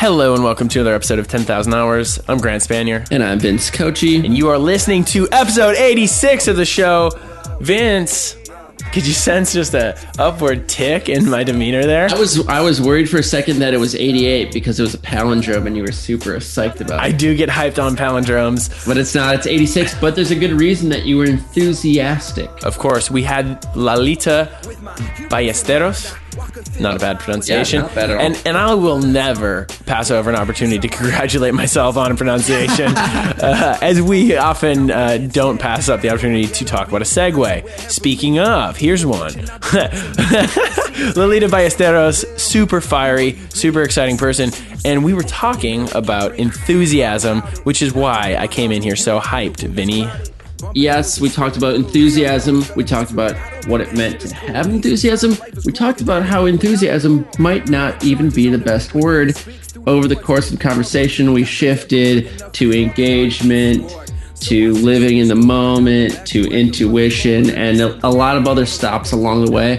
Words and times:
Hello 0.00 0.32
and 0.32 0.44
welcome 0.44 0.68
to 0.68 0.80
another 0.80 0.94
episode 0.94 1.18
of 1.18 1.26
10,000 1.26 1.74
Hours. 1.74 2.20
I'm 2.28 2.38
Grant 2.38 2.62
Spanier, 2.62 3.06
And 3.10 3.20
I'm 3.20 3.40
Vince 3.40 3.68
Cochi. 3.68 4.24
and 4.24 4.36
you 4.36 4.48
are 4.48 4.56
listening 4.56 5.04
to 5.06 5.28
episode 5.32 5.74
86 5.76 6.46
of 6.46 6.56
the 6.56 6.64
show. 6.64 7.10
Vince, 7.60 8.36
could 8.92 9.04
you 9.04 9.12
sense 9.12 9.52
just 9.52 9.74
a 9.74 9.98
upward 10.16 10.68
tick 10.68 11.08
in 11.08 11.28
my 11.28 11.42
demeanor 11.42 11.84
there? 11.84 12.08
I 12.08 12.14
was 12.14 12.46
I 12.46 12.60
was 12.60 12.80
worried 12.80 13.10
for 13.10 13.16
a 13.18 13.24
second 13.24 13.58
that 13.58 13.74
it 13.74 13.78
was 13.78 13.96
88 13.96 14.52
because 14.52 14.78
it 14.78 14.84
was 14.84 14.94
a 14.94 14.98
palindrome 14.98 15.66
and 15.66 15.76
you 15.76 15.82
were 15.82 15.90
super 15.90 16.36
psyched 16.36 16.80
about 16.80 17.00
it. 17.00 17.02
I 17.02 17.10
do 17.10 17.36
get 17.36 17.48
hyped 17.48 17.82
on 17.82 17.96
palindromes. 17.96 18.86
But 18.86 18.98
it's 18.98 19.16
not. 19.16 19.34
It's 19.34 19.48
86. 19.48 19.96
But 20.00 20.14
there's 20.14 20.30
a 20.30 20.36
good 20.36 20.52
reason 20.52 20.90
that 20.90 21.06
you 21.06 21.18
were 21.18 21.26
enthusiastic. 21.26 22.48
Of 22.64 22.78
course, 22.78 23.10
we 23.10 23.24
had 23.24 23.66
Lalita 23.74 24.48
Ballesteros. 25.28 26.16
Not 26.80 26.96
a 26.96 26.98
bad 26.98 27.20
pronunciation. 27.20 27.80
Yeah, 27.80 27.86
not 27.86 27.94
bad 27.94 28.10
at 28.10 28.16
all. 28.16 28.22
And 28.22 28.42
and 28.46 28.56
I 28.56 28.74
will 28.74 29.00
never 29.00 29.66
pass 29.86 30.10
over 30.10 30.30
an 30.30 30.36
opportunity 30.36 30.78
to 30.78 30.88
congratulate 30.96 31.54
myself 31.54 31.96
on 31.96 32.12
a 32.12 32.14
pronunciation, 32.14 32.86
uh, 32.96 33.78
as 33.82 34.00
we 34.00 34.36
often 34.36 34.90
uh, 34.90 35.18
don't 35.30 35.58
pass 35.58 35.88
up 35.88 36.00
the 36.00 36.10
opportunity 36.10 36.46
to 36.46 36.64
talk 36.64 36.88
about 36.88 37.02
a 37.02 37.06
segue. 37.06 37.68
Speaking 37.90 38.38
of, 38.38 38.76
here's 38.76 39.04
one. 39.04 39.32
Lolita 41.16 41.46
Ballesteros, 41.46 42.38
super 42.38 42.80
fiery, 42.80 43.38
super 43.50 43.82
exciting 43.82 44.16
person, 44.16 44.50
and 44.84 45.04
we 45.04 45.14
were 45.14 45.22
talking 45.22 45.88
about 45.94 46.34
enthusiasm, 46.36 47.40
which 47.64 47.82
is 47.82 47.92
why 47.92 48.36
I 48.38 48.46
came 48.46 48.72
in 48.72 48.82
here 48.82 48.96
so 48.96 49.20
hyped, 49.20 49.60
Vinny. 49.60 50.08
Yes, 50.74 51.20
we 51.20 51.28
talked 51.28 51.56
about 51.56 51.74
enthusiasm. 51.74 52.64
We 52.76 52.84
talked 52.84 53.10
about 53.10 53.36
what 53.66 53.80
it 53.80 53.94
meant 53.94 54.20
to 54.20 54.34
have 54.34 54.66
enthusiasm. 54.66 55.36
We 55.64 55.72
talked 55.72 56.00
about 56.00 56.24
how 56.24 56.46
enthusiasm 56.46 57.26
might 57.38 57.68
not 57.68 58.02
even 58.04 58.30
be 58.30 58.48
the 58.48 58.58
best 58.58 58.94
word. 58.94 59.36
Over 59.86 60.08
the 60.08 60.16
course 60.16 60.50
of 60.50 60.58
the 60.58 60.62
conversation, 60.62 61.32
we 61.32 61.44
shifted 61.44 62.52
to 62.54 62.72
engagement, 62.72 63.94
to 64.40 64.72
living 64.74 65.18
in 65.18 65.28
the 65.28 65.34
moment, 65.34 66.26
to 66.26 66.44
intuition, 66.50 67.50
and 67.50 67.80
a, 67.80 68.08
lot 68.08 68.36
of 68.36 68.46
other 68.46 68.66
stops 68.66 69.12
along 69.12 69.44
the 69.44 69.50
way. 69.50 69.78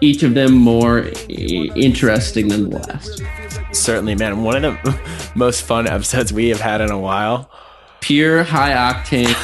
Each 0.00 0.22
of 0.22 0.34
them 0.34 0.54
more 0.54 1.10
interesting 1.28 2.48
than 2.48 2.70
the 2.70 2.78
last. 2.78 3.22
Certainly, 3.72 4.16
man. 4.16 4.42
One 4.42 4.64
of 4.64 4.74
the 4.82 5.32
most 5.34 5.62
fun 5.62 5.86
episodes 5.86 6.32
we 6.32 6.48
have 6.48 6.60
had 6.60 6.80
in 6.80 6.90
a 6.90 6.98
while. 6.98 7.50
Pure 8.04 8.42
high 8.44 8.72
octane, 8.72 9.34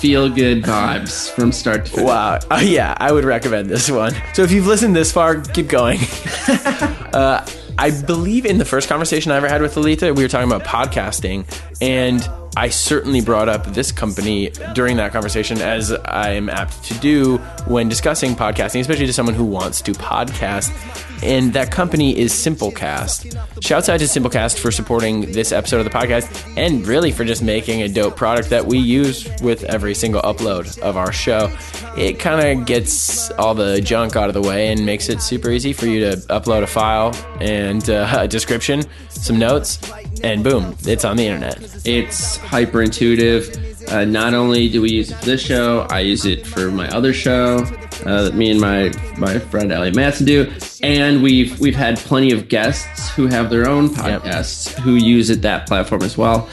feel 0.00 0.28
good 0.28 0.64
vibes 0.64 1.30
from 1.30 1.52
start 1.52 1.86
to 1.86 1.92
finish. 1.92 2.04
Wow. 2.04 2.40
Oh, 2.50 2.58
yeah, 2.58 2.96
I 2.96 3.12
would 3.12 3.22
recommend 3.22 3.70
this 3.70 3.88
one. 3.88 4.12
So 4.34 4.42
if 4.42 4.50
you've 4.50 4.66
listened 4.66 4.96
this 4.96 5.12
far, 5.12 5.40
keep 5.40 5.68
going. 5.68 6.00
uh, 6.48 7.46
I 7.78 7.92
believe 8.04 8.44
in 8.44 8.58
the 8.58 8.64
first 8.64 8.88
conversation 8.88 9.30
I 9.30 9.36
ever 9.36 9.48
had 9.48 9.62
with 9.62 9.76
Alita, 9.76 10.16
we 10.16 10.24
were 10.24 10.28
talking 10.28 10.50
about 10.50 10.64
podcasting, 10.64 11.46
and 11.80 12.28
I 12.56 12.70
certainly 12.70 13.20
brought 13.20 13.48
up 13.48 13.66
this 13.66 13.92
company 13.92 14.50
during 14.74 14.96
that 14.96 15.12
conversation, 15.12 15.60
as 15.60 15.92
I 15.92 16.30
am 16.30 16.48
apt 16.48 16.82
to 16.86 16.94
do 16.94 17.38
when 17.68 17.88
discussing 17.88 18.34
podcasting, 18.34 18.80
especially 18.80 19.06
to 19.06 19.12
someone 19.12 19.36
who 19.36 19.44
wants 19.44 19.80
to 19.82 19.92
podcast. 19.92 20.74
And 21.22 21.52
that 21.52 21.70
company 21.70 22.16
is 22.18 22.32
Simplecast. 22.32 23.62
Shouts 23.62 23.88
out 23.88 23.98
to 23.98 24.06
Simplecast 24.06 24.58
for 24.58 24.70
supporting 24.70 25.32
this 25.32 25.52
episode 25.52 25.78
of 25.78 25.84
the 25.84 25.90
podcast 25.90 26.56
and 26.56 26.86
really 26.86 27.10
for 27.12 27.24
just 27.24 27.42
making 27.42 27.82
a 27.82 27.88
dope 27.88 28.16
product 28.16 28.50
that 28.50 28.66
we 28.66 28.78
use 28.78 29.28
with 29.42 29.64
every 29.64 29.94
single 29.94 30.22
upload 30.22 30.78
of 30.80 30.96
our 30.96 31.12
show. 31.12 31.50
It 31.96 32.20
kind 32.20 32.60
of 32.60 32.66
gets 32.66 33.30
all 33.32 33.54
the 33.54 33.80
junk 33.80 34.16
out 34.16 34.28
of 34.28 34.34
the 34.34 34.42
way 34.42 34.68
and 34.68 34.86
makes 34.86 35.08
it 35.08 35.20
super 35.20 35.50
easy 35.50 35.72
for 35.72 35.86
you 35.86 36.00
to 36.10 36.16
upload 36.28 36.62
a 36.62 36.66
file 36.66 37.14
and 37.40 37.88
uh, 37.90 38.08
a 38.20 38.28
description, 38.28 38.82
some 39.08 39.38
notes, 39.38 39.78
and 40.22 40.44
boom, 40.44 40.76
it's 40.82 41.04
on 41.04 41.16
the 41.16 41.26
internet. 41.26 41.58
It's 41.84 42.36
hyper 42.36 42.82
intuitive. 42.82 43.77
Uh, 43.90 44.04
not 44.04 44.34
only 44.34 44.68
do 44.68 44.82
we 44.82 44.90
use 44.90 45.10
it 45.10 45.16
for 45.16 45.24
this 45.24 45.40
show, 45.40 45.86
I 45.90 46.00
use 46.00 46.26
it 46.26 46.46
for 46.46 46.70
my 46.70 46.88
other 46.88 47.12
show 47.14 47.64
uh, 48.04 48.22
that 48.24 48.34
me 48.34 48.50
and 48.50 48.60
my 48.60 48.92
my 49.16 49.38
friend 49.38 49.72
Elliot 49.72 49.96
Matson 49.96 50.26
do, 50.26 50.52
and 50.82 51.22
we've 51.22 51.58
we've 51.58 51.74
had 51.74 51.96
plenty 51.98 52.32
of 52.32 52.48
guests 52.48 53.10
who 53.10 53.26
have 53.26 53.48
their 53.48 53.66
own 53.66 53.88
podcasts 53.88 54.78
who 54.80 54.96
use 54.96 55.30
it 55.30 55.42
that 55.42 55.66
platform 55.66 56.02
as 56.02 56.18
well. 56.18 56.48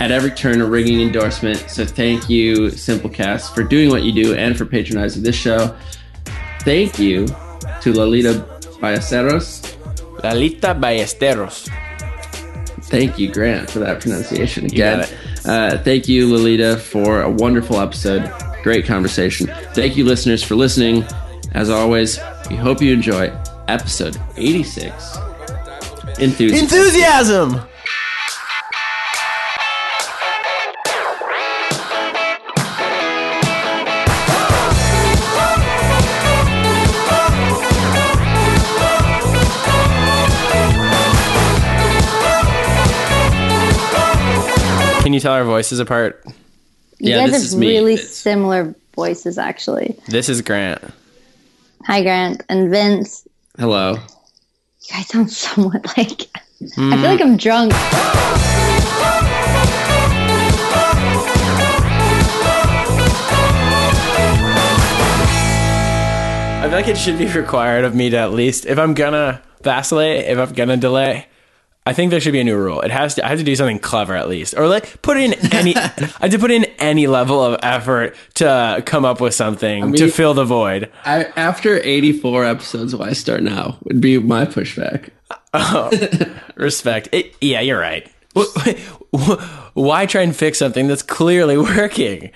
At 0.00 0.10
every 0.10 0.30
turn, 0.30 0.60
a 0.60 0.66
ringing 0.66 1.00
endorsement. 1.00 1.58
So 1.68 1.84
thank 1.84 2.28
you, 2.28 2.68
Simplecast, 2.68 3.54
for 3.54 3.62
doing 3.62 3.90
what 3.90 4.02
you 4.02 4.12
do 4.12 4.34
and 4.34 4.56
for 4.56 4.64
patronizing 4.64 5.22
this 5.22 5.36
show. 5.36 5.76
Thank 6.60 6.98
you 6.98 7.26
to 7.82 7.92
Lolita 7.92 8.46
Ballesteros. 8.80 9.76
Lalita 10.24 10.74
Ballesteros. 10.74 11.68
Thank 12.84 13.18
you, 13.18 13.32
Grant, 13.32 13.70
for 13.70 13.78
that 13.78 14.00
pronunciation 14.00 14.64
again. 14.64 15.06
Uh, 15.44 15.78
thank 15.78 16.08
you, 16.08 16.28
Lolita, 16.32 16.76
for 16.76 17.22
a 17.22 17.30
wonderful 17.30 17.80
episode. 17.80 18.30
Great 18.62 18.86
conversation. 18.86 19.48
Thank 19.74 19.96
you, 19.96 20.04
listeners, 20.04 20.42
for 20.42 20.54
listening. 20.54 21.04
As 21.52 21.68
always, 21.68 22.18
we 22.48 22.56
hope 22.56 22.80
you 22.80 22.92
enjoy 22.92 23.32
episode 23.68 24.16
86 24.36 25.16
Enthusiasm. 26.18 26.58
Enthusiasm! 26.58 27.60
Can 45.12 45.16
you 45.16 45.20
tell 45.20 45.34
our 45.34 45.44
voices 45.44 45.78
apart? 45.78 46.22
You 46.24 47.10
Yeah, 47.10 47.16
guys 47.18 47.32
this 47.32 47.42
have 47.42 47.46
is 47.48 47.56
me. 47.56 47.68
really 47.68 47.94
It's- 47.96 48.08
similar 48.16 48.74
voices, 48.96 49.36
actually. 49.36 49.94
This 50.08 50.30
is 50.30 50.40
Grant. 50.40 50.80
Hi, 51.84 52.00
Grant 52.02 52.42
and 52.48 52.70
Vince. 52.70 53.28
Hello. 53.58 53.92
You 53.92 53.98
guys 54.90 55.08
sound 55.08 55.30
somewhat 55.30 55.84
like. 55.98 56.30
Hmm. 56.76 56.92
I 56.94 56.96
feel 56.96 57.10
like 57.10 57.20
I'm 57.20 57.36
drunk. 57.36 57.72
I 66.54 66.66
feel 66.66 66.72
like 66.78 66.88
it 66.88 66.96
should 66.96 67.18
be 67.18 67.26
required 67.26 67.84
of 67.84 67.94
me 67.94 68.08
to 68.10 68.16
at 68.16 68.32
least, 68.32 68.66
if 68.66 68.78
I'm 68.78 68.94
gonna 68.94 69.42
vacillate, 69.62 70.26
if 70.26 70.38
I'm 70.38 70.52
gonna 70.54 70.76
delay, 70.76 71.26
I 71.84 71.92
think 71.92 72.10
there 72.12 72.20
should 72.20 72.32
be 72.32 72.38
a 72.40 72.44
new 72.44 72.56
rule. 72.56 72.80
It 72.80 72.92
has 72.92 73.16
to. 73.16 73.24
I 73.24 73.28
have 73.28 73.38
to 73.38 73.44
do 73.44 73.56
something 73.56 73.80
clever 73.80 74.14
at 74.14 74.28
least, 74.28 74.54
or 74.56 74.68
like 74.68 75.02
put 75.02 75.16
in 75.16 75.34
any. 75.52 75.74
I 75.76 75.88
have 76.20 76.30
to 76.30 76.38
put 76.38 76.50
in 76.52 76.64
any 76.78 77.08
level 77.08 77.42
of 77.42 77.58
effort 77.62 78.14
to 78.34 78.82
come 78.86 79.04
up 79.04 79.20
with 79.20 79.34
something 79.34 79.92
to 79.94 80.02
mean- 80.04 80.10
fill 80.12 80.32
the 80.34 80.44
void. 80.44 80.90
I, 81.04 81.24
after 81.36 81.78
84 81.82 82.44
episodes, 82.44 82.94
why 82.94 83.12
start 83.14 83.42
now? 83.42 83.78
Would 83.84 84.00
be 84.00 84.18
my 84.18 84.44
pushback. 84.46 85.08
Oh, 85.54 85.90
Respect. 86.54 87.08
It, 87.10 87.34
yeah, 87.40 87.60
you're 87.60 87.80
right. 87.80 88.08
Wh- 88.36 88.76
wh- 89.14 89.76
Why 89.76 90.06
try 90.06 90.22
and 90.22 90.34
fix 90.36 90.58
something 90.58 90.86
that's 90.86 91.02
clearly 91.02 91.58
working? 91.58 92.30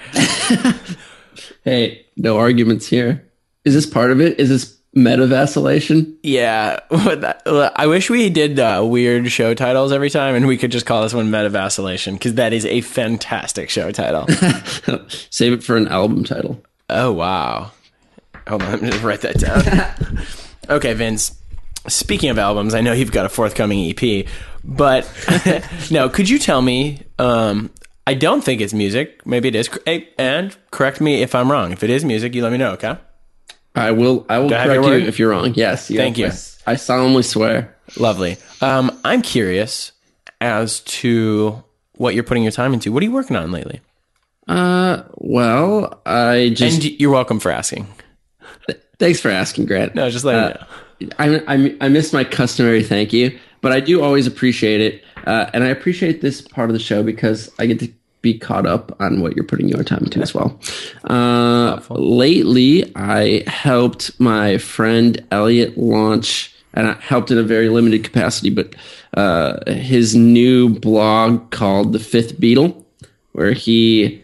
Hey, 1.65 2.07
no 2.17 2.39
arguments 2.39 2.87
here. 2.87 3.31
Is 3.65 3.75
this 3.75 3.87
part 3.87 4.11
of 4.11 4.21
it? 4.21 4.39
Is 4.39 4.49
this 4.49 4.76
meta 4.97 5.27
vacillation? 5.27 6.19
Yeah, 6.25 6.81
I 6.91 7.87
wish 7.87 8.11
we 8.11 8.29
did 8.31 8.59
uh, 8.59 8.83
weird 8.85 9.31
show 9.31 9.55
titles 9.55 9.93
every 9.93 10.11
time, 10.11 10.35
and 10.35 10.49
we 10.49 10.57
could 10.57 10.73
just 10.73 10.87
call 10.87 11.03
this 11.03 11.15
one 11.15 11.31
Meta 11.31 11.51
Vacillation 11.51 12.15
because 12.15 12.35
that 12.35 12.53
is 12.53 12.67
a 12.67 12.81
fantastic 12.81 13.71
show 13.71 13.93
title. 13.93 14.27
Save 15.31 15.53
it 15.53 15.63
for 15.63 15.77
an 15.77 15.87
album 15.87 16.25
title. 16.25 16.61
oh 16.91 17.13
wow! 17.13 17.71
Hold 18.49 18.63
on, 18.63 18.71
let 18.73 18.83
me 18.83 18.91
just 18.91 19.05
write 19.05 19.21
that 19.21 19.39
down. 19.39 20.27
okay, 20.69 20.95
Vince. 20.95 21.41
Speaking 21.87 22.31
of 22.31 22.39
albums, 22.39 22.75
I 22.75 22.81
know 22.81 22.93
you've 22.93 23.13
got 23.13 23.27
a 23.27 23.29
forthcoming 23.29 23.95
EP, 23.97 24.27
but 24.65 25.09
no, 25.89 26.09
could 26.09 26.29
you 26.29 26.41
tell 26.41 26.61
me? 26.61 27.03
Um, 27.21 27.71
I 28.09 28.15
don't 28.15 28.43
think 28.43 28.61
it's 28.61 28.73
music. 28.75 29.25
Maybe 29.25 29.49
it 29.49 29.55
is. 29.55 29.69
And 30.19 30.57
correct 30.73 31.01
me 31.01 31.23
if 31.23 31.35
I'm 31.35 31.51
wrong. 31.51 31.73
If 31.73 31.85
it 31.85 31.91
is 31.91 32.05
music, 32.05 32.35
you 32.35 32.43
let 32.43 32.51
me 32.51 32.59
know. 32.59 32.73
Okay. 32.73 32.97
I 33.77 33.93
will. 33.93 34.27
I 34.29 34.39
will 34.39 34.49
correct 34.49 34.85
you 34.85 34.93
if 34.95 35.19
you're 35.19 35.31
wrong. 35.31 35.53
Yes. 35.55 35.89
Thank 35.89 36.19
you. 36.19 36.27
I, 36.27 36.73
I 36.73 36.77
solemnly 36.77 37.23
swear. 37.23 37.77
Lovely. 37.97 38.37
Um, 38.61 38.99
I'm 39.05 39.23
curious 39.23 39.93
as 40.41 40.81
to 40.81 41.63
what 41.97 42.15
you're 42.15 42.25
putting 42.25 42.43
your 42.43 42.53
time 42.53 42.73
into. 42.75 42.91
What 42.93 43.03
are 43.03 43.07
you 43.07 43.13
working 43.13 43.37
on 43.37 43.53
lately? 43.53 43.81
Uh, 44.49 45.03
well, 45.17 46.01
I 46.07 46.51
just 46.55 46.83
And 46.83 47.01
you're 47.01 47.11
welcome 47.11 47.41
for 47.41 47.51
asking. 47.51 47.87
thanks 48.99 49.21
for 49.21 49.31
asking, 49.31 49.67
Grant. 49.67 49.95
No, 49.95 50.09
just 50.11 50.25
let 50.25 50.35
me 51.01 51.07
know. 51.09 51.11
I, 51.19 51.55
I 51.55 51.77
I 51.83 51.89
missed 51.89 52.13
my 52.13 52.25
customary 52.25 52.83
thank 52.83 53.13
you, 53.13 53.39
but 53.61 53.73
I 53.73 53.81
do 53.81 54.03
always 54.03 54.27
appreciate 54.27 54.81
it, 54.81 55.05
uh, 55.27 55.51
and 55.53 55.63
I 55.63 55.69
appreciate 55.69 56.23
this 56.23 56.41
part 56.41 56.71
of 56.71 56.75
the 56.75 56.81
show 56.81 57.03
because 57.03 57.51
I 57.59 57.67
get 57.67 57.81
to 57.81 57.93
be 58.27 58.39
caught 58.39 58.67
up 58.67 58.95
on 59.01 59.21
what 59.21 59.37
you're 59.37 59.45
putting 59.45 59.69
your 59.69 59.85
time 59.85 60.05
into 60.05 60.21
as 60.21 60.35
well. 60.35 60.59
Uh, 61.07 61.81
lately, 61.91 62.93
I 62.97 63.45
helped 63.47 64.19
my 64.19 64.59
friend 64.59 65.25
Elliot 65.31 65.79
launch 65.79 66.53
and 66.75 66.89
I 66.89 66.95
helped 66.95 67.31
in 67.31 67.39
a 67.39 67.43
very 67.43 67.69
limited 67.69 68.03
capacity. 68.03 68.51
But 68.51 68.75
uh, 69.15 69.71
his 69.71 70.17
new 70.17 70.69
blog 70.69 71.51
called 71.51 71.93
The 71.93 72.01
Fifth 72.01 72.41
Beetle, 72.41 72.85
where 73.33 73.53
he 73.53 74.23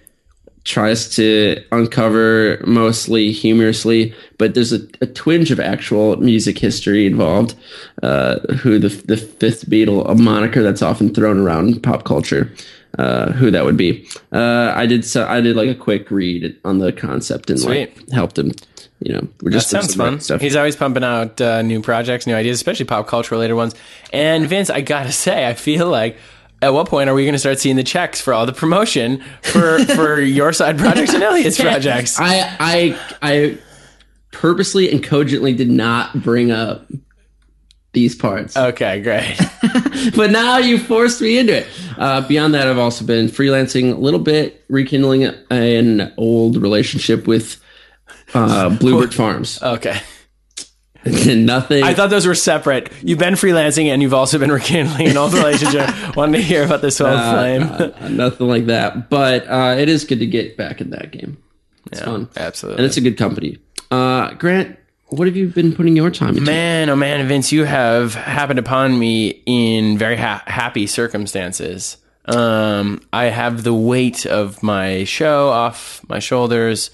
tries 0.64 1.08
to 1.16 1.62
uncover 1.72 2.62
mostly 2.66 3.32
humorously, 3.32 4.14
but 4.38 4.54
there's 4.54 4.72
a, 4.72 4.80
a 5.00 5.06
twinge 5.06 5.50
of 5.50 5.58
actual 5.58 6.16
music 6.16 6.58
history 6.58 7.06
involved. 7.06 7.54
Uh, 8.02 8.38
who 8.60 8.78
the 8.78 8.88
the 8.88 9.16
fifth 9.16 9.68
Beatle, 9.68 10.08
a 10.08 10.14
moniker 10.14 10.62
that's 10.62 10.82
often 10.82 11.12
thrown 11.12 11.38
around 11.38 11.68
in 11.68 11.80
pop 11.80 12.04
culture. 12.04 12.52
Uh, 12.98 13.32
who 13.32 13.50
that 13.50 13.64
would 13.64 13.76
be? 13.76 14.06
Uh, 14.32 14.72
I 14.74 14.86
did 14.86 15.04
so. 15.04 15.26
I 15.26 15.40
did 15.40 15.56
like 15.56 15.68
a 15.68 15.74
quick 15.74 16.10
read 16.10 16.58
on 16.64 16.78
the 16.78 16.92
concept 16.92 17.48
and 17.50 17.62
like 17.64 18.10
helped 18.10 18.38
him. 18.38 18.52
You 19.00 19.14
know, 19.14 19.28
we're 19.40 19.50
That 19.50 19.56
just 19.56 19.70
sounds 19.70 19.94
fun. 19.94 20.40
He's 20.40 20.54
always 20.54 20.76
pumping 20.76 21.02
out 21.02 21.40
uh, 21.40 21.62
new 21.62 21.80
projects, 21.80 22.26
new 22.26 22.34
ideas, 22.34 22.56
especially 22.56 22.84
pop 22.84 23.08
culture 23.08 23.34
related 23.34 23.54
ones. 23.54 23.74
And 24.12 24.46
Vince, 24.46 24.70
I 24.70 24.80
gotta 24.82 25.12
say, 25.24 25.48
I 25.48 25.54
feel 25.54 25.88
like 25.88 26.18
at 26.60 26.72
what 26.72 26.88
point 26.88 27.10
are 27.10 27.14
we 27.14 27.24
going 27.24 27.34
to 27.34 27.38
start 27.38 27.58
seeing 27.58 27.76
the 27.76 27.82
checks 27.82 28.20
for 28.20 28.32
all 28.32 28.46
the 28.46 28.52
promotion 28.52 29.22
for 29.42 29.84
for 29.96 30.20
your 30.20 30.52
side 30.52 30.78
projects 30.78 31.12
and 31.12 31.22
Elliot's 31.22 31.60
projects? 31.60 32.18
I 32.20 32.56
I 32.60 33.00
I 33.20 33.58
purposely 34.30 34.90
and 34.90 35.02
cogently 35.02 35.52
did 35.54 35.70
not 35.70 36.22
bring 36.22 36.50
up 36.50 36.86
these 37.92 38.14
parts. 38.14 38.56
Okay, 38.72 39.00
great. 39.02 39.36
but 40.16 40.30
now 40.30 40.58
you 40.58 40.78
forced 40.78 41.20
me 41.20 41.38
into 41.38 41.56
it. 41.58 41.66
Uh, 41.98 42.26
beyond 42.26 42.54
that, 42.54 42.66
I've 42.68 42.78
also 42.78 43.04
been 43.04 43.26
freelancing 43.26 43.92
a 43.92 43.96
little 43.96 44.20
bit, 44.20 44.64
rekindling 44.68 45.24
an 45.50 46.12
old 46.16 46.56
relationship 46.56 47.26
with 47.26 47.62
uh, 48.34 48.70
Bluebird 48.70 49.14
Farms. 49.20 49.62
Okay. 49.62 50.00
Nothing. 51.04 51.82
I 51.82 51.94
thought 51.94 52.10
those 52.10 52.26
were 52.26 52.34
separate. 52.34 52.92
You've 53.02 53.18
been 53.18 53.34
freelancing 53.34 53.86
and 53.86 54.00
you've 54.00 54.14
also 54.14 54.38
been 54.38 54.52
rekindling 54.52 55.08
an 55.08 55.16
old 55.16 55.34
relationship. 55.34 55.90
Wanted 56.16 56.38
to 56.38 56.42
hear 56.44 56.62
about 56.64 56.80
this 56.80 57.00
old 57.00 57.18
flame. 57.18 57.62
uh, 57.62 58.08
nothing 58.08 58.46
like 58.46 58.66
that. 58.66 59.10
But 59.10 59.46
uh, 59.48 59.74
it 59.78 59.88
is 59.88 60.04
good 60.04 60.20
to 60.20 60.26
get 60.26 60.56
back 60.56 60.80
in 60.80 60.90
that 60.90 61.10
game. 61.10 61.42
It's 61.90 62.00
fun. 62.00 62.28
absolutely. 62.36 62.78
And 62.78 62.86
it's 62.86 62.96
a 62.96 63.00
good 63.00 63.18
company. 63.18 63.58
Uh, 63.90 64.32
Grant, 64.34 64.78
what 65.12 65.28
have 65.28 65.36
you 65.36 65.48
been 65.48 65.74
putting 65.74 65.94
your 65.94 66.10
time 66.10 66.30
into? 66.30 66.40
Man, 66.40 66.88
oh 66.88 66.96
man, 66.96 67.26
Vince, 67.28 67.52
you 67.52 67.64
have 67.64 68.14
happened 68.14 68.58
upon 68.58 68.98
me 68.98 69.42
in 69.44 69.98
very 69.98 70.16
ha- 70.16 70.42
happy 70.46 70.86
circumstances. 70.86 71.98
Um, 72.24 73.02
I 73.12 73.24
have 73.24 73.62
the 73.62 73.74
weight 73.74 74.24
of 74.24 74.62
my 74.62 75.04
show 75.04 75.50
off 75.50 76.00
my 76.08 76.18
shoulders. 76.18 76.90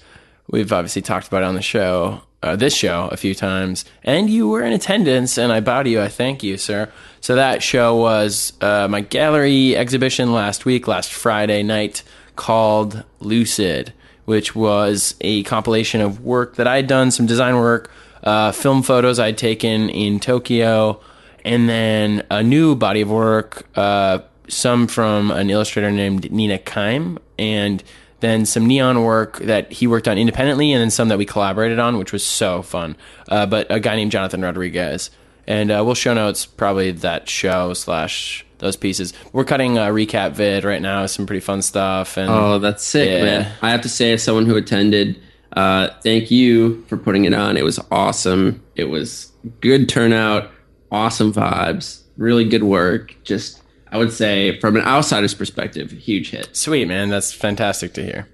We've 0.49 0.71
obviously 0.73 1.01
talked 1.01 1.27
about 1.27 1.43
it 1.43 1.45
on 1.45 1.55
the 1.55 1.61
show, 1.61 2.23
uh, 2.43 2.57
this 2.57 2.75
show, 2.75 3.07
a 3.09 3.15
few 3.15 3.33
times, 3.33 3.85
and 4.03 4.29
you 4.29 4.49
were 4.49 4.63
in 4.63 4.73
attendance, 4.73 5.37
and 5.37 5.53
I 5.53 5.61
bow 5.61 5.83
to 5.83 5.89
you. 5.89 6.01
I 6.01 6.09
thank 6.09 6.43
you, 6.43 6.57
sir. 6.57 6.91
So 7.21 7.35
that 7.35 7.63
show 7.63 7.95
was 7.95 8.51
uh, 8.59 8.89
my 8.89 8.99
gallery 8.99 9.77
exhibition 9.77 10.33
last 10.33 10.65
week, 10.65 10.89
last 10.89 11.13
Friday 11.13 11.63
night, 11.63 12.03
called 12.35 13.01
Lucid, 13.21 13.93
which 14.25 14.55
was 14.55 15.15
a 15.21 15.43
compilation 15.43 16.01
of 16.01 16.21
work 16.21 16.57
that 16.57 16.67
I'd 16.67 16.87
done, 16.87 17.11
some 17.11 17.25
design 17.25 17.55
work, 17.55 17.89
uh, 18.23 18.51
film 18.51 18.83
photos 18.83 19.19
I'd 19.19 19.37
taken 19.37 19.89
in 19.89 20.19
Tokyo, 20.19 20.99
and 21.45 21.69
then 21.69 22.25
a 22.29 22.43
new 22.43 22.75
body 22.75 23.01
of 23.01 23.09
work, 23.09 23.67
uh, 23.77 24.19
some 24.47 24.87
from 24.87 25.31
an 25.31 25.49
illustrator 25.49 25.91
named 25.91 26.31
Nina 26.31 26.57
Keim, 26.57 27.19
and 27.37 27.83
then 28.19 28.45
some 28.45 28.65
neon 28.67 29.03
work 29.03 29.37
that 29.39 29.71
he 29.71 29.87
worked 29.87 30.07
on 30.07 30.17
independently, 30.17 30.73
and 30.73 30.81
then 30.81 30.89
some 30.89 31.07
that 31.09 31.17
we 31.17 31.25
collaborated 31.25 31.79
on, 31.79 31.97
which 31.97 32.11
was 32.11 32.25
so 32.25 32.61
fun. 32.61 32.95
Uh, 33.29 33.45
but 33.45 33.67
a 33.69 33.79
guy 33.79 33.95
named 33.95 34.11
Jonathan 34.11 34.41
Rodriguez, 34.41 35.09
and 35.47 35.71
uh, 35.71 35.81
we'll 35.85 35.95
show 35.95 36.13
notes 36.13 36.45
probably 36.45 36.91
that 36.91 37.29
show 37.29 37.73
slash 37.73 38.45
those 38.57 38.75
pieces. 38.75 39.13
We're 39.31 39.45
cutting 39.45 39.77
a 39.77 39.83
recap 39.83 40.33
vid 40.33 40.65
right 40.65 40.81
now, 40.81 41.05
some 41.05 41.25
pretty 41.25 41.39
fun 41.39 41.61
stuff, 41.61 42.17
and 42.17 42.29
Oh, 42.29 42.59
that's 42.59 42.83
sick, 42.83 43.07
Yeah. 43.07 43.23
man. 43.23 43.51
I 43.61 43.69
have 43.71 43.81
to 43.83 43.89
say, 43.89 44.11
as 44.11 44.21
someone 44.21 44.45
who 44.47 44.57
attended, 44.57 45.17
uh, 45.53 45.89
thank 46.03 46.31
you 46.31 46.83
for 46.85 46.97
putting 46.97 47.25
it 47.25 47.33
on. 47.33 47.57
It 47.57 47.63
was 47.63 47.79
awesome. 47.91 48.63
It 48.75 48.85
was 48.85 49.31
good 49.61 49.89
turnout, 49.89 50.51
awesome 50.91 51.33
vibes, 51.33 52.01
really 52.17 52.47
good 52.47 52.63
work. 52.63 53.15
Just, 53.23 53.61
I 53.91 53.97
would 53.97 54.11
say, 54.11 54.59
from 54.59 54.75
an 54.75 54.83
outsider's 54.83 55.33
perspective, 55.33 55.91
huge 55.91 56.31
hit. 56.31 56.55
Sweet, 56.55 56.85
man. 56.85 57.09
That's 57.09 57.33
fantastic 57.33 57.93
to 57.93 58.03
hear. 58.03 58.27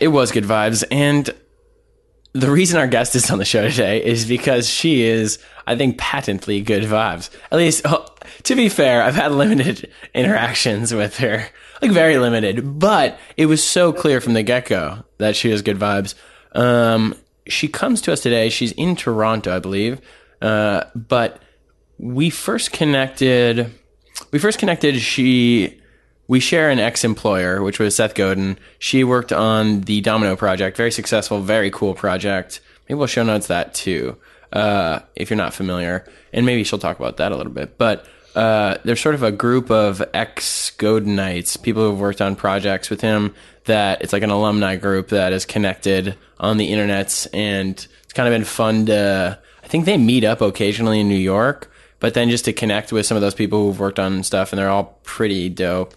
It 0.00 0.08
was 0.08 0.30
good 0.30 0.44
vibes. 0.44 0.84
And 0.90 1.30
the 2.34 2.50
reason 2.50 2.78
our 2.78 2.88
guest 2.88 3.14
is 3.14 3.30
on 3.30 3.38
the 3.38 3.44
show 3.44 3.68
today 3.68 4.04
is 4.04 4.26
because 4.26 4.68
she 4.68 5.02
is, 5.02 5.38
I 5.66 5.76
think, 5.76 5.98
patently 5.98 6.60
good 6.60 6.82
vibes. 6.82 7.30
At 7.50 7.58
least, 7.58 7.82
oh, 7.84 8.06
to 8.42 8.54
be 8.54 8.68
fair, 8.68 9.02
I've 9.02 9.14
had 9.14 9.32
limited 9.32 9.90
interactions 10.14 10.92
with 10.92 11.18
her, 11.18 11.48
like 11.82 11.90
very 11.90 12.18
limited, 12.18 12.78
but 12.78 13.18
it 13.36 13.46
was 13.46 13.62
so 13.62 13.92
clear 13.92 14.20
from 14.20 14.34
the 14.34 14.42
get 14.42 14.66
go 14.66 15.04
that 15.18 15.36
she 15.36 15.50
has 15.50 15.62
good 15.62 15.78
vibes. 15.78 16.14
Um, 16.52 17.14
she 17.46 17.68
comes 17.68 18.00
to 18.02 18.12
us 18.12 18.20
today. 18.20 18.48
She's 18.48 18.72
in 18.72 18.96
Toronto, 18.96 19.54
I 19.54 19.58
believe. 19.58 20.00
Uh, 20.40 20.84
but 20.94 21.40
we 21.98 22.30
first 22.30 22.72
connected 22.72 23.72
we 24.30 24.38
first 24.38 24.58
connected 24.58 25.00
she 25.00 25.80
we 26.26 26.40
share 26.40 26.70
an 26.70 26.78
ex-employer 26.78 27.62
which 27.62 27.78
was 27.78 27.96
seth 27.96 28.14
godin 28.14 28.58
she 28.78 29.04
worked 29.04 29.32
on 29.32 29.82
the 29.82 30.00
domino 30.00 30.36
project 30.36 30.76
very 30.76 30.90
successful 30.90 31.40
very 31.40 31.70
cool 31.70 31.94
project 31.94 32.60
maybe 32.88 32.98
we'll 32.98 33.06
show 33.06 33.22
notes 33.22 33.46
that 33.46 33.74
too 33.74 34.16
uh, 34.52 35.00
if 35.16 35.30
you're 35.30 35.36
not 35.36 35.52
familiar 35.52 36.06
and 36.32 36.46
maybe 36.46 36.62
she'll 36.62 36.78
talk 36.78 36.98
about 36.98 37.16
that 37.16 37.32
a 37.32 37.36
little 37.36 37.52
bit 37.52 37.76
but 37.78 38.06
uh, 38.34 38.78
there's 38.84 39.00
sort 39.00 39.14
of 39.14 39.22
a 39.22 39.32
group 39.32 39.70
of 39.70 40.02
ex-godinites 40.12 41.60
people 41.62 41.90
who've 41.90 42.00
worked 42.00 42.20
on 42.20 42.36
projects 42.36 42.90
with 42.90 43.00
him 43.00 43.34
that 43.64 44.02
it's 44.02 44.12
like 44.12 44.22
an 44.22 44.30
alumni 44.30 44.76
group 44.76 45.08
that 45.08 45.32
is 45.32 45.46
connected 45.46 46.16
on 46.38 46.56
the 46.56 46.70
internets 46.70 47.26
and 47.32 47.86
it's 48.02 48.12
kind 48.12 48.28
of 48.28 48.32
been 48.32 48.44
fun 48.44 48.86
to 48.86 49.38
i 49.62 49.66
think 49.68 49.84
they 49.84 49.96
meet 49.96 50.24
up 50.24 50.40
occasionally 50.40 51.00
in 51.00 51.08
new 51.08 51.14
york 51.14 51.70
but 52.04 52.12
then 52.12 52.28
just 52.28 52.44
to 52.44 52.52
connect 52.52 52.92
with 52.92 53.06
some 53.06 53.16
of 53.16 53.22
those 53.22 53.34
people 53.34 53.64
who've 53.64 53.80
worked 53.80 53.98
on 53.98 54.22
stuff 54.22 54.52
and 54.52 54.58
they're 54.58 54.68
all 54.68 54.98
pretty 55.04 55.48
dope. 55.48 55.94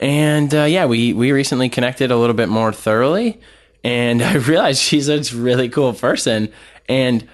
And 0.00 0.54
uh, 0.54 0.62
yeah, 0.62 0.86
we 0.86 1.12
we 1.12 1.32
recently 1.32 1.68
connected 1.68 2.12
a 2.12 2.16
little 2.16 2.36
bit 2.36 2.48
more 2.48 2.72
thoroughly, 2.72 3.40
and 3.82 4.22
I 4.22 4.34
realized 4.34 4.80
she's 4.80 5.08
a 5.08 5.20
really 5.36 5.68
cool 5.68 5.94
person, 5.94 6.52
and 6.88 7.26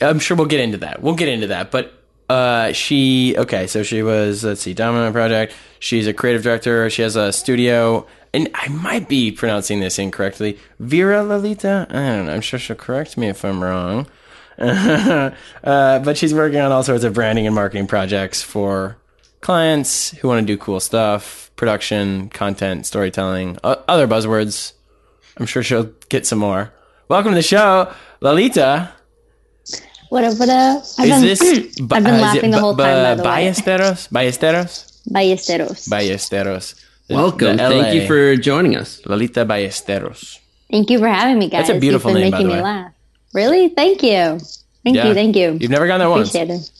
I'm 0.00 0.18
sure 0.18 0.36
we'll 0.36 0.46
get 0.46 0.58
into 0.58 0.78
that. 0.78 1.02
We'll 1.02 1.14
get 1.14 1.28
into 1.28 1.46
that, 1.46 1.70
but. 1.70 1.94
Uh, 2.28 2.72
she 2.72 3.34
okay. 3.38 3.66
So 3.66 3.82
she 3.82 4.02
was 4.02 4.44
let's 4.44 4.60
see, 4.60 4.74
Domino 4.74 5.10
Project. 5.12 5.54
She's 5.78 6.06
a 6.06 6.12
creative 6.12 6.42
director. 6.42 6.88
She 6.90 7.02
has 7.02 7.16
a 7.16 7.32
studio, 7.32 8.06
and 8.34 8.50
I 8.54 8.68
might 8.68 9.08
be 9.08 9.32
pronouncing 9.32 9.80
this 9.80 9.98
incorrectly. 9.98 10.58
Viralalita. 10.80 11.88
I 11.90 11.92
don't 11.92 12.26
know. 12.26 12.34
I'm 12.34 12.40
sure 12.40 12.58
she'll 12.58 12.76
correct 12.76 13.16
me 13.16 13.28
if 13.28 13.44
I'm 13.44 13.62
wrong. 13.62 14.06
uh, 14.58 15.30
but 15.62 16.18
she's 16.18 16.34
working 16.34 16.58
on 16.58 16.72
all 16.72 16.82
sorts 16.82 17.04
of 17.04 17.14
branding 17.14 17.46
and 17.46 17.54
marketing 17.54 17.86
projects 17.86 18.42
for 18.42 18.96
clients 19.40 20.10
who 20.18 20.28
want 20.28 20.46
to 20.46 20.52
do 20.52 20.58
cool 20.58 20.80
stuff, 20.80 21.50
production, 21.54 22.28
content, 22.30 22.84
storytelling, 22.84 23.56
other 23.62 24.08
buzzwords. 24.08 24.72
I'm 25.36 25.46
sure 25.46 25.62
she'll 25.62 25.92
get 26.08 26.26
some 26.26 26.40
more. 26.40 26.72
Welcome 27.08 27.30
to 27.30 27.36
the 27.36 27.42
show, 27.42 27.92
Lolita. 28.20 28.92
What 30.10 30.24
up, 30.24 30.38
what 30.38 30.48
up? 30.48 30.84
I've 30.98 31.08
Is 31.08 31.40
been, 31.40 31.60
this? 31.60 31.80
I've 31.92 32.04
been 32.04 32.20
laughing 32.20 32.50
the 32.50 32.58
whole 32.60 32.74
time, 32.74 33.02
by 33.04 33.14
the 33.14 33.22
way. 33.22 33.28
Ballesteros? 33.50 34.08
Ballesteros? 34.08 35.02
Ballesteros. 35.10 35.88
Ballesteros. 35.88 36.74
The- 37.08 37.14
Welcome. 37.14 37.56
the 37.56 37.68
Thank 37.68 37.94
you 37.94 38.06
for 38.06 38.36
joining 38.36 38.76
us. 38.76 39.00
Lolita 39.06 39.44
Ballesteros. 39.44 40.38
Thank 40.70 40.90
you 40.90 40.98
for 40.98 41.08
having 41.08 41.38
me, 41.38 41.48
guys. 41.48 41.66
That's 41.66 41.76
a 41.76 41.80
beautiful 41.80 42.10
You've 42.10 42.16
been 42.16 42.22
name, 42.22 42.30
by 42.30 42.38
making 42.38 42.48
the 42.48 42.54
me 42.56 42.60
way. 42.62 42.64
laugh. 42.64 42.92
Really? 43.34 43.68
Thank 43.68 44.02
you. 44.02 44.38
Thank 44.84 44.96
Yeah. 44.96 45.08
you. 45.08 45.14
Thank 45.14 45.36
you. 45.36 45.58
You've 45.60 45.70
never 45.70 45.86
gotten 45.86 46.00
that 46.00 46.10
once. 46.10 46.34
It. 46.34 46.70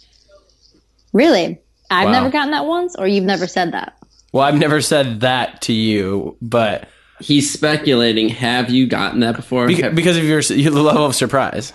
Really? 1.12 1.58
I've 1.90 2.06
Wow. 2.06 2.12
never 2.12 2.30
gotten 2.30 2.50
that 2.52 2.66
once, 2.66 2.96
or 2.96 3.06
you've 3.06 3.24
never 3.24 3.46
said 3.46 3.72
that? 3.72 3.94
Well, 4.32 4.44
I've 4.44 4.58
never 4.58 4.80
said 4.80 5.20
that 5.20 5.60
to 5.62 5.72
you, 5.72 6.36
but 6.40 6.88
He's 7.20 7.52
speculating. 7.52 8.28
Have 8.28 8.70
you 8.70 8.86
gotten 8.86 9.20
that 9.20 9.34
before? 9.36 9.66
beca- 9.68 9.92
because 9.94 10.16
of 10.16 10.22
your, 10.24 10.40
your 10.40 10.70
level 10.70 11.04
of 11.06 11.14
surprise. 11.16 11.72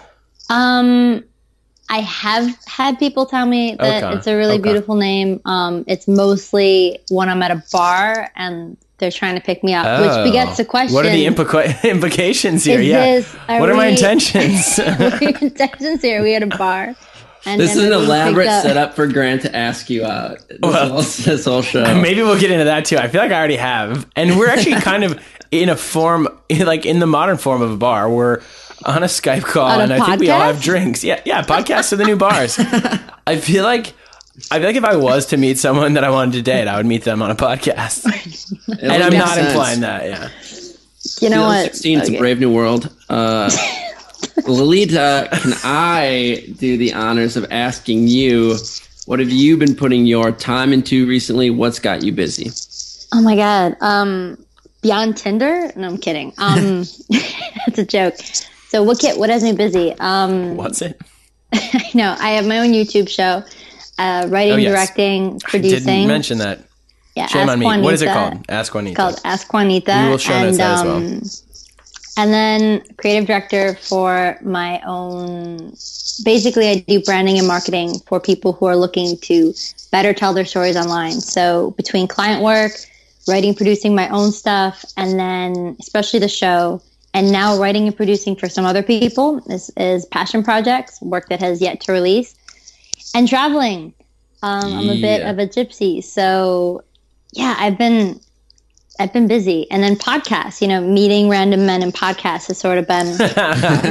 Um, 0.50 1.24
I 1.90 2.00
have 2.02 2.58
had 2.66 2.98
people 2.98 3.26
tell 3.26 3.46
me 3.46 3.76
that 3.80 4.04
Okay. 4.04 4.16
it's 4.18 4.28
a 4.28 4.36
really 4.36 4.56
Okay. 4.56 4.64
beautiful 4.64 4.96
name. 4.96 5.42
Um, 5.46 5.84
it's 5.88 6.08
mostly 6.08 7.00
when 7.10 7.30
I'm 7.30 7.42
at 7.44 7.52
a 7.52 7.64
bar 7.72 8.30
and 8.36 8.78
they're 9.00 9.12
trying 9.12 9.36
to 9.36 9.42
pick 9.42 9.64
me 9.64 9.74
up, 9.74 10.00
which 10.02 10.24
begets 10.32 10.58
the 10.58 10.66
question: 10.66 10.94
Oh. 10.96 10.96
What 10.96 11.06
are 11.06 11.10
the 11.12 11.26
implica- 11.26 11.84
implications 11.90 12.64
here? 12.64 12.80
Is 12.80 12.88
yeah. 12.88 13.06
this- 13.16 13.36
are 13.50 13.60
what 13.60 13.70
are 13.70 13.76
my 13.76 13.88
intentions? 13.88 14.78
what 14.78 15.02
are 15.22 15.24
your 15.24 15.38
intentions 15.40 16.02
here? 16.02 16.22
We 16.24 16.36
at 16.36 16.44
a 16.44 16.48
bar. 16.48 16.96
And 17.46 17.60
this 17.60 17.76
is 17.76 17.84
an 17.84 17.92
elaborate 17.92 18.48
setup 18.48 18.96
for 18.96 19.06
Grant 19.06 19.42
to 19.42 19.54
ask 19.54 19.90
you 19.90 20.06
out. 20.06 20.38
This, 20.48 20.60
Well, 20.62 20.88
whole, 20.88 20.98
this 21.02 21.44
whole 21.44 21.62
show. 21.62 21.84
Maybe 22.02 22.22
we'll 22.24 22.40
get 22.40 22.52
into 22.52 22.64
that 22.64 22.86
too. 22.86 22.98
I 22.98 23.10
feel 23.10 23.20
like 23.20 23.34
I 23.34 23.38
already 23.38 23.58
have. 23.58 24.08
And 24.16 24.40
we're 24.40 24.48
actually 24.48 24.76
kind 24.80 25.04
of 25.04 25.22
in 25.52 25.68
a 25.68 25.76
form, 25.76 26.30
like 26.50 26.86
in 26.86 27.00
the 27.00 27.06
modern 27.06 27.36
form 27.36 27.62
of 27.62 27.70
a 27.70 27.76
bar. 27.76 28.10
We're 28.10 28.40
on 28.86 29.04
a 29.04 29.08
Skype 29.08 29.44
call, 29.44 29.68
On 29.68 29.80
a 29.80 29.84
and 29.84 29.94
I 29.94 30.06
think 30.06 30.22
we 30.22 30.30
all 30.30 30.42
have 30.42 30.62
drinks. 30.62 31.04
Yeah, 31.04 31.22
yeah. 31.26 31.42
Podcasts 31.44 31.94
are 31.94 31.96
the 31.96 32.06
new 32.06 32.16
bars. 32.16 32.58
I 33.28 33.38
feel 33.38 33.64
like. 33.64 33.94
I 34.50 34.58
feel 34.58 34.66
like 34.66 34.76
if 34.76 34.84
I 34.84 34.96
was 34.96 35.28
to 35.28 35.38
meet 35.38 35.60
someone 35.60 35.94
that 35.94 36.04
I 36.04 36.10
wanted 36.10 36.34
to 36.34 36.42
date, 36.42 36.68
I 36.68 36.78
would 36.78 36.88
meet 36.88 37.04
them 37.04 37.22
on 37.22 37.30
a 37.30 37.36
podcast. 37.36 38.06
and 38.82 39.04
I'm 39.04 39.14
not 39.14 39.38
implying 39.38 39.82
that. 39.82 40.06
Yeah. 40.06 40.30
You 41.22 41.30
know 41.30 41.44
what? 41.44 41.72
2016, 41.74 42.00
it's 42.00 42.10
a 42.10 42.18
brave 42.18 42.40
new 42.40 42.52
world. 42.52 42.92
Uh, 43.10 43.52
Lolita, 44.48 45.30
can 45.32 45.54
I 45.64 46.46
do 46.58 46.78
the 46.78 46.94
honors 46.94 47.38
of 47.38 47.46
asking 47.52 48.08
you, 48.08 48.58
what 49.06 49.20
have 49.20 49.30
you 49.30 49.58
been 49.58 49.76
putting 49.76 50.06
your 50.06 50.32
time 50.32 50.74
into 50.74 51.06
recently? 51.06 51.50
What's 51.50 51.78
got 51.80 52.04
you 52.04 52.12
busy? 52.12 52.50
Oh 53.14 53.22
my 53.22 53.36
god. 53.36 53.76
Um, 53.82 54.44
beyond 54.82 55.18
Tinder? 55.18 55.72
No, 55.76 55.90
I'm 55.90 55.98
kidding. 55.98 56.34
Um, 56.38 56.86
that's 57.66 57.78
a 57.78 57.86
joke. 57.86 58.16
So 58.74 58.82
what 58.82 58.98
kit? 58.98 59.20
What 59.20 59.30
has 59.30 59.44
me 59.44 59.52
busy? 59.54 59.94
Um, 60.00 60.58
What's 60.58 60.82
it? 60.82 61.00
no, 61.94 62.16
I 62.20 62.30
have 62.32 62.48
my 62.48 62.58
own 62.58 62.70
YouTube 62.70 63.08
show, 63.08 63.44
uh, 64.00 64.26
writing, 64.30 64.54
Oh, 64.54 64.58
yes. 64.58 64.72
directing, 64.72 65.40
I 65.54 65.60
didn't 65.60 66.08
mention 66.08 66.40
that. 66.40 66.62
yeah, 67.16 67.28
Shame 67.28 67.44
Ask 67.44 67.52
on 67.52 67.60
me. 67.60 67.66
What 67.84 67.94
is 67.94 68.02
it 68.02 68.08
called? 68.08 68.44
Ask 68.50 68.74
Juanita. 68.74 68.90
It's 68.94 68.98
called 68.98 69.22
Ask 69.26 69.54
Juanita. 69.54 70.02
We 70.06 70.10
will 70.10 70.18
show 70.18 70.42
notes 70.42 70.58
that 70.58 70.80
as 70.80 70.84
well. 70.84 70.96
um, 70.96 71.22
And 72.18 72.34
then 72.34 72.82
creative 72.98 73.28
director 73.28 73.76
for 73.76 74.40
my 74.42 74.82
own. 74.88 75.76
Basically, 76.26 76.70
I 76.70 76.84
do 76.88 77.00
branding 77.04 77.38
and 77.38 77.48
marketing 77.48 78.00
for 78.08 78.20
people 78.20 78.54
who 78.54 78.66
are 78.66 78.76
looking 78.76 79.18
to 79.18 79.54
better 79.92 80.16
tell 80.16 80.34
their 80.34 80.46
stories 80.46 80.76
online. 80.76 81.22
So 81.22 81.76
between 81.78 82.08
client 82.08 82.42
work, 82.42 82.72
writing, 83.28 83.54
producing 83.54 83.94
my 83.94 84.10
own 84.10 84.32
stuff, 84.32 84.84
and 84.98 85.20
then 85.20 85.76
especially 85.80 86.22
the 86.22 86.28
show, 86.28 86.82
and 87.14 87.32
now 87.32 87.58
writing 87.60 87.88
and 87.88 87.96
producing 87.96 88.36
for 88.36 88.50
some 88.50 88.66
other 88.66 88.84
people 88.84 89.42
is, 89.52 89.70
is 89.78 90.06
passion 90.08 90.44
projects, 90.44 91.02
work 91.02 91.30
that 91.30 91.40
has 91.40 91.62
yet 91.62 91.80
to 91.82 91.92
release, 91.92 92.36
and 93.16 93.28
traveling. 93.28 93.94
Um, 94.42 94.74
I'm 94.74 94.90
a 94.90 94.96
bit 94.96 95.22
Yeah. 95.22 95.30
of 95.30 95.40
a 95.40 95.48
gypsy, 95.48 96.04
so 96.04 96.84
yeah, 97.32 97.56
I've 97.58 97.78
been 97.78 98.20
I've 99.04 99.12
been 99.12 99.28
busy, 99.28 99.70
and 99.70 99.84
then 99.84 99.98
podcasts. 99.98 100.62
You 100.62 100.70
know, 100.70 100.80
meeting 100.80 101.28
random 101.28 101.66
men 101.66 101.84
in 101.84 101.92
podcasts 101.92 102.48
has 102.48 102.58
sort 102.58 102.78
of 102.78 102.88
been 102.88 103.18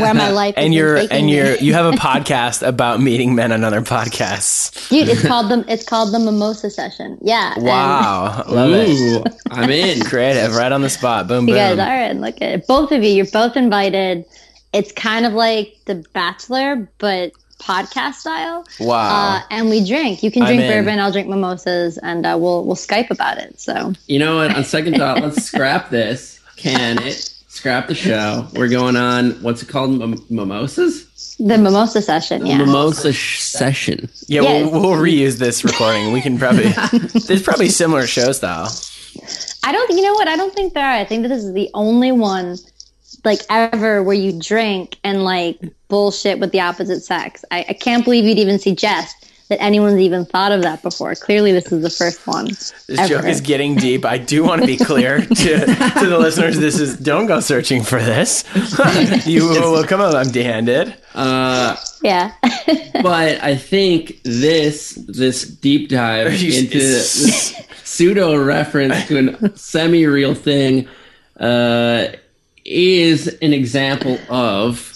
where 0.00 0.14
my 0.14 0.30
life. 0.32 0.54
has 0.54 0.64
and 0.64 0.72
you're 0.72 0.96
and 1.10 1.28
you're 1.28 1.54
you 1.56 1.74
have 1.74 1.84
a 1.84 1.96
podcast 1.98 2.66
about 2.66 3.00
meeting 3.00 3.34
men 3.34 3.52
on 3.52 3.62
other 3.62 3.82
podcasts. 3.82 4.88
dude. 4.88 5.08
It's 5.08 5.26
called 5.26 5.50
the 5.50 5.64
it's 5.68 5.84
called 5.84 6.14
the 6.14 6.18
Mimosa 6.18 6.70
Session. 6.70 7.18
Yeah. 7.20 7.52
and 7.54 7.62
Wow, 7.64 8.44
love 8.48 8.70
it. 8.72 9.28
I'm 9.50 9.68
in. 9.70 10.00
Creative, 10.04 10.54
right 10.54 10.72
on 10.72 10.80
the 10.80 10.88
spot. 10.90 11.28
Boom, 11.28 11.46
You 11.46 11.54
boom. 11.54 11.76
guys 11.76 11.78
are 11.78 12.10
and 12.10 12.20
look 12.22 12.36
at 12.40 12.52
it. 12.52 12.66
Both 12.66 12.90
of 12.92 13.02
you. 13.02 13.10
You're 13.10 13.26
both 13.26 13.56
invited. 13.56 14.24
It's 14.72 14.92
kind 14.92 15.26
of 15.26 15.34
like 15.34 15.76
The 15.84 15.96
Bachelor, 16.14 16.88
but 16.96 17.32
podcast 17.60 18.14
style. 18.14 18.66
Wow. 18.80 19.36
Uh, 19.36 19.42
and 19.50 19.68
we 19.70 19.84
drink. 19.84 20.22
You 20.22 20.30
can 20.30 20.44
drink 20.44 20.62
bourbon. 20.62 20.98
I'll 20.98 21.12
drink 21.12 21.28
mimosas, 21.28 21.98
and 21.98 22.26
uh, 22.26 22.36
we'll 22.40 22.64
we'll 22.64 22.76
Skype 22.76 23.10
about 23.10 23.38
it. 23.38 23.60
So 23.60 23.92
You 24.06 24.18
know 24.18 24.36
what? 24.36 24.54
On 24.54 24.64
second 24.64 24.96
thought, 24.96 25.20
let's 25.20 25.42
scrap 25.44 25.90
this. 25.90 26.40
Can 26.56 27.02
it? 27.02 27.28
Scrap 27.48 27.86
the 27.88 27.94
show. 27.94 28.48
We're 28.54 28.68
going 28.68 28.96
on, 28.96 29.32
what's 29.42 29.62
it 29.62 29.68
called? 29.68 29.90
Mim- 29.98 30.24
mimosas? 30.30 31.06
the 31.38 31.58
mimosa 31.58 32.00
session. 32.00 32.46
Yeah. 32.46 32.58
Mimosa 32.58 33.12
sh- 33.12 33.40
session. 33.40 34.08
yeah, 34.26 34.42
yes. 34.42 34.70
we'll, 34.70 34.80
we'll 34.80 34.98
reuse 34.98 35.38
this 35.38 35.64
recording. 35.64 36.12
We 36.12 36.20
can 36.20 36.38
probably. 36.38 36.68
there's 37.26 37.42
probably 37.42 37.68
similar 37.68 38.06
show 38.06 38.32
style. 38.32 38.68
I 39.64 39.72
don't. 39.72 39.90
You 39.90 40.02
know 40.02 40.12
what? 40.14 40.28
I 40.28 40.36
don't 40.36 40.54
think 40.54 40.74
there 40.74 40.84
are. 40.84 40.94
I 40.94 41.04
think 41.04 41.26
this 41.26 41.42
is 41.44 41.52
the 41.52 41.68
only 41.74 42.12
one, 42.12 42.56
like 43.24 43.40
ever, 43.50 44.02
where 44.02 44.16
you 44.16 44.38
drink 44.38 44.98
and 45.04 45.24
like 45.24 45.58
bullshit 45.88 46.38
with 46.38 46.52
the 46.52 46.60
opposite 46.60 47.00
sex. 47.02 47.44
I, 47.50 47.64
I 47.68 47.72
can't 47.74 48.04
believe 48.04 48.24
you'd 48.24 48.38
even 48.38 48.58
suggest 48.58 49.28
that 49.48 49.60
anyone's 49.62 50.00
even 50.00 50.24
thought 50.24 50.50
of 50.50 50.62
that 50.62 50.80
before. 50.82 51.14
Clearly, 51.14 51.52
this 51.52 51.70
is 51.70 51.82
the 51.82 51.90
first 51.90 52.26
one. 52.26 52.46
This 52.46 52.72
ever. 52.98 53.08
joke 53.08 53.24
is 53.26 53.40
getting 53.40 53.74
deep. 53.74 54.04
I 54.04 54.16
do 54.16 54.42
want 54.44 54.62
to 54.62 54.66
be 54.66 54.78
clear 54.78 55.20
to, 55.20 55.26
to 55.26 56.06
the 56.06 56.18
listeners. 56.18 56.58
This 56.58 56.80
is 56.80 56.96
don't 56.96 57.26
go 57.26 57.40
searching 57.40 57.82
for 57.82 58.00
this. 58.00 58.44
you 59.26 59.46
will 59.48 59.84
come 59.84 60.00
up 60.00 60.14
empty-handed. 60.14 60.94
Uh, 61.14 61.76
Yeah. 62.02 62.32
but 63.02 63.42
I 63.42 63.56
think 63.56 64.22
this 64.24 64.94
this 65.06 65.44
deep 65.46 65.90
dive 65.90 66.34
You- 66.40 66.60
into 66.60 66.78
this 66.78 67.54
pseudo 67.84 68.42
reference 68.42 69.06
to 69.08 69.36
a 69.44 69.56
semi 69.58 70.06
real 70.06 70.34
thing 70.34 70.88
uh, 71.38 72.06
is 72.72 73.28
an 73.40 73.52
example 73.52 74.18
of 74.28 74.92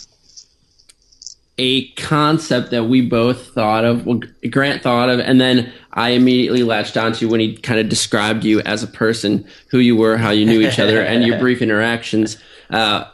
a 1.59 1.89
concept 1.93 2.71
that 2.71 2.85
we 2.85 3.01
both 3.01 3.55
thought 3.55 3.85
of. 3.85 4.07
Well, 4.07 4.21
Grant 4.51 4.83
thought 4.83 5.09
of, 5.09 5.21
and 5.21 5.41
then 5.41 5.73
I 5.93 6.11
immediately 6.11 6.63
latched 6.63 6.97
onto 6.97 7.29
when 7.29 7.41
he 7.41 7.57
kind 7.57 7.81
of 7.81 7.89
described 7.89 8.45
you 8.45 8.61
as 8.61 8.83
a 8.83 8.87
person, 8.87 9.47
who 9.69 9.79
you 9.79 9.97
were, 9.97 10.17
how 10.17 10.31
you 10.31 10.45
knew 10.45 10.61
each 10.61 10.79
other, 10.79 11.01
and 11.01 11.25
your 11.25 11.39
brief 11.41 11.63
interactions. 11.63 12.37
Uh, 12.71 13.05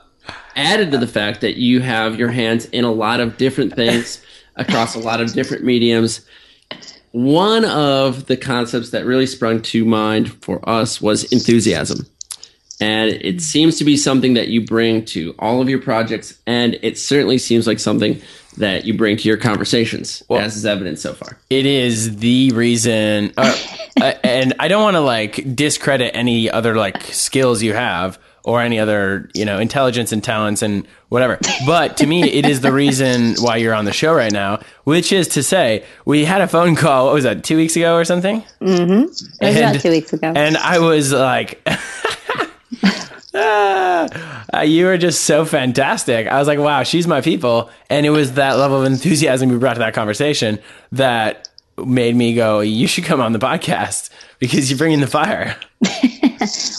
added 0.56 0.90
to 0.90 0.98
the 0.98 1.06
fact 1.06 1.40
that 1.40 1.56
you 1.56 1.80
have 1.80 2.18
your 2.18 2.30
hands 2.30 2.66
in 2.66 2.84
a 2.84 2.92
lot 2.92 3.20
of 3.20 3.36
different 3.36 3.74
things 3.74 4.20
across 4.56 4.94
a 4.94 4.98
lot 4.98 5.20
of 5.20 5.32
different 5.32 5.64
mediums. 5.64 6.26
One 7.12 7.64
of 7.64 8.26
the 8.26 8.36
concepts 8.36 8.90
that 8.90 9.04
really 9.04 9.26
sprung 9.26 9.62
to 9.62 9.84
mind 9.84 10.32
for 10.42 10.66
us 10.68 11.00
was 11.00 11.24
enthusiasm. 11.24 12.06
And 12.82 13.10
it 13.10 13.40
seems 13.40 13.78
to 13.78 13.84
be 13.84 13.96
something 13.96 14.34
that 14.34 14.48
you 14.48 14.64
bring 14.64 15.04
to 15.06 15.36
all 15.38 15.60
of 15.60 15.68
your 15.68 15.80
projects, 15.80 16.36
and 16.46 16.78
it 16.82 16.98
certainly 16.98 17.38
seems 17.38 17.66
like 17.66 17.78
something 17.78 18.20
that 18.58 18.84
you 18.84 18.92
bring 18.92 19.16
to 19.16 19.28
your 19.28 19.36
conversations, 19.36 20.22
as 20.30 20.56
is 20.56 20.66
evident 20.66 20.98
so 20.98 21.14
far. 21.14 21.38
It 21.48 21.64
is 21.64 22.16
the 22.16 22.50
reason, 22.52 23.32
uh, 23.36 23.56
uh, 24.00 24.14
and 24.24 24.54
I 24.58 24.66
don't 24.66 24.82
want 24.82 24.96
to 24.96 25.00
like 25.00 25.54
discredit 25.54 26.16
any 26.16 26.50
other 26.50 26.74
like 26.74 27.02
skills 27.04 27.62
you 27.62 27.72
have 27.72 28.18
or 28.44 28.60
any 28.60 28.80
other 28.80 29.30
you 29.32 29.44
know 29.44 29.60
intelligence 29.60 30.10
and 30.10 30.22
talents 30.22 30.60
and 30.60 30.84
whatever. 31.08 31.38
But 31.64 31.98
to 31.98 32.06
me, 32.06 32.24
it 32.24 32.46
is 32.46 32.62
the 32.62 32.72
reason 32.72 33.36
why 33.38 33.58
you're 33.58 33.74
on 33.74 33.84
the 33.84 33.92
show 33.92 34.12
right 34.12 34.32
now, 34.32 34.60
which 34.82 35.12
is 35.12 35.28
to 35.28 35.42
say, 35.44 35.84
we 36.04 36.24
had 36.24 36.40
a 36.40 36.48
phone 36.48 36.74
call. 36.74 37.06
What 37.06 37.14
was 37.14 37.24
that? 37.24 37.44
Two 37.44 37.56
weeks 37.56 37.76
ago 37.76 37.94
or 37.94 38.04
something? 38.04 38.42
It 39.40 39.46
was 39.46 39.56
about 39.56 39.80
two 39.80 39.90
weeks 39.90 40.12
ago. 40.12 40.32
And 40.34 40.56
I 40.56 40.80
was 40.80 41.12
like, 41.12 41.64
ah, 43.34 44.44
uh, 44.54 44.60
you 44.60 44.84
were 44.86 44.98
just 44.98 45.24
so 45.24 45.44
fantastic. 45.44 46.26
I 46.26 46.38
was 46.38 46.48
like, 46.48 46.58
wow, 46.58 46.82
she's 46.82 47.06
my 47.06 47.20
people. 47.20 47.70
And 47.90 48.04
it 48.06 48.10
was 48.10 48.34
that 48.34 48.58
level 48.58 48.78
of 48.80 48.84
enthusiasm 48.84 49.48
we 49.48 49.58
brought 49.58 49.74
to 49.74 49.78
that 49.80 49.94
conversation 49.94 50.58
that 50.92 51.48
made 51.84 52.14
me 52.14 52.34
go, 52.34 52.60
you 52.60 52.86
should 52.86 53.04
come 53.04 53.20
on 53.20 53.32
the 53.32 53.38
podcast 53.38 54.10
because 54.38 54.70
you 54.70 54.76
bring 54.76 54.92
in 54.92 55.00
the 55.00 55.06
fire. 55.06 55.56
well, 55.82 55.94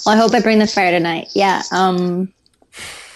I 0.08 0.16
hope 0.16 0.34
I 0.34 0.42
bring 0.42 0.60
the 0.60 0.68
fire 0.68 0.92
tonight. 0.92 1.30
Yeah. 1.34 1.62
Um, 1.72 2.32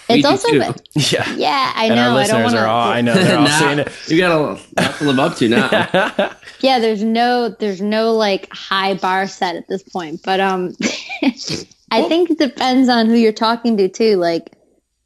it's 0.09 0.23
do 0.23 0.29
also, 0.29 0.49
too. 0.49 0.73
Yeah. 1.15 1.35
yeah, 1.35 1.73
I 1.75 1.85
And 1.87 1.95
know. 1.95 2.01
our 2.11 2.17
I 2.19 2.27
don't 2.27 2.43
listeners 2.43 2.43
want 2.53 2.55
are 2.55 2.65
all, 2.67 2.89
I 2.89 3.01
know, 3.01 3.13
they're 3.13 3.37
all 3.37 3.47
seeing 3.47 3.75
now, 3.77 3.83
it. 3.83 4.09
you 4.09 4.17
got 4.17 4.31
a 4.31 4.81
lot 4.81 4.95
to 4.97 5.03
live 5.03 5.19
up 5.19 5.35
to 5.37 5.49
now. 5.49 6.31
yeah 6.61 6.79
there's 6.79 7.03
no 7.03 7.49
there's 7.49 7.81
no 7.81 8.13
like 8.13 8.47
high 8.51 8.95
bar 8.95 9.27
set 9.27 9.55
at 9.55 9.67
this 9.67 9.83
point 9.83 10.19
but 10.23 10.39
um 10.39 10.73
i 11.91 12.01
think 12.07 12.29
it 12.29 12.37
depends 12.37 12.89
on 12.89 13.07
who 13.07 13.15
you're 13.15 13.31
talking 13.31 13.77
to 13.77 13.87
too 13.89 14.15
like 14.17 14.53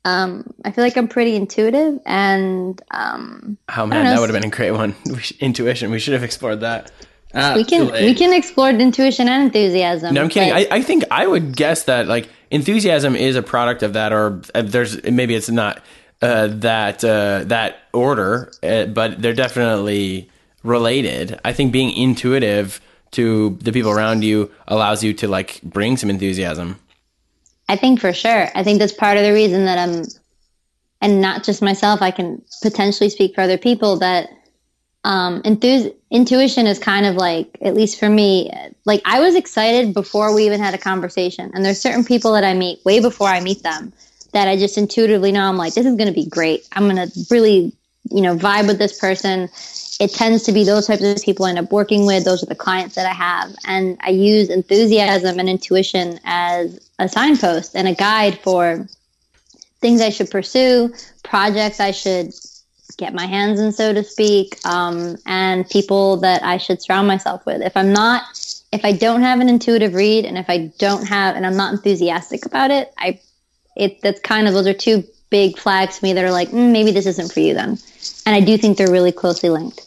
um 0.05 0.51
i 0.65 0.71
feel 0.71 0.83
like 0.83 0.97
i'm 0.97 1.07
pretty 1.07 1.35
intuitive 1.35 1.99
and 2.05 2.81
um 2.91 3.57
Oh 3.75 3.85
man, 3.85 4.05
that 4.05 4.19
would 4.19 4.29
have 4.29 4.41
been 4.41 4.51
a 4.51 4.55
great 4.55 4.71
one. 4.71 4.95
We 5.05 5.19
sh- 5.19 5.33
Intuition. 5.39 5.91
We 5.91 5.99
should 5.99 6.13
have 6.13 6.23
explored 6.23 6.61
that. 6.61 6.91
Ah, 7.33 7.53
we 7.55 7.63
can 7.63 7.89
we 7.91 8.13
can 8.13 8.33
explore 8.33 8.69
intuition 8.69 9.29
and 9.29 9.43
enthusiasm 9.43 10.13
No, 10.13 10.23
I'm 10.23 10.29
kidding. 10.29 10.51
I, 10.51 10.67
I 10.69 10.81
think 10.81 11.05
I 11.09 11.25
would 11.25 11.55
guess 11.55 11.83
that 11.83 12.07
like 12.07 12.27
enthusiasm 12.49 13.15
is 13.15 13.35
a 13.37 13.41
product 13.41 13.83
of 13.83 13.93
that, 13.93 14.11
or 14.11 14.41
uh, 14.53 14.63
there's 14.63 15.01
maybe 15.03 15.35
it's 15.35 15.49
not 15.49 15.81
uh, 16.21 16.47
that 16.47 17.03
uh, 17.05 17.43
that 17.45 17.77
order, 17.93 18.51
uh, 18.63 18.85
but 18.87 19.21
they're 19.21 19.33
definitely 19.33 20.29
related. 20.63 21.39
I 21.45 21.53
think 21.53 21.71
being 21.71 21.91
intuitive 21.95 22.81
to 23.11 23.57
the 23.61 23.71
people 23.71 23.91
around 23.91 24.23
you 24.23 24.51
allows 24.67 25.03
you 25.03 25.13
to 25.15 25.27
like 25.27 25.61
bring 25.63 25.97
some 25.97 26.09
enthusiasm. 26.09 26.79
I 27.67 27.75
think 27.75 27.99
for 27.99 28.13
sure. 28.13 28.49
I 28.55 28.63
think 28.63 28.79
that's 28.79 28.93
part 28.93 29.17
of 29.17 29.23
the 29.23 29.33
reason 29.33 29.65
that 29.65 29.77
I'm, 29.77 30.05
and 31.01 31.21
not 31.21 31.43
just 31.43 31.61
myself, 31.61 32.01
I 32.01 32.11
can 32.11 32.41
potentially 32.61 33.09
speak 33.09 33.35
for 33.35 33.41
other 33.41 33.57
people 33.57 33.97
that 33.99 34.29
um, 35.03 35.41
enthus- 35.43 35.93
intuition 36.11 36.67
is 36.67 36.79
kind 36.79 37.05
of 37.05 37.15
like, 37.15 37.57
at 37.61 37.73
least 37.73 37.99
for 37.99 38.09
me, 38.09 38.51
like 38.85 39.01
I 39.05 39.19
was 39.19 39.35
excited 39.35 39.93
before 39.93 40.33
we 40.33 40.45
even 40.45 40.59
had 40.59 40.73
a 40.73 40.77
conversation. 40.77 41.51
And 41.53 41.65
there's 41.65 41.81
certain 41.81 42.03
people 42.03 42.33
that 42.33 42.43
I 42.43 42.53
meet 42.53 42.83
way 42.85 42.99
before 42.99 43.27
I 43.27 43.39
meet 43.39 43.63
them 43.63 43.93
that 44.33 44.47
I 44.47 44.57
just 44.57 44.77
intuitively 44.77 45.31
know 45.31 45.43
I'm 45.43 45.57
like, 45.57 45.73
this 45.73 45.85
is 45.85 45.95
going 45.95 46.07
to 46.07 46.13
be 46.13 46.25
great. 46.25 46.67
I'm 46.73 46.89
going 46.89 47.09
to 47.09 47.11
really, 47.29 47.73
you 48.09 48.21
know, 48.21 48.35
vibe 48.35 48.67
with 48.67 48.79
this 48.79 48.97
person. 48.99 49.49
It 50.01 50.11
tends 50.11 50.41
to 50.41 50.51
be 50.51 50.63
those 50.63 50.87
types 50.87 51.03
of 51.03 51.21
people 51.21 51.45
I 51.45 51.49
end 51.49 51.59
up 51.59 51.71
working 51.71 52.07
with. 52.07 52.25
Those 52.25 52.41
are 52.41 52.47
the 52.47 52.55
clients 52.55 52.95
that 52.95 53.05
I 53.05 53.13
have. 53.13 53.55
And 53.65 53.99
I 54.01 54.09
use 54.09 54.49
enthusiasm 54.49 55.37
and 55.37 55.47
intuition 55.47 56.19
as 56.25 56.89
a 56.97 57.07
signpost 57.07 57.75
and 57.75 57.87
a 57.87 57.93
guide 57.93 58.39
for 58.39 58.87
things 59.79 60.01
I 60.01 60.09
should 60.09 60.31
pursue, 60.31 60.91
projects 61.23 61.79
I 61.79 61.91
should 61.91 62.33
get 62.97 63.13
my 63.13 63.27
hands 63.27 63.59
in, 63.59 63.71
so 63.71 63.93
to 63.93 64.03
speak, 64.03 64.57
um, 64.65 65.17
and 65.27 65.69
people 65.69 66.17
that 66.17 66.41
I 66.41 66.57
should 66.57 66.81
surround 66.81 67.07
myself 67.07 67.45
with. 67.45 67.61
If 67.61 67.77
I'm 67.77 67.93
not, 67.93 68.23
if 68.71 68.83
I 68.83 68.93
don't 68.93 69.21
have 69.21 69.39
an 69.39 69.49
intuitive 69.49 69.93
read 69.93 70.25
and 70.25 70.35
if 70.35 70.49
I 70.49 70.71
don't 70.79 71.07
have, 71.07 71.35
and 71.35 71.45
I'm 71.45 71.55
not 71.55 71.73
enthusiastic 71.73 72.43
about 72.47 72.71
it, 72.71 72.91
I, 72.97 73.19
it, 73.77 74.01
that's 74.01 74.19
kind 74.21 74.47
of, 74.47 74.55
those 74.55 74.65
are 74.65 74.73
two 74.73 75.03
big 75.29 75.59
flags 75.59 75.99
to 75.99 76.03
me 76.03 76.13
that 76.13 76.25
are 76.25 76.31
like, 76.31 76.49
mm, 76.49 76.71
maybe 76.71 76.89
this 76.89 77.05
isn't 77.05 77.31
for 77.31 77.39
you 77.39 77.53
then. 77.53 77.77
And 78.25 78.35
I 78.35 78.39
do 78.39 78.57
think 78.57 78.79
they're 78.79 78.91
really 78.91 79.11
closely 79.11 79.49
linked. 79.49 79.85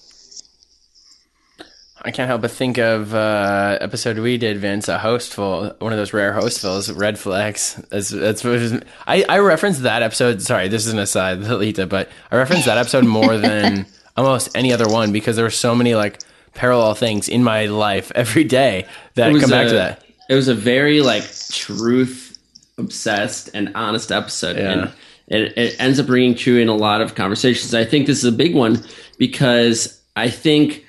I 2.07 2.11
can't 2.11 2.29
help 2.29 2.43
but 2.43 2.51
think 2.51 2.77
of 2.77 3.15
uh, 3.15 3.79
episode 3.81 4.19
we 4.19 4.37
did, 4.37 4.59
Vince, 4.59 4.89
a 4.89 4.99
hostful, 4.99 5.75
one 5.79 5.93
of 5.93 5.99
those 5.99 6.13
rare 6.13 6.35
hostfuls, 6.35 6.95
red 6.95 7.19
flags. 7.19 7.77
That's 7.89 8.11
that's 8.11 8.45
what 8.45 8.85
I 9.07 9.25
I 9.27 9.39
referenced 9.39 9.83
that 9.83 10.03
episode. 10.03 10.43
Sorry, 10.43 10.69
this 10.69 10.87
is 10.87 10.93
an 10.93 10.99
aside, 10.99 11.39
Lita, 11.43 11.87
but 11.87 12.11
I 12.31 12.37
referenced 12.37 12.67
that 12.67 12.77
episode 12.77 13.07
more 13.07 13.39
than 13.39 13.87
almost 14.19 14.55
any 14.55 14.73
other 14.73 14.87
one 14.87 15.13
because 15.13 15.37
there 15.37 15.47
were 15.47 15.51
so 15.51 15.75
many 15.75 15.95
like 15.95 16.21
parallel 16.53 16.95
things 16.95 17.29
in 17.29 17.43
my 17.43 17.67
life 17.67 18.13
every 18.15 18.45
day 18.45 18.87
that 19.15 19.31
come 19.41 19.51
back 19.51 19.67
a, 19.67 19.71
to 19.71 19.75
that. 19.75 20.05
It 20.29 20.35
was 20.35 20.49
a 20.49 20.55
very 20.55 21.01
like 21.01 21.25
truth 21.51 22.39
obsessed 22.77 23.51
and 23.55 23.73
honest 23.75 24.13
episode, 24.13 24.57
Yeah. 24.57 24.73
and 24.73 24.93
it, 25.27 25.57
it 25.57 25.77
ends 25.81 25.99
up 25.99 26.09
ringing 26.09 26.35
true 26.35 26.59
in 26.59 26.69
a 26.69 26.77
lot 26.77 27.01
of 27.01 27.15
conversations. 27.15 27.75
I 27.75 27.85
think 27.85 28.07
this 28.07 28.19
is 28.19 28.25
a 28.25 28.33
big 28.33 28.55
one 28.55 28.85
because 29.19 30.01
I 30.17 30.29
think 30.29 30.84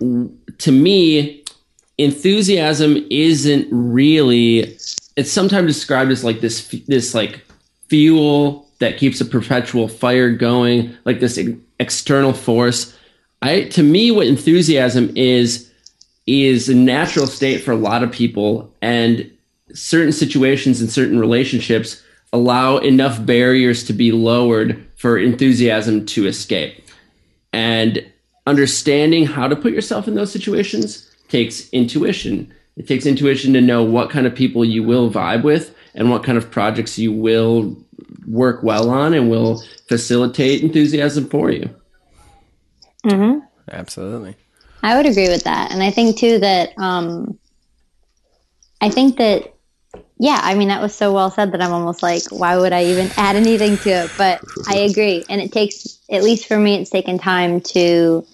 to 0.00 0.72
me, 0.72 1.44
enthusiasm 1.98 3.06
isn't 3.10 3.68
really. 3.70 4.76
It's 5.16 5.30
sometimes 5.30 5.72
described 5.72 6.10
as 6.10 6.24
like 6.24 6.40
this 6.40 6.66
this 6.86 7.14
like 7.14 7.44
fuel 7.88 8.68
that 8.78 8.96
keeps 8.96 9.20
a 9.20 9.24
perpetual 9.24 9.88
fire 9.88 10.30
going, 10.30 10.96
like 11.04 11.20
this 11.20 11.36
ex- 11.38 11.50
external 11.78 12.32
force. 12.32 12.96
I 13.42 13.64
to 13.64 13.82
me, 13.82 14.10
what 14.10 14.26
enthusiasm 14.26 15.12
is 15.16 15.70
is 16.26 16.68
a 16.68 16.74
natural 16.74 17.26
state 17.26 17.62
for 17.62 17.72
a 17.72 17.76
lot 17.76 18.02
of 18.02 18.10
people, 18.10 18.72
and 18.80 19.30
certain 19.72 20.12
situations 20.12 20.80
and 20.80 20.90
certain 20.90 21.18
relationships 21.18 22.02
allow 22.32 22.78
enough 22.78 23.24
barriers 23.24 23.84
to 23.84 23.92
be 23.92 24.12
lowered 24.12 24.86
for 24.96 25.18
enthusiasm 25.18 26.06
to 26.06 26.26
escape. 26.26 26.84
And 27.52 28.09
understanding 28.46 29.26
how 29.26 29.48
to 29.48 29.56
put 29.56 29.72
yourself 29.72 30.08
in 30.08 30.14
those 30.14 30.32
situations 30.32 31.10
takes 31.28 31.68
intuition. 31.70 32.52
It 32.76 32.88
takes 32.88 33.06
intuition 33.06 33.52
to 33.52 33.60
know 33.60 33.82
what 33.82 34.10
kind 34.10 34.26
of 34.26 34.34
people 34.34 34.64
you 34.64 34.82
will 34.82 35.10
vibe 35.10 35.42
with 35.42 35.74
and 35.94 36.10
what 36.10 36.24
kind 36.24 36.38
of 36.38 36.50
projects 36.50 36.98
you 36.98 37.12
will 37.12 37.76
work 38.26 38.62
well 38.62 38.90
on 38.90 39.12
and 39.14 39.30
will 39.30 39.62
facilitate 39.88 40.62
enthusiasm 40.62 41.28
for 41.28 41.50
you. 41.50 41.68
Absolutely. 43.70 44.36
I 44.82 44.96
would 44.96 45.06
agree 45.06 45.28
with 45.28 45.44
that. 45.44 45.72
And 45.72 45.82
I 45.82 45.90
think 45.90 46.16
too 46.16 46.38
that 46.38 46.72
um 46.78 47.38
I 48.80 48.88
think 48.88 49.18
that 49.18 49.54
yeah, 50.20 50.38
I 50.42 50.54
mean 50.54 50.68
that 50.68 50.82
was 50.82 50.94
so 50.94 51.14
well 51.14 51.30
said 51.30 51.52
that 51.52 51.62
I'm 51.62 51.72
almost 51.72 52.02
like 52.02 52.22
why 52.28 52.58
would 52.58 52.74
I 52.74 52.84
even 52.84 53.10
add 53.16 53.36
anything 53.36 53.78
to 53.78 53.88
it? 53.88 54.10
But 54.18 54.42
I 54.68 54.76
agree. 54.76 55.24
And 55.30 55.40
it 55.40 55.50
takes 55.50 55.98
at 56.10 56.22
least 56.22 56.46
for 56.46 56.58
me 56.58 56.74
it's 56.74 56.90
taken 56.90 57.18
time 57.18 57.62
to 57.72 58.26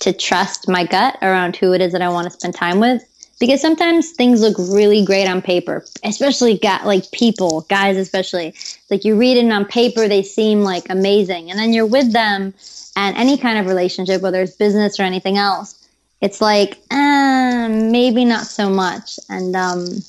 to 0.00 0.12
trust 0.12 0.68
my 0.68 0.84
gut 0.84 1.16
around 1.22 1.56
who 1.56 1.72
it 1.72 1.80
is 1.80 1.92
that 1.92 2.02
I 2.02 2.10
want 2.10 2.26
to 2.26 2.30
spend 2.30 2.54
time 2.54 2.78
with 2.78 3.02
because 3.38 3.62
sometimes 3.62 4.10
things 4.12 4.42
look 4.42 4.56
really 4.58 5.02
great 5.02 5.26
on 5.26 5.40
paper, 5.40 5.82
especially 6.04 6.58
got 6.58 6.84
like 6.84 7.10
people, 7.10 7.62
guys 7.70 7.96
especially. 7.96 8.54
Like 8.90 9.06
you 9.06 9.16
read 9.16 9.38
it 9.38 9.50
on 9.50 9.64
paper, 9.64 10.08
they 10.08 10.22
seem 10.22 10.60
like 10.60 10.90
amazing, 10.90 11.50
and 11.50 11.58
then 11.58 11.72
you're 11.72 11.86
with 11.86 12.12
them, 12.12 12.52
and 12.96 13.16
any 13.16 13.38
kind 13.38 13.58
of 13.58 13.64
relationship, 13.64 14.20
whether 14.20 14.42
it's 14.42 14.56
business 14.56 15.00
or 15.00 15.04
anything 15.04 15.38
else, 15.38 15.88
it's 16.20 16.42
like 16.42 16.76
uh, 16.90 17.68
maybe 17.70 18.26
not 18.26 18.44
so 18.44 18.68
much. 18.68 19.18
And 19.30 19.56
um, 19.56 20.02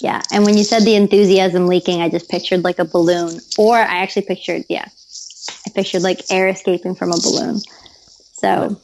yeah, 0.00 0.22
and 0.32 0.44
when 0.44 0.56
you 0.56 0.64
said 0.64 0.82
the 0.84 0.94
enthusiasm 0.94 1.66
leaking, 1.66 2.00
I 2.02 2.08
just 2.08 2.28
pictured 2.28 2.64
like 2.64 2.78
a 2.78 2.84
balloon, 2.84 3.38
or 3.58 3.76
I 3.76 3.98
actually 4.02 4.22
pictured 4.22 4.64
yeah, 4.68 4.86
I 5.66 5.70
pictured 5.74 6.02
like 6.02 6.20
air 6.30 6.48
escaping 6.48 6.94
from 6.94 7.10
a 7.12 7.16
balloon. 7.22 7.60
So 8.34 8.80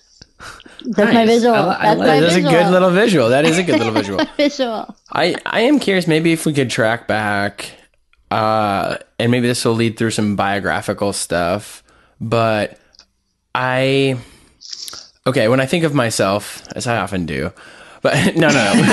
that's 0.84 1.14
my 1.14 1.24
visual. 1.26 1.54
I 1.54 1.58
I 1.58 1.94
that's 1.94 1.98
like- 1.98 2.08
my 2.08 2.20
That's 2.20 2.34
a 2.36 2.40
good 2.42 2.70
little 2.70 2.90
visual. 2.90 3.28
That 3.30 3.44
is 3.46 3.58
a 3.58 3.62
good 3.62 3.78
little 3.78 3.92
visual. 4.02 4.24
visual. 4.36 4.94
I 5.10 5.34
I 5.46 5.60
am 5.60 5.78
curious. 5.78 6.06
Maybe 6.06 6.32
if 6.32 6.44
we 6.46 6.52
could 6.52 6.68
track 6.70 7.06
back, 7.08 7.70
uh, 8.30 8.96
and 9.18 9.30
maybe 9.32 9.46
this 9.46 9.64
will 9.64 9.74
lead 9.74 9.96
through 9.96 10.10
some 10.10 10.36
biographical 10.36 11.12
stuff. 11.14 11.82
But 12.20 12.78
I, 13.54 14.18
okay, 15.26 15.48
when 15.48 15.60
I 15.60 15.66
think 15.66 15.84
of 15.84 15.94
myself, 15.94 16.66
as 16.74 16.86
I 16.86 16.98
often 16.98 17.24
do, 17.26 17.52
but 18.06 18.14
no, 18.36 18.48
no, 18.48 18.54
no, 18.54 18.72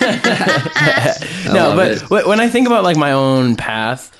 no. 1.52 1.76
But 1.76 2.02
it. 2.02 2.26
when 2.26 2.40
I 2.40 2.48
think 2.48 2.66
about 2.66 2.84
like 2.84 2.96
my 2.96 3.12
own 3.12 3.56
path, 3.56 4.16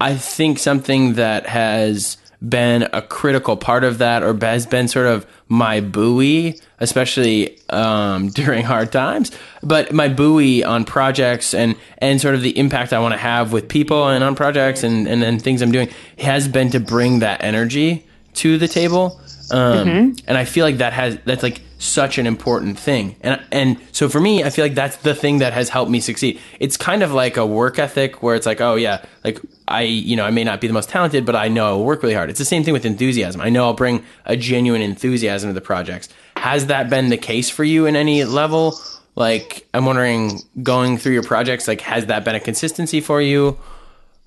I 0.00 0.16
think 0.16 0.58
something 0.58 1.14
that 1.14 1.46
has 1.46 2.16
been 2.46 2.88
a 2.92 3.00
critical 3.00 3.56
part 3.56 3.84
of 3.84 3.98
that, 3.98 4.22
or 4.22 4.36
has 4.42 4.66
been 4.66 4.88
sort 4.88 5.06
of 5.06 5.26
my 5.48 5.80
buoy, 5.80 6.60
especially 6.80 7.58
um, 7.70 8.28
during 8.28 8.64
hard 8.64 8.92
times. 8.92 9.30
But 9.62 9.92
my 9.92 10.08
buoy 10.08 10.62
on 10.62 10.84
projects 10.84 11.54
and 11.54 11.76
and 11.98 12.20
sort 12.20 12.34
of 12.34 12.42
the 12.42 12.56
impact 12.58 12.92
I 12.92 12.98
want 12.98 13.14
to 13.14 13.18
have 13.18 13.52
with 13.52 13.68
people 13.68 14.08
and 14.08 14.22
on 14.22 14.34
projects 14.34 14.82
and 14.82 15.08
and, 15.08 15.22
and 15.22 15.40
things 15.40 15.62
I'm 15.62 15.72
doing 15.72 15.88
has 16.18 16.46
been 16.46 16.70
to 16.70 16.80
bring 16.80 17.20
that 17.20 17.42
energy 17.42 18.06
to 18.34 18.58
the 18.58 18.68
table. 18.68 19.18
Um, 19.50 20.16
And 20.26 20.36
I 20.36 20.44
feel 20.44 20.66
like 20.66 20.78
that 20.78 20.92
has 20.92 21.18
that's 21.24 21.42
like 21.42 21.60
such 21.84 22.18
an 22.18 22.26
important 22.26 22.78
thing. 22.78 23.16
And 23.20 23.40
and 23.52 23.78
so 23.92 24.08
for 24.08 24.20
me, 24.20 24.42
I 24.42 24.50
feel 24.50 24.64
like 24.64 24.74
that's 24.74 24.96
the 24.98 25.14
thing 25.14 25.38
that 25.38 25.52
has 25.52 25.68
helped 25.68 25.90
me 25.90 26.00
succeed. 26.00 26.40
It's 26.60 26.76
kind 26.76 27.02
of 27.02 27.12
like 27.12 27.36
a 27.36 27.46
work 27.46 27.78
ethic 27.78 28.22
where 28.22 28.34
it's 28.34 28.46
like, 28.46 28.60
oh 28.60 28.74
yeah, 28.74 29.04
like 29.24 29.40
I 29.68 29.82
you 29.82 30.16
know 30.16 30.24
I 30.24 30.30
may 30.30 30.44
not 30.44 30.60
be 30.60 30.66
the 30.66 30.72
most 30.72 30.88
talented, 30.88 31.26
but 31.26 31.36
I 31.36 31.48
know 31.48 31.66
I'll 31.66 31.84
work 31.84 32.02
really 32.02 32.14
hard. 32.14 32.30
It's 32.30 32.38
the 32.38 32.44
same 32.44 32.64
thing 32.64 32.72
with 32.72 32.84
enthusiasm. 32.84 33.40
I 33.40 33.50
know 33.50 33.64
I'll 33.64 33.74
bring 33.74 34.04
a 34.24 34.36
genuine 34.36 34.82
enthusiasm 34.82 35.50
to 35.50 35.54
the 35.54 35.60
projects. 35.60 36.08
Has 36.36 36.66
that 36.66 36.90
been 36.90 37.08
the 37.08 37.16
case 37.16 37.50
for 37.50 37.64
you 37.64 37.86
in 37.86 37.96
any 37.96 38.24
level? 38.24 38.78
Like 39.16 39.66
I'm 39.72 39.86
wondering, 39.86 40.40
going 40.62 40.98
through 40.98 41.12
your 41.12 41.22
projects, 41.22 41.68
like 41.68 41.80
has 41.82 42.06
that 42.06 42.24
been 42.24 42.34
a 42.34 42.40
consistency 42.40 43.00
for 43.00 43.20
you? 43.20 43.58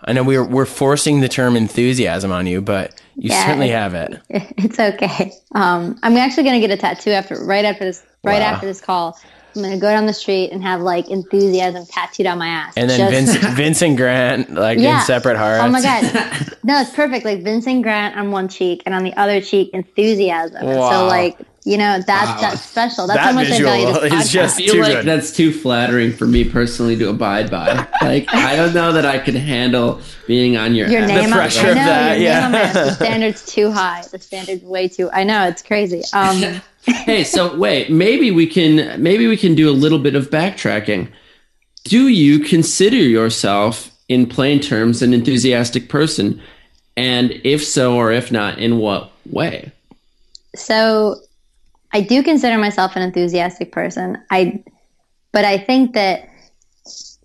I 0.01 0.13
know 0.13 0.23
we're 0.23 0.43
we're 0.45 0.65
forcing 0.65 1.21
the 1.21 1.27
term 1.29 1.55
enthusiasm 1.55 2.31
on 2.31 2.45
you, 2.47 2.61
but 2.61 2.99
you 3.15 3.29
Yeah, 3.31 3.45
certainly 3.45 3.69
have 3.69 3.93
it. 3.95 4.19
It's 4.57 4.79
okay. 4.79 5.31
Um, 5.55 5.97
I'm 6.03 6.15
actually 6.17 6.43
gonna 6.43 6.59
get 6.59 6.71
a 6.71 6.77
tattoo 6.77 7.11
after 7.11 7.43
right 7.43 7.65
after 7.65 7.85
this 7.85 8.03
right 8.23 8.41
Wow. 8.41 8.47
after 8.53 8.67
this 8.67 8.79
call. 8.81 9.17
I'm 9.57 9.63
gonna 9.63 9.77
go 9.77 9.89
down 9.89 10.05
the 10.05 10.13
street 10.13 10.51
and 10.51 10.61
have 10.63 10.81
like 10.81 11.09
enthusiasm 11.09 11.85
tattooed 11.87 12.25
on 12.27 12.37
my 12.37 12.47
ass. 12.47 12.73
And 12.77 12.89
then 12.89 13.11
Just- 13.11 13.37
Vince, 13.39 13.55
Vincent 13.57 13.97
Grant, 13.97 14.53
like 14.53 14.79
Yeah. 14.79 14.99
in 14.99 15.05
separate 15.05 15.37
hearts. 15.37 15.63
Oh 15.63 15.69
my 15.69 15.81
god. 15.81 16.53
No, 16.63 16.81
it's 16.81 16.91
perfect. 16.91 17.23
Like 17.23 17.43
Vincent 17.43 17.81
Grant 17.81 18.17
on 18.17 18.31
one 18.31 18.49
cheek 18.49 18.83
and 18.85 18.93
on 18.93 19.03
the 19.03 19.13
other 19.15 19.39
cheek 19.39 19.69
enthusiasm. 19.73 20.57
And 20.67 20.77
Wow. 20.79 20.89
so 20.91 21.05
like, 21.07 21.37
you 21.63 21.77
know, 21.77 21.99
that's 22.05 22.41
that's 22.41 22.61
special. 22.61 23.07
That's 23.07 23.17
That 23.19 23.25
how 23.27 23.31
much 23.33 23.47
I 23.49 23.61
value 23.61 23.85
visual 23.87 24.01
this 24.01 24.11
is 24.13 24.19
podcast. 24.27 24.31
just- 24.31 24.55
I 24.59 24.63
feel 24.65 24.73
Too 24.73 24.81
like 24.81 24.91
good. 24.93 25.05
that's 25.05 25.31
too 25.31 25.51
flattering 25.53 26.11
for 26.11 26.25
me 26.27 26.43
personally 26.43 26.97
to 26.97 27.07
abide 27.09 27.49
by. 27.49 27.87
Like 28.01 28.33
I 28.33 28.55
don't 28.57 28.73
know 28.73 28.91
that 28.93 29.05
I 29.05 29.17
could 29.17 29.35
handle 29.35 30.01
being 30.27 30.57
on 30.57 30.75
your 30.75 30.89
your 30.89 31.01
ass. 31.03 31.07
name 31.07 31.25
on, 31.25 31.31
pressure 31.31 31.67
I 31.67 31.69
of 31.69 31.75
know, 31.77 31.85
that, 31.85 32.19
your 32.19 32.23
yeah. 32.29 32.35
name 32.35 32.45
on 32.45 32.51
my 32.51 32.59
ass. 32.61 32.73
The 32.73 32.91
standard's 33.05 33.45
too 33.45 33.71
high. 33.71 34.03
The 34.11 34.19
standard's 34.19 34.63
way 34.63 34.87
too 34.89 35.09
I 35.11 35.23
know, 35.23 35.47
it's 35.47 35.61
crazy. 35.61 36.03
Um 36.13 36.61
hey, 36.87 37.23
so 37.23 37.55
wait, 37.55 37.89
maybe 37.89 38.31
we 38.31 38.47
can 38.47 39.01
maybe 39.01 39.27
we 39.27 39.37
can 39.37 39.55
do 39.55 39.69
a 39.69 39.71
little 39.71 39.99
bit 39.99 40.15
of 40.15 40.29
backtracking. 40.29 41.11
Do 41.83 42.07
you 42.07 42.39
consider 42.39 42.97
yourself 42.97 43.91
in 44.07 44.25
plain 44.25 44.59
terms 44.59 45.01
an 45.01 45.13
enthusiastic 45.13 45.89
person? 45.89 46.41
And 46.95 47.31
if 47.43 47.63
so 47.63 47.95
or 47.95 48.11
if 48.11 48.31
not, 48.31 48.57
in 48.57 48.77
what 48.77 49.11
way? 49.29 49.71
So 50.55 51.21
I 51.93 52.01
do 52.01 52.23
consider 52.23 52.57
myself 52.57 52.95
an 52.95 53.03
enthusiastic 53.03 53.71
person. 53.71 54.21
I 54.31 54.63
but 55.31 55.45
I 55.45 55.57
think 55.57 55.93
that 55.93 56.29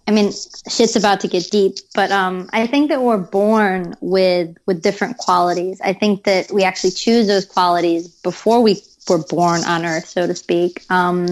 I 0.07 0.11
mean 0.11 0.33
shit's 0.69 0.97
about 0.97 1.21
to 1.21 1.29
get 1.29 1.51
deep, 1.51 1.77
but 1.95 2.11
um 2.11 2.51
I 2.53 2.67
think 2.67 2.89
that 2.91 3.03
we're 3.03 3.19
born 3.19 3.95
with 4.01 4.57
with 4.67 4.83
different 4.83 5.17
qualities. 5.19 5.81
I 5.83 5.93
think 5.93 6.25
that 6.25 6.51
we 6.51 6.65
actually 6.65 6.91
choose 6.91 7.27
those 7.27 7.45
qualities 7.45 8.09
before 8.09 8.61
we 8.61 8.83
were 9.09 9.19
born 9.19 9.65
on 9.65 9.85
earth, 9.85 10.07
so 10.07 10.27
to 10.27 10.35
speak. 10.35 10.85
Um 10.91 11.29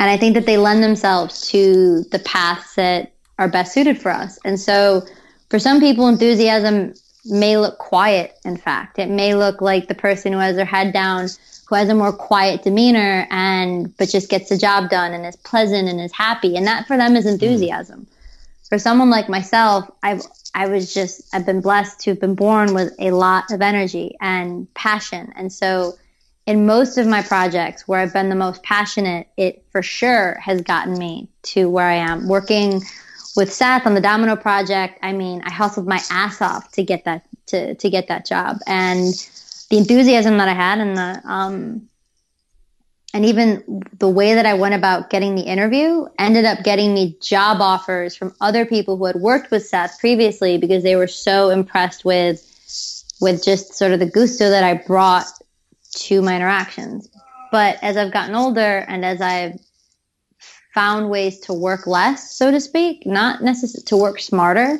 and 0.00 0.10
I 0.10 0.16
think 0.16 0.34
that 0.34 0.46
they 0.46 0.58
lend 0.58 0.82
themselves 0.82 1.48
to 1.48 2.02
the 2.10 2.18
paths 2.18 2.74
that 2.74 3.12
are 3.38 3.48
best 3.48 3.72
suited 3.72 4.00
for 4.00 4.10
us. 4.10 4.38
And 4.44 4.58
so 4.58 5.02
for 5.50 5.58
some 5.58 5.80
people 5.80 6.08
enthusiasm 6.08 6.94
may 7.24 7.56
look 7.56 7.78
quiet 7.78 8.36
in 8.44 8.56
fact. 8.56 8.98
It 8.98 9.08
may 9.08 9.34
look 9.34 9.60
like 9.60 9.88
the 9.88 9.94
person 9.94 10.32
who 10.32 10.38
has 10.38 10.56
their 10.56 10.64
head 10.64 10.92
down 10.92 11.28
who 11.66 11.74
has 11.74 11.88
a 11.88 11.94
more 11.94 12.12
quiet 12.12 12.62
demeanor 12.62 13.26
and 13.30 13.96
but 13.96 14.08
just 14.08 14.28
gets 14.28 14.48
the 14.48 14.58
job 14.58 14.90
done 14.90 15.12
and 15.12 15.24
is 15.26 15.36
pleasant 15.36 15.88
and 15.88 16.00
is 16.00 16.12
happy 16.12 16.56
and 16.56 16.66
that 16.66 16.86
for 16.86 16.96
them 16.96 17.16
is 17.16 17.26
enthusiasm 17.26 18.00
mm. 18.00 18.68
for 18.68 18.78
someone 18.78 19.10
like 19.10 19.28
myself 19.28 19.90
i've 20.02 20.22
i 20.54 20.66
was 20.66 20.92
just 20.92 21.22
i've 21.34 21.46
been 21.46 21.60
blessed 21.60 22.00
to 22.00 22.10
have 22.10 22.20
been 22.20 22.34
born 22.34 22.74
with 22.74 22.92
a 22.98 23.10
lot 23.10 23.50
of 23.50 23.62
energy 23.62 24.16
and 24.20 24.72
passion 24.74 25.32
and 25.36 25.52
so 25.52 25.94
in 26.46 26.66
most 26.66 26.98
of 26.98 27.06
my 27.06 27.22
projects 27.22 27.88
where 27.88 28.00
i've 28.00 28.12
been 28.12 28.28
the 28.28 28.34
most 28.34 28.62
passionate 28.62 29.26
it 29.36 29.64
for 29.70 29.82
sure 29.82 30.38
has 30.40 30.60
gotten 30.60 30.98
me 30.98 31.28
to 31.42 31.68
where 31.68 31.86
i 31.86 31.94
am. 31.94 32.28
Working 32.28 32.82
with 33.36 33.52
Seth 33.52 33.86
on 33.86 33.94
the 33.94 34.00
Domino 34.00 34.36
project, 34.36 34.98
I 35.02 35.12
mean, 35.12 35.42
I 35.44 35.52
hustled 35.52 35.86
my 35.86 36.00
ass 36.10 36.40
off 36.40 36.70
to 36.72 36.82
get 36.82 37.04
that 37.04 37.26
to 37.46 37.74
to 37.74 37.90
get 37.90 38.08
that 38.08 38.26
job, 38.26 38.58
and 38.66 39.12
the 39.70 39.78
enthusiasm 39.78 40.38
that 40.38 40.48
I 40.48 40.54
had, 40.54 40.78
and 40.78 40.96
the 40.96 41.20
um, 41.24 41.88
and 43.12 43.24
even 43.24 43.82
the 43.98 44.08
way 44.08 44.34
that 44.34 44.46
I 44.46 44.54
went 44.54 44.74
about 44.74 45.10
getting 45.10 45.34
the 45.34 45.42
interview 45.42 46.06
ended 46.18 46.44
up 46.44 46.62
getting 46.64 46.94
me 46.94 47.16
job 47.20 47.60
offers 47.60 48.16
from 48.16 48.34
other 48.40 48.66
people 48.66 48.96
who 48.96 49.06
had 49.06 49.16
worked 49.16 49.50
with 49.50 49.66
Seth 49.66 49.98
previously 50.00 50.58
because 50.58 50.82
they 50.82 50.96
were 50.96 51.06
so 51.06 51.50
impressed 51.50 52.04
with 52.04 52.50
with 53.20 53.44
just 53.44 53.74
sort 53.74 53.92
of 53.92 54.00
the 54.00 54.06
gusto 54.06 54.50
that 54.50 54.64
I 54.64 54.74
brought 54.74 55.26
to 55.94 56.22
my 56.22 56.36
interactions. 56.36 57.08
But 57.50 57.78
as 57.82 57.96
I've 57.96 58.12
gotten 58.12 58.34
older 58.34 58.84
and 58.88 59.04
as 59.04 59.20
I've 59.20 59.58
found 60.74 61.08
ways 61.08 61.38
to 61.40 61.54
work 61.54 61.86
less, 61.86 62.36
so 62.36 62.50
to 62.50 62.60
speak, 62.60 63.06
not 63.06 63.42
necessarily 63.42 63.84
to 63.84 63.96
work 63.96 64.20
smarter. 64.20 64.78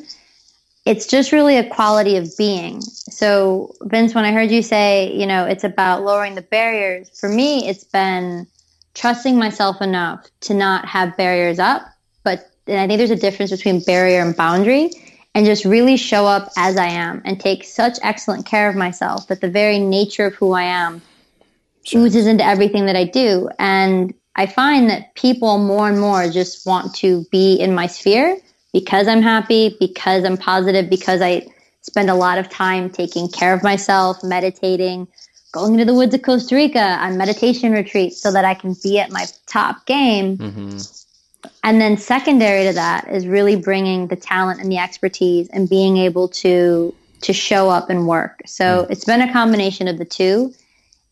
It's 0.85 1.07
just 1.07 1.33
really 1.33 1.57
a 1.57 1.67
quality 1.71 2.17
of 2.17 2.29
being. 2.37 2.83
So, 2.83 3.75
Vince, 3.83 4.15
when 4.15 4.25
I 4.25 4.33
heard 4.33 4.51
you 4.51 4.61
say, 4.61 5.13
you 5.15 5.25
know, 5.25 5.47
it's 5.47 5.65
about 5.65 6.03
lowering 6.03 6.35
the 6.35 6.43
barriers, 6.43 7.09
for 7.19 7.29
me, 7.29 7.67
it's 7.67 7.85
been 7.85 8.47
trusting 8.93 9.39
myself 9.39 9.81
enough 9.81 10.27
to 10.41 10.53
not 10.53 10.85
have 10.87 11.17
barriers 11.17 11.59
up. 11.59 11.87
But 12.23 12.51
I 12.69 12.87
think 12.87 12.99
there's 12.99 13.11
a 13.11 13.17
difference 13.17 13.51
between 13.51 13.81
barrier 13.81 14.21
and 14.21 14.37
boundary 14.37 14.91
and 15.35 15.47
just 15.47 15.65
really 15.65 15.97
show 15.97 16.27
up 16.27 16.51
as 16.57 16.77
I 16.77 16.87
am 16.87 17.23
and 17.25 17.41
take 17.41 17.65
such 17.65 17.99
excellent 18.03 18.47
care 18.47 18.69
of 18.69 18.77
myself 18.77 19.27
that 19.29 19.41
the 19.41 19.51
very 19.51 19.79
nature 19.79 20.27
of 20.27 20.35
who 20.35 20.53
I 20.53 20.63
am 20.63 21.03
sure. 21.85 22.03
oozes 22.03 22.27
into 22.27 22.45
everything 22.45 22.87
that 22.87 22.97
I 22.97 23.05
do. 23.05 23.49
And 23.59 24.15
I 24.37 24.47
find 24.47 24.91
that 24.91 25.15
people 25.15 25.59
more 25.59 25.89
and 25.89 26.01
more 26.01 26.29
just 26.29 26.67
want 26.67 26.95
to 26.97 27.25
be 27.31 27.55
in 27.55 27.75
my 27.75 27.87
sphere 27.87 28.37
because 28.73 29.09
I'm 29.09 29.23
happy, 29.23 29.77
because 29.79 30.25
I'm 30.25 30.37
positive, 30.37 30.89
because 30.89 31.21
I 31.21 31.47
spend 31.83 32.11
a 32.11 32.15
lot 32.15 32.39
of 32.39 32.49
time 32.49 32.91
taking 32.91 33.29
care 33.29 33.55
of 33.55 33.63
myself, 33.63 34.23
meditating, 34.25 35.07
going 35.53 35.75
into 35.75 35.85
the 35.85 35.95
woods 35.95 36.15
of 36.15 36.23
Costa 36.23 36.57
Rica 36.57 36.99
on 37.01 37.17
meditation 37.17 37.73
retreats 37.73 38.21
so 38.21 38.33
that 38.33 38.45
I 38.45 38.55
can 38.55 38.75
be 38.83 38.99
at 38.99 39.13
my 39.13 39.27
top 39.47 39.87
game. 39.87 40.37
Mm-hmm. 40.37 40.79
And 41.63 41.81
then 41.81 41.97
secondary 41.97 42.65
to 42.65 42.73
that 42.73 43.09
is 43.09 43.27
really 43.27 43.57
bringing 43.57 44.09
the 44.09 44.17
talent 44.17 44.61
and 44.61 44.71
the 44.71 44.79
expertise 44.79 45.49
and 45.49 45.69
being 45.69 45.97
able 45.97 46.29
to 46.29 46.95
to 47.23 47.33
show 47.33 47.71
up 47.71 47.89
and 47.89 48.07
work. 48.07 48.43
So 48.45 48.65
mm. 48.65 48.91
it's 48.91 49.05
been 49.05 49.23
a 49.23 49.33
combination 49.33 49.89
of 49.89 49.99
the 49.99 50.05
two. 50.05 50.53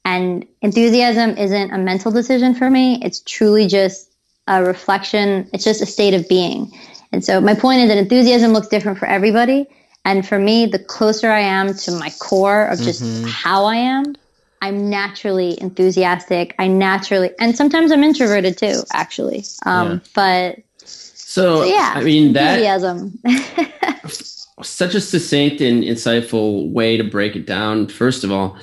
And 0.05 0.45
enthusiasm 0.61 1.38
isn't 1.38 1.73
a 1.73 1.79
mental 1.79 2.11
decision 2.11 2.55
for 2.55 2.68
me. 2.68 3.01
It's 3.03 3.21
truly 3.21 3.66
just 3.66 4.11
a 4.47 4.62
reflection. 4.62 5.49
It's 5.53 5.64
just 5.64 5.81
a 5.81 5.87
state 5.87 6.12
of 6.12 6.29
being. 6.29 6.71
And 7.12 7.25
so 7.25 7.40
my 7.40 7.55
point 7.55 7.81
is 7.81 7.88
that 7.88 7.99
enthusiasm 7.99 8.53
looks 8.53 8.68
different 8.68 8.99
for 8.99 9.07
everybody. 9.07 9.66
And 10.05 10.27
for 10.27 10.38
me, 10.38 10.66
the 10.66 10.81
closer 10.81 11.31
I 11.31 11.40
am 11.40 11.75
to 11.75 11.92
my 11.92 12.11
core 12.21 12.66
of 12.66 12.81
just 12.81 13.03
mm-hmm. 13.03 13.29
how 13.29 13.64
I 13.64 13.77
am, 13.77 14.16
I'm 14.62 14.88
naturally 14.88 15.61
enthusiastic. 15.61 16.55
I 16.61 16.68
naturally, 16.68 17.31
and 17.40 17.57
sometimes 17.57 17.90
I'm 17.90 18.05
introverted 18.05 18.57
too, 18.57 18.83
actually. 18.92 19.44
Um, 19.66 19.90
yeah. 19.90 19.98
But 20.14 20.59
so, 20.85 21.62
so, 21.62 21.64
yeah, 21.64 21.92
I 21.96 22.03
mean, 22.05 22.29
enthusiasm. 22.29 23.18
that 23.25 24.46
such 24.62 24.94
a 24.94 25.01
succinct 25.01 25.61
and 25.61 25.83
insightful 25.83 26.70
way 26.70 26.96
to 26.96 27.03
break 27.03 27.35
it 27.35 27.44
down. 27.44 27.88
First 27.88 28.22
of 28.22 28.31
all, 28.31 28.57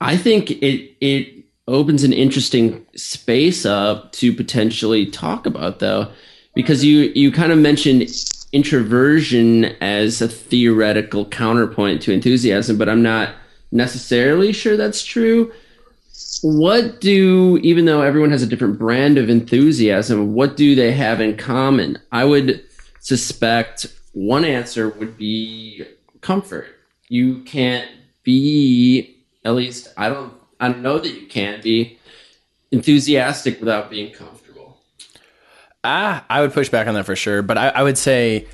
I 0.00 0.16
think 0.16 0.52
it 0.52 0.96
it 1.00 1.44
opens 1.66 2.04
an 2.04 2.12
interesting 2.12 2.86
space 2.94 3.66
up 3.66 4.12
to 4.12 4.32
potentially 4.32 5.04
talk 5.04 5.46
about 5.46 5.80
though, 5.80 6.12
because 6.54 6.84
you 6.84 7.10
you 7.16 7.32
kind 7.32 7.50
of 7.50 7.58
mentioned 7.58 8.08
introversion 8.52 9.64
as 9.80 10.22
a 10.22 10.28
theoretical 10.28 11.26
counterpoint 11.26 12.02
to 12.02 12.12
enthusiasm, 12.12 12.78
but 12.78 12.88
I'm 12.88 13.02
not 13.02 13.30
necessarily 13.70 14.52
sure 14.52 14.76
that's 14.76 15.04
true. 15.04 15.52
What 16.42 17.00
do 17.00 17.58
even 17.62 17.84
though 17.84 18.02
everyone 18.02 18.30
has 18.30 18.42
a 18.42 18.46
different 18.46 18.78
brand 18.78 19.18
of 19.18 19.28
enthusiasm, 19.28 20.34
what 20.34 20.56
do 20.56 20.74
they 20.74 20.92
have 20.92 21.20
in 21.20 21.36
common? 21.36 21.98
I 22.12 22.24
would 22.24 22.64
suspect 23.00 23.86
one 24.12 24.44
answer 24.44 24.88
would 24.88 25.16
be 25.16 25.84
comfort. 26.20 26.66
You 27.08 27.40
can't 27.42 27.88
be 28.22 29.16
at 29.44 29.54
least 29.54 29.88
I 29.96 30.08
don't 30.08 30.32
I 30.60 30.68
know 30.68 30.98
that 30.98 31.08
you 31.08 31.26
can 31.26 31.60
be 31.60 31.98
enthusiastic 32.70 33.60
without 33.60 33.90
being 33.90 34.12
comfortable. 34.12 34.80
Ah, 35.84 36.24
I 36.28 36.40
would 36.40 36.52
push 36.52 36.68
back 36.68 36.86
on 36.86 36.94
that 36.94 37.06
for 37.06 37.16
sure, 37.16 37.42
but 37.42 37.56
I, 37.56 37.68
I 37.68 37.82
would 37.82 37.96
say 37.96 38.46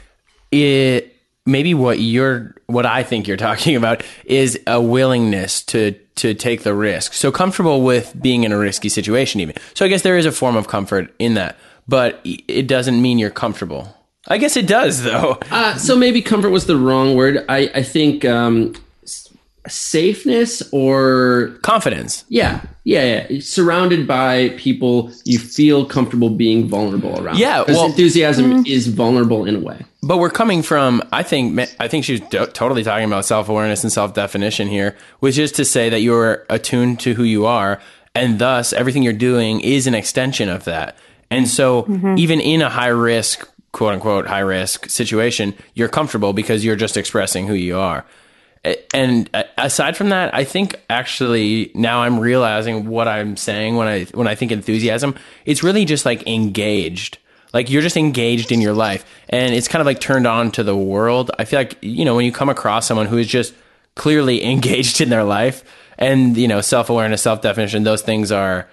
it 0.53 1.14
maybe 1.47 1.75
what 1.75 2.01
you're 2.01 2.55
what 2.67 2.87
I 2.87 3.03
think 3.03 3.29
you're 3.29 3.37
talking 3.49 3.77
about 3.77 4.03
is 4.25 4.59
a 4.67 4.81
willingness 4.81 5.63
to 5.65 5.93
to 6.17 6.35
take 6.35 6.63
the 6.63 6.75
risk. 6.75 7.13
So 7.13 7.33
comfortable 7.33 7.83
with 7.83 8.15
being 8.21 8.45
in 8.45 8.53
a 8.53 8.59
risky 8.59 8.89
situation 8.89 9.41
even. 9.41 9.57
So 9.75 9.85
I 9.85 9.89
guess 9.89 10.03
there 10.03 10.17
is 10.17 10.27
a 10.27 10.33
form 10.33 10.57
of 10.57 10.69
comfort 10.69 11.13
in 11.19 11.35
that, 11.35 11.57
but 11.89 12.21
it 12.25 12.67
doesn't 12.69 13.01
mean 13.01 13.19
you're 13.19 13.31
comfortable. 13.31 13.97
I 14.27 14.39
guess 14.39 14.57
it 14.57 14.67
does 14.67 15.03
though. 15.03 15.39
Uh, 15.51 15.77
so 15.77 15.97
maybe 15.97 16.21
comfort 16.23 16.51
was 16.51 16.67
the 16.67 16.77
wrong 16.77 17.15
word. 17.15 17.45
I, 17.49 17.71
I 17.75 17.83
think 17.83 18.25
um, 18.25 18.75
safeness 19.69 20.63
or 20.73 21.57
confidence. 21.63 22.25
Yeah, 22.29 22.63
yeah, 22.85 23.27
yeah. 23.29 23.41
Surrounded 23.41 24.07
by 24.07 24.51
people 24.57 25.13
you 25.25 25.39
feel 25.39 25.87
comfortable 25.87 26.31
being 26.31 26.69
vulnerable 26.69 27.23
around. 27.23 27.39
Yeah, 27.39 27.65
well, 27.67 27.87
enthusiasm 27.87 28.51
mm-hmm. 28.51 28.67
is 28.67 28.89
vulnerable 28.89 29.45
in 29.45 29.57
a 29.57 29.61
way. 29.61 29.85
But 30.07 30.19
we're 30.19 30.31
coming 30.31 30.63
from. 30.63 31.03
I 31.13 31.23
think. 31.23 31.59
I 31.81 31.89
think 31.89 32.05
she's 32.05 32.21
do- 32.21 32.47
totally 32.47 32.83
talking 32.83 33.07
about 33.07 33.25
self 33.25 33.49
awareness 33.49 33.83
and 33.83 33.93
self 33.93 34.15
definition 34.15 34.69
here, 34.69 34.97
which 35.21 35.39
is 35.39 35.53
to 35.53 35.65
say 35.65 35.89
that 35.89 36.01
you're 36.01 36.47
attuned 36.51 37.01
to 37.01 37.15
who 37.15 37.25
you 37.25 37.47
are, 37.47 37.81
and 38.15 38.39
thus 38.39 38.73
everything 38.73 39.03
you're 39.03 39.13
doing 39.13 39.61
is 39.61 39.87
an 39.87 39.95
extension 39.95 40.49
of 40.49 40.65
that. 40.65 40.97
And 41.31 41.49
so, 41.49 41.85
mm-hmm. 41.85 42.19
even 42.19 42.41
in 42.41 42.63
a 42.63 42.71
high 42.71 42.89
risk, 42.89 43.49
quote 43.73 43.95
unquote, 43.95 44.27
high 44.27 44.41
risk 44.41 44.89
situation, 44.89 45.55
you're 45.75 45.89
comfortable 45.89 46.33
because 46.33 46.65
you're 46.65 46.77
just 46.77 46.97
expressing 46.97 47.47
who 47.47 47.55
you 47.55 47.79
are 47.79 48.05
and 48.93 49.29
aside 49.59 49.97
from 49.97 50.09
that, 50.09 50.35
I 50.35 50.45
think 50.45 50.81
actually 50.89 51.71
now 51.75 52.03
I'm 52.03 52.19
realizing 52.19 52.87
what 52.87 53.07
I'm 53.07 53.37
saying 53.37 53.77
when 53.77 53.89
I 53.89 54.05
when 54.05 54.27
I 54.27 54.35
think 54.35 54.53
enthusiasm, 54.53 55.15
it's 55.45 55.63
really 55.63 55.85
just 55.85 56.07
like 56.07 56.27
engaged. 56.27 57.19
Like 57.55 57.71
you're 57.71 57.83
just 57.83 57.97
engaged 57.97 58.51
in 58.53 58.61
your 58.61 58.75
life 58.75 59.07
and 59.29 59.55
it's 59.55 59.69
kind 59.69 59.81
of 59.81 59.87
like 59.87 60.01
turned 60.01 60.27
on 60.27 60.51
to 60.53 60.65
the 60.65 60.77
world. 60.77 61.31
I 61.39 61.45
feel 61.45 61.61
like, 61.61 61.79
you 61.81 62.05
know, 62.05 62.17
when 62.17 62.27
you 62.27 62.33
come 62.33 62.49
across 62.49 62.87
someone 62.87 63.07
who 63.07 63.17
is 63.17 63.29
just 63.29 63.55
clearly 63.95 64.45
engaged 64.51 65.01
in 65.01 65.09
their 65.09 65.25
life 65.25 65.65
and, 65.97 66.37
you 66.37 66.49
know, 66.49 66.61
self-awareness, 66.61 67.23
self-definition, 67.23 67.85
those 67.85 68.03
things 68.03 68.33
are 68.33 68.69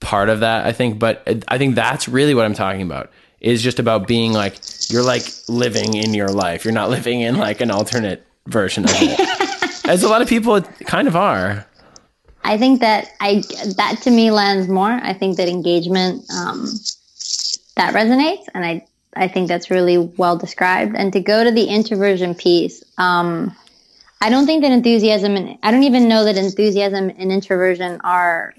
part 0.00 0.28
of 0.28 0.40
that, 0.40 0.66
I 0.66 0.72
think, 0.72 0.98
but 0.98 1.26
I 1.48 1.58
think 1.58 1.74
that's 1.74 2.06
really 2.06 2.34
what 2.34 2.44
I'm 2.44 2.54
talking 2.54 2.82
about 2.82 3.10
is 3.40 3.62
just 3.62 3.78
about 3.78 4.06
being 4.06 4.32
like 4.32 4.58
you're 4.90 5.02
like 5.02 5.24
living 5.48 5.94
in 5.94 6.12
your 6.12 6.28
life. 6.28 6.64
You're 6.64 6.74
not 6.74 6.90
living 6.90 7.20
in 7.20 7.36
like 7.36 7.60
an 7.60 7.70
alternate 7.70 8.26
version 8.46 8.84
of 8.84 8.90
it. 8.94 9.84
As 9.88 10.02
a 10.02 10.08
lot 10.08 10.22
of 10.22 10.28
people 10.28 10.60
kind 10.60 11.08
of 11.08 11.16
are. 11.16 11.66
I 12.44 12.58
think 12.58 12.80
that 12.80 13.08
I 13.20 13.42
that 13.76 14.00
to 14.02 14.10
me 14.10 14.30
lands 14.30 14.68
more. 14.68 14.90
I 14.90 15.12
think 15.12 15.36
that 15.36 15.48
engagement 15.48 16.24
um, 16.32 16.66
that 17.78 17.94
resonates, 17.94 18.44
and 18.54 18.64
I 18.64 18.86
I 19.16 19.28
think 19.28 19.48
that's 19.48 19.70
really 19.70 19.98
well 19.98 20.36
described. 20.36 20.94
And 20.96 21.12
to 21.14 21.20
go 21.20 21.42
to 21.42 21.50
the 21.50 21.64
introversion 21.64 22.34
piece, 22.34 22.84
um, 22.98 23.56
I 24.20 24.30
don't 24.30 24.46
think 24.46 24.62
that 24.62 24.72
enthusiasm 24.72 25.36
and 25.36 25.58
I 25.62 25.70
don't 25.70 25.84
even 25.84 26.08
know 26.08 26.24
that 26.24 26.36
enthusiasm 26.36 27.10
and 27.10 27.32
introversion 27.32 28.00
are 28.02 28.54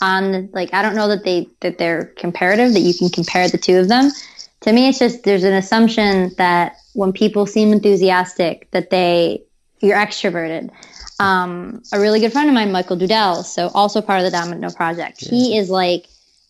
on 0.00 0.50
like 0.52 0.72
I 0.72 0.82
don't 0.82 0.94
know 0.94 1.08
that 1.08 1.24
they 1.24 1.48
that 1.60 1.78
they're 1.78 2.06
comparative 2.16 2.72
that 2.72 2.80
you 2.80 2.94
can 2.94 3.08
compare 3.08 3.48
the 3.48 3.58
two 3.58 3.78
of 3.78 3.88
them. 3.88 4.10
To 4.60 4.72
me, 4.72 4.88
it's 4.88 4.98
just 4.98 5.24
there's 5.24 5.44
an 5.44 5.52
assumption 5.52 6.32
that 6.38 6.76
when 6.94 7.12
people 7.12 7.46
seem 7.46 7.72
enthusiastic 7.72 8.70
that 8.70 8.90
they 8.90 9.42
you're 9.80 9.96
extroverted. 9.96 10.70
Um, 11.18 11.82
a 11.92 12.00
really 12.00 12.20
good 12.20 12.32
friend 12.32 12.48
of 12.48 12.54
mine, 12.54 12.72
Michael 12.72 12.98
DuDell, 12.98 13.42
so 13.42 13.68
also 13.68 14.02
part 14.02 14.18
of 14.20 14.24
the 14.24 14.30
Domino 14.30 14.70
Project. 14.70 15.22
Yeah. 15.22 15.30
He 15.30 15.56
is 15.56 15.70
like 15.70 16.06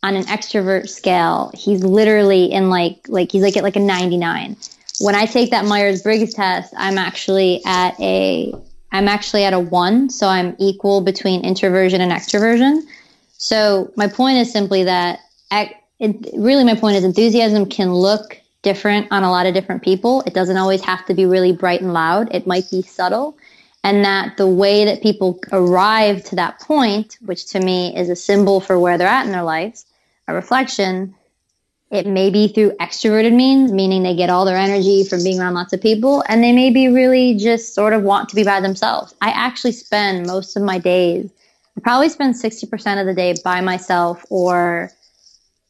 on 0.07 0.15
an 0.15 0.23
extrovert 0.27 0.89
scale. 0.89 1.51
He's 1.53 1.83
literally 1.83 2.45
in 2.53 2.71
like 2.71 3.09
like 3.09 3.33
he's 3.33 3.43
like 3.43 3.57
at 3.57 3.65
like 3.65 3.75
a 3.75 3.81
99. 3.81 4.57
When 5.01 5.17
I 5.17 5.27
take 5.27 5.51
that 5.51 5.65
Myers 5.65 6.03
Briggs 6.03 6.33
test, 6.33 6.73
I'm 6.77 6.97
actually 6.97 7.61
at 7.67 7.99
a 8.01 8.55
I'm 8.93 9.09
actually 9.09 9.45
at 9.45 9.53
a 9.53 9.59
one, 9.59 10.09
so 10.09 10.29
I'm 10.29 10.55
equal 10.59 11.01
between 11.01 11.45
introversion 11.45 12.01
and 12.01 12.13
extroversion. 12.13 12.83
So 13.37 13.91
my 13.97 14.07
point 14.07 14.39
is 14.39 14.53
simply 14.53 14.85
that 14.85 15.19
it, 15.51 16.31
really 16.35 16.63
my 16.63 16.77
point 16.77 16.97
is 16.97 17.05
enthusiasm 17.05 17.67
can 17.67 17.93
look 17.93 18.41
different 18.63 19.09
on 19.11 19.25
a 19.25 19.31
lot 19.31 19.47
of 19.47 19.55
different 19.55 19.83
people. 19.83 20.23
It 20.23 20.35
doesn't 20.35 20.57
always 20.57 20.83
have 20.83 21.05
to 21.07 21.15
be 21.15 21.27
really 21.27 21.53
bright 21.53 21.81
and 21.81 21.93
loud. 21.93 22.33
It 22.33 22.47
might 22.47 22.71
be 22.71 22.83
subtle. 22.83 23.37
And 23.83 24.05
that 24.05 24.37
the 24.37 24.47
way 24.49 24.85
that 24.85 25.03
people 25.03 25.39
arrive 25.53 26.25
to 26.25 26.37
that 26.37 26.61
point, 26.61 27.19
which 27.25 27.47
to 27.49 27.61
me 27.61 27.97
is 27.97 28.09
a 28.09 28.17
symbol 28.17 28.61
for 28.61 28.79
where 28.79 28.99
they're 28.99 29.07
at 29.07 29.27
in 29.27 29.33
their 29.33 29.45
lives, 29.45 29.85
a 30.29 30.35
reflection, 30.35 31.15
it 31.91 32.07
may 32.07 32.31
be 32.31 32.49
through 32.49 32.73
extroverted 32.81 33.33
means, 33.33 33.73
meaning 33.73 34.03
they 34.03 34.17
get 34.17 34.31
all 34.31 34.45
their 34.45 34.57
energy 34.57 35.05
from 35.05 35.23
being 35.23 35.41
around 35.41 35.55
lots 35.55 35.73
of 35.73 35.81
people, 35.81 36.25
and 36.29 36.43
they 36.43 36.53
may 36.53 36.71
be 36.71 36.89
really 36.89 37.35
just 37.35 37.75
sort 37.75 37.93
of 37.93 38.03
want 38.03 38.29
to 38.31 38.37
be 38.37 38.43
by 38.43 38.61
themselves. 38.61 39.15
I 39.21 39.31
actually 39.31 39.73
spend 39.73 40.27
most 40.27 40.57
of 40.57 40.63
my 40.63 40.79
days, 40.79 41.31
I 41.77 41.81
probably 41.81 42.09
spend 42.09 42.35
60% 42.35 43.01
of 43.01 43.07
the 43.07 43.15
day 43.15 43.35
by 43.45 43.61
myself 43.61 44.25
or 44.31 44.91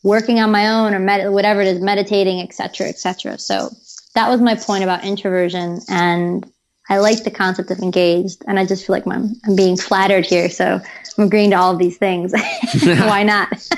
working 0.03 0.39
on 0.39 0.53
my 0.53 0.69
own 0.69 0.95
or 0.95 1.01
med- 1.01 1.33
whatever 1.33 1.61
it 1.61 1.67
is, 1.67 1.81
meditating, 1.81 2.41
etc., 2.41 2.89
etc. 2.89 3.39
So 3.39 3.71
that 4.15 4.31
was 4.31 4.41
my 4.41 4.55
point 4.55 4.85
about 4.85 5.05
introversion, 5.05 5.81
and 5.89 6.51
I 6.89 6.99
like 6.99 7.25
the 7.25 7.31
concept 7.31 7.71
of 7.71 7.81
engaged, 7.81 8.43
and 8.47 8.59
I 8.59 8.65
just 8.65 8.87
feel 8.87 8.95
like 8.95 9.07
I'm, 9.07 9.35
I'm 9.45 9.57
being 9.57 9.77
flattered 9.77 10.25
here. 10.25 10.49
So 10.49 10.81
I'm 11.19 11.25
agreeing 11.25 11.51
to 11.51 11.57
all 11.57 11.73
of 11.73 11.79
these 11.79 11.99
things. 11.99 12.33
Why 12.85 13.23
not? 13.23 13.69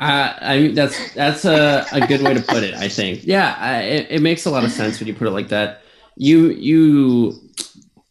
Uh, 0.00 0.32
I 0.40 0.58
mean, 0.58 0.74
that's 0.74 1.14
that's 1.14 1.44
a, 1.44 1.84
a 1.90 2.06
good 2.06 2.22
way 2.22 2.34
to 2.34 2.40
put 2.40 2.62
it. 2.62 2.74
I 2.74 2.88
think. 2.88 3.24
Yeah, 3.24 3.56
I, 3.58 3.82
it, 3.82 4.06
it 4.10 4.22
makes 4.22 4.46
a 4.46 4.50
lot 4.50 4.64
of 4.64 4.70
sense 4.70 5.00
when 5.00 5.08
you 5.08 5.14
put 5.14 5.26
it 5.26 5.32
like 5.32 5.48
that. 5.48 5.82
You 6.16 6.50
you 6.50 7.34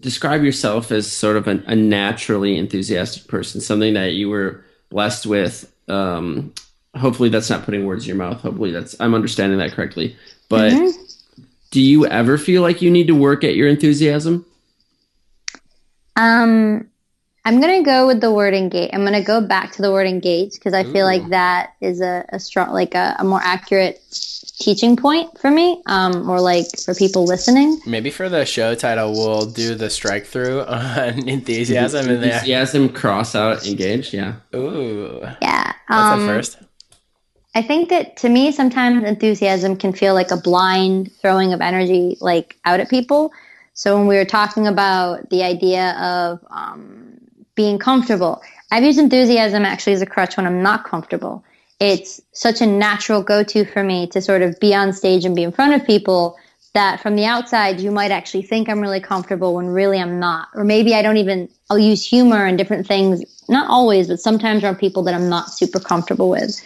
describe 0.02 0.44
yourself 0.44 0.92
as 0.92 1.10
sort 1.10 1.38
of 1.38 1.48
an, 1.48 1.64
a 1.68 1.76
naturally 1.76 2.58
enthusiastic 2.58 3.28
person, 3.28 3.62
something 3.62 3.94
that 3.94 4.14
you 4.14 4.30
were 4.30 4.66
blessed 4.90 5.26
with. 5.26 5.72
Um, 5.88 6.54
hopefully, 6.96 7.30
that's 7.30 7.50
not 7.50 7.64
putting 7.64 7.86
words 7.86 8.04
in 8.04 8.10
your 8.10 8.18
mouth. 8.18 8.42
Hopefully, 8.42 8.72
that's 8.72 9.00
I'm 9.00 9.16
understanding 9.16 9.60
that 9.60 9.72
correctly. 9.72 10.16
But 10.50 10.74
mm-hmm. 10.74 11.44
do 11.72 11.82
you 11.82 12.06
ever 12.06 12.38
feel 12.38 12.62
like 12.62 12.82
you 12.82 12.92
need 12.92 13.08
to 13.08 13.16
work 13.16 13.46
at 13.46 13.56
your 13.56 13.70
enthusiasm? 13.70 14.46
Um, 16.18 16.90
I'm 17.48 17.62
going 17.62 17.82
to 17.82 17.90
go 17.90 18.06
with 18.06 18.20
the 18.20 18.30
word 18.30 18.54
engage. 18.54 18.90
I'm 18.92 19.06
going 19.06 19.14
to 19.14 19.22
go 19.22 19.40
back 19.40 19.72
to 19.72 19.82
the 19.82 19.90
word 19.90 20.06
engage 20.06 20.56
because 20.56 20.74
I 20.74 20.84
Ooh. 20.84 20.92
feel 20.92 21.06
like 21.06 21.30
that 21.30 21.76
is 21.80 22.02
a, 22.02 22.26
a 22.34 22.42
strong, 22.42 22.74
like 22.74 22.94
a, 22.94 23.16
a, 23.20 23.24
more 23.24 23.40
accurate 23.42 24.02
teaching 24.60 24.98
point 24.98 25.38
for 25.40 25.50
me, 25.50 25.82
um, 25.86 26.30
or 26.30 26.42
like 26.42 26.66
for 26.84 26.94
people 26.94 27.24
listening. 27.24 27.80
Maybe 27.86 28.10
for 28.10 28.28
the 28.28 28.44
show 28.44 28.76
title, 28.76 29.14
we'll 29.14 29.46
do 29.46 29.76
the 29.76 29.90
strike 29.90 30.26
through 30.26 30.60
on 30.68 31.30
enthusiasm 31.30 32.10
and 32.10 32.22
enthusiasm 32.22 32.90
cross 32.90 33.34
out 33.34 33.66
engage. 33.66 34.14
Yeah. 34.14 34.36
Ooh. 34.54 35.22
Yeah. 35.42 35.72
Um, 35.88 36.28
first. 36.28 36.58
I 37.56 37.62
think 37.62 37.88
that 37.88 38.18
to 38.18 38.30
me, 38.30 38.52
sometimes 38.52 39.06
enthusiasm 39.06 39.78
can 39.78 39.94
feel 39.94 40.16
like 40.16 40.32
a 40.32 40.38
blind 40.38 41.14
throwing 41.22 41.54
of 41.54 41.62
energy, 41.62 42.18
like 42.20 42.58
out 42.66 42.82
at 42.82 42.90
people. 42.90 43.32
So 43.74 43.98
when 43.98 44.08
we 44.08 44.18
were 44.18 44.26
talking 44.26 44.68
about 44.68 45.30
the 45.30 45.44
idea 45.44 45.92
of 45.92 46.44
um, 46.50 47.07
being 47.58 47.78
comfortable. 47.78 48.42
I've 48.72 48.84
used 48.84 49.00
enthusiasm 49.00 49.66
actually 49.66 49.94
as 49.94 50.02
a 50.02 50.06
crutch 50.06 50.38
when 50.38 50.46
I'm 50.46 50.64
not 50.64 50.86
comfortable. 50.86 51.44
It's 51.82 52.22
such 52.32 52.62
a 52.62 52.66
natural 52.66 53.22
go 53.22 53.44
to 53.44 53.66
for 53.66 53.84
me 53.84 54.08
to 54.08 54.22
sort 54.22 54.42
of 54.42 54.58
be 54.62 54.74
on 54.74 54.94
stage 54.94 55.26
and 55.26 55.36
be 55.36 55.44
in 55.44 55.52
front 55.52 55.74
of 55.74 55.86
people 55.86 56.38
that 56.74 57.02
from 57.02 57.16
the 57.16 57.26
outside 57.26 57.80
you 57.80 57.92
might 57.92 58.12
actually 58.12 58.44
think 58.44 58.70
I'm 58.70 58.80
really 58.80 59.00
comfortable 59.00 59.56
when 59.56 59.68
really 59.68 60.00
I'm 60.00 60.20
not. 60.20 60.48
Or 60.56 60.64
maybe 60.64 60.94
I 60.94 61.02
don't 61.02 61.18
even, 61.18 61.50
I'll 61.70 61.80
use 61.80 62.06
humor 62.06 62.46
and 62.46 62.58
different 62.58 62.88
things, 62.88 63.24
not 63.50 63.70
always, 63.70 64.08
but 64.08 64.20
sometimes 64.20 64.64
around 64.64 64.78
people 64.78 65.04
that 65.04 65.16
I'm 65.16 65.30
not 65.30 65.50
super 65.50 65.80
comfortable 65.80 66.30
with. 66.30 66.62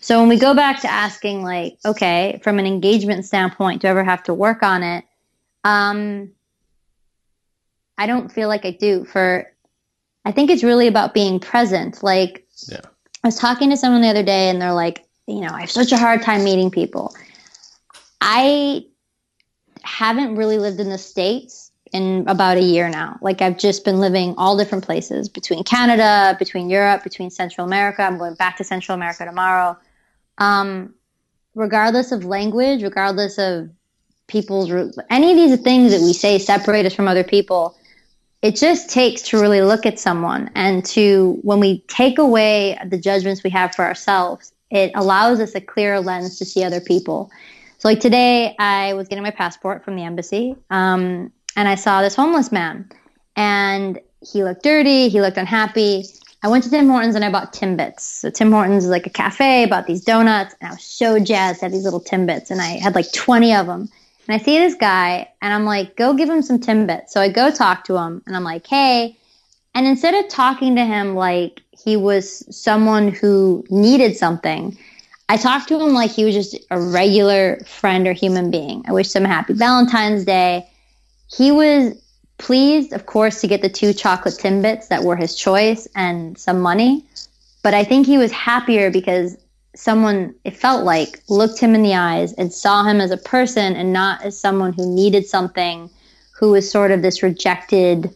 So 0.00 0.20
when 0.20 0.28
we 0.28 0.38
go 0.38 0.54
back 0.54 0.82
to 0.82 0.90
asking, 0.90 1.42
like, 1.42 1.78
okay, 1.86 2.38
from 2.42 2.58
an 2.58 2.66
engagement 2.66 3.24
standpoint, 3.24 3.80
do 3.80 3.88
I 3.88 3.90
ever 3.90 4.04
have 4.04 4.22
to 4.24 4.34
work 4.34 4.62
on 4.62 4.82
it? 4.82 5.04
Um, 5.64 6.32
I 7.96 8.06
don't 8.06 8.30
feel 8.30 8.48
like 8.48 8.66
I 8.66 8.72
do 8.72 9.04
for 9.06 9.53
I 10.24 10.32
think 10.32 10.50
it's 10.50 10.64
really 10.64 10.86
about 10.86 11.14
being 11.14 11.38
present. 11.38 12.02
Like, 12.02 12.46
yeah. 12.68 12.80
I 13.22 13.28
was 13.28 13.38
talking 13.38 13.70
to 13.70 13.76
someone 13.76 14.02
the 14.02 14.08
other 14.08 14.22
day 14.22 14.48
and 14.48 14.60
they're 14.60 14.72
like, 14.72 15.04
you 15.26 15.40
know, 15.40 15.50
I 15.50 15.60
have 15.60 15.70
such 15.70 15.92
a 15.92 15.96
hard 15.96 16.22
time 16.22 16.44
meeting 16.44 16.70
people. 16.70 17.14
I 18.20 18.86
haven't 19.82 20.36
really 20.36 20.58
lived 20.58 20.80
in 20.80 20.88
the 20.88 20.98
States 20.98 21.70
in 21.92 22.24
about 22.26 22.56
a 22.56 22.62
year 22.62 22.88
now. 22.88 23.18
Like, 23.20 23.40
I've 23.40 23.58
just 23.58 23.84
been 23.84 24.00
living 24.00 24.34
all 24.36 24.56
different 24.56 24.84
places 24.84 25.28
between 25.28 25.62
Canada, 25.62 26.36
between 26.38 26.68
Europe, 26.68 27.04
between 27.04 27.30
Central 27.30 27.66
America. 27.66 28.02
I'm 28.02 28.18
going 28.18 28.34
back 28.34 28.56
to 28.56 28.64
Central 28.64 28.96
America 28.96 29.24
tomorrow. 29.24 29.78
Um, 30.38 30.94
regardless 31.54 32.12
of 32.12 32.24
language, 32.24 32.82
regardless 32.82 33.38
of 33.38 33.70
people's, 34.26 34.70
any 35.10 35.30
of 35.30 35.36
these 35.36 35.60
things 35.60 35.92
that 35.92 36.00
we 36.00 36.12
say 36.12 36.38
separate 36.38 36.86
us 36.86 36.94
from 36.94 37.06
other 37.06 37.24
people, 37.24 37.76
it 38.44 38.56
just 38.56 38.90
takes 38.90 39.22
to 39.22 39.40
really 39.40 39.62
look 39.62 39.86
at 39.86 39.98
someone 39.98 40.50
and 40.54 40.84
to 40.84 41.38
when 41.40 41.60
we 41.60 41.78
take 41.88 42.18
away 42.18 42.78
the 42.86 42.98
judgments 42.98 43.42
we 43.42 43.48
have 43.48 43.74
for 43.74 43.86
ourselves 43.86 44.52
it 44.70 44.92
allows 44.94 45.40
us 45.40 45.54
a 45.54 45.62
clearer 45.62 46.00
lens 46.00 46.38
to 46.38 46.44
see 46.44 46.62
other 46.62 46.80
people. 46.80 47.30
So 47.78 47.88
like 47.88 48.00
today 48.00 48.54
i 48.58 48.92
was 48.92 49.08
getting 49.08 49.24
my 49.24 49.30
passport 49.30 49.82
from 49.82 49.96
the 49.96 50.02
embassy 50.02 50.56
um, 50.70 51.32
and 51.56 51.68
i 51.68 51.74
saw 51.74 52.02
this 52.02 52.14
homeless 52.14 52.52
man 52.52 52.90
and 53.34 53.98
he 54.20 54.44
looked 54.44 54.62
dirty 54.62 55.08
he 55.08 55.20
looked 55.22 55.38
unhappy. 55.38 56.04
I 56.42 56.48
went 56.48 56.64
to 56.64 56.70
tim 56.70 56.88
hortons 56.88 57.14
and 57.14 57.24
i 57.24 57.30
bought 57.30 57.54
timbits. 57.54 58.00
So 58.00 58.28
tim 58.28 58.52
hortons 58.52 58.84
is 58.84 58.90
like 58.90 59.06
a 59.06 59.10
cafe 59.10 59.64
bought 59.64 59.86
these 59.86 60.04
donuts 60.04 60.54
and 60.60 60.68
i 60.68 60.72
was 60.74 60.84
so 60.84 61.18
jazzed 61.18 61.62
have 61.62 61.72
these 61.72 61.84
little 61.84 62.02
timbits 62.02 62.50
and 62.50 62.60
i 62.60 62.76
had 62.76 62.94
like 62.94 63.10
20 63.12 63.54
of 63.54 63.66
them 63.66 63.88
and 64.26 64.40
I 64.40 64.42
see 64.42 64.58
this 64.58 64.74
guy 64.74 65.28
and 65.42 65.52
I'm 65.52 65.64
like, 65.64 65.96
go 65.96 66.14
give 66.14 66.28
him 66.28 66.42
some 66.42 66.58
Timbits. 66.58 67.10
So 67.10 67.20
I 67.20 67.28
go 67.28 67.50
talk 67.50 67.84
to 67.84 67.96
him 67.96 68.22
and 68.26 68.36
I'm 68.36 68.44
like, 68.44 68.66
hey. 68.66 69.16
And 69.74 69.86
instead 69.86 70.14
of 70.14 70.30
talking 70.30 70.76
to 70.76 70.84
him 70.84 71.14
like 71.14 71.60
he 71.72 71.96
was 71.96 72.44
someone 72.56 73.08
who 73.08 73.64
needed 73.70 74.16
something, 74.16 74.78
I 75.28 75.36
talked 75.36 75.68
to 75.68 75.80
him 75.80 75.92
like 75.92 76.10
he 76.10 76.24
was 76.24 76.34
just 76.34 76.56
a 76.70 76.80
regular 76.80 77.58
friend 77.66 78.06
or 78.06 78.12
human 78.12 78.50
being. 78.50 78.84
I 78.86 78.92
wished 78.92 79.14
him 79.14 79.24
a 79.24 79.28
happy 79.28 79.54
Valentine's 79.54 80.24
Day. 80.24 80.68
He 81.30 81.50
was 81.50 81.94
pleased, 82.38 82.92
of 82.92 83.06
course, 83.06 83.40
to 83.40 83.46
get 83.46 83.62
the 83.62 83.68
two 83.68 83.92
chocolate 83.92 84.34
Timbits 84.34 84.88
that 84.88 85.02
were 85.02 85.16
his 85.16 85.34
choice 85.34 85.88
and 85.94 86.38
some 86.38 86.60
money. 86.60 87.04
But 87.62 87.74
I 87.74 87.84
think 87.84 88.06
he 88.06 88.18
was 88.18 88.30
happier 88.32 88.90
because 88.90 89.36
someone 89.74 90.34
it 90.44 90.56
felt 90.56 90.84
like 90.84 91.22
looked 91.28 91.58
him 91.58 91.74
in 91.74 91.82
the 91.82 91.94
eyes 91.94 92.32
and 92.34 92.52
saw 92.52 92.84
him 92.84 93.00
as 93.00 93.10
a 93.10 93.16
person 93.16 93.74
and 93.74 93.92
not 93.92 94.22
as 94.22 94.38
someone 94.38 94.72
who 94.72 94.94
needed 94.94 95.26
something 95.26 95.90
who 96.38 96.50
was 96.50 96.70
sort 96.70 96.90
of 96.90 97.02
this 97.02 97.22
rejected 97.22 98.14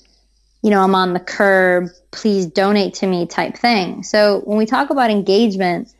you 0.62 0.70
know 0.70 0.82
i'm 0.82 0.94
on 0.94 1.12
the 1.12 1.20
curb 1.20 1.88
please 2.10 2.46
donate 2.46 2.94
to 2.94 3.06
me 3.06 3.26
type 3.26 3.54
thing. 3.54 4.02
So 4.02 4.40
when 4.46 4.56
we 4.56 4.66
talk 4.66 4.90
about 4.90 5.10
engagement 5.10 5.92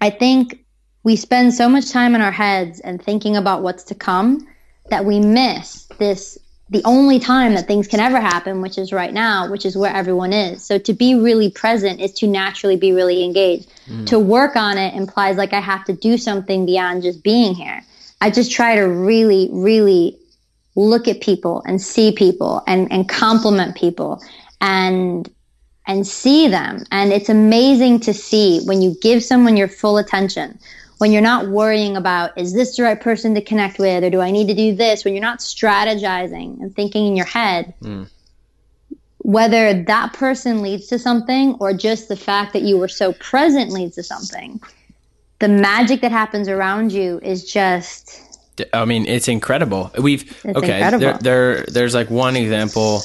i 0.00 0.10
think 0.10 0.64
we 1.04 1.16
spend 1.16 1.54
so 1.54 1.68
much 1.68 1.90
time 1.90 2.14
in 2.14 2.20
our 2.20 2.32
heads 2.32 2.80
and 2.80 3.00
thinking 3.00 3.36
about 3.36 3.62
what's 3.62 3.84
to 3.84 3.94
come 3.94 4.46
that 4.90 5.04
we 5.04 5.20
miss 5.20 5.84
this 5.98 6.38
the 6.68 6.82
only 6.84 7.20
time 7.20 7.54
that 7.54 7.68
things 7.68 7.86
can 7.86 8.00
ever 8.00 8.20
happen, 8.20 8.60
which 8.60 8.76
is 8.76 8.92
right 8.92 9.12
now, 9.12 9.48
which 9.48 9.64
is 9.64 9.76
where 9.76 9.94
everyone 9.94 10.32
is. 10.32 10.64
So 10.64 10.78
to 10.78 10.92
be 10.92 11.14
really 11.14 11.48
present 11.48 12.00
is 12.00 12.12
to 12.14 12.26
naturally 12.26 12.76
be 12.76 12.92
really 12.92 13.22
engaged. 13.22 13.70
Mm. 13.88 14.06
To 14.06 14.18
work 14.18 14.56
on 14.56 14.76
it 14.76 14.94
implies 14.94 15.36
like 15.36 15.52
I 15.52 15.60
have 15.60 15.84
to 15.84 15.92
do 15.92 16.18
something 16.18 16.66
beyond 16.66 17.02
just 17.02 17.22
being 17.22 17.54
here. 17.54 17.82
I 18.20 18.30
just 18.30 18.50
try 18.50 18.74
to 18.74 18.82
really, 18.82 19.48
really 19.52 20.18
look 20.74 21.06
at 21.06 21.20
people 21.20 21.62
and 21.66 21.80
see 21.80 22.10
people 22.10 22.62
and, 22.66 22.90
and 22.90 23.08
compliment 23.08 23.76
people 23.76 24.22
and 24.60 25.30
and 25.88 26.04
see 26.04 26.48
them. 26.48 26.84
And 26.90 27.12
it's 27.12 27.28
amazing 27.28 28.00
to 28.00 28.12
see 28.12 28.60
when 28.64 28.82
you 28.82 28.96
give 29.00 29.22
someone 29.22 29.56
your 29.56 29.68
full 29.68 29.98
attention, 29.98 30.58
when 30.98 31.12
you're 31.12 31.22
not 31.22 31.48
worrying 31.48 31.96
about 31.96 32.36
is 32.36 32.52
this 32.52 32.76
the 32.76 32.82
right 32.82 33.00
person 33.00 33.34
to 33.34 33.40
connect 33.40 33.78
with 33.78 34.04
or 34.04 34.10
do 34.10 34.20
I 34.20 34.30
need 34.30 34.48
to 34.48 34.54
do 34.54 34.74
this 34.74 35.04
when 35.04 35.14
you're 35.14 35.22
not 35.22 35.40
strategizing 35.40 36.60
and 36.60 36.74
thinking 36.74 37.06
in 37.06 37.16
your 37.16 37.26
head 37.26 37.74
mm. 37.82 38.08
whether 39.18 39.82
that 39.84 40.12
person 40.12 40.62
leads 40.62 40.86
to 40.88 40.98
something 40.98 41.54
or 41.60 41.72
just 41.72 42.08
the 42.08 42.16
fact 42.16 42.52
that 42.52 42.62
you 42.62 42.78
were 42.78 42.88
so 42.88 43.12
present 43.14 43.70
leads 43.72 43.96
to 43.96 44.02
something 44.02 44.60
the 45.38 45.48
magic 45.48 46.00
that 46.00 46.12
happens 46.12 46.48
around 46.48 46.92
you 46.92 47.20
is 47.22 47.50
just 47.50 48.22
I 48.72 48.86
mean, 48.86 49.06
it's 49.06 49.28
incredible. 49.28 49.90
We've 49.98 50.22
it's 50.22 50.56
okay. 50.56 50.82
Incredible. 50.82 50.98
There, 50.98 51.18
there, 51.20 51.66
there's 51.66 51.94
like 51.94 52.08
one 52.08 52.36
example 52.36 53.02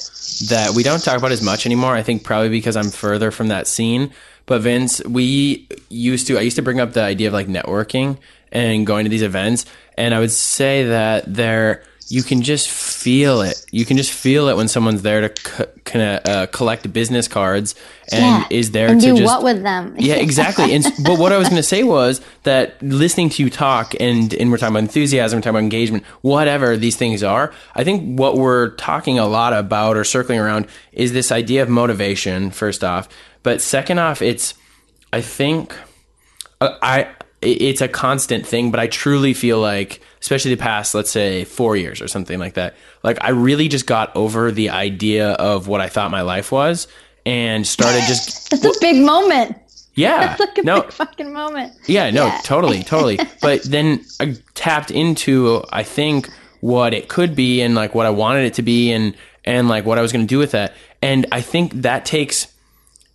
that 0.48 0.72
we 0.74 0.84
don't 0.84 1.04
talk 1.04 1.18
about 1.18 1.32
as 1.32 1.42
much 1.42 1.66
anymore. 1.66 1.94
I 1.94 2.04
think 2.04 2.24
probably 2.24 2.50
because 2.50 2.78
I'm 2.78 2.90
further 2.90 3.32
from 3.32 3.50
that 3.50 3.68
scene. 3.68 4.14
But 4.52 4.64
Vince, 4.64 5.02
we 5.06 5.66
used 5.88 6.28
to, 6.28 6.38
I 6.38 6.42
used 6.42 6.58
to 6.58 6.62
bring 6.62 6.82
up 6.82 6.92
the 6.92 7.02
idea 7.02 7.30
of 7.30 7.34
like 7.34 7.48
networking 7.48 8.18
and 8.52 8.86
going 8.86 9.06
to 9.06 9.10
these 9.10 9.22
events. 9.22 9.66
And 9.98 10.14
I 10.14 10.20
would 10.20 10.30
say 10.32 10.84
that 10.88 11.24
there, 11.34 11.84
you 12.10 12.22
can 12.22 12.42
just 12.42 12.70
feel 12.70 13.40
it. 13.40 13.66
You 13.72 13.86
can 13.86 13.96
just 13.96 14.12
feel 14.12 14.50
it 14.50 14.58
when 14.58 14.68
someone's 14.68 15.04
there 15.04 15.22
to 15.22 15.30
co- 15.30 15.68
kinda, 15.86 16.30
uh, 16.30 16.46
collect 16.48 16.92
business 16.92 17.30
cards 17.30 17.76
and 18.12 18.22
Yeah. 18.26 18.46
is 18.50 18.72
there 18.72 18.90
and 18.90 19.00
to 19.00 19.08
do 19.08 19.18
just 19.20 19.26
what 19.34 19.42
with 19.46 19.64
them? 19.64 19.96
yeah, 19.98 20.16
exactly. 20.16 20.74
And 20.76 20.84
but 21.06 21.18
what 21.18 21.32
I 21.32 21.38
was 21.38 21.48
going 21.48 21.56
to 21.62 21.64
say 21.64 21.84
was 21.84 22.20
that 22.44 22.76
listening 22.84 23.30
to 23.30 23.44
you 23.44 23.50
talk 23.50 23.94
and 24.02 24.34
and 24.34 24.52
we're 24.52 24.58
talking 24.58 24.76
about 24.76 24.84
enthusiasm, 24.84 25.38
we're 25.38 25.42
talking 25.44 25.52
about 25.52 25.64
engagement, 25.64 26.04
whatever 26.20 26.76
these 26.76 26.98
things 26.98 27.24
are. 27.24 27.54
I 27.74 27.86
think 27.86 28.20
what 28.20 28.38
we're 28.38 28.72
talking 28.72 29.18
a 29.18 29.26
lot 29.28 29.54
about 29.54 29.96
or 29.96 30.04
circling 30.04 30.40
around 30.40 30.68
is 30.92 31.14
this 31.14 31.32
idea 31.32 31.64
of 31.64 31.70
motivation. 31.70 32.52
First 32.52 32.84
off, 32.84 33.08
but 33.44 33.62
second 33.62 34.00
off, 34.00 34.22
it's 34.22 34.54
I 35.14 35.22
think 35.22 35.76
uh, 36.60 36.78
I 36.82 37.10
it's 37.42 37.82
a 37.82 37.88
constant 37.88 38.46
thing, 38.46 38.70
but 38.70 38.80
I 38.80 38.86
truly 38.88 39.34
feel 39.34 39.60
like, 39.60 40.00
especially 40.22 40.54
the 40.54 40.62
past, 40.62 40.94
let's 40.94 41.10
say 41.10 41.44
four 41.44 41.76
years 41.76 42.00
or 42.02 42.08
something 42.08 42.38
like 42.38 42.54
that, 42.54 42.76
like 43.04 43.18
I 43.24 43.30
really 43.30 43.68
just 43.68 43.88
got 43.88 44.16
over 44.16 44.52
the 44.52 44.70
idea 44.70 45.32
of 45.32 45.68
what 45.68 45.82
I 45.82 45.90
thought 45.90 46.12
my 46.12 46.22
life 46.22 46.52
was 46.52 46.88
and 47.26 47.66
started 47.66 48.02
just 48.08 48.50
That's 48.62 48.64
a 48.78 48.80
big 48.80 49.04
moment. 49.04 49.56
yeah 49.96 50.36
That's 50.36 50.40
like 50.40 50.58
a 50.60 50.62
no 50.64 50.82
big 50.84 50.92
fucking 50.94 51.34
moment. 51.34 51.74
yeah 51.88 52.10
no 52.12 52.28
Yeah. 52.28 52.40
totally 52.44 52.84
totally 52.84 53.20
but 53.42 53.62
then 53.64 54.04
i 54.20 54.36
tapped 54.56 54.90
into 54.90 55.64
i 55.72 55.84
think 55.84 56.30
what 56.62 56.94
it 56.96 57.10
could 57.10 57.36
be 57.36 57.62
and 57.62 57.76
like 57.76 57.94
what 57.94 58.06
i 58.06 58.10
wanted 58.10 58.46
it 58.46 58.54
to 58.56 58.62
be 58.64 58.92
and 58.92 59.16
and 59.46 59.68
like 59.68 59.86
what 59.86 59.98
i 60.00 60.02
was 60.02 60.12
going 60.12 60.26
to 60.26 60.30
do 60.30 60.40
with 60.40 60.52
that 60.52 60.74
and 61.04 61.26
i 61.32 61.42
think 61.42 61.74
that 61.82 62.06
takes 62.06 62.48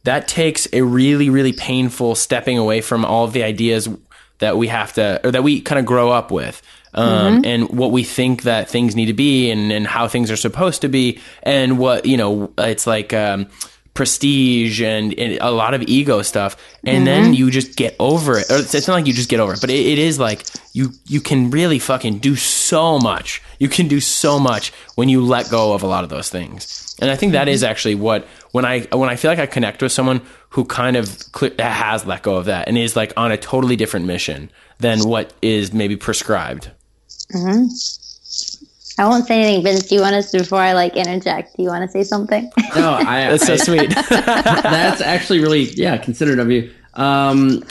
that 0.07 0.27
takes 0.27 0.67
a 0.73 0.83
really 0.83 1.31
really 1.31 1.53
painful 1.53 2.15
stepping 2.15 2.59
away 2.59 2.81
from 2.81 3.05
all 3.05 3.25
of 3.25 3.33
the 3.33 3.43
ideas 3.43 3.89
that 4.39 4.57
we 4.57 4.69
have 4.69 4.93
to 4.93 5.21
or 5.25 5.31
that 5.31 5.43
we 5.43 5.61
kind 5.61 5.79
of 5.79 5.85
grow 5.85 6.11
up 6.11 6.31
with 6.31 6.63
um, 6.95 7.43
and 7.45 7.69
what 7.69 7.93
we 7.93 8.05
think 8.05 8.43
that 8.45 8.71
things 8.71 8.97
need 8.97 9.07
to 9.07 9.13
be 9.13 9.51
and, 9.51 9.71
and 9.71 9.87
how 9.87 10.09
things 10.09 10.31
are 10.31 10.37
supposed 10.37 10.81
to 10.81 10.89
be 10.89 11.21
and 11.43 11.79
what 11.79 12.07
you 12.07 12.17
know 12.17 12.53
it's 12.59 12.87
like 12.87 13.13
um, 13.13 13.49
prestige 13.97 14.81
and, 14.81 15.19
and 15.19 15.39
a 15.41 15.51
lot 15.51 15.75
of 15.75 15.83
ego 15.83 16.23
stuff 16.23 16.57
and 16.85 17.07
then 17.07 17.35
you 17.35 17.51
just 17.51 17.77
get 17.77 17.97
over 17.99 18.39
it. 18.39 18.49
Or 18.51 18.59
it's, 18.59 18.75
it's 18.75 18.87
not 18.87 18.95
like 18.95 19.07
you 19.07 19.13
just 19.13 19.29
get 19.29 19.41
over 19.41 19.55
it 19.55 19.61
but 19.61 19.71
it, 19.71 19.85
it 19.85 19.99
is 19.99 20.21
like 20.21 20.45
you 20.73 20.93
you 21.07 21.21
can 21.21 21.51
really 21.51 21.79
fucking 21.79 22.19
do 22.19 22.37
so 22.37 22.99
much. 22.99 23.43
You 23.59 23.69
can 23.69 23.89
do 23.89 24.01
so 24.01 24.39
much 24.39 24.73
when 24.95 25.09
you 25.09 25.25
let 25.25 25.51
go 25.51 25.73
of 25.73 25.83
a 25.83 25.87
lot 25.87 26.05
of 26.05 26.11
those 26.11 26.29
things. 26.29 26.95
And 27.01 27.11
i 27.11 27.17
think 27.17 27.33
that 27.33 27.49
is 27.49 27.65
actually 27.65 27.97
what 27.97 28.27
when 28.57 28.65
i 28.65 28.81
when 28.93 29.11
i 29.11 29.17
feel 29.17 29.31
like 29.31 29.39
i 29.39 29.45
connect 29.45 29.83
with 29.83 29.93
someone 29.93 30.23
who 30.49 30.65
kind 30.65 30.97
of 30.97 31.07
cl- 31.09 31.53
has 31.59 32.07
let 32.07 32.23
go 32.23 32.37
of 32.37 32.47
that 32.47 32.67
and 32.69 32.79
is 32.79 32.97
like 32.97 33.13
on 33.15 33.31
a 33.31 33.37
totally 33.37 33.77
different 33.77 34.07
mission 34.07 34.51
than 34.79 34.99
what 35.07 35.35
is 35.43 35.75
maybe 35.75 35.95
prescribed 35.95 36.71
I 38.99 39.07
won't 39.07 39.27
say 39.27 39.43
anything, 39.43 39.63
Vince. 39.63 39.89
Do 39.89 39.97
you 39.97 40.01
want 40.01 40.15
us 40.15 40.33
before 40.33 40.61
I 40.61 40.73
like 40.73 40.97
interject? 40.97 41.55
Do 41.57 41.63
you 41.63 41.69
want 41.69 41.85
to 41.85 41.91
say 41.91 42.03
something? 42.03 42.51
No, 42.75 42.93
I, 42.93 43.29
that's 43.31 43.47
so 43.47 43.57
sweet 43.69 43.91
that's 43.91 45.03
actually 45.03 45.41
really 45.41 45.65
yeah 45.73 45.99
considerate 45.99 46.39
of 46.39 46.51
you. 46.51 46.71
Um, 46.95 47.63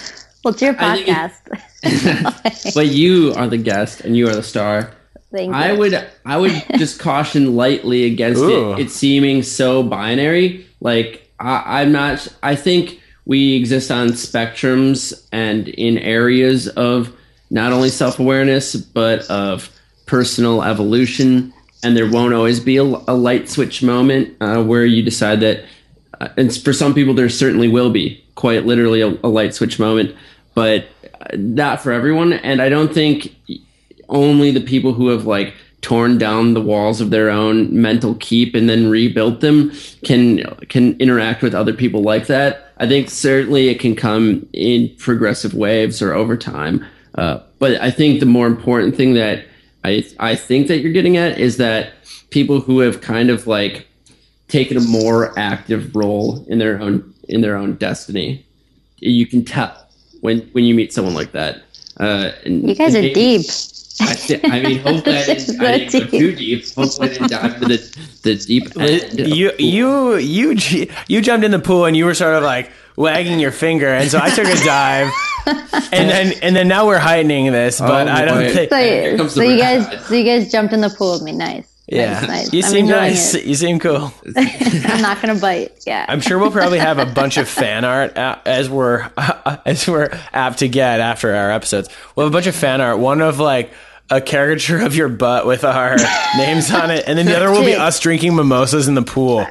well, 0.44 0.54
it's 0.54 0.62
your 0.62 0.76
I 0.78 0.98
think 0.98 1.08
podcast. 1.08 2.74
but 2.76 2.88
you 2.88 3.34
are 3.36 3.48
the 3.48 3.58
guest 3.58 4.02
and 4.02 4.16
you 4.16 4.28
are 4.28 4.36
the 4.36 4.44
star. 4.44 4.92
Thank 5.32 5.50
you. 5.50 5.54
I 5.54 5.74
would 5.74 6.08
I 6.26 6.38
would 6.38 6.64
just 6.78 7.00
caution 7.00 7.56
lightly 7.56 8.06
against 8.06 8.44
it, 8.44 8.80
it 8.80 8.92
seeming 8.92 9.42
so 9.42 9.82
binary. 9.82 10.68
Like 10.82 11.30
I, 11.40 11.82
I'm 11.82 11.92
not. 11.92 12.28
I 12.44 12.56
think 12.56 13.02
we 13.26 13.56
exist 13.56 13.92
on 13.92 14.10
spectrums 14.10 15.28
and 15.32 15.68
in 15.68 15.98
areas 15.98 16.68
of 16.68 17.16
not 17.50 17.74
only 17.74 17.90
self 17.90 18.20
awareness 18.20 18.76
but 18.76 19.30
of 19.30 19.70
personal 20.06 20.64
evolution. 20.64 21.54
And 21.84 21.96
there 21.96 22.10
won't 22.10 22.34
always 22.34 22.60
be 22.60 22.78
a, 22.78 22.84
a 22.84 23.14
light 23.14 23.48
switch 23.50 23.84
moment 23.84 24.36
uh, 24.42 24.64
where 24.64 24.86
you 24.86 25.04
decide 25.04 25.40
that. 25.42 25.66
Uh, 26.20 26.30
and 26.38 26.56
for 26.56 26.74
some 26.74 26.94
people, 26.94 27.14
there 27.14 27.30
certainly 27.30 27.68
will 27.68 27.92
be 27.92 28.24
quite 28.36 28.66
literally 28.66 29.02
a, 29.02 29.10
a 29.24 29.28
light 29.28 29.54
switch 29.54 29.78
moment, 29.78 30.16
but 30.56 30.88
uh, 31.22 31.36
not 31.36 31.82
for 31.82 31.92
everyone. 31.92 32.34
And 32.34 32.62
I 32.62 32.70
don't 32.70 32.94
think 32.94 33.36
only 34.10 34.52
the 34.52 34.62
people 34.62 34.94
who 34.94 35.10
have 35.10 35.26
like 35.26 35.54
torn 35.86 36.18
down 36.18 36.56
the 36.56 36.62
walls 36.62 37.00
of 37.00 37.12
their 37.12 37.30
own 37.30 37.72
mental 37.80 38.16
keep 38.16 38.56
and 38.56 38.68
then 38.68 38.90
rebuilt 38.90 39.40
them 39.42 39.72
can 40.04 40.44
can 40.68 41.00
interact 41.00 41.44
with 41.44 41.54
other 41.54 41.74
people 41.74 42.02
like 42.02 42.26
that. 42.26 42.74
I 42.78 42.88
think 42.88 43.08
certainly 43.08 43.70
it 43.70 43.80
can 43.80 43.96
come 43.96 44.50
in 44.52 44.96
progressive 44.98 45.54
waves 45.54 46.02
or 46.02 46.12
over 46.12 46.36
time. 46.36 46.84
Uh, 47.14 47.38
but 47.60 47.80
I 47.80 47.92
think 47.92 48.20
the 48.20 48.26
more 48.26 48.48
important 48.48 48.96
thing 48.96 49.14
that 49.14 49.46
I 49.84 50.04
I 50.20 50.34
think 50.34 50.70
that 50.70 50.80
you're 50.80 50.92
getting 50.92 51.18
at 51.18 51.38
is 51.38 51.58
that 51.58 51.94
people 52.32 52.62
who 52.62 52.80
have 52.80 53.02
kind 53.02 53.30
of 53.30 53.46
like 53.46 53.88
taken 54.48 54.78
a 54.78 54.82
more 54.82 55.38
active 55.38 55.96
role 55.96 56.44
in 56.48 56.58
their 56.58 56.82
own 56.82 57.14
in 57.30 57.42
their 57.42 57.56
own 57.56 57.76
destiny, 57.76 58.44
you 58.98 59.28
can 59.28 59.46
tell 59.46 59.88
when 60.22 60.40
when 60.54 60.64
you 60.64 60.74
meet 60.74 60.92
someone 60.92 61.14
like 61.14 61.34
that. 61.34 61.62
Uh, 62.00 62.32
and 62.44 62.68
you 62.68 62.74
guys 62.74 62.96
are 62.96 63.04
maybe- 63.04 63.14
deep. 63.14 63.46
I, 64.02 64.14
thi- 64.14 64.40
I 64.44 64.60
mean, 64.62 64.80
hopefully 64.80 65.18
I 65.20 65.26
didn't, 65.26 65.62
I 65.62 65.78
didn't 65.86 66.12
go 66.12 66.20
too 66.20 66.36
deep. 66.36 66.66
Hopefully 66.76 67.10
I 67.10 67.14
didn't 67.14 67.30
dive 67.32 67.54
into 67.56 67.68
the, 67.68 68.08
the 68.24 68.36
deep 68.36 68.78
uh, 68.78 68.82
end. 68.82 69.20
you 69.20 69.52
the 69.52 69.64
you 69.64 70.16
you 70.18 70.88
you 71.08 71.22
jumped 71.22 71.46
in 71.46 71.52
the 71.52 71.60
pool 71.60 71.86
and 71.86 71.96
you 71.96 72.06
were 72.06 72.14
sort 72.14 72.36
of 72.36 72.44
like 72.44 72.72
wagging 72.98 73.40
your 73.40 73.52
finger 73.52 73.88
and 73.88 74.10
so 74.10 74.20
I 74.22 74.30
took 74.30 74.48
a 74.48 74.56
dive 74.64 75.12
and 75.92 76.10
then 76.10 76.34
and 76.42 76.56
then 76.56 76.68
now 76.68 76.88
we're 76.88 76.98
heightening 77.00 77.52
this 77.52 77.80
but 77.80 78.08
Oh, 78.08 78.12
I 78.12 78.26
don't 78.26 78.44
boy. 78.44 78.54
think 78.68 79.20
So, 79.20 79.28
so 79.28 79.42
you 79.44 79.58
guys, 79.58 80.08
so 80.08 80.14
you 80.16 80.24
guys 80.24 80.52
jumped 80.52 80.74
in 80.74 80.82
the 80.82 80.90
pool 80.90 81.14
with 81.14 81.22
me. 81.24 81.32
Nice. 81.34 81.75
Yeah 81.88 82.20
Nice, 82.22 82.28
nice. 82.28 82.54
you 82.54 82.64
I'm 82.64 82.70
seem 82.72 82.86
nice 82.88 83.34
it. 83.36 83.46
you 83.46 83.54
seem 83.56 83.80
cool 83.80 84.12
I'm 84.36 85.02
not 85.02 85.22
gonna 85.22 85.36
bite. 85.40 85.84
Yeah. 85.86 86.06
I'm 86.08 86.20
sure 86.22 86.40
we'll 86.40 86.52
probably 86.52 86.80
have 86.80 86.98
a 87.00 87.06
bunch 87.06 87.38
of 87.38 87.48
fan 87.48 87.86
art 87.86 88.18
uh, 88.18 88.38
as 88.46 88.70
we're 88.70 89.10
as 89.66 89.88
we're 89.88 90.10
apt 90.34 90.60
to 90.60 90.68
get 90.68 91.00
after 91.00 91.34
our 91.36 91.52
episodes. 91.52 91.90
We'll 92.16 92.26
have 92.26 92.34
a 92.34 92.36
bunch 92.36 92.48
of 92.48 92.56
fan 92.56 92.82
art. 92.82 92.98
One 93.00 93.22
of 93.22 93.40
like 93.40 93.72
a 94.10 94.20
caricature 94.22 94.80
of 94.84 94.96
your 94.96 95.10
butt 95.10 95.46
with 95.48 95.64
our 95.64 95.96
names 96.38 96.72
on 96.72 96.92
it, 96.92 97.06
and 97.08 97.18
then 97.18 97.26
the 97.28 97.36
other 97.36 97.52
will 97.52 97.64
be 97.66 97.74
us 97.76 98.00
drinking 98.00 98.36
mimosas 98.36 98.88
in 98.88 98.94
the 98.96 99.02
pool. 99.04 99.46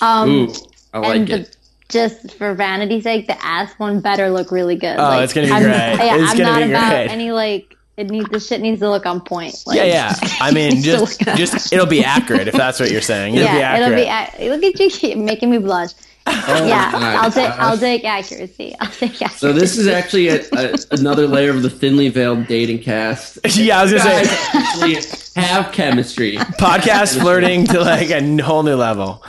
um, 0.00 0.28
Ooh, 0.30 0.52
I 0.92 0.98
like 0.98 1.16
and 1.16 1.28
the, 1.28 1.34
it. 1.40 1.56
just 1.88 2.34
for 2.34 2.52
vanity's 2.54 3.04
sake, 3.04 3.26
the 3.28 3.44
ass 3.44 3.72
one 3.78 4.00
better 4.00 4.30
look 4.30 4.50
really 4.50 4.76
good. 4.76 4.96
Oh, 4.98 5.20
it's 5.20 5.32
gonna 5.32 5.46
be 5.48 5.52
I'm, 5.52 5.62
great. 5.62 5.72
Yeah, 5.74 6.16
It's 6.16 6.30
I'm 6.32 6.36
gonna 6.38 6.50
not 6.50 6.62
be 6.64 6.70
about 6.70 6.90
great. 6.90 7.08
any 7.10 7.32
like. 7.32 7.76
It 7.96 8.08
needs 8.08 8.28
the 8.30 8.40
shit 8.40 8.60
needs 8.62 8.80
to 8.80 8.88
look 8.88 9.04
on 9.04 9.20
point. 9.20 9.54
Like, 9.66 9.76
Yeah, 9.76 9.84
yeah. 9.84 10.14
I 10.40 10.50
mean, 10.54 10.82
just 10.82 11.20
just 11.20 11.72
it'll 11.72 11.86
be 11.86 12.02
accurate 12.04 12.48
if 12.48 12.54
that's 12.54 12.80
what 12.80 12.90
you're 12.90 13.00
saying. 13.02 13.34
It'll 13.34 13.44
yeah, 13.54 13.72
accurate. 13.72 13.98
it'll 13.98 14.04
be. 14.04 14.46
ac- 14.48 14.50
Look 14.50 14.80
at 14.80 15.02
you 15.02 15.16
making 15.16 15.50
me 15.50 15.58
blush. 15.58 15.90
Oh 16.24 16.64
yeah, 16.66 17.18
I'll 17.20 17.30
take. 17.32 17.50
I'll 17.50 17.72
uh, 17.74 17.76
take 17.76 18.04
accuracy. 18.04 18.74
I'll 18.80 18.88
take 18.90 19.20
accuracy. 19.20 19.36
So 19.38 19.52
this 19.52 19.76
is 19.76 19.88
actually 19.88 20.28
a, 20.28 20.40
a, 20.52 20.76
another 20.92 21.26
layer 21.26 21.50
of 21.50 21.62
the 21.62 21.70
thinly 21.70 22.08
veiled 22.10 22.46
dating 22.46 22.78
cast. 22.80 23.38
yeah, 23.56 23.80
I 23.80 23.82
was 23.82 23.92
gonna 23.92 24.24
say 24.24 25.40
have 25.40 25.72
chemistry. 25.72 26.36
podcast 26.36 27.20
flirting 27.20 27.64
to 27.66 27.80
like 27.80 28.10
a 28.10 28.36
whole 28.42 28.62
new 28.62 28.76
level. 28.76 29.22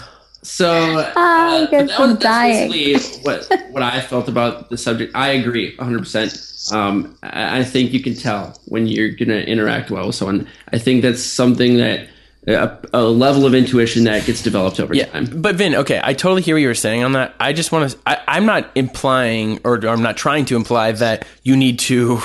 So 0.44 1.00
uh, 1.00 1.12
Ah, 1.16 1.60
you 1.62 1.68
that 1.88 2.00
was 2.00 2.12
are 2.16 2.18
dying. 2.18 2.70
basically 2.72 3.22
what 3.24 3.50
what 3.72 3.82
I 3.84 4.02
felt 4.02 4.28
about 4.28 4.70
the 4.70 4.78
subject. 4.78 5.16
I 5.16 5.30
agree 5.30 5.76
100. 5.78 6.00
percent 6.00 6.50
um, 6.72 7.18
I, 7.24 7.60
I 7.60 7.64
think 7.64 7.92
you 7.94 8.02
can 8.02 8.16
tell 8.16 8.58
when 8.66 8.88
you're 8.88 9.10
gonna 9.10 9.40
interact 9.42 9.92
well 9.92 10.08
with 10.08 10.16
someone. 10.16 10.48
I 10.72 10.78
think 10.80 11.02
that's 11.02 11.22
something 11.24 11.78
that 11.78 12.08
a, 12.48 12.78
a 12.94 13.04
level 13.04 13.46
of 13.46 13.54
intuition 13.56 14.04
that 14.04 14.26
gets 14.26 14.42
developed 14.42 14.80
over 14.80 14.94
Yeah, 14.94 15.06
time. 15.06 15.42
but 15.42 15.56
Vin, 15.56 15.76
okay, 15.76 16.02
I 16.04 16.14
totally 16.14 16.42
hear 16.42 16.56
what 16.56 16.62
you 16.62 16.68
were 16.68 16.74
saying 16.76 17.04
on 17.04 17.14
that. 17.14 17.34
I 17.40 17.54
just 17.54 17.72
want 17.72 17.92
to. 17.92 18.30
I'm 18.30 18.46
not 18.46 18.70
implying, 18.76 19.60
or 19.64 19.76
I'm 19.88 20.02
not 20.02 20.18
trying 20.18 20.44
to 20.46 20.56
imply 20.58 20.92
that 20.94 21.26
you 21.44 21.56
need 21.56 21.80
to 21.80 22.20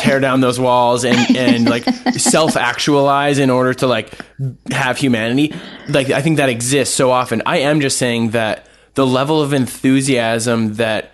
tear 0.00 0.20
down 0.20 0.40
those 0.40 0.58
walls 0.58 1.04
and 1.04 1.36
and 1.36 1.68
like 1.70 1.84
self 2.12 2.56
actualize 2.56 3.38
in 3.38 3.50
order 3.50 3.74
to 3.74 3.86
like 3.86 4.14
have 4.70 4.98
humanity. 4.98 5.54
Like 5.88 6.10
I 6.10 6.22
think 6.22 6.38
that 6.38 6.48
exists 6.48 6.94
so 6.94 7.10
often. 7.10 7.42
I 7.46 7.58
am 7.58 7.80
just 7.80 7.98
saying 7.98 8.30
that 8.30 8.66
the 8.94 9.06
level 9.06 9.42
of 9.42 9.52
enthusiasm 9.52 10.74
that 10.74 11.12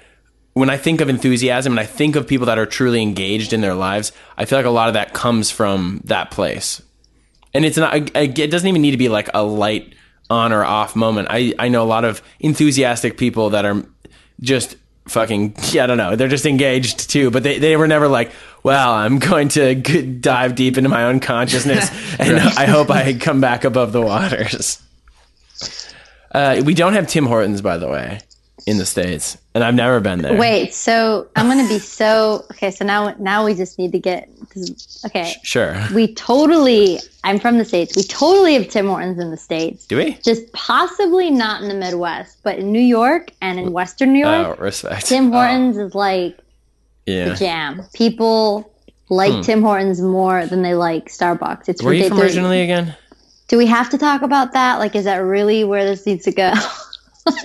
when 0.52 0.68
I 0.68 0.76
think 0.76 1.00
of 1.00 1.08
enthusiasm 1.08 1.72
and 1.72 1.80
I 1.80 1.86
think 1.86 2.16
of 2.16 2.26
people 2.26 2.46
that 2.46 2.58
are 2.58 2.66
truly 2.66 3.02
engaged 3.02 3.52
in 3.52 3.60
their 3.60 3.74
lives, 3.74 4.12
I 4.36 4.44
feel 4.44 4.58
like 4.58 4.66
a 4.66 4.70
lot 4.70 4.88
of 4.88 4.94
that 4.94 5.14
comes 5.14 5.50
from 5.50 6.00
that 6.04 6.30
place 6.30 6.82
and 7.54 7.64
it's 7.64 7.76
not 7.76 7.94
it 8.16 8.50
doesn't 8.50 8.68
even 8.68 8.82
need 8.82 8.92
to 8.92 8.96
be 8.96 9.08
like 9.08 9.28
a 9.34 9.42
light 9.42 9.94
on 10.28 10.52
or 10.52 10.64
off 10.64 10.94
moment 10.94 11.28
i 11.30 11.52
i 11.58 11.68
know 11.68 11.82
a 11.82 11.84
lot 11.84 12.04
of 12.04 12.22
enthusiastic 12.38 13.18
people 13.18 13.50
that 13.50 13.64
are 13.64 13.84
just 14.40 14.76
fucking 15.10 15.54
yeah 15.72 15.84
i 15.84 15.86
don't 15.86 15.98
know. 15.98 16.16
They're 16.16 16.28
just 16.28 16.46
engaged 16.46 17.10
too. 17.10 17.30
But 17.30 17.42
they, 17.42 17.58
they 17.58 17.76
were 17.76 17.86
never 17.88 18.08
like 18.08 18.32
well 18.62 18.92
i'm 18.92 19.18
going 19.18 19.48
to 19.48 19.74
g- 19.74 20.02
dive 20.02 20.54
deep 20.54 20.78
into 20.78 20.88
my 20.88 21.04
own 21.04 21.20
consciousness 21.20 21.90
and 22.18 22.38
i 22.40 22.66
hope 22.66 22.90
i 22.90 23.14
come 23.14 23.40
back 23.40 23.64
above 23.64 23.92
the 23.92 24.00
waters. 24.00 24.80
Uh, 26.32 26.62
we 26.64 26.74
don't 26.74 26.92
have 26.94 27.06
tim 27.08 27.26
hortons 27.26 27.60
by 27.60 27.76
the 27.76 27.88
way 27.88 28.20
in 28.66 28.78
the 28.78 28.86
states, 28.86 29.36
and 29.54 29.64
I've 29.64 29.74
never 29.74 30.00
been 30.00 30.22
there. 30.22 30.36
Wait, 30.38 30.74
so 30.74 31.28
I'm 31.36 31.46
gonna 31.48 31.68
be 31.68 31.78
so 31.78 32.44
okay. 32.52 32.70
So 32.70 32.84
now, 32.84 33.14
now 33.18 33.44
we 33.44 33.54
just 33.54 33.78
need 33.78 33.92
to 33.92 33.98
get 33.98 34.28
okay. 35.06 35.34
Sure. 35.42 35.76
We 35.94 36.14
totally. 36.14 37.00
I'm 37.24 37.38
from 37.38 37.58
the 37.58 37.64
states. 37.64 37.96
We 37.96 38.02
totally 38.04 38.54
have 38.54 38.68
Tim 38.68 38.86
Hortons 38.86 39.18
in 39.18 39.30
the 39.30 39.36
states. 39.36 39.86
Do 39.86 39.96
we? 39.98 40.14
Just 40.24 40.50
possibly 40.52 41.30
not 41.30 41.62
in 41.62 41.68
the 41.68 41.74
Midwest, 41.74 42.38
but 42.42 42.58
in 42.58 42.72
New 42.72 42.80
York 42.80 43.30
and 43.42 43.58
in 43.58 43.72
Western 43.72 44.12
New 44.12 44.24
Oh, 44.24 44.42
York, 44.42 44.60
respect. 44.60 45.06
Tim 45.06 45.30
Hortons 45.32 45.76
is 45.76 45.94
like 45.94 46.38
yeah. 47.06 47.30
the 47.30 47.34
jam. 47.34 47.82
People 47.92 48.72
like 49.08 49.42
Tim 49.44 49.60
Hortons 49.62 50.00
more 50.00 50.46
than 50.46 50.62
they 50.62 50.74
like 50.74 51.06
Starbucks. 51.06 51.68
It's 51.68 51.80
Hmm. 51.80 51.86
Where 51.86 51.92
are 51.92 51.96
you 51.96 52.08
from 52.08 52.18
ridiculous. 52.18 52.22
originally 52.36 52.62
again? 52.62 52.96
Do 53.48 53.58
we 53.58 53.66
have 53.66 53.90
to 53.90 53.98
talk 53.98 54.22
about 54.22 54.52
that? 54.52 54.78
Like, 54.78 54.94
is 54.94 55.04
that 55.06 55.16
really 55.16 55.64
where 55.64 55.84
this 55.84 56.06
needs 56.06 56.24
to 56.26 56.32
go? 56.32 56.52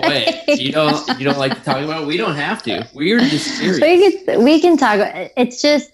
Wait, 0.04 0.44
you 0.60 0.72
don't 0.72 1.08
you 1.20 1.26
don't 1.26 1.38
like 1.38 1.54
to 1.56 1.62
talk 1.64 1.84
about? 1.84 2.04
it? 2.04 2.08
We 2.08 2.18
don't 2.18 2.36
have 2.36 2.64
to. 2.64 2.88
We're 2.94 3.20
just 3.20 3.46
serious. 3.58 3.82
we 3.82 4.24
can 4.26 4.44
we 4.44 4.60
can 4.62 4.78
talk. 4.78 5.00
It's 5.38 5.62
just 5.62 5.92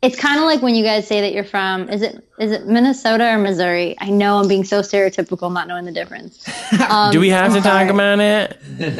it's 0.00 0.18
kind 0.18 0.38
of 0.38 0.44
like 0.44 0.62
when 0.62 0.74
you 0.74 0.84
guys 0.84 1.06
say 1.06 1.20
that 1.20 1.32
you're 1.32 1.44
from 1.44 1.88
is 1.90 2.02
it 2.02 2.24
is 2.38 2.52
it 2.52 2.66
Minnesota 2.66 3.28
or 3.30 3.38
Missouri? 3.38 3.96
I 4.00 4.10
know 4.10 4.38
I'm 4.38 4.48
being 4.48 4.64
so 4.64 4.80
stereotypical, 4.80 5.52
not 5.52 5.66
knowing 5.68 5.84
the 5.84 5.92
difference. 5.92 6.44
Um, 6.90 7.10
Do 7.12 7.18
we 7.20 7.28
have 7.30 7.52
to 7.54 7.60
talk 7.60 7.88
about 7.88 8.20
it? 8.20 8.58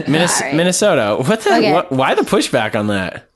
Minnes- 0.08 0.34
Sorry. 0.38 0.54
Minnesota. 0.54 1.16
What 1.22 1.40
the? 1.42 1.54
Okay. 1.56 1.72
What, 1.72 1.92
why 1.92 2.14
the 2.14 2.22
pushback 2.22 2.74
on 2.78 2.86
that? 2.88 3.28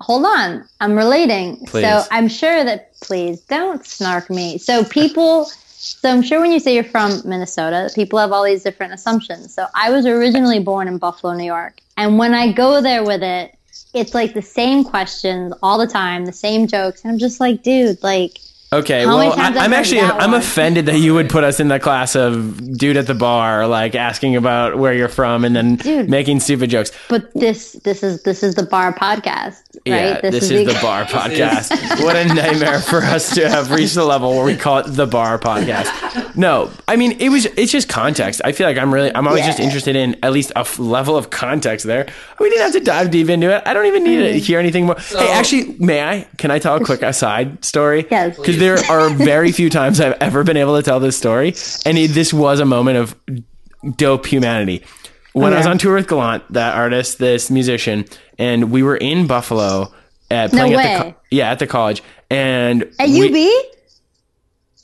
Hold 0.00 0.26
on, 0.26 0.64
I'm 0.80 0.94
relating. 0.96 1.64
Please. 1.66 1.84
So 1.84 2.02
I'm 2.10 2.28
sure 2.28 2.64
that 2.64 2.92
please 3.00 3.40
don't 3.42 3.84
snark 3.86 4.28
me. 4.28 4.58
So 4.58 4.84
people. 4.84 5.48
So 5.86 6.10
I'm 6.10 6.22
sure 6.22 6.40
when 6.40 6.52
you 6.52 6.58
say 6.58 6.74
you're 6.74 6.84
from 6.84 7.22
Minnesota, 7.24 7.90
people 7.94 8.18
have 8.18 8.32
all 8.32 8.44
these 8.44 8.62
different 8.62 8.92
assumptions. 8.92 9.54
So 9.54 9.66
I 9.74 9.90
was 9.90 10.04
originally 10.04 10.58
born 10.58 10.88
in 10.88 10.98
Buffalo, 10.98 11.34
New 11.34 11.44
York, 11.44 11.80
and 11.96 12.18
when 12.18 12.34
I 12.34 12.52
go 12.52 12.80
there 12.80 13.04
with 13.04 13.22
it, 13.22 13.56
it's 13.94 14.14
like 14.14 14.34
the 14.34 14.42
same 14.42 14.84
questions 14.84 15.52
all 15.62 15.78
the 15.78 15.86
time, 15.86 16.26
the 16.26 16.32
same 16.32 16.66
jokes, 16.66 17.02
and 17.02 17.12
I'm 17.12 17.18
just 17.18 17.40
like, 17.40 17.62
dude, 17.62 18.02
like 18.02 18.38
Okay, 18.72 19.04
How 19.04 19.16
well, 19.16 19.32
I, 19.32 19.36
times 19.36 19.56
I've 19.56 19.62
I'm 19.62 19.72
actually 19.72 20.00
I'm 20.00 20.32
one? 20.32 20.40
offended 20.40 20.86
that 20.86 20.98
you 20.98 21.14
would 21.14 21.30
put 21.30 21.44
us 21.44 21.60
in 21.60 21.68
the 21.68 21.78
class 21.78 22.16
of 22.16 22.76
dude 22.76 22.96
at 22.96 23.06
the 23.06 23.14
bar, 23.14 23.68
like 23.68 23.94
asking 23.94 24.34
about 24.34 24.76
where 24.76 24.92
you're 24.92 25.08
from 25.08 25.44
and 25.44 25.54
then 25.54 25.76
Dude. 25.76 26.10
making 26.10 26.40
stupid 26.40 26.70
jokes. 26.70 26.90
But 27.08 27.32
this 27.34 27.74
this 27.84 28.02
is 28.02 28.24
this 28.24 28.42
is 28.42 28.56
the 28.56 28.64
bar 28.64 28.92
podcast, 28.92 29.62
right? 29.74 29.84
Yeah, 29.86 30.20
this, 30.20 30.50
is, 30.50 30.66
the 30.66 30.78
bar 30.82 31.04
podcast. 31.06 31.70
what 32.02 32.16
a 32.16 32.24
nightmare 32.26 32.80
for 32.80 32.98
us 32.98 33.32
to 33.36 33.48
have 33.48 33.70
reached 33.70 33.94
the 33.94 34.04
level 34.04 34.34
where 34.34 34.44
we 34.44 34.56
call 34.56 34.78
it 34.78 34.88
the 34.88 35.06
bar 35.06 35.38
podcast. 35.38 36.34
No, 36.34 36.72
I 36.88 36.96
mean 36.96 37.12
it 37.20 37.28
was. 37.28 37.46
It's 37.46 37.70
just 37.70 37.88
context. 37.88 38.40
I 38.44 38.50
feel 38.50 38.66
like 38.66 38.78
I'm 38.78 38.92
really. 38.92 39.14
I'm 39.14 39.28
always 39.28 39.46
just 39.46 39.60
interested 39.60 39.94
in 39.94 40.16
at 40.24 40.32
least 40.32 40.50
a 40.56 40.60
f- 40.60 40.80
level 40.80 41.16
of 41.16 41.30
context 41.30 41.86
there. 41.86 42.08
We 42.40 42.50
didn't 42.50 42.64
have 42.64 42.72
to 42.72 42.80
dive 42.80 43.12
deep 43.12 43.28
into 43.28 43.54
it. 43.54 43.62
I 43.64 43.74
don't 43.74 43.86
even 43.86 44.02
need 44.02 44.16
to 44.16 44.22
mm-hmm. 44.24 44.38
hear 44.38 44.58
anything 44.58 44.86
more. 44.86 44.96
hey, 44.96 45.30
actually, 45.30 45.76
may 45.78 46.02
I? 46.02 46.26
Can 46.36 46.50
I 46.50 46.58
tell 46.58 46.74
a 46.76 46.84
quick 46.84 47.02
aside 47.02 47.64
story? 47.64 48.06
Yes. 48.10 48.36
Because 48.58 48.80
there 48.86 48.96
are 48.96 49.08
very 49.10 49.52
few 49.52 49.70
times 49.70 50.00
I've 50.00 50.20
ever 50.20 50.44
been 50.44 50.56
able 50.56 50.76
to 50.76 50.82
tell 50.82 51.00
this 51.00 51.16
story, 51.16 51.54
and 51.84 51.96
it, 51.98 52.08
this 52.08 52.32
was 52.32 52.60
a 52.60 52.64
moment 52.64 52.98
of 52.98 53.96
dope 53.96 54.26
humanity. 54.26 54.84
When 55.32 55.52
I 55.52 55.58
was 55.58 55.66
on 55.66 55.76
tour 55.78 55.94
with 55.96 56.08
Gallant, 56.08 56.50
that 56.52 56.74
artist, 56.74 57.18
this 57.18 57.50
musician, 57.50 58.06
and 58.38 58.70
we 58.70 58.82
were 58.82 58.96
in 58.96 59.26
Buffalo 59.26 59.92
at 60.30 60.52
No 60.52 60.64
playing 60.66 60.74
at 60.80 60.98
the 60.98 61.10
co- 61.12 61.18
yeah 61.30 61.50
at 61.50 61.58
the 61.58 61.66
college, 61.66 62.02
and 62.30 62.82
At 62.98 63.08
we- 63.08 63.28
UB? 63.28 63.64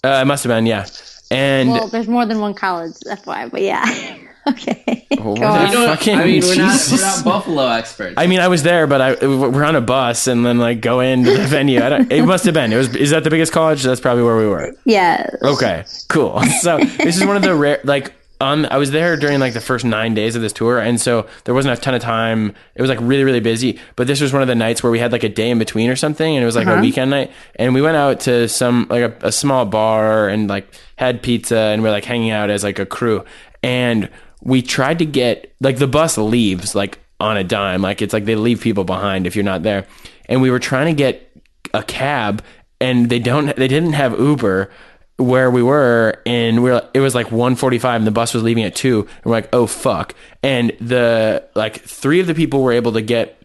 uh, 0.05 0.21
it 0.23 0.27
must 0.27 0.45
have 0.45 0.51
been 0.51 0.67
yeah, 0.67 0.87
and 1.31 1.71
Well, 1.71 1.89
there's 1.89 2.09
more 2.09 2.27
than 2.27 2.41
one 2.41 2.53
college, 2.55 2.95
FY, 3.25 3.49
but 3.49 3.63
yeah. 3.63 3.85
okay. 4.49 5.07
Oh 5.13 5.25
well, 5.25 5.35
Go 5.35 5.41
what 5.43 5.43
on. 5.43 5.67
You 5.67 5.73
don't- 5.73 5.89
Fucking 5.97 6.19
I 6.19 6.25
mean, 6.25 6.43
we're 6.43 6.57
not, 6.57 6.89
we're 6.91 7.01
not 7.01 7.25
Buffalo 7.25 7.67
experts. 7.69 8.15
I 8.17 8.27
mean, 8.27 8.41
I 8.41 8.49
was 8.49 8.63
there, 8.63 8.87
but 8.87 9.01
I 9.01 9.27
we're 9.27 9.65
on 9.65 9.77
a 9.77 9.81
bus 9.81 10.27
and 10.27 10.45
then 10.45 10.59
like 10.59 10.81
go 10.81 11.01
into 11.01 11.31
the 11.31 11.45
venue. 11.47 11.83
I 11.83 11.89
don't, 11.89 12.13
it 12.13 12.25
must 12.25 12.45
have 12.45 12.55
been. 12.55 12.73
It 12.73 12.77
was. 12.77 12.95
Is 12.97 13.11
that 13.11 13.25
the 13.25 13.31
biggest 13.31 13.53
college? 13.53 13.83
That's 13.83 14.01
probably 14.01 14.25
where 14.25 14.37
we 14.37 14.47
were. 14.47 14.75
Yeah. 14.85 15.29
Okay, 15.43 15.85
cool. 16.09 16.43
So 16.61 16.79
this 16.79 17.17
is 17.17 17.25
one 17.25 17.37
of 17.37 17.43
the 17.43 17.55
rare 17.55 17.81
like 17.85 18.13
on 18.43 18.67
I 18.67 18.77
was 18.77 18.91
there 18.91 19.17
during 19.17 19.41
like 19.41 19.55
the 19.55 19.61
first 19.61 19.85
nine 19.85 20.15
days 20.15 20.37
of 20.37 20.43
this 20.43 20.53
tour, 20.53 20.79
and 20.79 21.01
so 21.01 21.27
there 21.45 21.55
wasn't 21.55 21.79
a 21.79 21.81
ton 21.81 21.95
of 21.95 22.03
time. 22.03 22.55
It 22.75 22.83
was 22.83 22.91
like 22.91 22.99
really 23.01 23.25
really 23.25 23.41
busy. 23.41 23.79
But 23.97 24.07
this 24.07 24.21
was 24.21 24.33
one 24.33 24.43
of 24.43 24.49
the 24.49 24.55
nights 24.55 24.83
where 24.83 24.91
we 24.93 24.99
had 24.99 25.13
like 25.13 25.23
a 25.23 25.29
day 25.29 25.51
in 25.51 25.59
between 25.59 25.89
or 25.89 25.97
something, 25.97 26.37
and 26.37 26.43
it 26.43 26.47
was 26.47 26.57
like 26.57 26.67
a 26.67 26.73
uh-huh. 26.73 26.83
weekend 26.83 27.11
night, 27.11 27.31
and 27.57 27.73
we 27.73 27.81
went 27.81 27.97
out 27.97 28.21
to 28.21 28.49
some 28.49 28.87
like 28.91 29.03
a, 29.03 29.29
a 29.29 29.33
small 29.33 29.65
bar 29.65 30.29
and 30.29 30.49
like 30.49 30.69
had 30.97 31.23
pizza, 31.23 31.57
and 31.57 31.83
we're 31.83 31.91
like 31.91 32.05
hanging 32.05 32.31
out 32.31 32.51
as 32.51 32.65
like 32.65 32.79
a 32.79 32.87
crew, 32.87 33.25
and 33.63 34.11
we 34.43 34.63
tried 34.63 34.99
to 34.99 35.07
get 35.07 35.55
like 35.61 35.79
the 35.79 35.87
bus 35.87 36.19
leaves 36.19 36.75
like 36.75 36.99
on 37.21 37.37
a 37.37 37.45
dime, 37.45 37.83
like 37.83 38.03
it's 38.03 38.13
like 38.13 38.25
they 38.25 38.35
leave 38.35 38.61
people 38.61 38.85
behind 38.85 39.27
if 39.27 39.37
you're 39.37 39.45
not 39.45 39.63
there, 39.63 39.87
and 40.27 40.43
we 40.43 40.51
were 40.51 40.59
trying 40.59 40.87
to 40.87 40.99
get 40.99 41.31
a 41.73 41.83
cab 41.83 42.43
and 42.81 43.09
they 43.09 43.19
don't 43.19 43.55
they 43.57 43.69
didn't 43.69 43.93
have 43.93 44.19
Uber 44.19 44.71
where 45.17 45.51
we 45.51 45.63
were 45.63 46.21
and 46.27 46.63
we 46.63 46.71
are 46.71 46.83
it 46.95 47.01
was 47.01 47.15
like 47.15 47.29
1:45 47.29 47.97
and 47.97 48.07
the 48.07 48.11
bus 48.11 48.35
was 48.35 48.43
leaving 48.43 48.65
at 48.65 48.75
2 48.75 49.01
and 49.01 49.25
we're 49.25 49.33
like 49.33 49.49
oh 49.53 49.67
fuck. 49.67 50.15
And 50.43 50.73
the 50.81 51.49
like 51.55 51.81
three 51.81 52.21
of 52.21 52.27
the 52.27 52.35
people 52.35 52.63
were 52.63 52.73
able 52.73 52.93
to 52.93 53.03
get 53.03 53.39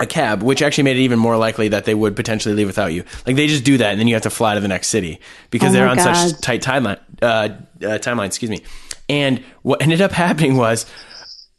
a 0.00 0.06
cab 0.06 0.42
which 0.42 0.62
actually 0.62 0.84
made 0.84 0.96
it 0.96 1.00
even 1.00 1.18
more 1.18 1.36
likely 1.36 1.68
that 1.68 1.84
they 1.84 1.94
would 1.94 2.16
potentially 2.16 2.54
leave 2.54 2.66
without 2.66 2.92
you. 2.92 3.04
Like 3.26 3.36
they 3.36 3.46
just 3.46 3.64
do 3.64 3.78
that 3.78 3.92
and 3.92 4.00
then 4.00 4.08
you 4.08 4.14
have 4.14 4.24
to 4.24 4.30
fly 4.30 4.54
to 4.54 4.60
the 4.60 4.68
next 4.68 4.88
city 4.88 5.20
because 5.50 5.70
Oh 5.70 5.72
they're 5.74 5.88
on 5.88 5.96
God. 5.98 6.14
such 6.14 6.40
tight 6.40 6.62
timeline 6.62 6.98
uh, 7.20 7.26
uh 7.26 7.98
timeline 7.98 8.26
excuse 8.26 8.50
me 8.50 8.58
and 9.12 9.44
what 9.60 9.82
ended 9.82 10.00
up 10.00 10.12
happening 10.26 10.56
was 10.56 10.86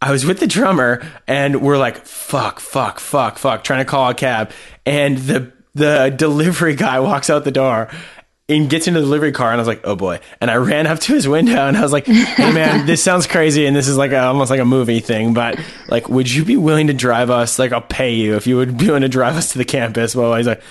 I 0.01 0.11
was 0.11 0.25
with 0.25 0.39
the 0.39 0.47
drummer 0.47 1.01
and 1.27 1.61
we're 1.61 1.77
like, 1.77 2.05
fuck, 2.05 2.59
fuck, 2.59 2.99
fuck, 2.99 3.37
fuck, 3.37 3.63
trying 3.63 3.79
to 3.79 3.89
call 3.89 4.09
a 4.09 4.13
cab. 4.13 4.51
And 4.85 5.17
the 5.17 5.53
the 5.75 6.13
delivery 6.15 6.75
guy 6.75 6.99
walks 6.99 7.29
out 7.29 7.45
the 7.45 7.51
door 7.51 7.89
and 8.49 8.69
gets 8.69 8.87
into 8.87 8.99
the 8.99 9.05
delivery 9.05 9.31
car 9.31 9.51
and 9.51 9.55
I 9.55 9.61
was 9.61 9.67
like, 9.67 9.81
oh 9.85 9.95
boy. 9.95 10.19
And 10.41 10.51
I 10.51 10.55
ran 10.55 10.85
up 10.87 10.99
to 10.99 11.13
his 11.13 11.27
window 11.27 11.67
and 11.67 11.77
I 11.77 11.81
was 11.81 11.91
like, 11.91 12.05
hey 12.05 12.51
man, 12.51 12.85
this 12.85 13.01
sounds 13.09 13.27
crazy 13.27 13.65
and 13.65 13.75
this 13.75 13.87
is 13.87 13.97
like 13.97 14.11
a, 14.11 14.23
almost 14.23 14.51
like 14.51 14.59
a 14.59 14.65
movie 14.65 14.99
thing, 14.99 15.33
but 15.33 15.59
like, 15.87 16.09
would 16.09 16.31
you 16.31 16.43
be 16.43 16.57
willing 16.57 16.87
to 16.87 16.93
drive 16.93 17.29
us? 17.29 17.57
Like, 17.57 17.71
I'll 17.71 17.81
pay 17.81 18.13
you 18.13 18.35
if 18.35 18.45
you 18.45 18.57
would 18.57 18.77
be 18.77 18.87
willing 18.87 19.01
to 19.01 19.09
drive 19.09 19.35
us 19.35 19.53
to 19.53 19.57
the 19.57 19.65
campus. 19.65 20.15
Well, 20.15 20.35
he's 20.35 20.47
like, 20.47 20.61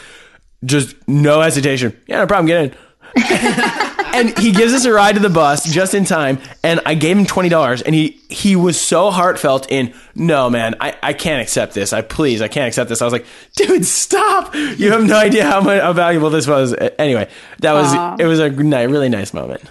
just 0.64 0.94
no 1.08 1.40
hesitation. 1.40 1.98
Yeah, 2.06 2.18
no 2.18 2.26
problem. 2.26 2.46
Get 2.46 2.64
in 2.64 2.76
and 4.14 4.38
he 4.38 4.52
gives 4.52 4.72
us 4.72 4.84
a 4.84 4.92
ride 4.92 5.14
to 5.14 5.20
the 5.20 5.30
bus 5.30 5.64
just 5.64 5.94
in 5.94 6.04
time 6.04 6.38
and 6.62 6.80
i 6.86 6.94
gave 6.94 7.16
him 7.16 7.24
$20 7.24 7.82
and 7.84 7.94
he 7.94 8.20
he 8.28 8.56
was 8.56 8.80
so 8.80 9.10
heartfelt 9.10 9.70
in 9.70 9.94
no 10.14 10.48
man 10.50 10.74
i, 10.80 10.96
I 11.02 11.12
can't 11.12 11.42
accept 11.42 11.74
this 11.74 11.92
i 11.92 12.02
please 12.02 12.42
i 12.42 12.48
can't 12.48 12.68
accept 12.68 12.88
this 12.88 13.02
i 13.02 13.04
was 13.04 13.12
like 13.12 13.26
dude 13.56 13.84
stop 13.84 14.54
you 14.54 14.92
have 14.92 15.04
no 15.04 15.16
idea 15.16 15.44
how, 15.44 15.60
much, 15.60 15.80
how 15.80 15.92
valuable 15.92 16.30
this 16.30 16.46
was 16.46 16.74
anyway 16.98 17.28
that 17.60 17.72
was 17.72 17.92
Aw. 17.94 18.16
it 18.18 18.26
was 18.26 18.38
a 18.38 18.50
ni- 18.50 18.86
really 18.86 19.08
nice 19.08 19.34
moment 19.34 19.62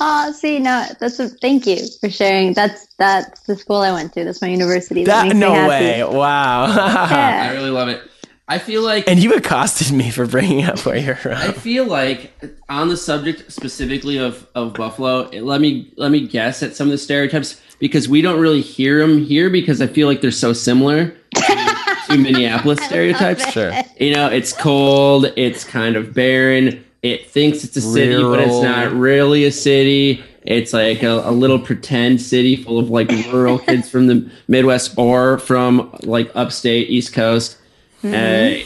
Oh, 0.00 0.32
see, 0.32 0.58
no, 0.58 0.86
that's 0.98 1.20
a 1.20 1.28
thank 1.28 1.66
you 1.66 1.78
for 2.00 2.10
sharing. 2.10 2.52
That's 2.52 2.86
that's 2.96 3.42
the 3.42 3.56
school 3.56 3.76
I 3.76 3.92
went 3.92 4.12
to. 4.14 4.24
That's 4.24 4.42
my 4.42 4.48
university. 4.48 5.04
That, 5.04 5.22
that 5.22 5.22
makes 5.24 5.34
me 5.34 5.40
no 5.40 5.54
happy. 5.54 5.68
way 5.68 6.04
wow 6.04 6.64
I 6.68 7.52
really 7.52 7.70
love 7.70 7.88
it. 7.88 8.02
I 8.46 8.58
feel 8.58 8.82
like 8.82 9.08
and 9.08 9.22
you 9.22 9.34
accosted 9.34 9.90
me 9.92 10.10
for 10.10 10.26
bringing 10.26 10.64
up 10.64 10.84
where 10.84 10.98
you're 10.98 11.18
right. 11.24 11.48
I 11.48 11.52
feel 11.52 11.86
like 11.86 12.30
on 12.68 12.88
the 12.88 12.96
subject 12.96 13.50
specifically 13.50 14.18
of, 14.18 14.46
of 14.54 14.74
Buffalo, 14.74 15.30
let 15.30 15.62
me 15.62 15.92
let 15.96 16.10
me 16.10 16.26
guess 16.26 16.62
at 16.62 16.76
some 16.76 16.88
of 16.88 16.90
the 16.90 16.98
stereotypes 16.98 17.60
because 17.78 18.06
we 18.06 18.20
don't 18.20 18.38
really 18.38 18.60
hear 18.60 18.98
them 18.98 19.24
here 19.24 19.48
because 19.48 19.80
I 19.80 19.86
feel 19.86 20.06
like 20.06 20.20
they're 20.20 20.30
so 20.30 20.52
similar 20.52 21.16
to, 21.34 21.96
to 22.08 22.18
Minneapolis 22.18 22.84
stereotypes. 22.84 23.50
sure 23.50 23.72
You 23.98 24.14
know, 24.14 24.28
it's 24.30 24.52
cold, 24.52 25.32
it's 25.36 25.64
kind 25.64 25.96
of 25.96 26.12
barren. 26.12 26.84
It 27.02 27.30
thinks 27.30 27.64
it's 27.64 27.76
a 27.76 27.82
city, 27.82 28.22
but 28.22 28.40
it's 28.40 28.62
not 28.62 28.92
really 28.92 29.44
a 29.44 29.52
city. 29.52 30.22
It's 30.42 30.74
like 30.74 31.02
a, 31.02 31.28
a 31.28 31.32
little 31.32 31.58
pretend 31.58 32.20
city 32.20 32.56
full 32.56 32.78
of 32.78 32.90
like 32.90 33.08
rural 33.32 33.58
kids 33.58 33.88
from 33.88 34.06
the 34.06 34.30
Midwest 34.48 34.96
or 34.98 35.38
from 35.38 35.94
like 36.02 36.30
upstate 36.34 36.90
East 36.90 37.14
Coast. 37.14 37.56
Uh, 38.04 38.10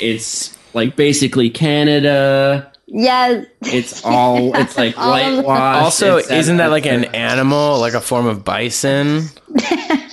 it's 0.00 0.56
like 0.74 0.96
basically 0.96 1.50
Canada. 1.50 2.72
Yes. 2.90 3.44
It's 3.60 4.02
all 4.04 4.56
it's 4.56 4.78
like 4.78 4.96
All 4.98 5.12
of 5.14 5.44
also 5.46 6.16
It's- 6.16 6.30
isn't 6.30 6.56
that 6.56 6.70
like 6.70 6.86
an 6.86 7.04
animal 7.14 7.78
like 7.80 7.92
a 7.92 8.00
form 8.00 8.24
of 8.26 8.44
bison 8.44 9.24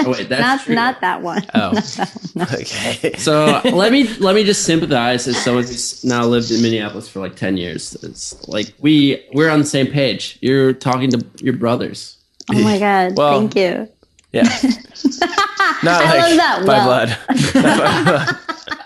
oh, 0.02 0.12
wait, 0.12 0.28
that's 0.28 0.42
Not 0.42 0.62
true. 0.66 0.76
not 0.76 1.00
that 1.00 1.22
one. 1.22 1.42
oh 1.54 1.70
okay 2.54 3.14
So 3.18 3.62
let 3.74 3.94
me 3.94 4.10
let 4.18 4.36
me 4.36 4.44
just 4.44 4.64
sympathize 4.66 5.26
as 5.26 5.38
someone 5.42 5.64
who's 5.64 6.04
now 6.04 6.26
lived 6.26 6.52
in 6.52 6.62
Minneapolis 6.62 7.08
for 7.08 7.22
like 7.22 7.38
ten 7.38 7.56
years. 7.56 7.96
It's 8.04 8.46
like 8.50 8.74
we 8.82 9.24
we're 9.34 9.50
on 9.50 9.60
the 9.60 9.66
same 9.66 9.88
page. 9.88 10.38
You're 10.42 10.74
talking 10.74 11.10
to 11.12 11.26
your 11.38 11.54
brothers. 11.56 12.18
Oh 12.54 12.62
my 12.62 12.78
god. 12.78 13.16
Well, 13.18 13.40
thank 13.40 13.56
you. 13.56 13.88
Yeah. 14.34 14.44
Not 15.82 16.04
I 16.04 16.18
like 16.18 16.38
love 16.38 16.38
that. 16.38 16.64
by 16.68 16.86
Well. 16.86 18.36
blood. 18.36 18.85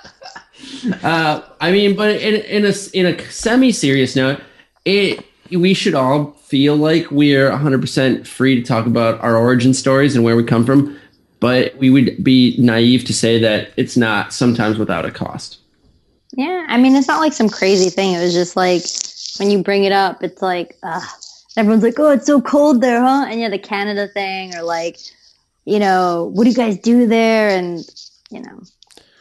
Uh, 1.04 1.42
I 1.60 1.72
mean, 1.72 1.96
but 1.96 2.16
in 2.16 2.36
in 2.36 2.66
a 2.66 2.74
in 2.94 3.06
a 3.06 3.32
semi 3.32 3.72
serious 3.72 4.16
note, 4.16 4.42
it 4.86 5.26
we 5.52 5.74
should 5.74 5.96
all 5.96 6.32
feel 6.46 6.76
like 6.76 7.10
we're 7.12 7.50
100 7.50 7.82
percent 7.82 8.28
free 8.28 8.56
to 8.56 8.62
talk 8.62 8.86
about 8.86 9.20
our 9.22 9.36
origin 9.36 9.74
stories 9.74 10.16
and 10.16 10.24
where 10.24 10.36
we 10.36 10.44
come 10.44 10.66
from. 10.66 10.98
but 11.40 11.76
we 11.78 11.90
would 11.90 12.22
be 12.24 12.56
naive 12.60 13.06
to 13.06 13.14
say 13.14 13.40
that 13.40 13.72
it's 13.78 13.96
not 13.96 14.34
sometimes 14.34 14.78
without 14.78 15.06
a 15.06 15.12
cost. 15.12 15.58
Yeah, 16.34 16.66
I 16.68 16.78
mean, 16.78 16.96
it's 16.96 17.08
not 17.08 17.20
like 17.20 17.34
some 17.34 17.50
crazy 17.50 17.90
thing. 17.90 18.14
It 18.14 18.22
was 18.22 18.34
just 18.34 18.56
like 18.56 18.84
when 19.40 19.50
you 19.50 19.64
bring 19.64 19.86
it 19.86 19.92
up, 19.92 20.22
it's 20.22 20.42
like, 20.42 20.78
uh, 20.84 21.02
everyone's 21.58 21.84
like, 21.84 21.98
oh, 21.98 22.12
it's 22.12 22.28
so 22.28 22.42
cold 22.42 22.82
there, 22.82 23.02
huh? 23.02 23.26
And 23.30 23.40
yeah, 23.40 23.50
the 23.50 23.58
Canada 23.58 24.08
thing, 24.08 24.54
or 24.56 24.62
like, 24.64 24.98
you 25.66 25.80
know, 25.80 26.30
what 26.34 26.44
do 26.44 26.50
you 26.50 26.56
guys 26.56 26.78
do 26.78 27.08
there? 27.08 27.50
And, 27.50 27.86
you 28.30 28.42
know, 28.42 28.62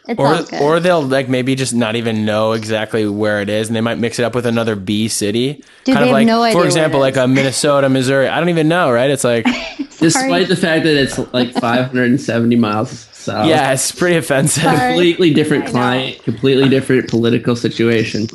it's 0.08 0.18
all 0.18 0.26
Or, 0.26 0.42
good. 0.42 0.62
or 0.62 0.80
they'll 0.80 1.02
like 1.02 1.28
maybe 1.28 1.54
just 1.54 1.74
not 1.74 1.94
even 1.96 2.24
know 2.24 2.52
exactly 2.52 3.06
where 3.06 3.40
it 3.42 3.48
is, 3.48 3.68
and 3.68 3.76
they 3.76 3.80
might 3.80 3.98
mix 3.98 4.18
it 4.18 4.24
up 4.24 4.34
with 4.34 4.46
another 4.46 4.74
B 4.74 5.06
city. 5.08 5.54
Dude, 5.54 5.64
kind 5.64 5.86
they 5.86 5.92
of 5.92 5.98
have 6.06 6.10
like, 6.12 6.26
no 6.26 6.42
idea 6.42 6.58
for 6.60 6.64
example, 6.66 6.98
like 7.00 7.16
a 7.16 7.28
Minnesota, 7.28 7.88
Missouri. 7.88 8.26
I 8.28 8.40
don't 8.40 8.48
even 8.48 8.68
know, 8.68 8.90
right? 8.90 9.10
It's 9.10 9.24
like, 9.24 9.44
Despite 9.98 10.48
the 10.48 10.56
fact 10.56 10.84
that 10.84 10.96
it's 10.96 11.18
like 11.32 11.52
570 11.52 12.56
miles 12.56 12.90
south. 13.12 13.46
yeah, 13.48 13.72
it's 13.72 13.90
pretty 13.92 14.16
offensive. 14.16 14.62
Sorry. 14.62 14.78
Completely 14.78 15.34
different 15.34 15.64
I 15.64 15.70
client, 15.70 16.22
completely 16.22 16.68
different 16.68 17.08
political 17.10 17.54
situation. 17.56 18.28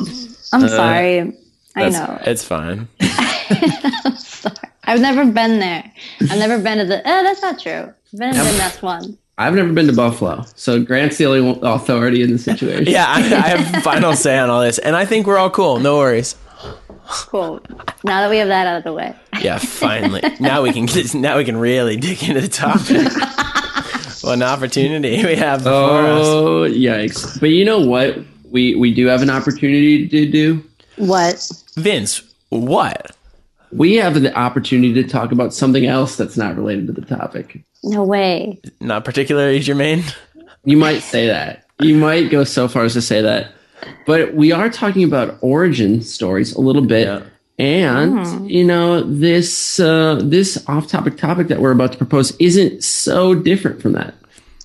I'm 0.52 0.64
uh, 0.64 0.68
sorry. 0.68 1.34
I 1.76 1.90
know. 1.90 2.20
it's 2.26 2.44
fine. 2.44 2.88
Sorry. 4.18 4.56
I've 4.84 5.00
never 5.00 5.26
been 5.26 5.60
there. 5.60 5.92
I've 6.22 6.38
never 6.38 6.60
been 6.60 6.78
to 6.80 6.86
the. 6.86 7.00
Oh, 7.00 7.24
that's 7.24 7.42
not 7.42 7.60
true. 7.60 7.72
I've 8.14 8.20
been 8.20 8.34
to 8.36 8.44
the 8.44 8.58
next 8.58 8.82
one. 8.82 9.18
I've 9.38 9.56
never 9.56 9.74
been 9.74 9.88
to 9.88 9.94
Buffalo, 9.94 10.46
so 10.56 10.84
Grant's 10.84 11.18
the 11.18 11.26
only 11.26 11.60
authority 11.64 12.22
in 12.22 12.32
the 12.32 12.38
situation. 12.38 12.86
Yeah, 12.86 13.06
I, 13.08 13.18
I 13.18 13.58
have 13.58 13.84
final 13.84 14.14
say 14.14 14.38
on 14.38 14.50
all 14.50 14.62
this, 14.62 14.78
and 14.78 14.96
I 14.96 15.06
think 15.06 15.26
we're 15.26 15.38
all 15.38 15.50
cool. 15.50 15.80
No 15.80 15.98
worries. 15.98 16.36
Cool. 17.08 17.60
Now 18.04 18.22
that 18.22 18.30
we 18.30 18.38
have 18.38 18.48
that 18.48 18.68
out 18.68 18.78
of 18.78 18.84
the 18.84 18.94
way. 18.94 19.16
Yeah, 19.42 19.58
finally. 19.58 20.22
now 20.40 20.62
we 20.62 20.72
can 20.72 20.86
get, 20.86 21.14
now 21.16 21.38
we 21.38 21.46
can 21.46 21.58
really 21.58 21.98
dig 21.98 22.24
into 22.24 22.42
the 22.42 22.48
topic. 22.48 23.12
what 24.24 24.34
an 24.34 24.44
opportunity 24.44 25.26
we 25.26 25.36
have 25.36 25.60
before 25.60 25.74
oh, 25.74 26.20
us. 26.20 26.28
Oh 26.28 26.62
yikes! 26.70 27.40
But 27.40 27.50
you 27.50 27.66
know 27.66 27.80
what? 27.80 28.20
We 28.52 28.76
we 28.76 28.94
do 28.94 29.08
have 29.08 29.24
an 29.24 29.32
opportunity 29.32 30.08
to 30.08 30.32
do. 30.32 30.64
What? 30.98 31.52
Vince, 31.76 32.22
what? 32.50 33.16
We 33.76 33.96
have 33.96 34.22
the 34.22 34.38
opportunity 34.38 34.94
to 35.02 35.08
talk 35.08 35.32
about 35.32 35.54
something 35.54 35.86
else 35.86 36.16
that's 36.16 36.38
not 36.38 36.56
related 36.56 36.88
to 36.88 36.94
the 36.94 37.02
topic. 37.02 37.64
No 37.84 38.04
way. 38.04 38.60
Not 38.80 39.04
particularly 39.06 39.60
germane. 39.60 40.04
You 40.64 40.78
might 40.78 41.00
say 41.00 41.28
that. 41.28 41.66
You 41.80 41.96
might 41.96 42.30
go 42.30 42.44
so 42.44 42.68
far 42.68 42.84
as 42.84 42.94
to 42.94 43.02
say 43.02 43.22
that. 43.22 43.52
But 44.06 44.34
we 44.34 44.52
are 44.52 44.70
talking 44.70 45.04
about 45.04 45.38
origin 45.42 46.02
stories 46.02 46.54
a 46.54 46.62
little 46.62 46.86
bit. 46.86 47.08
Yeah. 47.08 47.24
And 47.60 48.50
you 48.50 48.64
know 48.64 49.02
this 49.04 49.80
uh, 49.80 50.20
this 50.24 50.64
off-topic 50.68 51.18
topic 51.18 51.50
that 51.50 51.60
we're 51.60 51.72
about 51.72 51.92
to 51.92 51.98
propose 52.00 52.36
isn't 52.38 52.84
so 52.84 53.36
different 53.36 53.80
from 53.80 53.92
that. 53.94 54.16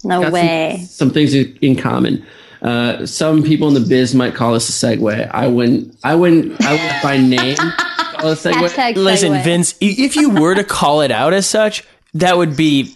No 0.04 0.22
Got 0.22 0.32
way. 0.32 0.86
Some, 0.88 1.10
things 1.10 1.34
in 1.34 1.56
in 1.60 1.76
common. 1.76 2.24
Uh, 2.62 3.04
some 3.04 3.42
people 3.42 3.68
in 3.68 3.74
the 3.74 3.86
biz 3.86 4.14
might 4.14 4.34
call 4.34 4.54
this 4.54 4.68
a 4.70 4.72
segue. 4.72 5.30
I 5.32 5.48
wouldn't. 5.48 5.94
I 6.02 6.14
wouldn't. 6.14 6.64
I 6.64 6.72
wouldn't 6.72 7.02
by 7.02 7.18
name 7.18 7.56
call 8.20 8.30
it 8.30 8.44
a 8.44 8.48
segue. 8.48 8.68
Hashtag 8.68 8.96
Listen, 8.96 9.32
segue. 9.32 9.44
Vince, 9.44 9.74
if 9.80 10.16
you 10.16 10.30
were 10.30 10.54
to 10.54 10.64
call 10.64 11.00
it 11.02 11.10
out 11.10 11.32
as 11.32 11.46
such, 11.46 11.84
that 12.14 12.36
would 12.36 12.56
be 12.56 12.94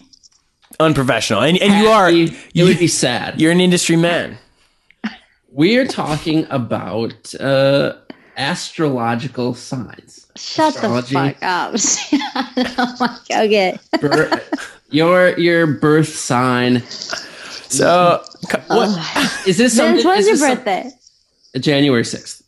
unprofessional. 0.79 1.41
And, 1.41 1.57
and 1.59 1.73
you 1.83 1.89
are 1.89 2.09
It 2.11 2.63
would 2.63 2.79
be 2.79 2.87
sad. 2.87 3.39
you're 3.39 3.51
an 3.51 3.61
industry 3.61 3.95
man. 3.95 4.37
We 5.51 5.77
are 5.77 5.85
talking 5.85 6.47
about 6.49 7.35
uh, 7.35 7.93
astrological 8.37 9.53
signs. 9.53 10.25
Shut 10.35 10.73
Astrology. 10.75 11.13
the 11.13 11.35
fuck 11.39 11.43
up. 11.43 11.75
oh 12.79 12.95
my 12.99 13.43
Okay. 13.43 13.77
Bir- 14.01 14.41
your 14.89 15.37
your 15.37 15.67
birth 15.67 16.15
sign. 16.15 16.81
So, 17.69 18.23
co- 18.49 18.59
what? 18.67 19.47
Is 19.47 19.57
this 19.57 19.75
something? 19.75 19.95
Vince, 19.97 20.05
when's 20.05 20.25
is 20.25 20.27
your 20.27 20.35
this 20.37 20.41
some- 20.41 20.57
birthday? 20.57 21.59
January 21.59 22.03
sixth. 22.03 22.42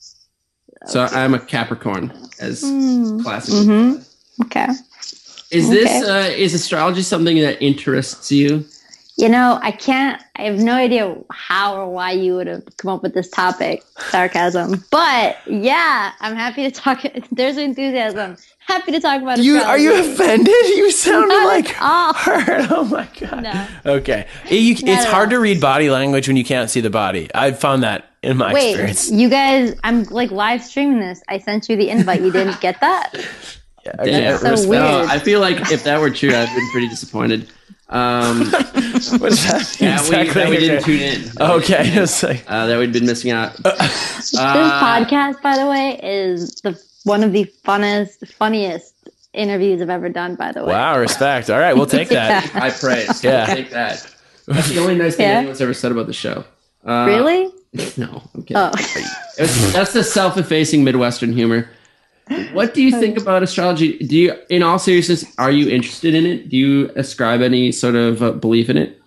So 0.88 1.02
I'm 1.12 1.34
a 1.34 1.40
Capricorn, 1.40 2.14
as 2.40 2.62
Hmm. 2.62 3.20
classic. 3.22 3.54
Mm-hmm. 3.56 4.44
Okay. 4.44 4.68
Is 5.52 5.70
this 5.70 6.04
Okay. 6.04 6.10
uh, 6.10 6.30
is 6.36 6.54
astrology 6.54 7.02
something 7.02 7.40
that 7.40 7.62
interests 7.62 8.32
you? 8.32 8.66
You 9.18 9.30
know, 9.30 9.60
I 9.62 9.72
can't, 9.72 10.22
I 10.36 10.42
have 10.44 10.58
no 10.60 10.74
idea 10.74 11.16
how 11.32 11.76
or 11.78 11.90
why 11.90 12.12
you 12.12 12.36
would 12.36 12.48
have 12.48 12.64
come 12.76 12.92
up 12.92 13.02
with 13.02 13.14
this 13.14 13.30
topic, 13.30 13.82
sarcasm. 13.98 14.84
But 14.92 15.38
yeah, 15.48 16.12
I'm 16.20 16.36
happy 16.36 16.64
to 16.64 16.72
talk. 16.72 17.02
There's 17.32 17.56
enthusiasm. 17.56 18.36
Happy 18.60 18.92
to 18.92 19.00
talk 19.00 19.22
about 19.22 19.38
You 19.38 19.58
are 19.60 19.78
you 19.78 19.94
offended? 19.98 20.48
You 20.48 20.92
sounded 20.92 21.30
Not 21.30 21.46
like 21.48 21.82
at 21.82 22.14
hurt. 22.16 22.68
Oh 22.72 22.84
my 22.84 23.08
god. 23.20 23.44
No. 23.44 23.68
Okay. 23.86 24.28
It- 24.50 24.56
you- 24.56 24.76
it's 24.80 25.06
hard 25.06 25.30
to 25.30 25.40
read 25.40 25.62
body 25.62 25.90
language 25.90 26.28
when 26.28 26.36
you 26.36 26.44
can't 26.44 26.70
see 26.70 26.82
the 26.82 26.90
body. 26.90 27.30
I've 27.34 27.58
found 27.60 27.84
that 27.84 28.10
in 28.22 28.36
my 28.38 28.52
Wait, 28.54 28.72
experience. 28.72 29.12
you 29.12 29.30
guys, 29.30 29.76
I'm 29.86 30.04
like 30.06 30.32
live 30.32 30.62
streaming 30.62 31.00
this. 31.00 31.22
I 31.30 31.38
sent 31.38 31.70
you 31.70 31.78
the 31.78 31.90
invite. 31.90 32.22
You 32.22 32.32
didn't 32.34 32.60
get 32.60 32.82
that? 32.82 33.14
Yeah, 33.86 34.04
Yeah, 34.04 34.38
okay. 34.42 34.56
so 34.56 34.68
weird. 34.68 34.84
I 34.84 35.20
feel 35.20 35.40
like 35.42 35.72
if 35.72 35.84
that 35.84 36.00
were 36.00 36.10
true, 36.10 36.30
I'd 36.34 36.48
been 36.56 36.70
pretty 36.72 36.88
disappointed. 36.88 37.48
Um, 37.90 38.52
What 38.52 39.30
does 39.30 39.44
that 39.46 39.78
mean 39.80 39.90
yeah, 39.90 40.02
we, 40.26 40.30
that 40.34 40.50
we 40.50 40.58
didn't 40.58 40.78
Okay. 40.78 40.86
tune 40.86 41.02
in. 41.02 41.42
Okay, 41.42 42.02
it's 42.02 42.24
like 42.24 42.44
Uh, 42.48 42.66
that 42.68 42.78
we'd 42.80 42.92
been 42.92 43.06
missing 43.06 43.32
out. 43.32 43.56
this 43.64 44.34
Uh, 44.36 44.82
podcast, 44.82 45.42
by 45.42 45.58
the 45.58 45.68
way, 45.68 46.00
is 46.02 46.56
the 46.62 46.80
one 47.04 47.24
of 47.24 47.32
the 47.32 47.46
funnest, 47.64 48.28
funniest 48.34 48.94
interviews 49.34 49.82
I've 49.82 49.90
ever 49.92 50.10
done. 50.10 50.34
By 50.36 50.52
the 50.52 50.62
way, 50.64 50.74
wow, 50.74 50.98
respect. 50.98 51.50
All 51.52 51.60
right, 51.60 51.76
we'll 51.76 51.86
take 51.86 52.10
that. 52.10 52.50
I 52.56 52.72
praise. 52.72 53.24
Yeah. 53.24 53.46
I'll 53.48 53.56
take 53.56 53.70
that. 53.70 54.06
That's 54.48 54.70
the 54.70 54.80
only 54.80 54.96
nice 54.96 55.16
thing 55.16 55.28
Yeah. 55.28 55.38
anyone's 55.38 55.62
ever 55.62 55.74
said 55.74 55.92
about 55.92 56.08
the 56.08 56.14
show. 56.14 56.44
Uh, 56.86 57.06
really? 57.08 57.52
No, 57.98 58.24
I'm 58.34 58.42
kidding. 58.44 58.56
Oh, 58.58 58.72
that's 59.74 59.92
the 59.94 60.02
self-effacing 60.04 60.84
Midwestern 60.86 61.34
humor. 61.34 61.70
What 62.54 62.74
do 62.74 62.82
you 62.82 62.92
think 62.92 63.18
about 63.18 63.44
astrology? 63.44 64.00
Do 64.00 64.18
you, 64.18 64.34
in 64.50 64.64
all 64.64 64.80
seriousness, 64.80 65.26
are 65.38 65.52
you 65.52 65.70
interested 65.70 66.16
in 66.16 66.26
it? 66.26 66.50
Do 66.50 66.58
you 66.58 66.92
ascribe 66.96 67.42
any 67.42 67.72
sort 67.72 67.96
of 67.96 68.24
uh, 68.24 68.32
belief 68.32 68.70
in 68.70 68.78
it? 68.78 69.00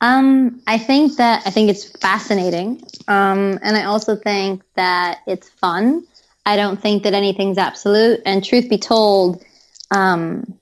Um, 0.00 0.60
I 0.66 0.78
think 0.78 1.16
that 1.16 1.42
I 1.46 1.50
think 1.50 1.70
it's 1.70 1.84
fascinating, 1.98 2.82
um, 3.08 3.58
and 3.62 3.76
I 3.76 3.84
also 3.84 4.16
think 4.16 4.62
that 4.74 5.18
it's 5.26 5.48
fun. 5.48 6.06
I 6.46 6.56
don't 6.56 6.80
think 6.80 7.04
that 7.04 7.14
anything's 7.14 7.58
absolute, 7.58 8.20
and 8.26 8.44
truth 8.44 8.68
be 8.68 8.78
told, 8.78 9.42
um, 9.90 10.58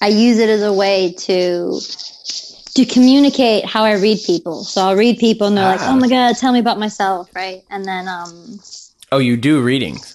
I 0.00 0.08
use 0.08 0.38
it 0.38 0.48
as 0.48 0.62
a 0.62 0.72
way 0.72 1.12
to 1.12 1.80
to 2.74 2.84
communicate 2.86 3.64
how 3.64 3.84
I 3.84 3.94
read 3.94 4.18
people. 4.24 4.64
So 4.64 4.80
I'll 4.82 4.96
read 4.96 5.18
people, 5.18 5.46
and 5.46 5.56
they're 5.56 5.64
like, 5.64 5.80
Ah. 5.80 5.92
"Oh 5.94 5.96
my 5.96 6.08
god, 6.08 6.36
tell 6.36 6.52
me 6.52 6.58
about 6.58 6.78
myself," 6.78 7.30
right? 7.34 7.62
And 7.70 7.84
then, 7.84 8.08
um, 8.08 8.60
Oh, 9.12 9.18
you 9.18 9.36
do 9.36 9.62
readings. 9.62 10.13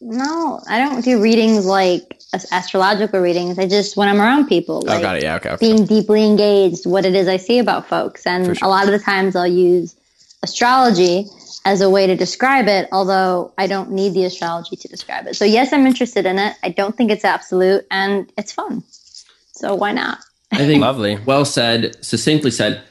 No, 0.00 0.60
I 0.68 0.78
don't 0.78 1.04
do 1.04 1.20
readings 1.22 1.66
like 1.66 2.20
astrological 2.52 3.20
readings. 3.20 3.58
I 3.58 3.66
just 3.66 3.96
when 3.96 4.08
I'm 4.08 4.20
around 4.20 4.46
people, 4.46 4.82
Oh, 4.86 4.92
like, 4.92 5.02
got 5.02 5.16
it. 5.16 5.22
Yeah, 5.22 5.36
okay. 5.36 5.50
okay. 5.50 5.66
being 5.66 5.86
deeply 5.86 6.24
engaged 6.24 6.86
what 6.86 7.04
it 7.04 7.14
is 7.14 7.28
I 7.28 7.36
see 7.38 7.58
about 7.58 7.88
folks. 7.88 8.26
And 8.26 8.56
sure. 8.56 8.66
a 8.66 8.68
lot 8.68 8.84
of 8.84 8.90
the 8.90 8.98
times 8.98 9.34
I'll 9.34 9.46
use 9.46 9.94
astrology 10.42 11.26
as 11.64 11.80
a 11.80 11.90
way 11.90 12.06
to 12.06 12.14
describe 12.14 12.68
it, 12.68 12.88
although 12.92 13.52
I 13.58 13.66
don't 13.66 13.90
need 13.90 14.14
the 14.14 14.24
astrology 14.24 14.76
to 14.76 14.88
describe 14.88 15.26
it. 15.26 15.34
So, 15.34 15.44
yes, 15.44 15.72
I'm 15.72 15.86
interested 15.86 16.26
in 16.26 16.38
it. 16.38 16.54
I 16.62 16.68
don't 16.68 16.96
think 16.96 17.10
it's 17.10 17.24
absolute 17.24 17.86
and 17.90 18.30
it's 18.36 18.52
fun. 18.52 18.84
So, 19.52 19.74
why 19.74 19.92
not? 19.92 20.18
I 20.52 20.58
think 20.58 20.80
Lovely. 20.82 21.18
Well 21.24 21.44
said, 21.44 22.04
succinctly 22.04 22.50
said. 22.50 22.82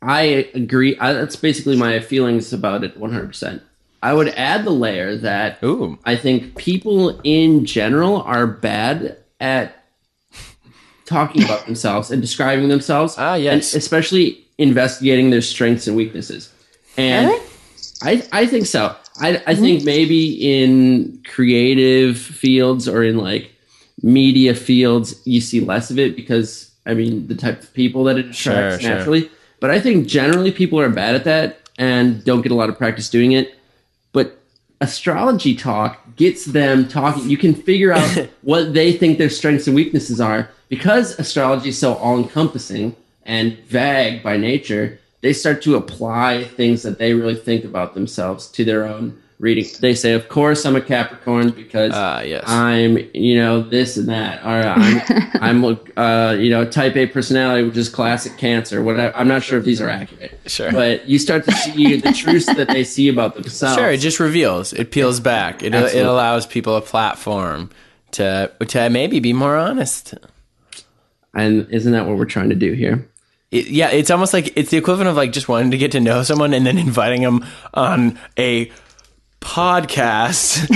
I 0.00 0.48
agree. 0.54 0.98
I, 0.98 1.12
that's 1.12 1.36
basically 1.36 1.76
my 1.76 2.00
feelings 2.00 2.52
about 2.52 2.82
it 2.82 2.98
100%. 2.98 3.60
I 4.02 4.12
would 4.14 4.28
add 4.30 4.64
the 4.64 4.70
layer 4.70 5.16
that 5.16 5.62
Ooh. 5.62 5.98
I 6.04 6.16
think 6.16 6.56
people 6.56 7.20
in 7.22 7.64
general 7.64 8.22
are 8.22 8.46
bad 8.46 9.16
at 9.40 9.76
talking 11.04 11.44
about 11.44 11.66
themselves 11.66 12.10
and 12.10 12.20
describing 12.20 12.68
themselves. 12.68 13.14
Ah, 13.18 13.34
yes. 13.34 13.72
And 13.72 13.78
especially 13.80 14.44
investigating 14.58 15.30
their 15.30 15.40
strengths 15.42 15.86
and 15.86 15.96
weaknesses. 15.96 16.52
And 16.96 17.28
Really? 17.28 17.46
I, 18.02 18.26
I 18.32 18.46
think 18.46 18.66
so. 18.66 18.94
I, 19.20 19.42
I 19.46 19.54
think 19.54 19.84
maybe 19.84 20.32
in 20.62 21.22
creative 21.28 22.18
fields 22.18 22.88
or 22.88 23.04
in 23.04 23.18
like 23.18 23.50
media 24.02 24.54
fields, 24.54 25.20
you 25.26 25.40
see 25.40 25.60
less 25.60 25.90
of 25.90 25.98
it 25.98 26.16
because, 26.16 26.72
I 26.86 26.94
mean, 26.94 27.28
the 27.28 27.34
type 27.36 27.62
of 27.62 27.72
people 27.74 28.04
that 28.04 28.18
it 28.18 28.26
attracts 28.26 28.40
Sure, 28.42 28.80
sure. 28.80 28.90
naturally. 28.90 29.30
But 29.60 29.70
I 29.70 29.80
think 29.80 30.06
generally 30.08 30.50
people 30.50 30.80
are 30.80 30.88
bad 30.88 31.14
at 31.14 31.24
that 31.24 31.70
and 31.78 32.24
don't 32.24 32.42
get 32.42 32.50
a 32.52 32.54
lot 32.56 32.68
of 32.68 32.76
practice 32.78 33.08
doing 33.08 33.32
it. 33.32 33.54
Astrology 34.82 35.54
talk 35.54 36.16
gets 36.16 36.44
them 36.44 36.88
talking. 36.88 37.30
You 37.30 37.36
can 37.36 37.54
figure 37.54 37.92
out 37.92 38.28
what 38.42 38.74
they 38.74 38.92
think 38.92 39.16
their 39.16 39.30
strengths 39.30 39.68
and 39.68 39.76
weaknesses 39.76 40.20
are 40.20 40.50
because 40.68 41.16
astrology 41.20 41.68
is 41.68 41.78
so 41.78 41.94
all 41.94 42.18
encompassing 42.18 42.96
and 43.24 43.56
vague 43.60 44.24
by 44.24 44.36
nature. 44.36 44.98
They 45.20 45.34
start 45.34 45.62
to 45.62 45.76
apply 45.76 46.44
things 46.44 46.82
that 46.82 46.98
they 46.98 47.14
really 47.14 47.36
think 47.36 47.64
about 47.64 47.94
themselves 47.94 48.48
to 48.48 48.64
their 48.64 48.84
own 48.84 49.21
reading. 49.42 49.66
They 49.80 49.94
say, 49.94 50.12
of 50.12 50.28
course, 50.28 50.64
I'm 50.64 50.76
a 50.76 50.80
Capricorn 50.80 51.50
because 51.50 51.90
Ah, 51.92 52.20
yes. 52.20 52.44
I'm, 52.46 52.96
you 53.12 53.34
know, 53.36 53.60
this 53.60 53.96
and 53.96 54.08
that. 54.08 54.42
Or 54.44 54.48
I'm, 54.66 55.02
I'm, 55.64 55.78
uh, 55.96 56.36
you 56.38 56.48
know, 56.48 56.64
type 56.64 56.96
A 56.96 57.06
personality, 57.06 57.64
which 57.66 57.76
is 57.76 57.88
classic 57.88 58.38
Cancer. 58.38 58.82
Whatever. 58.82 59.14
I'm 59.16 59.26
not 59.28 59.42
sure 59.42 59.58
if 59.58 59.64
these 59.64 59.80
are 59.80 59.90
accurate. 59.90 60.38
Sure. 60.46 60.70
But 60.70 61.08
you 61.08 61.18
start 61.18 61.44
to 61.46 61.52
see 61.52 61.96
the 61.96 62.12
truths 62.16 62.46
that 62.46 62.68
they 62.68 62.84
see 62.84 63.08
about 63.08 63.34
themselves. 63.34 63.76
Sure, 63.76 63.90
it 63.90 63.98
just 63.98 64.20
reveals. 64.20 64.72
It 64.72 64.92
peels 64.92 65.18
back. 65.18 65.62
It, 65.62 65.74
it 65.74 66.06
allows 66.06 66.46
people 66.46 66.76
a 66.76 66.80
platform 66.80 67.68
to 68.12 68.50
to 68.68 68.90
maybe 68.90 69.18
be 69.20 69.32
more 69.32 69.56
honest. 69.56 70.14
and 71.34 71.66
isn't 71.70 71.92
that 71.92 72.06
what 72.06 72.16
we're 72.16 72.24
trying 72.26 72.50
to 72.50 72.54
do 72.54 72.72
here? 72.74 73.08
It, 73.50 73.66
yeah, 73.68 73.90
it's 73.90 74.10
almost 74.10 74.32
like 74.32 74.52
it's 74.56 74.70
the 74.70 74.76
equivalent 74.78 75.10
of 75.10 75.16
like 75.16 75.32
just 75.32 75.48
wanting 75.48 75.72
to 75.72 75.78
get 75.78 75.92
to 75.92 76.00
know 76.00 76.22
someone 76.22 76.54
and 76.54 76.64
then 76.64 76.78
inviting 76.88 77.22
them 77.22 77.44
on 77.74 78.18
a 78.38 78.70
podcast. 79.42 80.68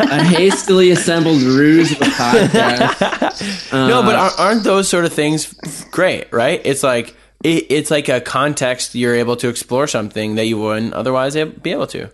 A 0.00 0.24
hastily 0.24 0.90
assembled 0.90 1.42
ruse 1.42 1.92
of 1.92 1.98
a 2.00 2.04
podcast. 2.04 3.72
no, 3.72 4.00
Uh, 4.00 4.02
but 4.02 4.14
aren't- 4.16 4.38
aren't 4.40 4.64
those 4.64 4.88
sort 4.88 5.04
of 5.04 5.12
things 5.12 5.52
great? 5.90 6.32
Right? 6.32 6.60
It's 6.64 6.82
like 6.82 7.14
it, 7.42 7.66
it's 7.70 7.90
like 7.90 8.08
a 8.08 8.20
context 8.20 8.94
you're 8.94 9.14
able 9.14 9.36
to 9.36 9.48
explore 9.48 9.86
something 9.86 10.36
that 10.36 10.46
you 10.46 10.58
wouldn't 10.58 10.94
otherwise 10.94 11.34
be 11.34 11.72
able 11.72 11.86
to. 11.88 12.08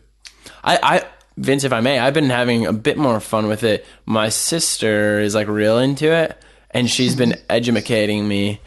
I, 0.65 0.79
I 0.83 1.05
Vince, 1.37 1.65
if 1.65 1.73
I 1.73 1.81
may, 1.81 1.99
I've 1.99 2.15
been 2.15 2.29
having 2.31 2.67
a 2.67 2.73
bit 2.73 2.99
more 2.99 3.21
fun 3.21 3.47
with 3.47 3.63
it. 3.63 3.87
My 4.05 4.29
sister 4.29 5.21
is 5.21 5.35
like 5.35 5.49
real 5.49 5.79
into 5.79 6.13
it, 6.13 6.37
and 6.71 6.91
she's 6.91 7.15
been 7.17 7.37
educating 7.49 8.27
me. 8.29 8.61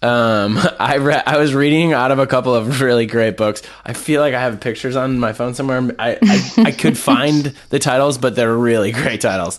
Um, 0.00 0.58
I 0.78 0.98
read, 0.98 1.22
I 1.26 1.38
was 1.38 1.54
reading 1.54 1.92
out 1.92 2.10
of 2.12 2.18
a 2.18 2.26
couple 2.26 2.54
of 2.54 2.80
really 2.80 3.06
great 3.06 3.36
books. 3.36 3.62
I 3.84 3.92
feel 3.92 4.20
like 4.20 4.34
I 4.34 4.40
have 4.40 4.60
pictures 4.60 4.96
on 4.96 5.18
my 5.18 5.32
phone 5.32 5.54
somewhere. 5.54 5.90
I, 5.98 6.18
I, 6.22 6.52
I 6.66 6.70
could 6.78 6.96
find 6.96 7.54
the 7.70 7.78
titles, 7.78 8.18
but 8.18 8.36
they're 8.36 8.56
really 8.56 8.92
great 8.92 9.20
titles. 9.20 9.58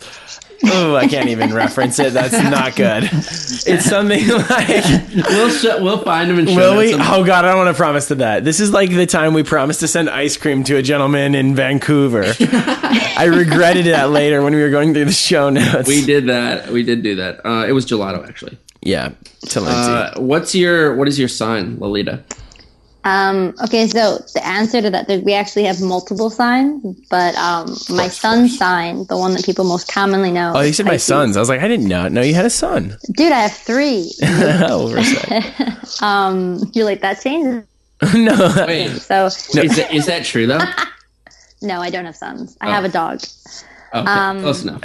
Oh, 0.61 0.93
I 0.93 1.07
can't 1.07 1.29
even 1.29 1.53
reference 1.53 1.99
it. 1.99 2.11
That's 2.11 2.33
not 2.33 2.75
good. 2.75 3.05
It's 3.05 3.85
something 3.85 4.27
like 4.49 4.83
we'll 5.29 5.49
sh- 5.51 5.79
we'll 5.81 6.03
find 6.03 6.29
them 6.29 6.37
and 6.39 6.49
show 6.49 6.55
Will 6.57 6.69
them 6.71 6.77
we? 6.79 6.91
some- 6.91 6.99
Oh 7.01 7.23
God, 7.23 7.45
I 7.45 7.49
don't 7.53 7.63
want 7.63 7.73
to 7.73 7.79
promise 7.79 8.09
to 8.09 8.15
that. 8.15 8.43
This 8.43 8.59
is 8.59 8.73
like 8.73 8.89
the 8.89 9.05
time 9.05 9.33
we 9.33 9.43
promised 9.43 9.79
to 9.79 9.87
send 9.87 10.09
ice 10.09 10.35
cream 10.35 10.65
to 10.65 10.75
a 10.75 10.81
gentleman 10.81 11.33
in 11.33 11.55
Vancouver. 11.55 12.25
I 12.41 13.29
regretted 13.33 13.85
that 13.85 14.09
later 14.09 14.43
when 14.43 14.53
we 14.53 14.61
were 14.61 14.69
going 14.69 14.93
through 14.93 15.05
the 15.05 15.13
show 15.13 15.49
notes. 15.49 15.87
We 15.87 16.05
did 16.05 16.27
that. 16.27 16.67
We 16.69 16.83
did 16.83 17.03
do 17.03 17.15
that. 17.15 17.45
Uh, 17.45 17.65
it 17.65 17.71
was 17.71 17.85
gelato, 17.85 18.27
actually. 18.27 18.57
Yeah, 18.81 19.09
to 19.49 19.61
Lindsay. 19.61 19.91
Uh, 19.91 20.19
what's 20.21 20.55
your 20.55 20.95
what 20.95 21.07
is 21.07 21.19
your 21.19 21.27
sign, 21.27 21.77
Lalita? 21.79 22.23
Um, 23.05 23.55
okay, 23.63 23.87
so 23.87 24.19
the 24.33 24.45
answer 24.45 24.81
to 24.81 24.89
that, 24.89 25.07
there, 25.07 25.21
we 25.21 25.33
actually 25.33 25.63
have 25.63 25.81
multiple 25.81 26.29
signs, 26.29 26.83
but 27.09 27.33
um, 27.35 27.75
my 27.89 28.09
sun's 28.09 28.57
sign, 28.57 29.05
the 29.07 29.17
one 29.17 29.31
that 29.33 29.45
people 29.45 29.63
most 29.63 29.87
commonly 29.91 30.31
know. 30.31 30.51
oh, 30.53 30.59
you 30.61 30.73
said 30.73 30.85
my 30.85 30.91
Pisces. 30.93 31.07
sons. 31.07 31.37
I 31.37 31.39
was 31.39 31.47
like, 31.49 31.61
I 31.61 31.67
did 31.69 31.79
not 31.79 32.11
know 32.11 32.19
No, 32.21 32.27
you 32.27 32.33
had 32.33 32.45
a 32.45 32.49
son. 32.49 32.97
Dude, 33.13 33.31
I 33.31 33.39
have 33.39 33.53
three. 33.53 34.11
Oversight. 34.69 35.45
Um, 36.01 36.59
you're 36.73 36.85
like 36.85 37.01
that 37.01 37.19
changes. 37.21 37.63
no, 38.13 38.53
Wait, 38.67 38.89
So 39.01 39.25
is, 39.25 39.47
that, 39.75 39.89
is 39.93 40.05
that 40.05 40.23
true 40.23 40.45
though? 40.47 40.59
no, 41.61 41.81
I 41.81 41.89
don't 41.89 42.05
have 42.05 42.15
sons. 42.15 42.57
I 42.61 42.69
have 42.69 42.85
a 42.85 42.89
dog. 42.89 43.21
Okay, 43.93 44.05
Um, 44.07 44.39
close 44.41 44.63
enough. 44.63 44.81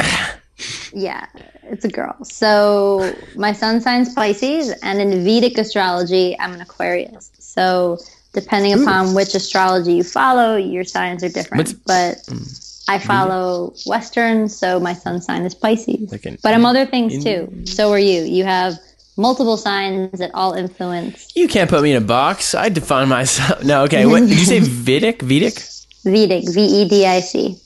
Yeah, 0.93 1.27
it's 1.65 1.85
a 1.85 1.89
girl. 1.89 2.17
So 2.25 3.15
my 3.37 3.53
sun 3.53 3.81
sign's 3.81 4.15
Pisces, 4.15 4.71
and 4.83 5.01
in 5.01 5.25
Vedic 5.25 5.59
astrology, 5.59 6.39
I'm 6.39 6.53
an 6.53 6.61
Aquarius. 6.61 7.31
So 7.39 7.99
depending 8.33 8.73
upon 8.73 9.15
which 9.15 9.35
astrology 9.35 9.95
you 9.95 10.05
follow, 10.05 10.57
your 10.57 10.85
signs 10.85 11.23
are 11.25 11.29
different. 11.29 11.75
but 11.87 12.19
mm. 12.27 12.85
I 12.89 12.99
follow 12.99 13.75
Western, 13.87 14.49
so 14.49 14.79
my 14.79 14.93
sun 14.93 15.21
sign 15.23 15.43
is 15.43 15.55
Pisces. 15.55 16.13
Like 16.13 16.27
an- 16.27 16.39
but 16.43 16.55
I'm 16.55 16.67
other 16.67 16.87
things 16.87 17.25
too. 17.25 17.65
So 17.65 17.91
are 17.93 17.99
you. 17.99 18.23
You 18.23 18.45
have 18.45 18.75
multiple 19.17 19.57
signs 19.57 20.19
that 20.19 20.29
all 20.35 20.55
influence 20.55 21.31
you 21.37 21.47
can't 21.47 21.71
put 21.71 21.83
me 21.83 21.93
in 21.93 22.03
a 22.03 22.07
box. 22.07 22.55
I 22.55 22.69
define 22.69 23.09
myself. 23.09 23.63
No, 23.65 23.85
okay. 23.85 24.07
What 24.07 24.21
did 24.21 24.31
you 24.31 24.45
say? 24.45 24.59
Vedic? 24.61 25.23
Vedic? 25.23 25.63
Vedic, 26.05 26.49
V 26.53 26.61
E 26.61 26.89
D 26.89 27.07
I 27.07 27.21
C. 27.21 27.57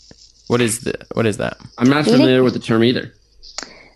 What 0.48 0.60
is 0.60 0.80
the? 0.80 0.94
What 1.14 1.26
is 1.26 1.36
that? 1.36 1.58
I'm 1.78 1.88
not 1.88 2.04
familiar 2.04 2.42
with 2.42 2.54
the 2.54 2.58
term 2.58 2.82
either. 2.82 3.14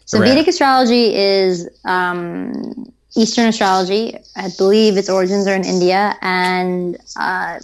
So 0.05 0.21
Right. 0.21 0.29
Vedic 0.29 0.49
astrology 0.49 1.15
is 1.15 1.69
um, 1.85 2.93
Eastern 3.17 3.47
astrology. 3.47 4.17
I 4.37 4.51
believe 4.59 4.97
its 4.97 5.09
origins 5.09 5.47
are 5.47 5.55
in 5.55 5.65
India, 5.65 6.15
and 6.21 6.99
uh, 7.17 7.59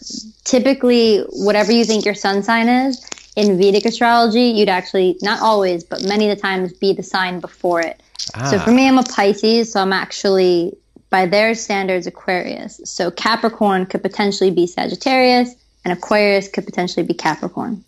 typically, 0.45 1.21
whatever 1.33 1.71
you 1.73 1.85
think 1.85 2.05
your 2.05 2.15
sun 2.15 2.43
sign 2.43 2.69
is 2.69 3.07
in 3.37 3.59
Vedic 3.59 3.85
astrology, 3.85 4.45
you'd 4.45 4.69
actually 4.69 5.19
not 5.23 5.41
always, 5.41 5.85
but 5.85 6.03
many 6.03 6.29
of 6.31 6.37
the 6.37 6.41
times 6.41 6.73
be 6.73 6.93
the 6.93 7.03
sign 7.03 7.41
before 7.41 7.81
it. 7.81 8.03
So 8.51 8.59
for 8.59 8.73
me, 8.73 8.87
I'm 8.89 8.99
a 8.99 9.03
Pisces, 9.05 9.73
so 9.73 9.81
I'm 9.81 9.93
actually 9.93 10.77
by 11.11 11.27
their 11.27 11.55
standards 11.55 12.07
Aquarius. 12.07 12.81
So 12.85 13.11
Capricorn 13.11 13.87
could 13.87 14.03
potentially 14.03 14.51
be 14.51 14.67
Sagittarius, 14.67 15.55
and 15.89 15.97
Aquarius 15.97 16.49
could 16.49 16.67
potentially 16.67 17.07
be 17.07 17.15
Capricorn. 17.15 17.83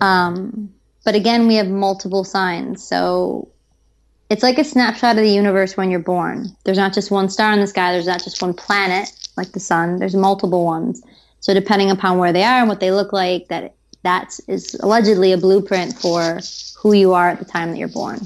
Um, 0.00 0.72
but 1.04 1.14
again, 1.14 1.46
we 1.46 1.54
have 1.54 1.68
multiple 1.68 2.24
signs, 2.24 2.82
so 2.82 3.48
it's 4.28 4.42
like 4.42 4.58
a 4.58 4.64
snapshot 4.64 5.16
of 5.16 5.22
the 5.22 5.30
universe 5.30 5.76
when 5.76 5.90
you're 5.90 6.00
born. 6.00 6.48
There's 6.64 6.76
not 6.76 6.92
just 6.92 7.10
one 7.10 7.28
star 7.28 7.52
in 7.52 7.60
the 7.60 7.66
sky. 7.66 7.92
There's 7.92 8.06
not 8.06 8.22
just 8.22 8.42
one 8.42 8.54
planet 8.54 9.10
like 9.36 9.52
the 9.52 9.60
sun. 9.60 10.00
There's 10.00 10.16
multiple 10.16 10.64
ones. 10.64 11.02
So 11.40 11.54
depending 11.54 11.90
upon 11.90 12.18
where 12.18 12.32
they 12.32 12.42
are 12.42 12.58
and 12.58 12.68
what 12.68 12.80
they 12.80 12.90
look 12.90 13.12
like, 13.12 13.48
that 13.48 13.74
that 14.02 14.38
is 14.48 14.74
allegedly 14.80 15.32
a 15.32 15.38
blueprint 15.38 15.96
for 15.96 16.40
who 16.76 16.92
you 16.92 17.12
are 17.14 17.28
at 17.28 17.38
the 17.38 17.44
time 17.44 17.70
that 17.70 17.78
you're 17.78 17.88
born. 17.88 18.20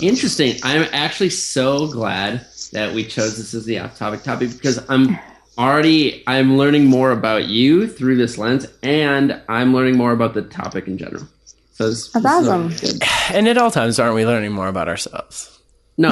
Interesting. 0.00 0.56
I'm 0.62 0.88
actually 0.92 1.30
so 1.30 1.86
glad 1.86 2.46
that 2.72 2.94
we 2.94 3.04
chose 3.04 3.36
this 3.36 3.54
as 3.54 3.66
the 3.66 3.78
off-topic 3.78 4.22
topic 4.22 4.50
because 4.52 4.82
I'm 4.88 5.18
already 5.58 6.22
I'm 6.26 6.56
learning 6.56 6.86
more 6.86 7.10
about 7.10 7.46
you 7.46 7.86
through 7.86 8.16
this 8.16 8.38
lens, 8.38 8.66
and 8.82 9.40
I'm 9.48 9.74
learning 9.74 9.96
more 9.96 10.12
about 10.12 10.34
the 10.34 10.42
topic 10.42 10.86
in 10.86 10.98
general. 10.98 11.26
So 11.72 11.88
this, 11.88 12.10
That's 12.10 12.24
uh, 12.24 12.66
awesome. 12.66 12.98
And 13.32 13.48
at 13.48 13.58
all 13.58 13.70
times, 13.70 13.98
aren't 13.98 14.14
we 14.14 14.26
learning 14.26 14.52
more 14.52 14.68
about 14.68 14.88
ourselves? 14.88 15.58
No, 15.98 16.10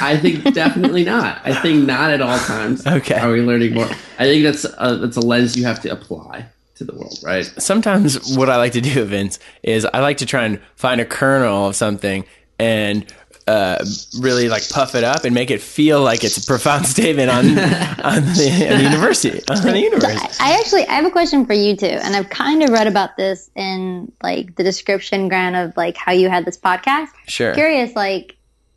I 0.00 0.16
think 0.16 0.54
definitely 0.54 1.04
not. 1.04 1.40
I 1.44 1.54
think 1.60 1.86
not 1.86 2.10
at 2.10 2.20
all 2.20 2.38
times. 2.38 2.86
Okay. 2.86 3.18
Are 3.18 3.30
we 3.30 3.40
learning 3.40 3.74
more? 3.74 3.86
I 4.18 4.24
think 4.24 4.44
that's 4.44 4.64
a, 4.78 4.96
that's 4.96 5.16
a 5.16 5.20
lens 5.20 5.56
you 5.56 5.64
have 5.64 5.80
to 5.82 5.88
apply 5.90 6.46
to 6.76 6.84
the 6.84 6.94
world, 6.94 7.18
right? 7.22 7.44
sometimes 7.58 8.36
what 8.36 8.48
I 8.48 8.56
like 8.56 8.72
to 8.72 8.80
do, 8.80 9.04
Vince, 9.04 9.38
is 9.62 9.84
I 9.84 10.00
like 10.00 10.18
to 10.18 10.26
try 10.26 10.44
and 10.44 10.60
find 10.74 11.00
a 11.00 11.04
kernel 11.04 11.66
of 11.66 11.76
something 11.76 12.24
and 12.58 13.04
uh, 13.52 13.84
really 14.18 14.48
like 14.48 14.66
puff 14.70 14.94
it 14.94 15.04
up 15.04 15.24
and 15.24 15.34
make 15.34 15.50
it 15.50 15.60
feel 15.60 16.02
like 16.02 16.24
it's 16.24 16.42
a 16.42 16.46
profound 16.46 16.86
statement 16.96 17.30
on 17.30 17.46
on 17.46 17.54
the, 17.54 18.68
on 18.70 18.78
the 18.78 18.82
university 18.90 19.42
on 19.48 19.62
the 19.62 19.78
universe. 19.78 20.40
I 20.40 20.58
actually 20.58 20.86
I 20.86 20.94
have 20.94 21.04
a 21.04 21.10
question 21.10 21.44
for 21.44 21.52
you 21.52 21.76
too, 21.76 21.86
and 21.86 22.16
I've 22.16 22.30
kind 22.30 22.62
of 22.62 22.70
read 22.70 22.86
about 22.86 23.16
this 23.16 23.50
in 23.54 24.10
like 24.22 24.56
the 24.56 24.64
description, 24.64 25.28
Grant, 25.28 25.54
of 25.56 25.76
like 25.76 25.96
how 25.98 26.12
you 26.12 26.30
had 26.30 26.46
this 26.46 26.56
podcast. 26.56 27.08
Sure. 27.26 27.52
Curious, 27.52 27.94
like 27.94 28.36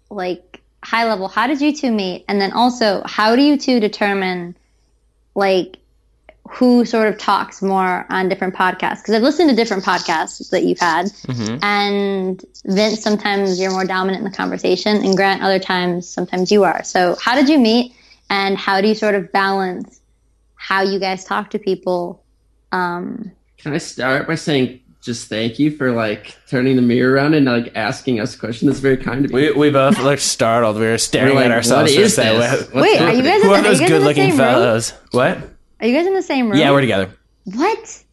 like 0.09 0.61
high 0.84 1.05
level, 1.05 1.30
how 1.30 1.47
did 1.47 1.61
you 1.61 1.73
two 1.73 1.91
meet, 1.91 2.26
and 2.28 2.41
then 2.41 2.51
also 2.51 3.01
how 3.05 3.36
do 3.38 3.41
you 3.41 3.57
two 3.57 3.80
determine 3.80 4.57
like 5.36 5.78
who 6.48 6.86
sort 6.86 7.08
of 7.08 7.18
talks 7.18 7.62
more 7.62 8.06
on 8.10 8.30
different 8.30 8.54
podcasts? 8.56 8.98
Because 9.02 9.16
I've 9.16 9.22
listened 9.24 9.50
to 9.50 9.56
different 9.56 9.84
podcasts 9.84 10.50
that 10.52 10.64
you've 10.64 10.80
had, 10.80 11.12
and 11.64 12.43
Vince, 12.66 13.02
sometimes 13.02 13.60
you're 13.60 13.72
more 13.72 13.86
dominant 13.86 14.24
in 14.26 14.30
the 14.32 14.36
conversation, 14.36 14.98
and 15.04 15.16
Grant, 15.16 15.41
other 15.43 15.60
times, 15.60 16.08
sometimes 16.08 16.52
you 16.52 16.64
are. 16.64 16.84
So, 16.84 17.16
how 17.22 17.36
did 17.36 17.50
you 17.50 17.58
meet, 17.58 17.93
and 18.30 18.58
how 18.58 18.82
do 18.82 18.88
you 18.88 18.96
sort 18.96 19.16
of 19.16 19.32
balance 19.32 20.00
how 20.56 20.82
you 20.82 21.00
guys 21.00 21.24
talk 21.24 21.50
to 21.52 21.60
people? 21.60 22.24
Um, 22.72 23.32
Can 23.58 23.74
I 23.74 23.78
start 23.78 24.28
by 24.28 24.36
saying 24.36 24.82
just 25.02 25.28
thank 25.30 25.60
you 25.60 25.70
for 25.70 25.91
like 25.91 26.36
turning 26.50 26.76
the 26.76 26.82
mirror 26.82 27.14
around 27.14 27.36
and 27.36 27.46
like 27.46 27.72
asking 27.76 28.20
us 28.20 28.36
a 28.36 28.39
question? 28.39 28.68
That's 28.68 28.80
very 28.80 28.98
kind 28.98 29.24
of 29.26 29.32
you. 29.32 29.38
We, 29.38 29.52
we 29.52 29.70
both 29.72 30.00
looked 30.00 30.22
startled. 30.22 30.78
We 30.78 30.82
were 30.88 30.98
staring 30.98 31.30
We're 31.36 31.41
like, 31.41 31.46
at 31.46 31.52
ourselves 31.52 31.91
what 31.91 32.00
for 32.00 32.06
a 32.06 32.10
second. 32.10 32.39
this? 32.39 32.52
Who 32.70 32.80
What's 32.80 32.88
Wait, 32.91 33.02
are 33.02 33.14
you 33.14 33.24
happening? 33.24 33.24
guys- 33.24 33.43
are 33.43 33.48
Are 33.54 33.58
you 33.58 33.64
those 33.64 33.80
guys 33.80 33.89
good-looking 33.89 34.30
same 34.32 34.38
fellows? 34.38 34.93
What? 35.12 35.38
Are 35.86 35.88
you 35.88 35.95
guys 35.95 36.07
in 36.07 36.15
the 36.15 36.23
same 36.23 36.49
room? 36.49 36.57
Yeah, 36.57 36.71
we're 36.71 36.81
together. 36.81 37.11
What? 37.43 38.03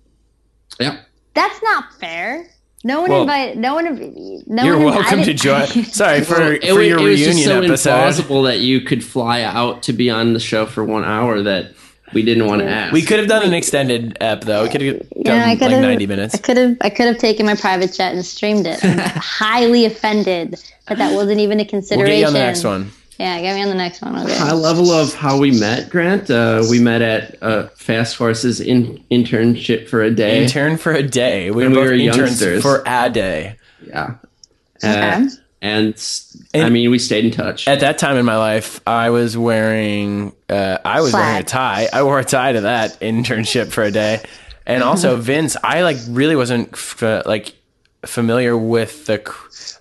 Yeah. 0.79 1.01
That's 1.35 1.63
not 1.63 1.95
fair. 1.99 2.47
No 2.85 3.01
one 3.01 3.11
Well, 3.11 3.23
invited. 3.23 3.57
No 3.57 3.75
one. 3.75 4.43
No 4.47 4.65
You're 4.65 4.77
one 4.77 4.87
wa- 4.87 4.97
welcome 4.97 5.23
to 5.23 5.33
join. 5.33 5.67
Sorry 5.85 6.21
for 6.21 6.35
Well, 6.39 6.51
it, 6.53 6.65
for 6.69 6.75
was- 6.75 6.87
your 6.87 6.99
it 6.99 7.03
was 7.03 7.21
just 7.21 7.45
so 7.45 7.63
episode. 7.63 7.91
implausible 7.91 8.45
that 8.45 8.61
you 8.61 8.83
could 8.83 9.03
fly 9.03 9.41
out 9.43 9.85
to 9.85 9.95
be 9.95 10.11
on 10.11 10.35
the 10.35 10.41
show 10.41 10.67
for 10.67 10.85
one 10.85 11.05
hour 11.05 11.41
that 11.43 11.73
we 12.13 12.23
didn't 12.23 12.47
want 12.47 12.61
to 12.61 12.67
mm. 12.67 12.73
ask. 12.73 12.93
We 12.93 13.01
could 13.01 13.21
have 13.21 13.29
done 13.29 13.43
an 13.43 13.55
extended 13.55 14.19
ep 14.21 14.43
though. 14.43 14.65
We 14.65 14.69
could 14.69 14.83
have 14.83 14.95
You 15.17 15.25
done 15.25 15.39
know, 15.39 15.45
I 15.45 15.49
like 15.49 15.59
could 15.61 15.71
have. 15.71 15.81
ninety 15.81 16.07
minutes. 16.07 16.35
I 16.35 16.39
could 16.39 16.57
have. 16.59 16.77
I 16.83 16.91
could 16.91 17.07
have 17.07 17.17
taken 17.17 17.47
my 17.47 17.55
private 17.55 17.95
jet 17.95 18.13
and 18.15 18.23
streamed 18.23 18.67
it. 18.67 18.85
I'm 18.85 18.99
highly 19.17 19.87
offended 19.87 20.61
that 20.89 20.99
that 20.99 21.15
wasn't 21.15 21.41
even 21.41 21.59
a 21.61 21.65
consideration. 21.65 22.05
We'll 22.05 22.07
consideration. 22.07 22.21
get 22.21 22.21
you 22.21 22.27
on 22.27 22.33
the 22.35 22.39
next 22.39 22.65
one. 22.65 23.02
Yeah, 23.23 23.41
get 23.41 23.55
me 23.55 23.63
on 23.63 23.69
the 23.69 23.75
next 23.77 24.03
one. 24.03 24.19
Okay. 24.19 24.37
high 24.37 24.53
level 24.53 24.91
of 24.91 25.15
how 25.15 25.39
we 25.39 25.53
met, 25.53 25.89
Grant. 25.91 26.29
Uh, 26.29 26.65
we 26.69 26.81
met 26.81 27.03
at 27.03 27.41
uh, 27.41 27.69
Fast 27.77 28.17
Horses 28.17 28.61
in 28.61 28.99
internship 29.13 29.89
for 29.89 30.03
a 30.03 30.11
day. 30.13 30.43
Intern 30.43 30.77
for 30.77 30.93
a 30.93 31.05
day. 31.05 31.53
We 31.53 31.63
When 31.63 31.73
were 31.77 31.83
we 31.83 31.87
were 31.87 31.93
interns 31.95 32.17
youngsters. 32.43 32.63
for 32.63 32.83
a 32.85 33.09
day. 33.11 33.57
yeah. 33.87 34.15
Uh, 34.83 34.89
Okay. 34.89 35.29
and, 35.63 35.95
s- 35.95 36.37
I 36.53 36.59
And- 36.59 36.75
mean, 36.75 36.91
we 36.91 36.99
stayed 36.99 37.25
in 37.25 37.31
touch. 37.31 37.69
At 37.69 37.79
that 37.79 37.99
time 37.99 38.17
in 38.17 38.25
my 38.25 38.37
life, 38.37 38.81
I 38.89 39.11
was 39.11 39.39
wearing 39.39 40.33
uh, 40.51 40.79
I 40.85 41.01
was 41.01 41.13
wearing 41.13 41.37
a 41.37 41.45
tie. 41.45 41.89
I 41.93 42.03
wore 42.03 42.19
a 42.19 42.25
tie 42.25 42.51
to 42.55 42.63
that 42.63 42.99
internship 42.99 43.69
for 43.71 43.85
a 43.85 43.93
day, 43.93 44.21
and 44.67 44.83
also 44.83 45.15
Vince. 45.31 45.57
I 45.63 45.83
like 45.83 45.99
really 46.09 46.35
wasn't 46.35 46.71
f- 46.73 47.25
like 47.25 47.55
familiar 48.05 48.57
with 48.57 49.07
the. 49.07 49.23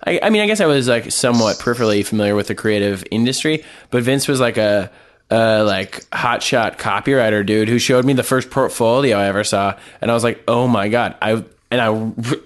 I, 0.04 0.20
I 0.22 0.30
mean, 0.30 0.42
I 0.42 0.46
guess 0.46 0.60
I 0.60 0.66
was 0.66 0.88
like 0.88 1.10
somewhat 1.10 1.58
peripherally 1.58 2.04
familiar 2.04 2.34
with 2.34 2.48
the 2.48 2.54
creative 2.54 3.04
industry, 3.10 3.64
but 3.90 4.02
Vince 4.02 4.28
was 4.28 4.40
like 4.40 4.56
a. 4.56 4.90
Uh, 5.30 5.64
like 5.64 6.04
hotshot 6.10 6.76
copywriter 6.76 7.46
dude 7.46 7.66
who 7.66 7.78
showed 7.78 8.04
me 8.04 8.12
the 8.12 8.22
first 8.22 8.50
portfolio 8.50 9.16
I 9.16 9.28
ever 9.28 9.44
saw, 9.44 9.78
and 10.02 10.10
I 10.10 10.14
was 10.14 10.22
like, 10.22 10.44
"Oh 10.46 10.68
my 10.68 10.90
god!" 10.90 11.16
I 11.22 11.42
and 11.72 11.80
I 11.80 11.86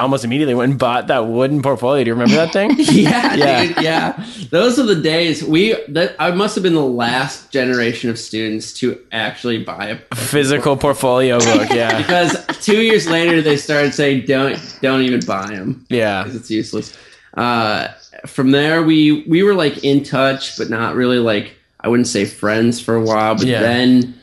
almost 0.03 0.25
immediately 0.25 0.55
went 0.55 0.71
and 0.71 0.79
bought 0.79 1.09
that 1.09 1.27
wooden 1.27 1.61
portfolio. 1.61 2.05
Do 2.05 2.09
you 2.09 2.15
remember 2.15 2.37
that 2.37 2.53
thing? 2.53 2.71
yeah, 2.79 3.35
Yeah. 3.35 3.67
dude, 3.67 3.83
yeah. 3.83 4.27
Those 4.51 4.79
are 4.79 4.85
the 4.87 4.95
days 4.95 5.43
we. 5.43 5.75
That 5.89 6.15
I 6.19 6.31
must 6.31 6.55
have 6.55 6.63
been 6.63 6.75
the 6.75 6.81
last 6.85 7.51
generation 7.51 8.09
of 8.09 8.19
students 8.19 8.73
to 8.75 8.99
actually 9.13 9.63
buy 9.65 9.89
a 9.89 10.15
Physical 10.15 10.77
portfolio 10.77 11.39
book, 11.41 11.69
yeah. 11.75 11.99
because 11.99 12.37
two 12.65 12.81
years 12.83 13.09
later 13.09 13.43
they 13.43 13.57
started 13.57 13.93
saying 13.95 14.27
don't 14.27 14.79
don't 14.81 15.03
even 15.03 15.21
buy 15.27 15.47
them 15.49 15.85
Yeah. 15.91 16.23
because 16.23 16.37
it's 16.41 16.51
useless. 16.51 16.97
Uh, 17.37 17.89
from 18.27 18.51
there 18.53 18.83
we 18.83 19.25
we 19.29 19.43
were 19.43 19.55
like 19.55 19.85
in 19.85 20.03
touch, 20.05 20.57
but 20.57 20.71
not 20.71 20.95
really 20.95 21.19
like 21.19 21.53
I 21.81 21.89
wouldn't 21.89 22.09
say 22.09 22.25
friends 22.25 22.81
for 22.81 22.95
a 22.95 23.03
while. 23.03 23.35
But 23.35 23.47
Yeah. 23.47 23.61
then 23.61 24.16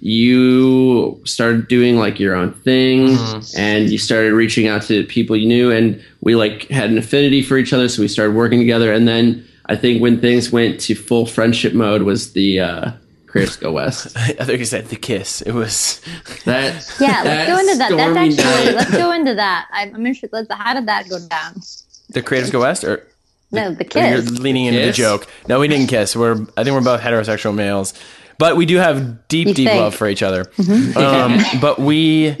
you 0.00 1.20
started 1.24 1.68
doing 1.68 1.96
like 1.96 2.18
your 2.18 2.34
own 2.34 2.52
thing, 2.52 3.08
Mm-hmm. 3.08 3.58
and 3.58 3.90
you 3.90 3.98
started 3.98 4.32
reaching 4.32 4.66
out 4.66 4.82
to 4.82 5.04
people 5.04 5.36
you 5.36 5.46
knew, 5.46 5.70
and 5.70 6.02
we 6.20 6.34
like 6.34 6.68
had 6.68 6.90
an 6.90 6.98
affinity 6.98 7.42
for 7.42 7.56
each 7.58 7.72
other, 7.72 7.88
so 7.88 8.02
we 8.02 8.08
started 8.08 8.34
working 8.34 8.58
together. 8.58 8.92
And 8.92 9.06
then 9.06 9.46
I 9.66 9.76
think 9.76 10.02
when 10.02 10.20
things 10.20 10.50
went 10.50 10.80
to 10.80 10.94
full 10.94 11.26
friendship 11.26 11.72
mode 11.74 12.02
was 12.02 12.32
the 12.32 12.60
uh, 12.60 12.90
Creators 13.26 13.56
Go 13.56 13.72
West. 13.72 14.16
I 14.16 14.32
think 14.44 14.58
you 14.58 14.64
said 14.64 14.86
the 14.86 14.96
kiss. 14.96 15.42
It 15.42 15.52
was 15.52 16.00
That 16.44 16.74
Yeah, 17.00 17.22
let's 17.24 17.48
go 17.48 17.58
into 17.58 17.78
that. 17.78 17.90
That's 17.96 18.16
actually 18.16 18.36
night. 18.66 18.74
let's 18.74 18.90
go 18.90 19.12
into 19.12 19.34
that. 19.34 19.68
I'm, 19.72 19.94
I'm 19.94 20.06
interested. 20.06 20.30
Let's, 20.32 20.52
how 20.52 20.74
did 20.74 20.86
that 20.86 21.08
go 21.08 21.18
down? 21.28 21.60
the 22.08 22.22
Creatives 22.22 22.50
Go 22.50 22.60
West, 22.60 22.82
or 22.82 23.06
No, 23.52 23.72
the 23.72 23.84
or 23.84 24.08
you're 24.10 24.20
kiss. 24.22 24.30
leaning 24.40 24.64
into 24.66 24.80
Kiss? 24.80 24.96
the 24.96 25.02
joke. 25.02 25.28
No, 25.48 25.60
we 25.60 25.68
didn't 25.68 25.86
kiss. 25.86 26.16
We're 26.16 26.32
I 26.56 26.64
think 26.64 26.74
we're 26.74 26.80
both 26.80 27.00
heterosexual 27.00 27.54
males, 27.54 27.94
but 28.40 28.56
we 28.56 28.66
do 28.66 28.76
have 28.78 29.28
deep, 29.28 29.46
You 29.48 29.54
deep 29.54 29.68
think. 29.68 29.80
love 29.80 29.94
for 29.94 30.08
each 30.08 30.22
other. 30.24 30.50
Um, 30.96 31.38
but 31.60 31.78
we 31.78 32.36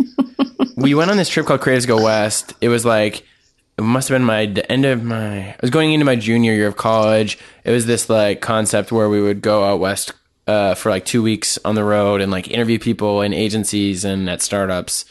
we 0.76 0.94
went 0.94 1.10
on 1.12 1.16
this 1.16 1.28
trip 1.28 1.46
called 1.46 1.60
Creatives 1.60 1.86
Go 1.86 2.02
West. 2.02 2.54
It 2.60 2.68
was 2.68 2.84
like 2.84 3.24
it 3.78 3.82
must 3.82 4.08
have 4.08 4.16
been 4.16 4.24
my 4.24 4.46
the 4.46 4.70
end 4.70 4.84
of 4.84 5.04
my 5.04 5.50
I 5.50 5.56
was 5.60 5.70
going 5.70 5.92
into 5.92 6.04
my 6.04 6.16
junior 6.16 6.52
year 6.52 6.66
of 6.66 6.76
college. 6.76 7.38
It 7.64 7.70
was 7.70 7.86
this 7.86 8.10
like 8.10 8.40
concept 8.40 8.90
where 8.90 9.08
we 9.08 9.22
would 9.22 9.40
go 9.40 9.62
out 9.64 9.78
west 9.80 10.12
uh, 10.46 10.74
for 10.74 10.90
like 10.90 11.04
two 11.04 11.22
weeks 11.22 11.58
on 11.64 11.74
the 11.76 11.84
road 11.84 12.20
and 12.20 12.32
like 12.32 12.48
interview 12.48 12.78
people 12.78 13.22
in 13.22 13.32
agencies 13.32 14.04
and 14.04 14.28
at 14.28 14.42
startups. 14.42 15.04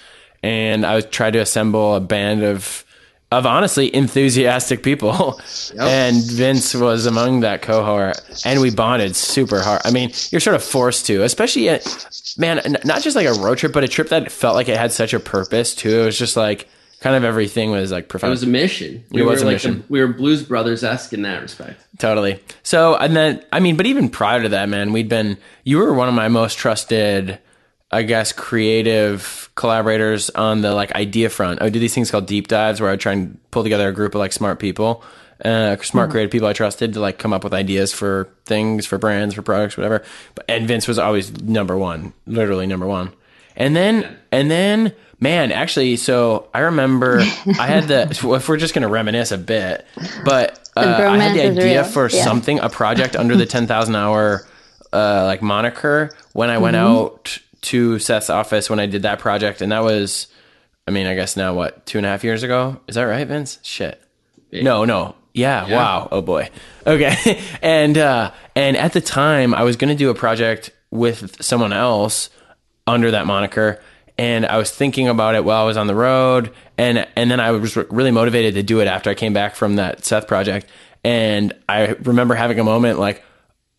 And 0.43 0.85
I 0.85 0.95
was 0.95 1.05
trying 1.05 1.33
to 1.33 1.39
assemble 1.39 1.95
a 1.95 1.99
band 2.01 2.43
of 2.43 2.83
of 3.31 3.45
honestly 3.45 3.93
enthusiastic 3.95 4.81
people. 4.83 5.39
And 5.79 6.23
Vince 6.23 6.73
was 6.73 7.05
among 7.05 7.41
that 7.41 7.61
cohort 7.61 8.19
and 8.43 8.59
we 8.59 8.71
bonded 8.71 9.15
super 9.15 9.59
hard. 9.61 9.81
I 9.85 9.91
mean, 9.91 10.11
you're 10.31 10.41
sort 10.41 10.55
of 10.55 10.63
forced 10.63 11.05
to, 11.07 11.23
especially 11.23 11.69
at, 11.69 11.85
man, 12.39 12.75
not 12.85 13.03
just 13.03 13.15
like 13.15 13.27
a 13.27 13.33
road 13.33 13.59
trip, 13.59 13.71
but 13.71 13.83
a 13.83 13.87
trip 13.87 14.09
that 14.09 14.31
felt 14.31 14.55
like 14.55 14.67
it 14.67 14.75
had 14.77 14.91
such 14.91 15.13
a 15.13 15.19
purpose 15.19 15.75
too. 15.75 16.01
It 16.01 16.05
was 16.05 16.17
just 16.17 16.35
like 16.35 16.67
kind 17.01 17.15
of 17.15 17.23
everything 17.23 17.69
was 17.71 17.91
like 17.91 18.09
profound. 18.09 18.29
It 18.29 18.31
was 18.31 18.43
a 18.43 18.47
mission. 18.47 19.03
We 19.11 19.21
It 19.21 19.25
was 19.25 19.39
were 19.41 19.43
a 19.43 19.45
like 19.47 19.55
mission. 19.55 19.79
the- 19.81 19.85
we 19.89 19.99
were 20.01 20.07
Blues 20.07 20.41
Brothers 20.43 20.83
esque 20.83 21.13
in 21.13 21.21
that 21.21 21.41
respect. 21.41 21.79
Totally. 21.99 22.41
So, 22.63 22.95
and 22.95 23.15
then, 23.15 23.45
I 23.53 23.59
mean, 23.59 23.77
but 23.77 23.85
even 23.85 24.09
prior 24.09 24.41
to 24.41 24.49
that, 24.49 24.69
man, 24.69 24.91
we'd 24.91 25.07
been, 25.09 25.37
you 25.63 25.77
were 25.77 25.93
one 25.93 26.07
of 26.07 26.15
my 26.15 26.29
most 26.29 26.57
trusted, 26.57 27.37
I 27.91 28.03
guess, 28.03 28.31
creative 28.33 29.49
collaborators 29.55 30.29
on 30.31 30.61
the 30.61 30.73
like 30.73 30.91
idea 30.93 31.29
front. 31.29 31.59
I 31.61 31.65
would 31.65 31.73
do 31.73 31.79
these 31.79 31.93
things 31.95 32.11
called 32.11 32.27
deep 32.27 32.47
dives 32.47 32.79
where 32.79 32.89
I 32.89 32.93
would 32.93 32.99
try 32.99 33.13
and 33.13 33.39
pull 33.51 33.63
together 33.63 33.87
a 33.89 33.93
group 33.93 34.13
of 34.15 34.19
like 34.19 34.31
smart 34.31 34.59
people, 34.59 35.03
uh, 35.43 35.75
smart 35.77 36.11
creative 36.11 36.31
people 36.31 36.47
I 36.47 36.53
trusted 36.53 36.93
to 36.93 36.99
like 36.99 37.17
come 37.17 37.33
up 37.33 37.43
with 37.43 37.53
ideas 37.53 37.91
for 37.91 38.29
things, 38.45 38.85
for 38.85 38.97
brands, 38.99 39.33
for 39.35 39.41
products, 39.41 39.75
whatever. 39.75 40.03
But, 40.35 40.45
and 40.47 40.67
Vince 40.67 40.87
was 40.87 40.99
always 40.99 41.31
number 41.41 41.77
one, 41.77 42.13
literally 42.27 42.67
number 42.67 42.85
one. 42.85 43.11
And 43.55 43.75
then, 43.75 44.17
and 44.31 44.51
then, 44.51 44.93
man, 45.19 45.51
actually, 45.51 45.95
so 45.97 46.47
I 46.53 46.59
remember 46.59 47.19
I 47.59 47.65
had 47.67 47.87
the, 47.87 48.07
if 48.09 48.47
we're 48.47 48.57
just 48.57 48.73
going 48.75 48.83
to 48.83 48.87
reminisce 48.87 49.31
a 49.31 49.37
bit, 49.37 49.85
but 50.23 50.69
uh, 50.77 50.81
I 51.09 51.17
had 51.17 51.35
the 51.35 51.41
idea 51.41 51.83
for 51.83 52.07
Yeah. 52.09 52.23
something, 52.23 52.59
a 52.59 52.69
project 52.69 53.15
under 53.15 53.35
the 53.35 53.45
10,000 53.47 53.95
hour, 53.95 54.45
uh, 54.93 55.25
like 55.25 55.41
moniker 55.41 56.11
when 56.33 56.49
I 56.51 56.59
went 56.59 56.75
Mm-hmm. 56.77 56.85
out 56.85 57.39
to 57.61 57.99
Seth's 57.99 58.29
office 58.29 58.69
when 58.69 58.79
I 58.79 58.85
did 58.85 59.03
that 59.03 59.19
project. 59.19 59.61
And 59.61 59.71
that 59.71 59.83
was, 59.83 60.27
I 60.87 60.91
mean, 60.91 61.07
I 61.07 61.15
guess 61.15 61.35
now 61.35 61.53
what, 61.53 61.85
two 61.85 61.97
and 61.97 62.05
a 62.05 62.09
half 62.09 62.23
years 62.23 62.43
ago? 62.43 62.79
Is 62.87 62.95
that 62.95 63.03
right, 63.03 63.27
Vince? 63.27 63.59
Shit. 63.63 64.01
No, 64.51 64.85
no. 64.85 65.15
Yeah, 65.33 65.73
Wow. 65.75 66.09
Oh 66.11 66.21
boy. 66.21 66.49
Okay. 66.87 67.41
and 67.61 67.97
uh 67.97 68.31
and 68.55 68.75
at 68.75 68.93
the 68.93 69.01
time 69.01 69.53
I 69.53 69.63
was 69.63 69.75
going 69.75 69.89
to 69.89 69.95
do 69.95 70.09
a 70.09 70.15
project 70.15 70.71
with 70.91 71.41
someone 71.43 71.71
else 71.71 72.29
under 72.87 73.11
that 73.11 73.27
moniker 73.27 73.79
and 74.17 74.45
I 74.45 74.57
was 74.57 74.71
thinking 74.71 75.07
about 75.07 75.35
it 75.35 75.45
while 75.45 75.61
I 75.61 75.65
was 75.65 75.77
on 75.77 75.87
the 75.87 75.95
road 75.95 76.51
and 76.77 77.07
and 77.15 77.29
then 77.29 77.39
I 77.39 77.51
was 77.51 77.75
really 77.75 78.11
motivated 78.11 78.55
to 78.55 78.63
do 78.63 78.81
it 78.81 78.87
after 78.87 79.09
I 79.11 79.13
came 79.13 79.31
back 79.33 79.55
from 79.55 79.75
that 79.75 80.03
Seth 80.03 80.27
project 80.27 80.67
and 81.03 81.53
I 81.69 81.89
remember 82.03 82.33
having 82.33 82.59
a 82.59 82.63
moment 82.63 82.99
like 82.99 83.23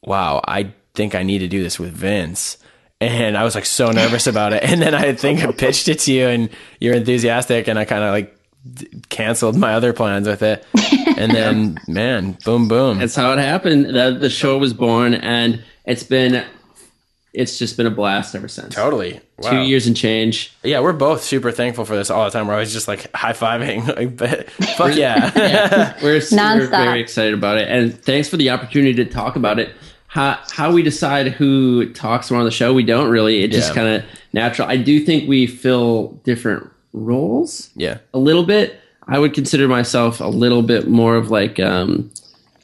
wow, 0.03 0.41
I 0.47 0.72
think 0.95 1.14
I 1.14 1.22
need 1.24 1.41
to 1.41 1.49
do 1.49 1.62
this 1.62 1.78
with 1.78 1.93
Vince. 1.93 2.57
And 3.01 3.36
I 3.36 3.44
was 3.44 3.55
like 3.55 3.64
so 3.66 3.90
nervous 3.90 4.26
about 4.26 4.53
it. 4.53 4.62
And 4.70 4.80
then 4.82 4.94
I 4.94 5.14
think 5.14 5.42
I 5.42 5.51
pitched 5.53 5.88
it 5.88 6.01
to 6.01 6.12
you 6.12 6.26
and 6.28 6.51
you're 6.80 6.94
enthusiastic 6.94 7.66
and 7.68 7.78
I 7.78 7.84
kind 7.86 8.05
of 8.05 8.11
like 8.12 8.36
d- 8.74 8.88
canceled 9.09 9.57
my 9.57 9.74
other 9.74 9.92
plans 9.92 10.26
with 10.28 10.42
it. 10.42 10.64
And 11.16 11.32
then 11.32 11.78
man, 11.86 12.38
boom 12.46 12.66
boom. 12.66 12.98
That's 12.98 13.14
how 13.14 13.32
it 13.34 13.38
happened. 13.38 13.86
The, 13.94 14.16
the 14.18 14.30
show 14.30 14.57
was 14.57 14.72
born, 14.72 15.12
and 15.12 15.62
it's 15.84 16.03
been, 16.03 16.46
it's 17.34 17.59
just 17.59 17.76
been 17.76 17.86
a 17.86 17.90
blast 17.90 18.34
ever 18.34 18.48
since. 18.48 18.74
totally. 18.74 19.20
Wow. 19.36 19.51
Two 19.51 19.59
years 19.59 19.86
and 19.86 19.94
change. 19.94 20.55
Yeah, 20.62 20.80
we're 20.80 20.94
both 20.94 21.22
super 21.22 21.51
thankful 21.53 21.84
for 21.84 21.94
this 21.94 22.09
all 22.11 22.24
the 22.24 22.30
time. 22.30 22.46
We're 22.46 22.55
always 22.55 22.72
just 22.72 22.88
like 22.88 23.14
high 23.14 23.34
fiving. 23.34 23.86
Like, 23.96 24.16
but 24.16 24.51
fuck 24.51 24.96
yeah. 24.96 25.94
We're, 26.03 26.22
we're 26.32 26.66
very 26.68 27.01
excited 27.03 27.34
about 27.34 27.59
it, 27.59 27.68
and 27.68 28.03
thanks 28.03 28.28
for 28.30 28.38
the 28.38 28.48
opportunity 28.51 28.94
to 28.94 29.05
talk 29.05 29.36
about 29.36 29.59
it. 29.59 29.74
How 30.11 30.39
how 30.51 30.73
we 30.73 30.83
decide 30.83 31.29
who 31.29 31.93
talks 31.93 32.31
more 32.31 32.41
on 32.41 32.45
the 32.45 32.51
show, 32.51 32.75
we 32.75 32.83
don't 32.83 33.09
really. 33.11 33.43
It 33.45 33.53
just 33.53 33.69
Yeah. 33.71 33.75
kind 33.75 33.89
of 33.97 34.05
natural. 34.33 34.69
I 34.69 34.77
do 34.77 34.99
think 35.01 35.29
we 35.29 35.47
fill 35.47 36.21
different 36.25 36.69
roles. 36.93 37.71
yeah. 37.77 37.99
a 38.13 38.19
little 38.19 38.43
bit. 38.45 38.81
I 39.07 39.19
would 39.19 39.35
consider 39.35 39.67
myself 39.69 40.21
a 40.21 40.27
little 40.27 40.63
bit 40.63 40.89
more 40.89 41.15
of 41.17 41.31
like 41.31 41.59
um, 41.61 42.11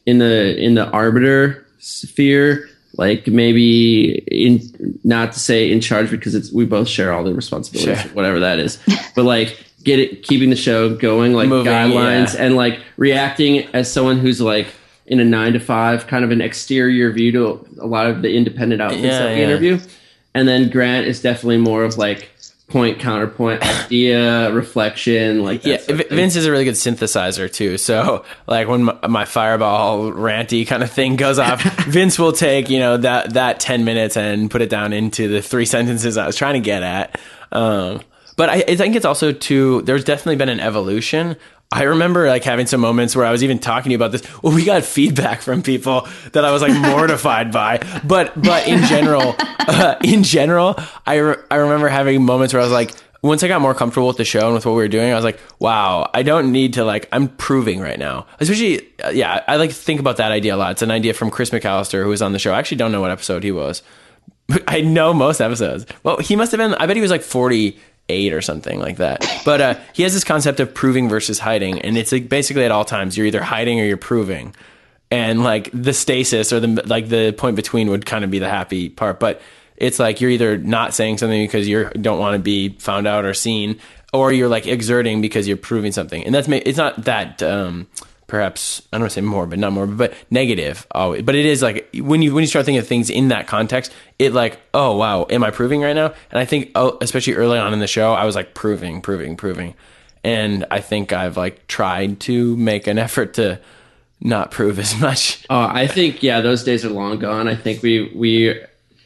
in 0.07 0.19
the 0.19 0.57
in 0.59 0.75
the 0.75 0.87
arbiter 0.91 1.65
sphere, 1.79 2.69
like 2.97 3.27
maybe 3.29 4.19
in 4.31 4.61
not 5.05 5.33
to 5.33 5.39
say 5.39 5.71
in 5.71 5.81
charge 5.81 6.11
because 6.11 6.35
it's 6.35 6.53
we 6.53 6.65
both 6.65 6.89
share 6.89 7.13
all 7.13 7.23
the 7.25 7.33
responsibilities, 7.35 8.01
Sure. 8.03 8.11
whatever 8.13 8.41
that 8.41 8.59
is, 8.59 8.79
but 9.15 9.25
like 9.25 9.57
get 9.85 9.99
it 10.01 10.25
keeping 10.25 10.51
the 10.51 10.57
show 10.57 10.95
going, 10.97 11.33
like 11.33 11.49
Moving, 11.49 11.73
guidelines 11.73 12.35
yeah. 12.35 12.43
and 12.45 12.57
like 12.57 12.81
reacting 12.97 13.67
as 13.73 13.91
someone 13.93 14.19
who's 14.19 14.41
like 14.41 14.67
in 15.07 15.21
a 15.21 15.25
nine 15.25 15.53
to 15.53 15.61
five 15.61 16.07
kind 16.07 16.25
of 16.25 16.31
an 16.31 16.41
exterior 16.41 17.11
view 17.13 17.33
to 17.33 17.67
a 17.81 17.87
lot 17.87 18.07
of 18.09 18.23
the 18.23 18.35
independent 18.35 18.81
outfits 18.83 19.05
Yeah, 19.05 19.19
that 19.21 19.35
we 19.35 19.41
yeah. 19.41 19.47
interview. 19.47 19.79
And 20.35 20.47
then 20.47 20.69
Grant 20.69 21.07
is 21.07 21.21
definitely 21.23 21.59
more 21.59 21.85
of 21.85 21.97
like 21.97 22.31
point 22.69 22.99
counterpoint 22.99 23.63
idea 23.63 24.51
reflection 24.53 25.43
like 25.45 25.65
Yeah, 25.65 25.77
sort 25.79 26.01
of 26.01 26.07
thing. 26.09 26.17
Vince 26.17 26.35
is 26.37 26.45
a 26.47 26.51
really 26.51 26.65
good 26.65 26.75
synthesizer 26.75 27.51
too. 27.51 27.79
So, 27.79 28.25
like 28.49 28.67
when 28.69 28.83
my, 28.85 28.99
my 29.09 29.25
fireball 29.25 30.11
ranty 30.11 30.67
kind 30.67 30.83
of 30.83 30.91
thing 30.91 31.15
goes 31.17 31.39
off, 31.39 31.63
Vince 31.87 32.19
will 32.19 32.33
take 32.33 32.69
you 32.69 32.81
know 32.81 32.97
that 32.97 33.35
that 33.35 33.61
ten 33.61 33.85
minutes 33.85 34.17
and 34.17 34.51
put 34.51 34.61
it 34.63 34.69
down 34.69 34.93
into 34.93 35.29
the 35.29 35.41
three 35.41 35.65
sentences 35.77 36.17
I 36.19 36.27
was 36.27 36.37
trying 36.37 36.55
to 36.55 36.61
get 36.61 36.83
at. 36.83 37.21
Um, 37.53 38.01
but 38.37 38.51
I, 38.51 38.65
I 38.69 38.77
think 38.77 38.97
it's 38.97 39.07
also 39.07 39.33
too. 39.33 39.81
There's 39.83 40.05
definitely 40.05 40.37
been 40.37 40.49
an 40.51 40.61
evolution. 40.61 41.37
I 41.77 41.83
remember 41.83 42.27
like 42.27 42.43
having 42.43 42.67
some 42.67 42.81
moments 42.81 43.15
where 43.15 43.27
I 43.27 43.31
was 43.31 43.45
even 43.45 43.59
talking 43.59 43.91
to 43.91 43.91
you 43.91 43.97
about 43.97 44.11
this. 44.11 44.43
Well, 44.43 44.55
we 44.55 44.65
got 44.65 44.83
feedback 44.83 45.43
from 45.43 45.63
people 45.63 46.09
that 46.33 46.43
I 46.43 46.51
was 46.51 46.63
like 46.63 46.73
mortified 46.73 47.53
by. 47.53 47.83
But 48.03 48.41
but 48.41 48.67
in 48.67 48.83
general, 48.85 49.37
uh, 49.59 49.97
in 50.03 50.23
general, 50.23 50.77
I 51.07 51.17
re- 51.17 51.37
I 51.51 51.57
remember 51.57 51.89
having 51.89 52.25
moments 52.25 52.55
where 52.55 52.63
I 52.63 52.65
was 52.65 52.73
like, 52.73 52.95
once 53.21 53.43
I 53.43 53.49
got 53.49 53.61
more 53.61 53.75
comfortable 53.75 54.09
with 54.09 54.17
the 54.17 54.25
show 54.25 54.47
and 54.47 54.55
with 54.55 54.65
what 54.65 54.73
we 54.73 54.79
were 54.79 54.89
doing, 54.89 55.13
I 55.13 55.17
was 55.17 55.25
like, 55.25 55.39
wow, 55.59 56.11
I 56.15 56.23
don't 56.23 56.51
need 56.51 56.73
to 56.75 56.85
like, 56.85 57.09
I'm 57.13 57.29
proving 57.29 57.81
right 57.81 57.99
now. 57.99 58.27
Especially, 58.41 58.81
uh, 59.05 59.11
yeah, 59.11 59.45
I 59.47 59.57
like 59.57 59.71
think 59.71 60.01
about 60.01 60.17
that 60.17 60.33
idea 60.33 60.55
a 60.55 60.57
lot. 60.57 60.73
It's 60.73 60.83
an 60.83 60.91
idea 60.91 61.13
from 61.13 61.31
Chris 61.31 61.51
McAllister, 61.51 62.03
who 62.03 62.09
was 62.09 62.23
on 62.23 62.33
the 62.33 62.39
show. 62.39 62.55
I 62.55 62.59
actually 62.59 62.79
don't 62.79 62.93
know 62.93 63.03
what 63.03 63.11
episode 63.11 63.45
he 63.45 63.53
was. 63.53 63.83
I 64.67 64.81
know 64.81 65.13
most 65.13 65.43
episodes. 65.43 65.85
Well, 66.05 66.19
he 66.19 66.37
must 66.37 66.53
have 66.53 66.59
been, 66.59 66.75
I 66.75 66.87
bet 66.87 66.97
he 66.97 67.03
was 67.03 67.11
like 67.11 67.23
48 68.09 68.33
or 68.33 68.41
something 68.41 68.79
like 68.79 68.97
that. 68.99 69.25
But 69.45 69.61
uh, 69.61 69.75
he 69.93 70.03
has 70.03 70.15
this 70.15 70.25
concept 70.25 70.61
of 70.61 70.75
proving 70.75 71.09
versus 71.09 71.39
hiding. 71.39 71.81
And 71.81 71.97
it's 71.97 72.13
like 72.13 72.29
basically 72.29 72.65
at 72.65 72.71
all 72.71 72.85
times, 72.85 73.17
you're 73.17 73.27
either 73.27 73.43
hiding 73.43 73.81
or 73.81 73.85
you're 73.85 73.97
proving. 73.97 74.55
And 75.11 75.45
like 75.45 75.71
the 75.73 75.93
stasis 75.93 76.53
or 76.53 76.61
the, 76.61 76.83
like 76.87 77.09
the 77.09 77.33
point 77.33 77.57
between 77.57 77.91
would 77.91 78.07
kind 78.07 78.25
of 78.25 78.31
be 78.31 78.39
the 78.39 78.49
happy 78.49 78.89
part. 78.89 79.21
But 79.21 79.41
it's 79.77 79.99
like 79.99 80.21
you're 80.21 80.31
either 80.31 80.57
not 80.57 80.95
saying 80.95 81.19
something 81.19 81.45
because 81.45 81.69
you 81.69 81.89
don't 81.91 82.19
want 82.19 82.35
to 82.35 82.39
be 82.39 82.71
found 82.71 83.07
out 83.07 83.25
or 83.25 83.35
seen, 83.35 83.79
or 84.13 84.33
you're 84.33 84.49
like 84.49 84.67
exerting 84.67 85.21
because 85.21 85.47
you're 85.47 85.57
proving 85.57 85.93
something. 85.93 86.25
And 86.25 86.35
that's, 86.35 86.49
it's 86.49 86.79
not 86.79 87.05
that, 87.05 87.43
um, 87.43 87.87
perhaps 88.27 88.83
I 88.93 88.97
don't 88.97 89.03
want 89.03 89.13
to 89.13 89.15
say 89.15 89.21
more, 89.21 89.47
but 89.47 89.59
not 89.59 89.73
more, 89.73 89.87
but 89.87 90.15
negative 90.31 90.87
always. 90.91 91.23
But 91.23 91.35
it 91.35 91.47
is 91.47 91.63
like 91.63 91.89
when 91.95 92.23
you 92.23 92.35
when 92.35 92.43
you 92.43 92.49
start 92.49 92.65
thinking 92.65 92.81
of 92.81 92.87
things 92.87 93.11
in 93.11 93.29
that 93.29 93.47
context, 93.47 93.93
it 94.19 94.33
like 94.33 94.61
oh 94.75 94.97
wow, 94.97 95.27
am 95.31 95.45
I 95.45 95.51
proving 95.51 95.83
right 95.83 95.95
now? 95.95 96.15
And 96.31 96.39
I 96.39 96.45
think 96.45 96.71
oh, 96.75 96.99
especially 97.01 97.35
early 97.35 97.59
on 97.59 97.73
in 97.73 97.79
the 97.79 97.87
show, 97.87 98.13
I 98.13 98.25
was 98.25 98.35
like 98.35 98.55
proving, 98.55 99.01
proving, 99.01 99.37
proving, 99.37 99.75
and 100.25 100.65
I 100.71 100.81
think 100.81 101.13
I've 101.13 101.37
like 101.37 101.67
tried 101.67 102.21
to 102.21 102.57
make 102.57 102.87
an 102.87 102.99
effort 103.07 103.35
to 103.35 103.61
not 104.21 104.51
prove 104.51 104.79
as 104.79 104.99
much. 104.99 105.45
Oh, 105.51 105.61
I 105.61 105.87
think 105.87 106.23
yeah, 106.23 106.41
those 106.41 106.65
days 106.65 106.85
are 106.85 106.91
long 106.91 107.19
gone. 107.19 107.49
I 107.49 107.55
think 107.55 107.83
we 107.83 108.11
we 108.15 108.61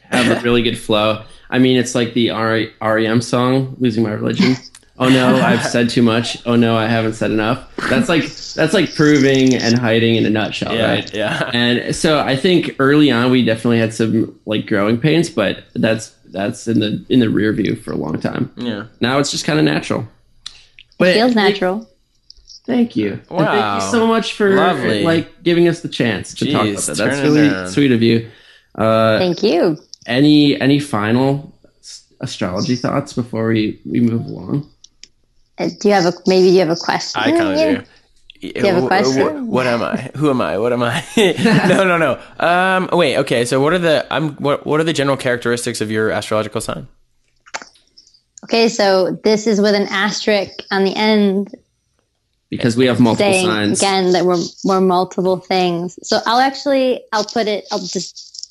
have 0.09 0.37
a 0.37 0.41
really 0.41 0.61
good 0.61 0.77
flow. 0.77 1.23
I 1.49 1.59
mean, 1.59 1.77
it's 1.77 1.95
like 1.95 2.13
the 2.13 2.29
R- 2.29 2.67
REM 2.81 3.21
song 3.21 3.75
"Losing 3.79 4.03
My 4.03 4.11
Religion." 4.11 4.55
Oh 5.01 5.09
no, 5.09 5.35
I've 5.35 5.65
said 5.65 5.89
too 5.89 6.01
much. 6.01 6.37
Oh 6.45 6.55
no, 6.55 6.77
I 6.77 6.87
haven't 6.87 7.13
said 7.13 7.31
enough. 7.31 7.67
That's 7.89 8.07
like 8.07 8.23
that's 8.55 8.73
like 8.73 8.93
proving 8.95 9.55
and 9.55 9.77
hiding 9.77 10.15
in 10.15 10.25
a 10.25 10.29
nutshell, 10.29 10.73
Yeah, 10.73 10.91
right? 10.91 11.13
yeah. 11.13 11.49
And 11.53 11.93
so 11.95 12.19
I 12.19 12.35
think 12.37 12.75
early 12.79 13.11
on 13.11 13.31
we 13.31 13.43
definitely 13.43 13.79
had 13.79 13.93
some 13.93 14.39
like 14.45 14.65
growing 14.67 14.97
pains, 14.99 15.29
but 15.29 15.65
that's 15.73 16.09
that's 16.31 16.67
in 16.67 16.79
the 16.79 17.05
in 17.09 17.19
the 17.19 17.29
rear 17.29 17.51
view 17.51 17.75
for 17.75 17.91
a 17.91 17.97
long 17.97 18.19
time. 18.21 18.51
Yeah. 18.55 18.85
Now 19.01 19.19
it's 19.19 19.31
just 19.31 19.43
kind 19.45 19.59
of 19.59 19.65
natural. 19.65 20.07
But 20.97 21.15
Feels 21.15 21.35
natural. 21.35 21.87
Thank 22.65 22.95
you. 22.95 23.13
And 23.13 23.39
Wow. 23.39 23.45
thank 23.79 23.83
you 23.83 23.89
so 23.89 24.05
much 24.07 24.33
for 24.33 24.55
Lovely. 24.55 25.03
like 25.03 25.41
giving 25.43 25.67
us 25.67 25.81
the 25.81 25.89
chance 25.89 26.33
to 26.35 26.51
talk 26.51 26.67
about 26.67 26.83
that. 26.83 26.97
That's 26.97 27.21
really 27.21 27.49
down. 27.49 27.67
sweet 27.69 27.91
of 27.91 28.01
you. 28.03 28.29
Uh, 28.75 29.17
Thank 29.17 29.41
you. 29.43 29.77
any 30.05 30.61
any 30.61 30.79
final 30.79 31.53
astrology 32.19 32.75
thoughts 32.75 33.13
before 33.13 33.47
we 33.47 33.79
we 33.85 33.99
move 33.99 34.25
along? 34.25 34.69
Uh, 35.61 35.69
Do 35.79 35.87
you 35.89 35.93
have 35.93 36.05
a 36.05 36.13
maybe 36.27 36.49
you 36.49 36.59
have 36.59 36.69
a 36.69 36.75
question? 36.75 37.21
I 37.21 37.31
kind 37.31 37.57
Yeah. 37.57 37.65
of 37.65 37.85
do. 37.85 38.47
you 38.47 38.65
have 38.65 38.77
a 38.77 38.81
Wh- 38.81 38.83
wh- 38.85 38.87
question? 38.87 39.47
What, 39.47 39.67
am 39.67 39.81
I? 39.83 40.09
Who 40.15 40.29
am 40.29 40.41
I? 40.41 40.57
What 40.57 40.73
am 40.73 40.81
I? 40.83 41.03
no, 41.67 41.83
no, 41.83 41.97
no. 41.97 42.19
Um, 42.39 42.89
wait. 42.91 43.17
Okay. 43.17 43.45
So, 43.45 43.61
what 43.61 43.73
are 43.73 43.79
the? 43.79 44.05
I'm. 44.11 44.33
What? 44.35 44.65
What 44.65 44.79
are 44.79 44.83
the 44.83 44.93
general 44.93 45.17
characteristics 45.17 45.81
of 45.81 45.91
your 45.91 46.11
astrological 46.11 46.61
sign? 46.61 46.87
Okay, 48.45 48.69
so 48.69 49.17
this 49.23 49.45
is 49.47 49.61
with 49.61 49.75
an 49.75 49.87
asterisk 49.91 50.63
on 50.71 50.83
the 50.83 50.95
end 50.95 51.53
Because 52.49 52.75
we 52.75 52.87
have 52.87 52.99
multiple 52.99 53.31
saying 53.31 53.45
signs. 53.45 53.79
again 53.79 54.11
that 54.13 54.25
we're 54.25 54.41
we're 54.63 54.81
multiple 54.81 55.37
things. 55.37 55.99
So 56.03 56.19
I'll 56.25 56.39
actually 56.39 57.01
I'll 57.13 57.23
put 57.23 57.47
it 57.47 57.65
I'll 57.71 57.79
just 57.79 58.49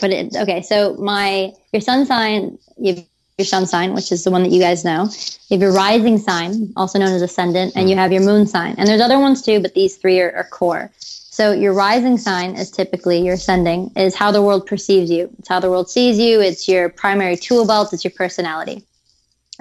put 0.00 0.10
it 0.12 0.34
okay. 0.36 0.62
So 0.62 0.94
my 0.94 1.50
your 1.72 1.80
sun 1.82 2.06
sign 2.06 2.58
you 2.78 2.94
have 2.94 3.04
your 3.42 3.46
sun 3.46 3.66
sign, 3.66 3.92
which 3.94 4.12
is 4.12 4.24
the 4.24 4.30
one 4.30 4.42
that 4.44 4.52
you 4.52 4.60
guys 4.60 4.84
know. 4.84 5.08
You 5.48 5.56
have 5.56 5.60
your 5.60 5.72
rising 5.72 6.18
sign, 6.18 6.72
also 6.76 6.98
known 6.98 7.12
as 7.12 7.22
ascendant, 7.22 7.72
and 7.76 7.90
you 7.90 7.96
have 7.96 8.12
your 8.12 8.22
moon 8.22 8.46
sign. 8.46 8.76
And 8.78 8.88
there's 8.88 9.00
other 9.00 9.18
ones 9.18 9.42
too, 9.42 9.60
but 9.60 9.74
these 9.74 9.96
three 9.96 10.20
are, 10.20 10.32
are 10.36 10.44
core. 10.44 10.90
So 11.32 11.52
your 11.52 11.72
rising 11.72 12.18
sign 12.18 12.56
is 12.56 12.70
typically 12.70 13.24
your 13.24 13.34
ascending 13.34 13.90
is 13.96 14.14
how 14.14 14.30
the 14.30 14.42
world 14.42 14.66
perceives 14.66 15.10
you. 15.10 15.30
It's 15.38 15.48
how 15.48 15.60
the 15.60 15.70
world 15.70 15.90
sees 15.90 16.18
you. 16.18 16.40
It's 16.40 16.68
your 16.68 16.88
primary 16.90 17.36
tool 17.36 17.66
belt. 17.66 17.92
It's 17.92 18.04
your 18.04 18.12
personality. 18.12 18.84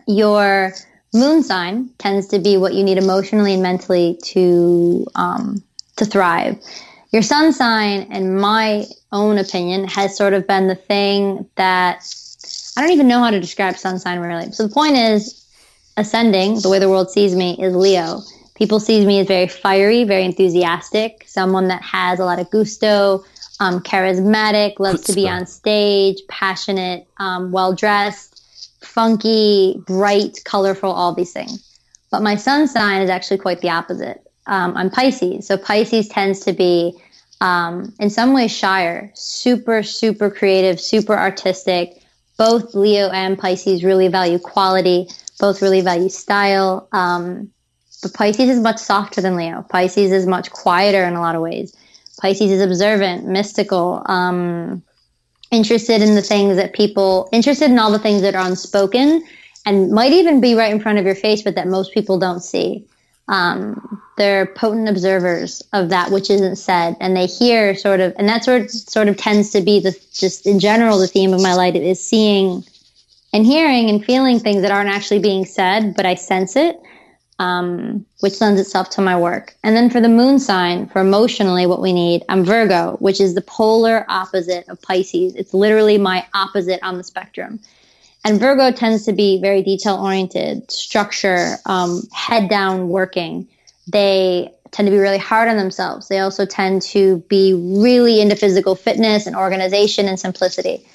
Your 0.05 0.73
moon 1.13 1.43
sign 1.43 1.89
tends 1.97 2.27
to 2.27 2.39
be 2.39 2.57
what 2.57 2.73
you 2.73 2.83
need 2.83 2.97
emotionally 2.97 3.53
and 3.53 3.63
mentally 3.63 4.19
to 4.23 5.05
um, 5.15 5.63
to 5.95 6.05
thrive. 6.05 6.57
Your 7.11 7.21
sun 7.21 7.51
sign, 7.51 8.11
in 8.11 8.39
my 8.39 8.85
own 9.11 9.37
opinion, 9.37 9.87
has 9.87 10.15
sort 10.15 10.33
of 10.33 10.47
been 10.47 10.67
the 10.67 10.75
thing 10.75 11.49
that 11.55 12.03
I 12.81 12.85
don't 12.85 12.93
even 12.93 13.07
know 13.07 13.19
how 13.19 13.29
to 13.29 13.39
describe 13.39 13.77
sun 13.77 13.99
sign 13.99 14.17
really. 14.21 14.51
So 14.53 14.65
the 14.65 14.73
point 14.73 14.97
is, 14.97 15.45
ascending, 15.97 16.61
the 16.61 16.69
way 16.69 16.79
the 16.79 16.89
world 16.89 17.11
sees 17.11 17.35
me, 17.35 17.55
is 17.61 17.75
Leo. 17.75 18.21
People 18.55 18.79
see 18.79 19.05
me 19.05 19.19
as 19.19 19.27
very 19.27 19.47
fiery, 19.47 20.03
very 20.03 20.25
enthusiastic, 20.25 21.23
someone 21.27 21.67
that 21.67 21.83
has 21.83 22.19
a 22.19 22.25
lot 22.25 22.39
of 22.39 22.49
gusto, 22.49 23.23
um, 23.59 23.81
charismatic, 23.81 24.79
loves 24.79 25.01
to 25.01 25.13
be 25.13 25.29
on 25.29 25.45
stage, 25.45 26.21
passionate, 26.27 27.05
um, 27.17 27.51
well 27.51 27.71
dressed, 27.71 28.41
funky, 28.83 29.79
bright, 29.85 30.39
colorful, 30.43 30.91
all 30.91 31.13
these 31.13 31.33
things. 31.33 31.63
But 32.09 32.23
my 32.23 32.35
sun 32.35 32.67
sign 32.67 33.03
is 33.03 33.11
actually 33.11 33.37
quite 33.37 33.61
the 33.61 33.69
opposite. 33.69 34.27
Um, 34.47 34.75
I'm 34.75 34.89
Pisces. 34.89 35.45
So 35.45 35.55
Pisces 35.55 36.07
tends 36.07 36.39
to 36.45 36.51
be, 36.51 36.99
um, 37.41 37.93
in 37.99 38.09
some 38.09 38.33
ways, 38.33 38.51
shyer, 38.51 39.11
super, 39.13 39.83
super 39.83 40.31
creative, 40.31 40.81
super 40.81 41.15
artistic. 41.15 42.00
Both 42.41 42.73
Leo 42.73 43.07
and 43.09 43.37
Pisces 43.37 43.83
really 43.83 44.07
value 44.07 44.39
quality, 44.39 45.07
both 45.39 45.61
really 45.61 45.81
value 45.81 46.09
style. 46.09 46.87
Um, 46.91 47.51
but 48.01 48.15
Pisces 48.15 48.49
is 48.49 48.59
much 48.59 48.79
softer 48.79 49.21
than 49.21 49.35
Leo. 49.35 49.61
Pisces 49.69 50.11
is 50.11 50.25
much 50.25 50.49
quieter 50.49 51.03
in 51.03 51.13
a 51.13 51.21
lot 51.21 51.35
of 51.35 51.43
ways. 51.43 51.75
Pisces 52.19 52.49
is 52.49 52.61
observant, 52.63 53.27
mystical, 53.27 54.01
um, 54.07 54.81
interested 55.51 56.01
in 56.01 56.15
the 56.15 56.21
things 56.23 56.55
that 56.57 56.73
people, 56.73 57.29
interested 57.31 57.69
in 57.69 57.77
all 57.77 57.91
the 57.91 57.99
things 57.99 58.23
that 58.23 58.33
are 58.33 58.47
unspoken 58.47 59.23
and 59.67 59.91
might 59.91 60.11
even 60.11 60.41
be 60.41 60.55
right 60.55 60.73
in 60.73 60.79
front 60.79 60.97
of 60.97 61.05
your 61.05 61.13
face, 61.13 61.43
but 61.43 61.53
that 61.53 61.67
most 61.67 61.93
people 61.93 62.17
don't 62.17 62.39
see. 62.39 62.87
Um, 63.31 64.01
they're 64.17 64.45
potent 64.45 64.87
observers 64.87 65.63
of 65.73 65.89
that 65.89 66.11
which 66.11 66.29
isn't 66.29 66.57
said, 66.57 66.95
and 66.99 67.15
they 67.15 67.25
hear 67.25 67.75
sort 67.75 67.99
of, 67.99 68.13
and 68.17 68.29
that 68.29 68.43
sort 68.43 68.69
sort 68.69 69.07
of 69.07 69.17
tends 69.17 69.49
to 69.51 69.61
be 69.61 69.79
the 69.79 69.97
just 70.13 70.45
in 70.45 70.59
general 70.59 70.99
the 70.99 71.07
theme 71.07 71.33
of 71.33 71.41
my 71.41 71.55
life 71.55 71.73
is 71.73 72.03
seeing 72.03 72.63
and 73.33 73.45
hearing 73.45 73.89
and 73.89 74.05
feeling 74.05 74.39
things 74.39 74.61
that 74.61 74.71
aren't 74.71 74.89
actually 74.89 75.19
being 75.19 75.45
said, 75.45 75.95
but 75.95 76.05
I 76.05 76.15
sense 76.15 76.55
it 76.55 76.79
um, 77.41 78.05
which 78.19 78.39
lends 78.39 78.61
itself 78.61 78.91
to 78.91 79.01
my 79.01 79.17
work. 79.17 79.55
And 79.63 79.75
then 79.75 79.89
for 79.89 79.99
the 79.99 80.07
moon 80.07 80.39
sign, 80.39 80.87
for 80.87 81.01
emotionally, 81.01 81.65
what 81.65 81.81
we 81.81 81.91
need, 81.91 82.23
I'm 82.29 82.45
Virgo, 82.45 82.97
which 82.99 83.19
is 83.19 83.33
the 83.33 83.41
polar 83.41 84.05
opposite 84.07 84.69
of 84.69 84.79
Pisces. 84.83 85.33
It's 85.35 85.51
literally 85.51 85.97
my 85.97 86.23
opposite 86.35 86.79
on 86.83 86.99
the 86.99 87.03
spectrum. 87.03 87.59
And 88.23 88.39
Virgo 88.39 88.71
tends 88.71 89.05
to 89.05 89.13
be 89.13 89.41
very 89.41 89.63
detail 89.63 89.95
oriented, 89.95 90.69
structure, 90.71 91.55
um, 91.65 92.03
head 92.13 92.49
down 92.49 92.89
working. 92.89 93.47
They 93.91 94.53
tend 94.71 94.87
to 94.87 94.91
be 94.91 94.99
really 94.99 95.17
hard 95.17 95.49
on 95.49 95.57
themselves. 95.57 96.07
They 96.07 96.19
also 96.19 96.45
tend 96.45 96.81
to 96.83 97.17
be 97.27 97.53
really 97.53 98.21
into 98.21 98.35
physical 98.35 98.75
fitness 98.75 99.27
and 99.27 99.35
organization 99.35 100.07
and 100.07 100.19
simplicity. 100.19 100.85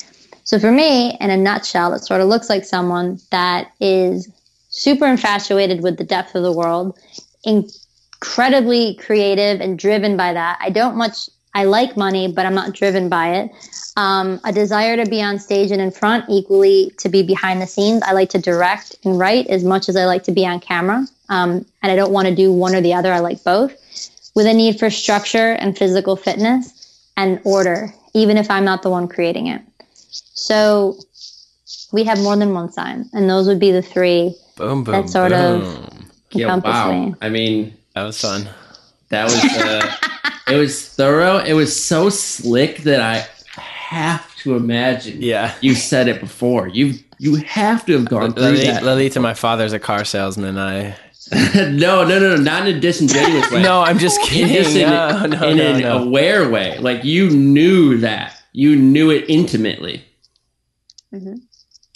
So 0.45 0.59
for 0.61 0.70
me, 0.70 1.16
in 1.20 1.31
a 1.31 1.37
nutshell, 1.37 1.93
it 1.95 2.05
sort 2.05 2.20
of 2.20 2.29
looks 2.29 2.49
like 2.49 2.64
someone 2.64 3.18
that 3.31 3.72
is 3.81 4.31
super 4.68 5.07
infatuated 5.07 5.83
with 5.83 5.99
the 5.99 6.05
depth 6.05 6.35
of 6.37 6.45
the 6.45 6.53
world, 6.53 6.97
incredibly 7.45 8.95
creative 8.95 9.61
and 9.61 9.79
driven 9.79 10.16
by 10.16 10.33
that. 10.33 10.59
I 10.61 10.70
don't 10.70 10.97
much, 10.97 11.29
I 11.57 11.65
like 11.65 11.97
money, 11.97 12.29
but 12.31 12.45
I'm 12.45 12.55
not 12.55 12.75
driven 12.75 13.09
by 13.09 13.35
it. 13.37 13.51
Um, 13.97 14.39
a 14.45 14.53
desire 14.53 14.95
to 15.03 15.09
be 15.09 15.23
on 15.23 15.39
stage 15.39 15.71
and 15.71 15.81
in 15.81 15.91
front, 15.91 16.27
equally 16.29 16.93
to 16.99 17.09
be 17.09 17.23
behind 17.23 17.63
the 17.63 17.67
scenes. 17.67 18.03
I 18.03 18.13
like 18.13 18.29
to 18.31 18.39
direct 18.39 18.95
and 19.05 19.19
write 19.19 19.47
as 19.47 19.65
much 19.65 19.89
as 19.89 19.97
I 19.97 20.05
like 20.05 20.23
to 20.25 20.33
be 20.33 20.47
on 20.47 20.61
camera. 20.61 21.07
Um, 21.31 21.65
and 21.83 21.91
I 21.91 21.97
don't 21.97 22.13
want 22.13 22.29
to 22.29 22.35
do 22.35 22.53
one 22.53 22.75
or 22.75 22.83
the 22.83 22.93
other. 22.93 23.11
I 23.11 23.21
like 23.21 23.43
both. 23.43 23.73
With 24.35 24.45
a 24.47 24.53
need 24.53 24.79
for 24.79 24.91
structure 24.91 25.53
and 25.53 25.77
physical 25.79 26.15
fitness 26.15 27.11
and 27.17 27.41
order, 27.45 27.91
even 28.13 28.37
if 28.37 28.51
I'm 28.51 28.67
not 28.67 28.83
the 28.83 28.91
one 28.91 29.09
creating 29.09 29.47
it. 29.47 29.63
So 30.35 30.99
we 31.91 32.05
have 32.05 32.19
more 32.21 32.37
than 32.37 32.53
one 32.53 32.71
sign, 32.71 33.09
and 33.15 33.31
those 33.31 33.49
would 33.49 33.59
be 33.59 33.73
the 33.73 33.83
three 33.83 34.35
Boom, 34.57 34.85
boom, 34.85 34.93
That 34.93 35.09
sort 35.09 35.33
of- 35.33 35.63
boom. 35.63 36.07
Yeah, 36.33 36.47
encompass 36.47 36.73
wow. 36.75 36.93
me. 36.93 37.15
I 37.23 37.31
mean, 37.31 37.73
That 37.95 38.03
was 38.05 38.21
fun. 38.21 38.47
That 39.09 39.25
was 39.25 39.45
uh, 39.45 40.31
it 40.53 40.57
was 40.57 40.89
thorough. 40.89 41.39
It 41.39 41.55
was 41.55 41.83
so 41.83 42.09
slick 42.11 42.79
that 42.79 43.01
I 43.01 43.27
have 43.57 44.35
to 44.39 44.57
imagine. 44.57 45.23
Yeah. 45.23 45.55
you 45.61 45.75
said 45.75 46.09
it 46.09 46.21
before. 46.21 46.69
You 46.69 46.95
you 47.19 47.37
have 47.37 47.87
to 47.87 47.93
have 47.95 48.07
gone 48.07 48.33
through 48.33 48.43
Lily, 48.43 48.67
that. 48.67 48.83
Lily, 48.83 49.11
my 49.19 49.35
father's 49.35 49.73
a 49.73 49.79
car 49.79 50.05
salesman. 50.05 50.59
I 50.59 50.97
no, 51.55 52.05
no, 52.05 52.05
no, 52.05 52.37
no, 52.37 52.37
not 52.37 52.69
in 52.69 52.77
a 52.77 52.81
disingenuous 52.81 53.51
way. 53.51 53.63
no, 53.63 53.83
I'm 53.83 53.99
just 53.99 54.21
kidding. 54.23 54.55
just 54.55 54.77
in, 54.77 54.89
no, 54.89 55.27
no, 55.27 55.49
in 55.49 55.57
no, 55.57 55.65
an 55.65 55.81
no. 55.81 56.05
aware 56.05 56.49
way. 56.49 56.79
Like 56.79 57.05
you 57.05 57.31
knew 57.31 57.99
that. 57.99 58.41
You 58.53 58.77
knew 58.77 59.11
it 59.11 59.25
intimately. 59.29 60.05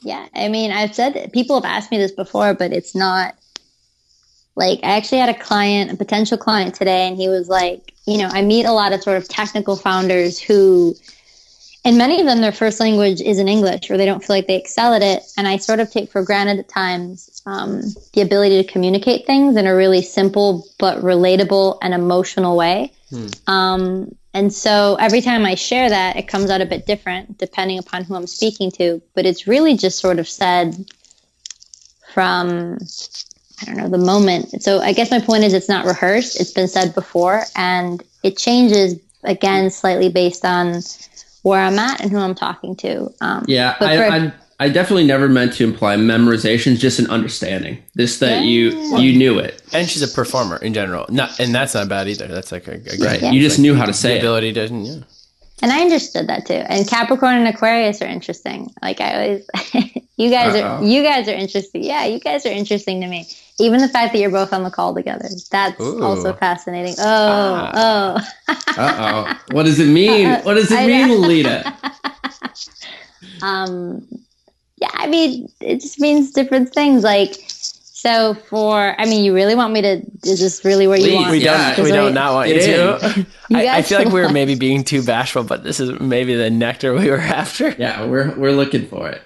Yeah, 0.02 0.28
I 0.34 0.48
mean, 0.48 0.72
I've 0.72 0.94
said 0.94 1.30
people 1.32 1.60
have 1.60 1.64
asked 1.64 1.90
me 1.90 1.98
this 1.98 2.12
before, 2.12 2.54
but 2.54 2.72
it's 2.72 2.94
not 2.94 3.34
like 4.56 4.80
I 4.82 4.96
actually 4.96 5.18
had 5.18 5.28
a 5.28 5.38
client, 5.38 5.92
a 5.92 5.96
potential 5.96 6.36
client 6.36 6.74
today, 6.74 7.06
and 7.08 7.16
he 7.16 7.28
was 7.28 7.48
like, 7.48 7.94
you 8.06 8.18
know, 8.18 8.28
I 8.28 8.42
meet 8.42 8.66
a 8.66 8.72
lot 8.72 8.92
of 8.92 9.02
sort 9.02 9.16
of 9.16 9.28
technical 9.28 9.76
founders 9.76 10.40
who, 10.40 10.94
and 11.84 11.96
many 11.96 12.20
of 12.20 12.26
them, 12.26 12.40
their 12.40 12.52
first 12.52 12.80
language 12.80 13.20
isn't 13.20 13.48
English 13.48 13.90
or 13.90 13.96
they 13.96 14.04
don't 14.04 14.20
feel 14.24 14.36
like 14.36 14.46
they 14.46 14.56
excel 14.56 14.92
at 14.94 15.02
it. 15.02 15.22
And 15.36 15.46
I 15.46 15.58
sort 15.58 15.80
of 15.80 15.90
take 15.90 16.10
for 16.10 16.22
granted 16.22 16.58
at 16.58 16.68
times 16.68 17.40
um, 17.46 17.82
the 18.12 18.20
ability 18.22 18.62
to 18.62 18.70
communicate 18.70 19.26
things 19.26 19.56
in 19.56 19.66
a 19.66 19.74
really 19.74 20.02
simple 20.02 20.66
but 20.78 20.98
relatable 20.98 21.78
and 21.82 21.94
emotional 21.94 22.56
way. 22.56 22.92
Hmm. 23.10 23.26
Um, 23.46 24.16
and 24.32 24.52
so 24.52 24.96
every 25.00 25.20
time 25.20 25.44
I 25.44 25.54
share 25.54 25.88
that, 25.88 26.16
it 26.16 26.28
comes 26.28 26.50
out 26.50 26.60
a 26.60 26.66
bit 26.66 26.86
different 26.86 27.38
depending 27.38 27.78
upon 27.78 28.04
who 28.04 28.14
I'm 28.14 28.26
speaking 28.26 28.70
to. 28.72 29.02
But 29.14 29.26
it's 29.26 29.46
really 29.46 29.76
just 29.76 29.98
sort 29.98 30.18
of 30.18 30.28
said 30.28 30.84
from, 32.12 32.78
I 33.60 33.64
don't 33.66 33.76
know, 33.76 33.88
the 33.88 33.98
moment. 33.98 34.62
So 34.62 34.80
I 34.80 34.92
guess 34.92 35.10
my 35.10 35.20
point 35.20 35.44
is 35.44 35.52
it's 35.52 35.68
not 35.68 35.84
rehearsed. 35.84 36.40
It's 36.40 36.52
been 36.52 36.68
said 36.68 36.94
before 36.94 37.42
and 37.56 38.02
it 38.22 38.36
changes 38.36 38.98
again 39.24 39.70
slightly 39.70 40.08
based 40.08 40.44
on 40.44 40.80
where 41.42 41.60
I'm 41.60 41.78
at 41.78 42.00
and 42.00 42.10
who 42.10 42.18
I'm 42.18 42.34
talking 42.34 42.76
to. 42.76 43.12
Um, 43.20 43.44
yeah, 43.48 43.76
I, 43.80 43.96
for, 43.96 44.02
I, 44.04 44.32
I 44.60 44.68
definitely 44.68 45.06
never 45.06 45.28
meant 45.28 45.54
to 45.54 45.64
imply 45.64 45.96
memorization. 45.96 46.78
Just 46.78 46.98
an 46.98 47.08
understanding. 47.08 47.82
This 47.94 48.18
that 48.18 48.40
yeah. 48.40 48.42
you 48.42 48.98
you 48.98 49.18
knew 49.18 49.38
it. 49.38 49.62
And 49.72 49.88
she's 49.88 50.02
a 50.02 50.08
performer 50.08 50.56
in 50.56 50.74
general. 50.74 51.06
Not 51.08 51.40
and 51.40 51.54
that's 51.54 51.74
not 51.74 51.88
bad 51.88 52.08
either. 52.08 52.28
That's 52.28 52.52
like 52.52 52.68
a, 52.68 52.74
a 52.74 52.98
right. 52.98 53.22
Yeah. 53.22 53.30
You 53.30 53.40
just 53.40 53.58
like 53.58 53.62
knew 53.62 53.74
how 53.74 53.86
to 53.86 53.94
say 53.94 54.18
ability 54.18 54.50
it. 54.50 54.68
to 54.68 54.74
yeah. 54.74 55.00
And 55.62 55.72
I 55.72 55.80
understood 55.80 56.26
that 56.28 56.46
too. 56.46 56.54
And 56.54 56.88
Capricorn 56.88 57.36
and 57.36 57.48
Aquarius 57.48 58.00
are 58.00 58.06
interesting. 58.06 58.72
Like 58.82 59.00
I 59.00 59.14
always, 59.14 59.50
you 60.16 60.30
guys 60.30 60.54
Uh-oh. 60.54 60.62
are 60.62 60.84
you 60.84 61.02
guys 61.02 61.28
are 61.28 61.34
interesting. 61.34 61.84
Yeah, 61.84 62.06
you 62.06 62.18
guys 62.18 62.46
are 62.46 62.50
interesting 62.50 63.00
to 63.00 63.06
me. 63.06 63.28
Even 63.60 63.80
the 63.80 63.88
fact 63.88 64.12
that 64.12 64.18
you're 64.18 64.30
both 64.30 64.52
on 64.52 64.64
the 64.64 64.70
call 64.70 64.94
together. 64.94 65.28
That's 65.50 65.80
Ooh. 65.80 66.02
also 66.02 66.32
fascinating. 66.32 66.94
Oh, 66.98 67.70
ah. 67.74 68.22
oh. 68.48 68.54
uh 68.76 68.96
oh. 69.28 69.40
What 69.54 69.64
does 69.64 69.78
it 69.78 69.86
mean? 69.86 70.40
What 70.40 70.54
does 70.54 70.70
it 70.72 70.86
mean, 70.86 71.20
Lita? 71.20 71.76
um 73.42 74.06
yeah, 74.80 74.88
I 74.94 75.06
mean, 75.06 75.48
it 75.60 75.80
just 75.80 76.00
means 76.00 76.32
different 76.32 76.72
things. 76.72 77.04
Like, 77.04 77.34
so 77.46 78.34
for, 78.34 78.98
I 78.98 79.04
mean, 79.04 79.24
you 79.24 79.34
really 79.34 79.54
want 79.54 79.74
me 79.74 79.82
to? 79.82 80.02
Is 80.24 80.40
this 80.40 80.64
really 80.64 80.86
where 80.86 80.98
you 80.98 81.14
want? 81.14 81.30
We 81.30 81.40
don't. 81.40 81.78
We 81.78 81.90
don't 81.90 82.14
not 82.14 82.32
want 82.32 82.48
you 82.48 82.60
to. 82.60 83.26
I, 83.54 83.78
I, 83.78 83.82
feel 83.82 83.98
like 83.98 84.08
we 84.08 84.22
are 84.22 84.30
maybe 84.30 84.54
being 84.54 84.84
too 84.84 85.02
bashful, 85.02 85.44
but 85.44 85.64
this 85.64 85.80
is 85.80 86.00
maybe 86.00 86.34
the 86.34 86.48
nectar 86.48 86.94
we 86.94 87.10
were 87.10 87.18
after. 87.18 87.70
Yeah, 87.72 88.06
we're 88.06 88.34
we're 88.36 88.52
looking 88.52 88.86
for 88.86 89.10
it. 89.10 89.20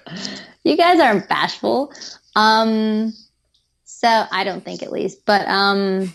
You 0.64 0.76
guys 0.76 0.98
aren't 0.98 1.28
bashful. 1.28 1.92
Um, 2.34 3.12
so 4.04 4.26
I 4.30 4.44
don't 4.44 4.62
think 4.62 4.82
at 4.82 4.92
least, 4.92 5.24
but 5.24 5.48
um, 5.48 6.12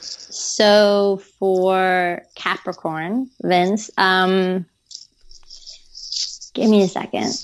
so 0.00 1.20
for 1.40 2.22
Capricorn, 2.36 3.30
Vince, 3.42 3.90
um, 3.98 4.64
give 6.54 6.70
me 6.70 6.82
a 6.82 6.88
second. 6.88 7.34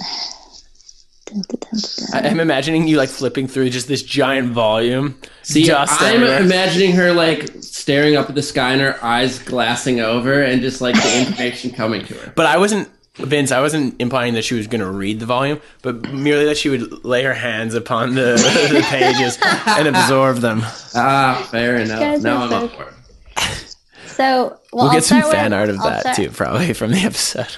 I'm 2.15 2.39
imagining 2.39 2.87
you 2.87 2.97
like 2.97 3.09
flipping 3.09 3.49
through 3.49 3.71
just 3.71 3.89
this 3.89 4.05
giant 4.05 4.53
volume. 4.53 5.21
See, 5.43 5.65
just 5.65 6.01
I'm 6.01 6.23
imagining 6.23 6.93
her 6.93 7.13
like 7.13 7.49
staring 7.61 8.15
up 8.15 8.29
at 8.29 8.37
the 8.37 8.43
sky 8.43 8.75
and 8.75 8.81
her 8.81 9.05
eyes 9.05 9.41
glassing 9.41 9.99
over 9.99 10.45
and 10.45 10.63
just 10.63 10.81
like 10.81 10.95
the 10.95 11.19
information 11.27 11.73
coming 11.73 12.07
to 12.07 12.15
her. 12.15 12.33
But 12.37 12.47
I 12.47 12.57
wasn't 12.57 12.89
Vince, 13.19 13.51
I 13.51 13.61
wasn't 13.61 14.01
implying 14.01 14.35
that 14.35 14.45
she 14.45 14.55
was 14.55 14.67
going 14.69 14.81
to 14.81 14.91
read 14.91 15.21
the 15.21 15.27
volume, 15.27 15.61
but 15.83 16.13
merely 16.13 16.45
that 16.47 16.57
she 16.57 16.69
would 16.69 17.05
lay 17.05 17.25
her 17.25 17.35
hands 17.35 17.75
upon 17.75 18.15
the, 18.15 18.37
the 18.73 18.85
pages 18.89 19.39
and 19.67 19.89
absorb 19.89 20.39
them. 20.39 20.61
Ah, 20.95 21.47
fair 21.51 21.77
enough. 21.77 22.23
Now 22.23 22.43
I'm 22.43 22.51
so 22.51 22.57
up 22.57 22.73
for 22.73 22.83
it. 22.85 22.95
So 24.07 24.25
well, 24.25 24.61
we'll 24.73 24.85
I'll 24.85 24.93
get 24.93 25.05
some 25.05 25.23
fan 25.23 25.51
with, 25.51 25.53
art 25.53 25.69
of 25.69 25.79
I'll 25.79 25.91
that 25.91 26.01
start, 26.01 26.17
too, 26.17 26.31
probably 26.31 26.73
from 26.73 26.91
the 26.91 26.99
episode. 26.99 27.57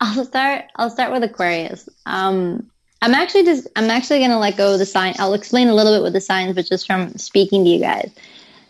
I'll 0.00 0.24
start. 0.24 0.66
I'll 0.76 0.90
start 0.90 1.12
with 1.12 1.24
Aquarius. 1.24 1.88
Um, 2.06 2.70
I'm 3.02 3.14
actually 3.14 3.44
just 3.44 3.66
I'm 3.76 3.90
actually 3.90 4.20
gonna 4.20 4.38
let 4.38 4.56
go 4.56 4.72
of 4.72 4.78
the 4.78 4.86
sign. 4.86 5.14
I'll 5.18 5.34
explain 5.34 5.68
a 5.68 5.74
little 5.74 5.92
bit 5.94 6.02
with 6.02 6.12
the 6.12 6.20
signs, 6.20 6.54
but 6.54 6.66
just 6.66 6.86
from 6.86 7.16
speaking 7.16 7.64
to 7.64 7.70
you 7.70 7.80
guys. 7.80 8.12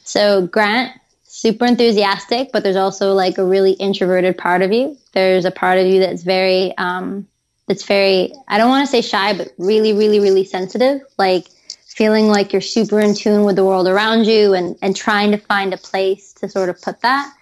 So 0.05 0.47
Grant, 0.47 0.93
super 1.29 1.67
enthusiastic, 1.67 2.51
but 2.53 2.63
there's 2.63 2.77
also 2.77 3.13
like 3.15 3.39
a 3.39 3.45
really 3.45 3.73
introverted 3.73 4.37
part 4.37 4.63
of 4.63 4.73
you. 4.73 4.97
There's 5.13 5.45
a 5.45 5.51
part 5.51 5.79
of 5.79 5.87
you 5.87 6.01
that's 6.01 6.23
very 6.23 6.77
um 6.79 7.29
that's 7.69 7.85
very 7.85 8.33
I 8.49 8.59
don't 8.59 8.71
want 8.71 8.87
to 8.87 8.91
say 8.91 9.03
shy, 9.03 9.37
but 9.37 9.53
really, 9.59 9.93
really, 9.93 10.21
really 10.21 10.45
sensitive. 10.45 11.03
Like 11.19 11.47
feeling 11.87 12.29
like 12.29 12.53
you're 12.53 12.63
super 12.63 13.01
in 13.01 13.15
tune 13.15 13.45
with 13.45 13.57
the 13.57 13.65
world 13.65 13.89
around 13.89 14.27
you 14.27 14.55
and, 14.55 14.77
and 14.83 14.95
trying 14.95 15.33
to 15.33 15.37
find 15.37 15.75
a 15.75 15.77
place 15.77 16.33
to 16.33 16.49
sort 16.49 16.69
of 16.69 16.81
put 16.81 17.01
that. 17.01 17.33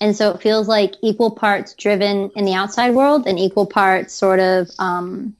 And 0.00 0.16
so 0.16 0.30
it 0.30 0.40
feels 0.40 0.68
like 0.68 0.94
equal 1.02 1.30
parts 1.32 1.74
driven 1.74 2.30
in 2.36 2.44
the 2.44 2.54
outside 2.54 2.94
world 2.94 3.26
and 3.26 3.38
equal 3.38 3.66
parts 3.66 4.14
sort 4.14 4.38
of 4.38 4.70
um, 4.78 5.34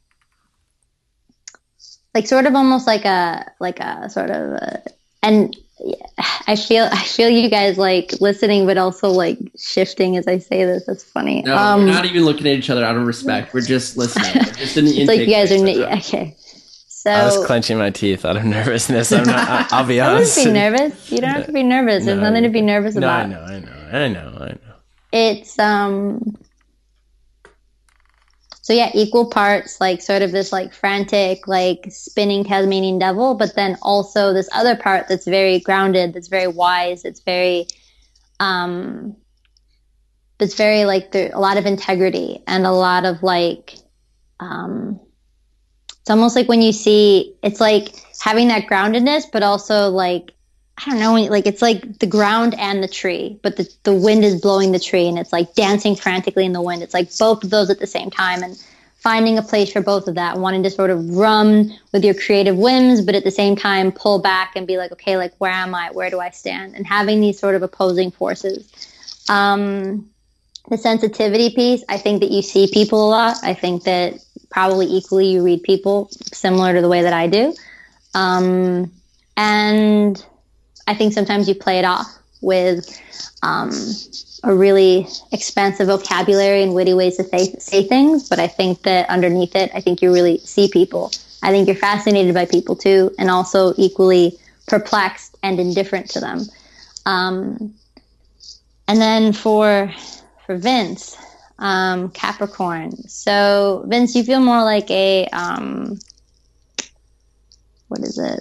like 2.14 2.26
sort 2.26 2.46
of 2.46 2.54
almost 2.54 2.86
like 2.86 3.04
a 3.04 3.50
like 3.60 3.80
a 3.80 4.10
sort 4.10 4.30
of 4.30 4.52
a, 4.52 4.82
and 5.22 5.56
I 6.46 6.56
feel 6.56 6.88
I 6.90 7.02
feel 7.02 7.28
you 7.28 7.48
guys 7.48 7.78
like 7.78 8.20
listening, 8.20 8.66
but 8.66 8.78
also 8.78 9.08
like 9.08 9.38
shifting 9.58 10.16
as 10.16 10.26
I 10.26 10.38
say 10.38 10.64
this. 10.64 10.84
That's 10.86 11.02
funny. 11.02 11.42
No, 11.42 11.56
um, 11.56 11.80
we're 11.80 11.86
not 11.86 12.04
even 12.04 12.24
looking 12.24 12.46
at 12.46 12.56
each 12.58 12.70
other 12.70 12.84
out 12.84 12.96
of 12.96 13.06
respect. 13.06 13.54
We're 13.54 13.62
just 13.62 13.96
listening. 13.96 14.30
We're 14.34 14.52
just 14.52 14.76
in 14.76 14.84
the 14.84 15.00
it's 15.00 15.08
like 15.08 15.20
you 15.20 15.26
guys 15.26 15.52
are 15.52 15.62
right 15.62 15.98
okay. 15.98 16.36
So 17.04 17.10
I 17.10 17.24
was 17.24 17.44
clenching 17.46 17.76
my 17.76 17.90
teeth 17.90 18.24
out 18.24 18.36
of 18.36 18.44
nervousness. 18.44 19.12
I'm 19.12 19.26
not. 19.26 19.70
I'll 19.72 19.86
be 19.86 20.00
honest. 20.00 20.36
Don't 20.36 20.46
be 20.46 20.52
nervous. 20.52 21.12
You 21.12 21.20
don't 21.20 21.30
have 21.30 21.46
to 21.46 21.52
be 21.52 21.62
nervous. 21.62 22.06
There's 22.06 22.16
no, 22.16 22.30
nothing 22.30 22.44
to 22.44 22.48
be 22.48 22.62
nervous 22.62 22.94
no, 22.94 23.06
about. 23.06 23.26
I 23.26 23.26
know. 23.26 23.42
I 23.42 23.58
know. 23.58 23.88
I 23.92 24.08
know. 24.08 24.38
I 24.40 24.48
know. 24.48 24.58
It's 25.12 25.58
um 25.58 26.34
so 28.64 28.72
yeah, 28.72 28.90
equal 28.94 29.26
parts 29.26 29.78
like 29.78 30.00
sort 30.00 30.22
of 30.22 30.32
this 30.32 30.50
like 30.50 30.72
frantic, 30.72 31.46
like 31.46 31.84
spinning 31.90 32.44
Tasmanian 32.44 32.98
devil, 32.98 33.34
but 33.34 33.54
then 33.54 33.76
also 33.82 34.32
this 34.32 34.48
other 34.52 34.74
part 34.74 35.06
that's 35.06 35.26
very 35.26 35.60
grounded, 35.60 36.14
that's 36.14 36.28
very 36.28 36.46
wise, 36.46 37.02
that's 37.02 37.20
very, 37.20 37.66
um, 38.40 39.14
that's 40.38 40.54
very 40.54 40.86
like 40.86 41.14
a 41.14 41.32
lot 41.36 41.58
of 41.58 41.66
integrity 41.66 42.42
and 42.46 42.64
a 42.64 42.72
lot 42.72 43.04
of 43.04 43.22
like, 43.22 43.74
um, 44.40 44.98
it's 46.00 46.08
almost 46.08 46.34
like 46.34 46.48
when 46.48 46.62
you 46.62 46.72
see, 46.72 47.36
it's 47.42 47.60
like 47.60 47.94
having 48.22 48.48
that 48.48 48.66
groundedness, 48.66 49.24
but 49.30 49.42
also 49.42 49.90
like 49.90 50.32
I 50.76 50.90
don't 50.90 50.98
know, 50.98 51.14
like 51.30 51.46
it's 51.46 51.62
like 51.62 52.00
the 52.00 52.06
ground 52.06 52.54
and 52.58 52.82
the 52.82 52.88
tree, 52.88 53.38
but 53.42 53.56
the, 53.56 53.68
the 53.84 53.94
wind 53.94 54.24
is 54.24 54.40
blowing 54.40 54.72
the 54.72 54.80
tree 54.80 55.06
and 55.06 55.18
it's 55.18 55.32
like 55.32 55.54
dancing 55.54 55.94
frantically 55.94 56.44
in 56.44 56.52
the 56.52 56.62
wind. 56.62 56.82
It's 56.82 56.94
like 56.94 57.16
both 57.16 57.44
of 57.44 57.50
those 57.50 57.70
at 57.70 57.78
the 57.78 57.86
same 57.86 58.10
time 58.10 58.42
and 58.42 58.56
finding 58.96 59.38
a 59.38 59.42
place 59.42 59.72
for 59.72 59.80
both 59.80 60.08
of 60.08 60.16
that, 60.16 60.38
wanting 60.38 60.64
to 60.64 60.70
sort 60.70 60.90
of 60.90 61.16
run 61.16 61.78
with 61.92 62.04
your 62.04 62.14
creative 62.14 62.56
whims, 62.56 63.02
but 63.02 63.14
at 63.14 63.22
the 63.22 63.30
same 63.30 63.54
time 63.54 63.92
pull 63.92 64.18
back 64.18 64.56
and 64.56 64.66
be 64.66 64.76
like, 64.76 64.90
okay, 64.90 65.16
like 65.16 65.32
where 65.38 65.52
am 65.52 65.74
I? 65.74 65.90
Where 65.92 66.10
do 66.10 66.18
I 66.18 66.30
stand? 66.30 66.74
And 66.74 66.86
having 66.86 67.20
these 67.20 67.38
sort 67.38 67.54
of 67.54 67.62
opposing 67.62 68.10
forces. 68.10 68.68
Um, 69.28 70.10
the 70.70 70.78
sensitivity 70.78 71.50
piece, 71.50 71.84
I 71.88 71.98
think 71.98 72.20
that 72.20 72.30
you 72.30 72.42
see 72.42 72.68
people 72.72 73.06
a 73.06 73.10
lot. 73.10 73.36
I 73.42 73.54
think 73.54 73.84
that 73.84 74.14
probably 74.50 74.86
equally 74.86 75.28
you 75.28 75.44
read 75.44 75.62
people 75.62 76.08
similar 76.32 76.74
to 76.74 76.80
the 76.80 76.88
way 76.88 77.02
that 77.02 77.12
I 77.12 77.26
do. 77.26 77.54
Um, 78.14 78.90
and 79.36 80.24
I 80.86 80.94
think 80.94 81.12
sometimes 81.12 81.48
you 81.48 81.54
play 81.54 81.78
it 81.78 81.84
off 81.84 82.06
with 82.40 83.00
um, 83.42 83.70
a 84.42 84.54
really 84.54 85.06
expansive 85.32 85.86
vocabulary 85.86 86.62
and 86.62 86.74
witty 86.74 86.94
ways 86.94 87.16
to 87.16 87.24
say, 87.24 87.54
say 87.58 87.84
things. 87.84 88.28
But 88.28 88.38
I 88.38 88.46
think 88.46 88.82
that 88.82 89.08
underneath 89.08 89.56
it, 89.56 89.70
I 89.74 89.80
think 89.80 90.02
you 90.02 90.12
really 90.12 90.38
see 90.38 90.68
people. 90.68 91.12
I 91.42 91.50
think 91.50 91.66
you're 91.66 91.76
fascinated 91.76 92.34
by 92.34 92.46
people 92.46 92.76
too, 92.76 93.14
and 93.18 93.30
also 93.30 93.74
equally 93.76 94.38
perplexed 94.66 95.36
and 95.42 95.60
indifferent 95.60 96.10
to 96.10 96.20
them. 96.20 96.40
Um, 97.06 97.74
and 98.88 99.00
then 99.00 99.32
for 99.32 99.92
for 100.46 100.56
Vince, 100.56 101.16
um, 101.58 102.10
Capricorn. 102.10 103.08
So 103.08 103.84
Vince, 103.86 104.14
you 104.14 104.24
feel 104.24 104.40
more 104.40 104.62
like 104.62 104.90
a 104.90 105.26
um, 105.28 105.98
what 107.88 108.00
is 108.00 108.18
it? 108.18 108.40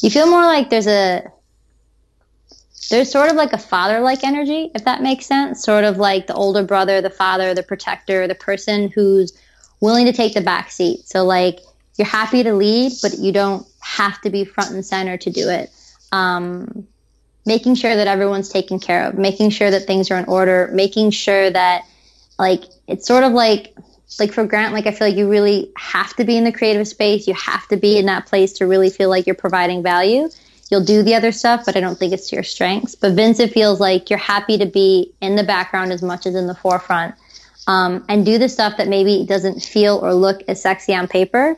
You 0.00 0.10
feel 0.10 0.26
more 0.26 0.44
like 0.44 0.70
there's 0.70 0.86
a 0.86 1.24
there's 2.90 3.10
sort 3.10 3.30
of 3.30 3.36
like 3.36 3.52
a 3.52 3.58
father 3.58 4.00
like 4.00 4.22
energy, 4.22 4.70
if 4.74 4.84
that 4.84 5.02
makes 5.02 5.26
sense. 5.26 5.62
Sort 5.62 5.84
of 5.84 5.96
like 5.96 6.26
the 6.26 6.34
older 6.34 6.62
brother, 6.62 7.00
the 7.00 7.10
father, 7.10 7.54
the 7.54 7.62
protector, 7.62 8.28
the 8.28 8.34
person 8.34 8.90
who's 8.94 9.32
willing 9.80 10.06
to 10.06 10.12
take 10.12 10.34
the 10.34 10.40
back 10.40 10.70
seat. 10.70 11.06
So 11.08 11.24
like 11.24 11.60
you're 11.96 12.06
happy 12.06 12.42
to 12.42 12.54
lead, 12.54 12.92
but 13.02 13.18
you 13.18 13.32
don't 13.32 13.66
have 13.80 14.20
to 14.20 14.30
be 14.30 14.44
front 14.44 14.70
and 14.72 14.84
center 14.84 15.16
to 15.16 15.30
do 15.30 15.48
it. 15.48 15.70
Um, 16.12 16.86
making 17.44 17.76
sure 17.76 17.94
that 17.94 18.06
everyone's 18.06 18.48
taken 18.48 18.78
care 18.78 19.04
of, 19.04 19.16
making 19.16 19.50
sure 19.50 19.70
that 19.70 19.86
things 19.86 20.10
are 20.10 20.18
in 20.18 20.24
order, 20.26 20.70
making 20.72 21.10
sure 21.10 21.50
that 21.50 21.84
like 22.38 22.64
it's 22.86 23.06
sort 23.06 23.24
of 23.24 23.32
like 23.32 23.74
like 24.18 24.32
for 24.32 24.44
Grant, 24.46 24.72
like 24.72 24.86
I 24.86 24.92
feel 24.92 25.08
like 25.08 25.16
you 25.16 25.28
really 25.28 25.72
have 25.76 26.14
to 26.16 26.24
be 26.24 26.36
in 26.36 26.44
the 26.44 26.52
creative 26.52 26.86
space. 26.88 27.26
You 27.26 27.34
have 27.34 27.66
to 27.68 27.76
be 27.76 27.98
in 27.98 28.06
that 28.06 28.26
place 28.26 28.52
to 28.54 28.66
really 28.66 28.90
feel 28.90 29.10
like 29.10 29.26
you're 29.26 29.34
providing 29.34 29.82
value. 29.82 30.28
You'll 30.70 30.84
do 30.84 31.02
the 31.02 31.14
other 31.14 31.32
stuff, 31.32 31.64
but 31.64 31.76
I 31.76 31.80
don't 31.80 31.98
think 31.98 32.12
it's 32.12 32.30
to 32.30 32.36
your 32.36 32.42
strengths. 32.42 32.94
But 32.94 33.12
Vince, 33.12 33.38
it 33.40 33.52
feels 33.52 33.78
like 33.78 34.10
you're 34.10 34.18
happy 34.18 34.58
to 34.58 34.66
be 34.66 35.12
in 35.20 35.36
the 35.36 35.44
background 35.44 35.92
as 35.92 36.02
much 36.02 36.26
as 36.26 36.34
in 36.34 36.46
the 36.46 36.54
forefront, 36.54 37.14
um, 37.66 38.04
and 38.08 38.24
do 38.24 38.38
the 38.38 38.48
stuff 38.48 38.76
that 38.78 38.88
maybe 38.88 39.24
doesn't 39.26 39.62
feel 39.62 39.98
or 39.98 40.14
look 40.14 40.42
as 40.48 40.62
sexy 40.62 40.94
on 40.94 41.08
paper. 41.08 41.56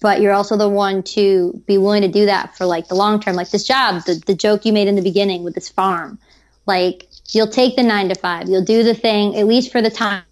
But 0.00 0.20
you're 0.20 0.32
also 0.32 0.56
the 0.56 0.68
one 0.68 1.02
to 1.04 1.62
be 1.66 1.78
willing 1.78 2.02
to 2.02 2.08
do 2.08 2.26
that 2.26 2.56
for 2.56 2.66
like 2.66 2.88
the 2.88 2.94
long 2.94 3.20
term, 3.20 3.34
like 3.34 3.50
this 3.50 3.64
job, 3.64 4.04
the, 4.04 4.22
the 4.26 4.34
joke 4.34 4.64
you 4.64 4.72
made 4.72 4.88
in 4.88 4.94
the 4.94 5.02
beginning 5.02 5.42
with 5.42 5.54
this 5.54 5.70
farm. 5.70 6.18
Like 6.66 7.08
you'll 7.30 7.48
take 7.48 7.76
the 7.76 7.82
nine 7.82 8.10
to 8.10 8.14
five, 8.14 8.48
you'll 8.48 8.64
do 8.64 8.82
the 8.82 8.94
thing 8.94 9.36
at 9.36 9.46
least 9.46 9.72
for 9.72 9.80
the 9.80 9.90
time 9.90 10.22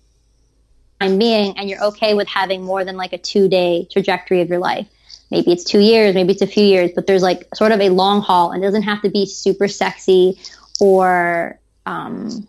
being, 1.19 1.57
and 1.59 1.69
you're 1.69 1.83
okay 1.85 2.15
with 2.15 2.29
having 2.29 2.63
more 2.63 2.85
than 2.85 2.97
like 2.97 3.13
a 3.13 3.19
two 3.19 3.49
day 3.49 3.87
trajectory 3.91 4.41
of 4.41 4.49
your 4.49 4.59
life. 4.59 4.87
Maybe 5.31 5.53
it's 5.53 5.65
two 5.65 5.81
years, 5.81 6.15
maybe 6.15 6.33
it's 6.33 6.43
a 6.43 6.47
few 6.47 6.65
years, 6.65 6.91
but 6.95 7.07
there's 7.07 7.23
like 7.23 7.49
sort 7.55 7.73
of 7.73 7.81
a 7.81 7.89
long 7.89 8.21
haul 8.21 8.53
and 8.53 8.63
it 8.63 8.67
doesn't 8.67 8.83
have 8.83 9.03
to 9.03 9.11
be 9.11 9.27
super 9.27 9.69
sexy 9.69 10.39
or, 10.81 11.59
um, 11.87 12.47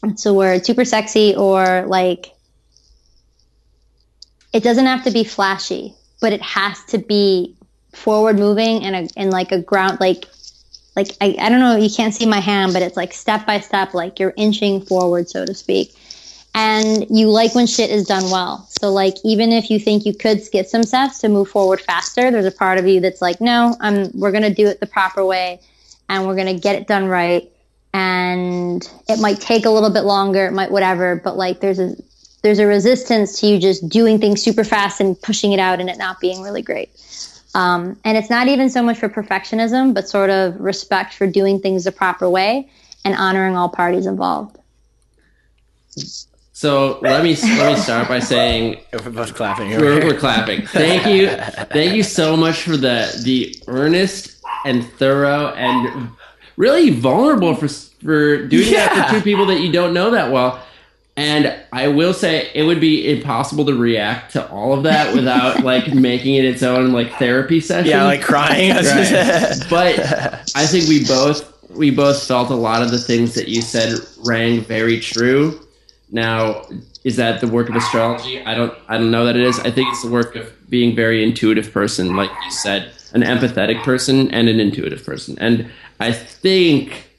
what's 0.00 0.24
the 0.24 0.34
word? 0.34 0.64
Super 0.64 0.84
sexy 0.84 1.34
or 1.34 1.84
like, 1.86 2.32
it 4.52 4.62
doesn't 4.62 4.86
have 4.86 5.04
to 5.04 5.10
be 5.10 5.24
flashy, 5.24 5.94
but 6.20 6.32
it 6.32 6.42
has 6.42 6.84
to 6.86 6.98
be 6.98 7.56
forward 7.92 8.38
moving 8.38 8.84
and 8.84 8.94
a, 8.94 9.20
in 9.20 9.30
like 9.30 9.50
a 9.50 9.58
ground, 9.58 9.98
like, 9.98 10.26
like 10.94 11.16
I, 11.20 11.36
I 11.40 11.48
don't 11.48 11.60
know, 11.60 11.76
you 11.76 11.90
can't 11.90 12.14
see 12.14 12.26
my 12.26 12.40
hand, 12.40 12.74
but 12.74 12.82
it's 12.82 12.96
like 12.96 13.12
step 13.14 13.46
by 13.46 13.60
step, 13.60 13.94
like 13.94 14.20
you're 14.20 14.34
inching 14.36 14.82
forward, 14.82 15.28
so 15.30 15.46
to 15.46 15.54
speak 15.54 15.96
and 16.54 17.06
you 17.08 17.30
like 17.30 17.54
when 17.54 17.66
shit 17.66 17.90
is 17.90 18.06
done 18.06 18.24
well. 18.30 18.68
So 18.80 18.92
like 18.92 19.16
even 19.24 19.52
if 19.52 19.70
you 19.70 19.78
think 19.78 20.04
you 20.04 20.14
could 20.14 20.42
skip 20.42 20.66
some 20.66 20.82
steps 20.82 21.18
to 21.20 21.28
move 21.28 21.48
forward 21.48 21.80
faster, 21.80 22.30
there's 22.30 22.46
a 22.46 22.52
part 22.52 22.78
of 22.78 22.86
you 22.86 23.00
that's 23.00 23.22
like, 23.22 23.40
no, 23.40 23.76
I'm 23.80 24.10
we're 24.12 24.32
gonna 24.32 24.54
do 24.54 24.66
it 24.66 24.80
the 24.80 24.86
proper 24.86 25.24
way 25.24 25.60
and 26.08 26.26
we're 26.26 26.36
gonna 26.36 26.58
get 26.58 26.76
it 26.76 26.86
done 26.86 27.06
right. 27.06 27.50
And 27.94 28.88
it 29.08 29.18
might 29.20 29.40
take 29.40 29.66
a 29.66 29.70
little 29.70 29.90
bit 29.90 30.02
longer, 30.02 30.46
it 30.46 30.52
might 30.52 30.70
whatever, 30.70 31.16
but 31.16 31.36
like 31.36 31.60
there's 31.60 31.78
a 31.78 31.94
there's 32.42 32.58
a 32.58 32.66
resistance 32.66 33.40
to 33.40 33.46
you 33.46 33.58
just 33.58 33.88
doing 33.88 34.18
things 34.18 34.42
super 34.42 34.64
fast 34.64 35.00
and 35.00 35.20
pushing 35.22 35.52
it 35.52 35.60
out 35.60 35.80
and 35.80 35.88
it 35.88 35.96
not 35.96 36.20
being 36.20 36.42
really 36.42 36.62
great. 36.62 36.90
Um, 37.54 37.98
and 38.04 38.16
it's 38.16 38.30
not 38.30 38.48
even 38.48 38.68
so 38.68 38.82
much 38.82 38.98
for 38.98 39.08
perfectionism, 39.08 39.94
but 39.94 40.08
sort 40.08 40.30
of 40.30 40.58
respect 40.58 41.14
for 41.14 41.26
doing 41.26 41.60
things 41.60 41.84
the 41.84 41.92
proper 41.92 42.28
way 42.28 42.68
and 43.04 43.14
honoring 43.14 43.56
all 43.56 43.68
parties 43.68 44.06
involved. 44.06 44.58
So 46.62 47.00
let 47.02 47.24
me 47.24 47.34
let 47.34 47.74
me 47.74 47.76
start 47.76 48.06
by 48.06 48.20
saying 48.20 48.78
we're 48.92 49.10
both 49.10 49.34
clapping. 49.34 49.70
We're, 49.70 50.06
we're, 50.06 50.16
clapping. 50.16 50.64
Thank 50.64 51.06
you, 51.08 51.26
thank 51.72 51.92
you 51.92 52.04
so 52.04 52.36
much 52.36 52.62
for 52.62 52.76
the 52.76 53.20
the 53.24 53.60
earnest 53.66 54.40
and 54.64 54.88
thorough 54.92 55.48
and 55.48 56.12
really 56.56 56.90
vulnerable 56.90 57.56
for 57.56 57.66
for 57.66 58.46
doing 58.46 58.72
yeah. 58.72 58.94
that 58.94 59.08
for 59.08 59.16
two 59.16 59.22
people 59.22 59.44
that 59.46 59.58
you 59.58 59.72
don't 59.72 59.92
know 59.92 60.12
that 60.12 60.30
well. 60.30 60.62
And 61.16 61.52
I 61.72 61.88
will 61.88 62.14
say 62.14 62.48
it 62.54 62.62
would 62.62 62.80
be 62.80 63.10
impossible 63.10 63.66
to 63.66 63.74
react 63.74 64.34
to 64.34 64.48
all 64.48 64.72
of 64.72 64.84
that 64.84 65.16
without 65.16 65.64
like 65.64 65.92
making 65.92 66.36
it 66.36 66.44
its 66.44 66.62
own 66.62 66.92
like 66.92 67.12
therapy 67.14 67.60
session. 67.60 67.90
Yeah, 67.90 68.04
like 68.04 68.22
crying. 68.22 68.70
right. 68.76 69.66
but 69.68 69.98
I 70.54 70.66
think 70.66 70.88
we 70.88 71.04
both 71.08 71.70
we 71.70 71.90
both 71.90 72.24
felt 72.24 72.50
a 72.50 72.54
lot 72.54 72.82
of 72.82 72.92
the 72.92 73.00
things 73.00 73.34
that 73.34 73.48
you 73.48 73.62
said 73.62 73.98
rang 74.24 74.60
very 74.60 75.00
true 75.00 75.58
now, 76.12 76.66
is 77.04 77.16
that 77.16 77.40
the 77.40 77.48
work 77.48 77.70
of 77.70 77.74
astrology? 77.74 78.44
I 78.44 78.54
don't 78.54 78.72
I 78.86 78.98
don't 78.98 79.10
know 79.10 79.24
that 79.24 79.34
it 79.34 79.42
is. 79.42 79.58
I 79.58 79.70
think 79.70 79.88
it's 79.88 80.02
the 80.02 80.10
work 80.10 80.36
of 80.36 80.52
being 80.68 80.94
very 80.94 81.24
intuitive 81.24 81.72
person, 81.72 82.14
like 82.16 82.30
you 82.44 82.50
said, 82.50 82.92
an 83.14 83.22
empathetic 83.22 83.82
person 83.82 84.30
and 84.30 84.48
an 84.48 84.60
intuitive 84.60 85.04
person. 85.04 85.36
And 85.40 85.70
I 85.98 86.12
think 86.12 87.10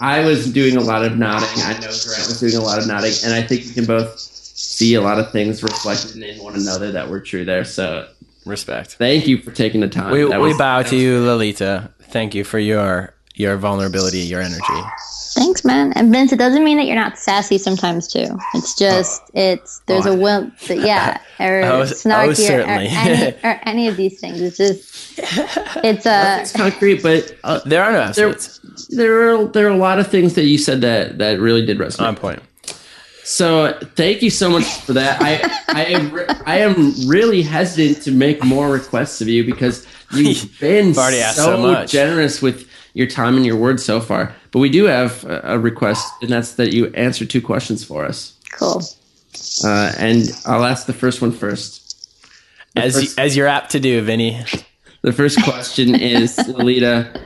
I 0.00 0.24
was 0.24 0.52
doing 0.52 0.76
a 0.76 0.80
lot 0.80 1.04
of 1.04 1.16
nodding. 1.16 1.48
I 1.62 1.74
know 1.74 1.80
Grant 1.80 2.26
was 2.26 2.40
doing 2.40 2.56
a 2.56 2.60
lot 2.60 2.80
of 2.80 2.88
nodding, 2.88 3.12
and 3.24 3.32
I 3.32 3.40
think 3.40 3.66
we 3.66 3.72
can 3.72 3.84
both 3.84 4.18
see 4.18 4.94
a 4.94 5.00
lot 5.00 5.20
of 5.20 5.30
things 5.30 5.62
reflected 5.62 6.20
in 6.20 6.42
one 6.42 6.54
another 6.54 6.90
that 6.92 7.08
were 7.08 7.20
true 7.20 7.44
there. 7.44 7.64
So 7.64 8.08
respect. 8.44 8.94
Thank 8.94 9.28
you 9.28 9.38
for 9.38 9.52
taking 9.52 9.80
the 9.80 9.88
time. 9.88 10.10
We, 10.10 10.24
we 10.24 10.56
bow 10.58 10.82
to 10.82 10.96
you, 10.96 11.20
Lalita. 11.20 11.90
Thank 12.00 12.34
you 12.34 12.42
for 12.42 12.58
your 12.58 13.14
your 13.34 13.56
vulnerability, 13.56 14.18
your 14.20 14.40
energy. 14.40 14.82
Thanks, 15.34 15.64
man. 15.64 15.92
And 15.94 16.12
Vince, 16.12 16.32
it 16.32 16.38
doesn't 16.38 16.62
mean 16.62 16.76
that 16.76 16.84
you're 16.84 16.96
not 16.96 17.18
sassy 17.18 17.58
sometimes 17.58 18.06
too. 18.06 18.38
It's 18.54 18.74
just 18.74 19.22
oh. 19.22 19.30
it's 19.34 19.80
there's 19.86 20.06
oh. 20.06 20.12
a 20.12 20.16
will, 20.16 20.50
yeah, 20.68 21.20
or 21.40 21.62
oh, 21.62 21.82
snarky, 21.82 22.50
oh, 22.50 22.56
or, 22.56 22.60
or, 22.60 22.64
any, 22.64 23.36
or, 23.44 23.60
any, 23.64 23.88
of 23.88 23.96
these 23.96 24.20
things. 24.20 24.40
It's 24.40 24.56
just 24.58 25.18
it's 25.84 26.06
a 26.06 26.40
it's 26.40 26.52
concrete, 26.52 27.02
but 27.02 27.34
uh, 27.44 27.60
there 27.64 27.82
are 27.82 27.92
no 27.92 28.12
there, 28.12 28.34
there 28.90 29.34
are 29.34 29.44
there 29.46 29.66
are 29.66 29.70
a 29.70 29.76
lot 29.76 29.98
of 29.98 30.08
things 30.08 30.34
that 30.34 30.44
you 30.44 30.58
said 30.58 30.80
that 30.82 31.18
that 31.18 31.40
really 31.40 31.64
did 31.64 31.78
resonate. 31.78 32.08
On 32.08 32.16
point. 32.16 32.42
So 33.24 33.78
thank 33.94 34.20
you 34.20 34.30
so 34.30 34.50
much 34.50 34.64
for 34.80 34.92
that. 34.94 35.22
I 35.22 35.40
I 35.68 35.84
am 35.86 36.18
I 36.44 36.58
am 36.58 36.92
really 37.06 37.42
hesitant 37.42 38.02
to 38.04 38.10
make 38.10 38.44
more 38.44 38.70
requests 38.70 39.20
of 39.20 39.28
you 39.28 39.44
because 39.44 39.86
you've 40.12 40.58
been 40.60 40.92
so, 40.92 41.32
so 41.32 41.86
generous 41.86 42.42
with 42.42 42.68
your 42.94 43.06
time 43.06 43.36
and 43.36 43.46
your 43.46 43.56
words 43.56 43.84
so 43.84 44.00
far. 44.00 44.34
But 44.52 44.58
we 44.58 44.68
do 44.68 44.84
have 44.84 45.24
a 45.24 45.58
request, 45.58 46.06
and 46.20 46.30
that's 46.30 46.54
that 46.56 46.72
you 46.72 46.86
answer 46.88 47.24
two 47.24 47.40
questions 47.40 47.82
for 47.82 48.04
us. 48.04 48.34
Cool. 48.52 48.82
Uh, 49.64 49.92
and 49.98 50.30
I'll 50.46 50.64
ask 50.64 50.86
the 50.86 50.92
first 50.92 51.22
one 51.22 51.32
first. 51.32 51.82
The 52.74 52.82
as 52.82 52.94
first, 52.94 53.18
as 53.18 53.36
you're 53.36 53.48
apt 53.48 53.72
to 53.72 53.80
do, 53.80 54.00
Vinny. 54.02 54.40
The 55.00 55.12
first 55.12 55.42
question 55.42 55.94
is, 55.94 56.38
Lalita, 56.48 57.20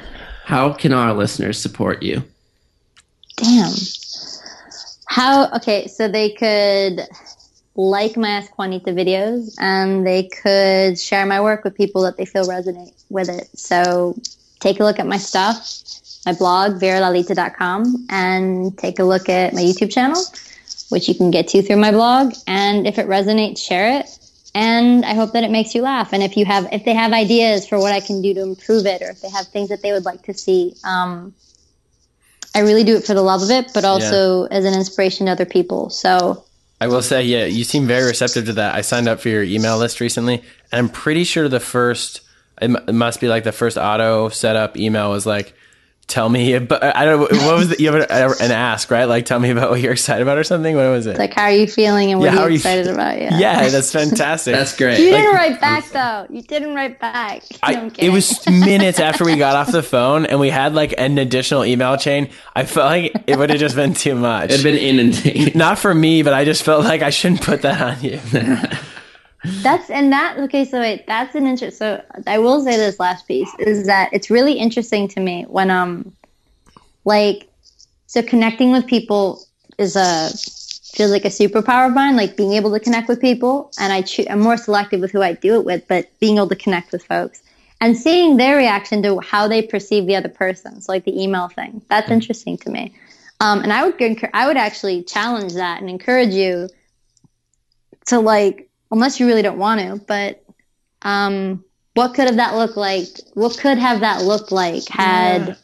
how 0.44 0.72
can 0.72 0.92
our 0.92 1.12
listeners 1.12 1.60
support 1.60 2.02
you? 2.02 2.22
Damn. 3.36 3.72
How? 5.06 5.50
Okay, 5.56 5.88
so 5.88 6.08
they 6.08 6.30
could 6.30 7.00
like 7.74 8.16
my 8.16 8.30
Ask 8.30 8.56
Juanita 8.56 8.92
videos, 8.92 9.54
and 9.58 10.06
they 10.06 10.24
could 10.24 10.98
share 10.98 11.26
my 11.26 11.40
work 11.40 11.64
with 11.64 11.74
people 11.74 12.02
that 12.02 12.16
they 12.16 12.24
feel 12.24 12.46
resonate 12.46 12.94
with 13.10 13.28
it. 13.28 13.48
So 13.58 14.16
take 14.60 14.80
a 14.80 14.84
look 14.84 14.98
at 14.98 15.06
my 15.06 15.18
stuff, 15.18 15.68
my 16.26 16.32
blog, 16.32 16.80
viralalita.com, 16.80 18.06
and 18.10 18.76
take 18.76 18.98
a 18.98 19.04
look 19.04 19.28
at 19.28 19.54
my 19.54 19.60
YouTube 19.60 19.92
channel, 19.92 20.20
which 20.90 21.08
you 21.08 21.14
can 21.14 21.30
get 21.30 21.48
to 21.48 21.62
through 21.62 21.76
my 21.76 21.92
blog. 21.92 22.34
And 22.46 22.86
if 22.86 22.98
it 22.98 23.06
resonates, 23.06 23.58
share 23.58 24.00
it. 24.00 24.06
And 24.54 25.04
I 25.04 25.14
hope 25.14 25.32
that 25.32 25.44
it 25.44 25.50
makes 25.50 25.74
you 25.74 25.82
laugh. 25.82 26.12
And 26.12 26.22
if 26.22 26.36
you 26.36 26.44
have, 26.44 26.66
if 26.72 26.84
they 26.84 26.94
have 26.94 27.12
ideas 27.12 27.68
for 27.68 27.78
what 27.78 27.92
I 27.92 28.00
can 28.00 28.22
do 28.22 28.34
to 28.34 28.42
improve 28.42 28.86
it, 28.86 29.02
or 29.02 29.10
if 29.10 29.20
they 29.20 29.30
have 29.30 29.46
things 29.48 29.68
that 29.68 29.82
they 29.82 29.92
would 29.92 30.04
like 30.04 30.22
to 30.22 30.34
see, 30.34 30.74
um, 30.82 31.34
I 32.54 32.60
really 32.60 32.82
do 32.82 32.96
it 32.96 33.04
for 33.04 33.14
the 33.14 33.22
love 33.22 33.42
of 33.42 33.50
it, 33.50 33.72
but 33.74 33.84
also 33.84 34.42
yeah. 34.42 34.56
as 34.56 34.64
an 34.64 34.74
inspiration 34.74 35.26
to 35.26 35.32
other 35.32 35.44
people. 35.44 35.90
So 35.90 36.42
I 36.80 36.88
will 36.88 37.02
say, 37.02 37.22
yeah, 37.22 37.44
you 37.44 37.64
seem 37.64 37.86
very 37.86 38.06
receptive 38.06 38.46
to 38.46 38.54
that. 38.54 38.74
I 38.74 38.80
signed 38.80 39.08
up 39.08 39.20
for 39.20 39.28
your 39.28 39.42
email 39.42 39.78
list 39.78 40.00
recently, 40.00 40.42
and 40.72 40.78
I'm 40.78 40.88
pretty 40.88 41.24
sure 41.24 41.48
the 41.48 41.60
first 41.60 42.22
it, 42.60 42.94
must 42.94 43.20
be 43.20 43.28
like 43.28 43.44
the 43.44 43.52
first 43.52 43.76
auto 43.76 44.28
setup 44.30 44.76
email 44.76 45.10
was 45.10 45.26
like, 45.26 45.54
tell 46.08 46.28
me 46.28 46.54
about, 46.54 46.82
I 46.82 47.04
don't 47.04 47.32
know, 47.32 47.46
what 47.46 47.58
was 47.58 47.68
the, 47.70 47.82
you 47.82 47.92
have 47.92 48.08
an 48.40 48.52
ask, 48.52 48.90
right? 48.90 49.06
Like, 49.06 49.26
tell 49.26 49.40
me 49.40 49.50
about 49.50 49.70
what 49.70 49.80
you're 49.80 49.92
excited 49.92 50.22
about 50.22 50.38
or 50.38 50.44
something. 50.44 50.76
What 50.76 50.88
was 50.90 51.06
it? 51.06 51.18
Like, 51.18 51.34
how 51.34 51.44
are 51.44 51.52
you 51.52 51.66
feeling 51.66 52.12
and 52.12 52.20
what 52.20 52.32
yeah, 52.32 52.40
are 52.40 52.48
you 52.48 52.56
excited 52.56 52.86
about? 52.86 53.18
Yeah. 53.20 53.38
Yeah, 53.38 53.68
that's 53.68 53.92
fantastic. 53.92 54.54
that's 54.54 54.76
great. 54.76 55.00
You 55.00 55.10
didn't 55.10 55.34
write 55.34 55.60
back 55.60 55.88
though. 55.90 56.26
You 56.30 56.42
didn't 56.42 56.74
write 56.74 57.00
back. 57.00 57.42
I, 57.62 57.90
it 57.98 58.10
was 58.10 58.46
minutes 58.48 59.00
after 59.00 59.24
we 59.24 59.36
got 59.36 59.56
off 59.56 59.72
the 59.72 59.82
phone 59.82 60.26
and 60.26 60.38
we 60.38 60.50
had 60.50 60.74
like 60.74 60.94
an 60.96 61.18
additional 61.18 61.64
email 61.64 61.96
chain. 61.96 62.30
I 62.54 62.64
felt 62.64 62.86
like 62.86 63.12
it 63.26 63.36
would 63.36 63.50
have 63.50 63.58
just 63.58 63.74
been 63.74 63.94
too 63.94 64.14
much. 64.14 64.50
It'd 64.50 64.62
been 64.62 64.76
inundated. 64.76 65.56
Not 65.56 65.78
for 65.78 65.92
me, 65.92 66.22
but 66.22 66.32
I 66.34 66.44
just 66.44 66.62
felt 66.62 66.84
like 66.84 67.02
I 67.02 67.10
shouldn't 67.10 67.42
put 67.42 67.62
that 67.62 67.80
on 67.80 68.04
you. 68.04 68.20
That's 69.44 69.90
and 69.90 70.12
that 70.12 70.38
okay. 70.38 70.64
So 70.64 70.80
wait, 70.80 71.06
that's 71.06 71.34
an 71.34 71.46
interest. 71.46 71.78
So 71.78 72.02
I 72.26 72.38
will 72.38 72.62
say 72.64 72.76
this 72.76 72.98
last 72.98 73.28
piece 73.28 73.50
is 73.58 73.86
that 73.86 74.10
it's 74.12 74.30
really 74.30 74.54
interesting 74.54 75.08
to 75.08 75.20
me 75.20 75.44
when 75.48 75.70
um, 75.70 76.12
like, 77.04 77.48
so 78.06 78.22
connecting 78.22 78.72
with 78.72 78.86
people 78.86 79.44
is 79.78 79.96
a 79.96 80.30
feels 80.96 81.10
like 81.10 81.24
a 81.24 81.28
superpower 81.28 81.86
of 81.88 81.94
mine. 81.94 82.16
Like 82.16 82.36
being 82.36 82.52
able 82.54 82.72
to 82.72 82.80
connect 82.80 83.08
with 83.08 83.20
people, 83.20 83.70
and 83.78 83.92
I 83.92 84.02
choose. 84.02 84.26
I'm 84.28 84.40
more 84.40 84.56
selective 84.56 85.00
with 85.00 85.12
who 85.12 85.22
I 85.22 85.34
do 85.34 85.54
it 85.54 85.64
with, 85.64 85.86
but 85.88 86.08
being 86.18 86.38
able 86.38 86.48
to 86.48 86.56
connect 86.56 86.92
with 86.92 87.04
folks 87.04 87.42
and 87.80 87.96
seeing 87.96 88.36
their 88.36 88.56
reaction 88.56 89.02
to 89.02 89.20
how 89.20 89.48
they 89.48 89.62
perceive 89.62 90.06
the 90.06 90.16
other 90.16 90.28
person. 90.28 90.80
So 90.80 90.92
like 90.92 91.04
the 91.04 91.20
email 91.20 91.48
thing, 91.48 91.82
that's 91.88 92.10
interesting 92.10 92.56
to 92.58 92.70
me. 92.70 92.94
Um, 93.40 93.62
and 93.62 93.72
I 93.72 93.84
would 93.86 94.30
I 94.32 94.46
would 94.46 94.56
actually 94.56 95.02
challenge 95.02 95.54
that 95.54 95.80
and 95.80 95.90
encourage 95.90 96.32
you 96.32 96.68
to 98.06 98.18
like 98.18 98.70
unless 98.96 99.20
you 99.20 99.26
really 99.26 99.42
don't 99.42 99.58
want 99.58 99.80
to. 99.80 100.04
But 100.06 100.42
um, 101.02 101.62
what 101.94 102.14
could 102.14 102.26
have 102.26 102.36
that 102.36 102.54
looked 102.56 102.76
like? 102.76 103.06
What 103.34 103.56
could 103.58 103.78
have 103.78 104.00
that 104.00 104.22
looked 104.22 104.50
like 104.50 104.88
had 104.88 105.56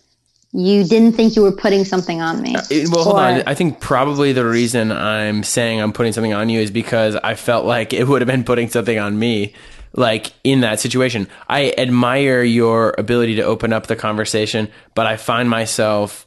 you 0.54 0.84
didn't 0.84 1.12
think 1.12 1.34
you 1.34 1.40
were 1.42 1.56
putting 1.56 1.82
something 1.86 2.20
on 2.20 2.42
me. 2.42 2.54
It- 2.70 2.90
well, 2.90 3.04
hold 3.04 3.16
Or- 3.16 3.20
on. 3.20 3.42
I 3.46 3.54
think 3.54 3.80
probably 3.80 4.32
the 4.34 4.44
reason 4.44 4.92
I'm 4.92 5.42
saying 5.42 5.80
I'm 5.80 5.94
putting 5.94 6.12
something 6.12 6.34
on 6.34 6.50
you 6.50 6.60
is 6.60 6.70
because 6.70 7.16
I 7.16 7.34
felt 7.36 7.64
like 7.64 7.94
it 7.94 8.06
would 8.06 8.20
have 8.20 8.28
been 8.28 8.44
putting 8.44 8.68
something 8.68 8.98
on 8.98 9.18
me, 9.18 9.54
like 9.94 10.32
in 10.44 10.60
that 10.60 10.78
situation. 10.78 11.26
I 11.48 11.72
admire 11.78 12.42
your 12.42 12.94
ability 12.98 13.36
to 13.36 13.42
open 13.42 13.72
up 13.72 13.86
the 13.86 13.96
conversation, 13.96 14.68
but 14.94 15.06
I 15.06 15.16
find 15.16 15.48
myself 15.48 16.26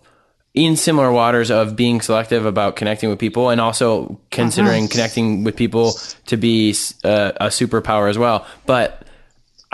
in 0.55 0.77
similar 0.77 1.11
waters 1.11 1.51
of 1.51 1.75
being 1.75 2.01
selective 2.01 2.45
about 2.45 2.77
connecting 2.77 3.09
with 3.09 3.19
people 3.19 3.49
and 3.49 3.59
also 3.59 4.19
considering 4.31 4.87
connecting 4.87 5.43
with 5.43 5.55
people 5.57 5.93
to 6.27 6.37
be 6.37 6.71
uh, 7.03 7.33
a 7.35 7.47
superpower 7.47 8.09
as 8.09 8.17
well. 8.17 8.47
But 8.65 9.05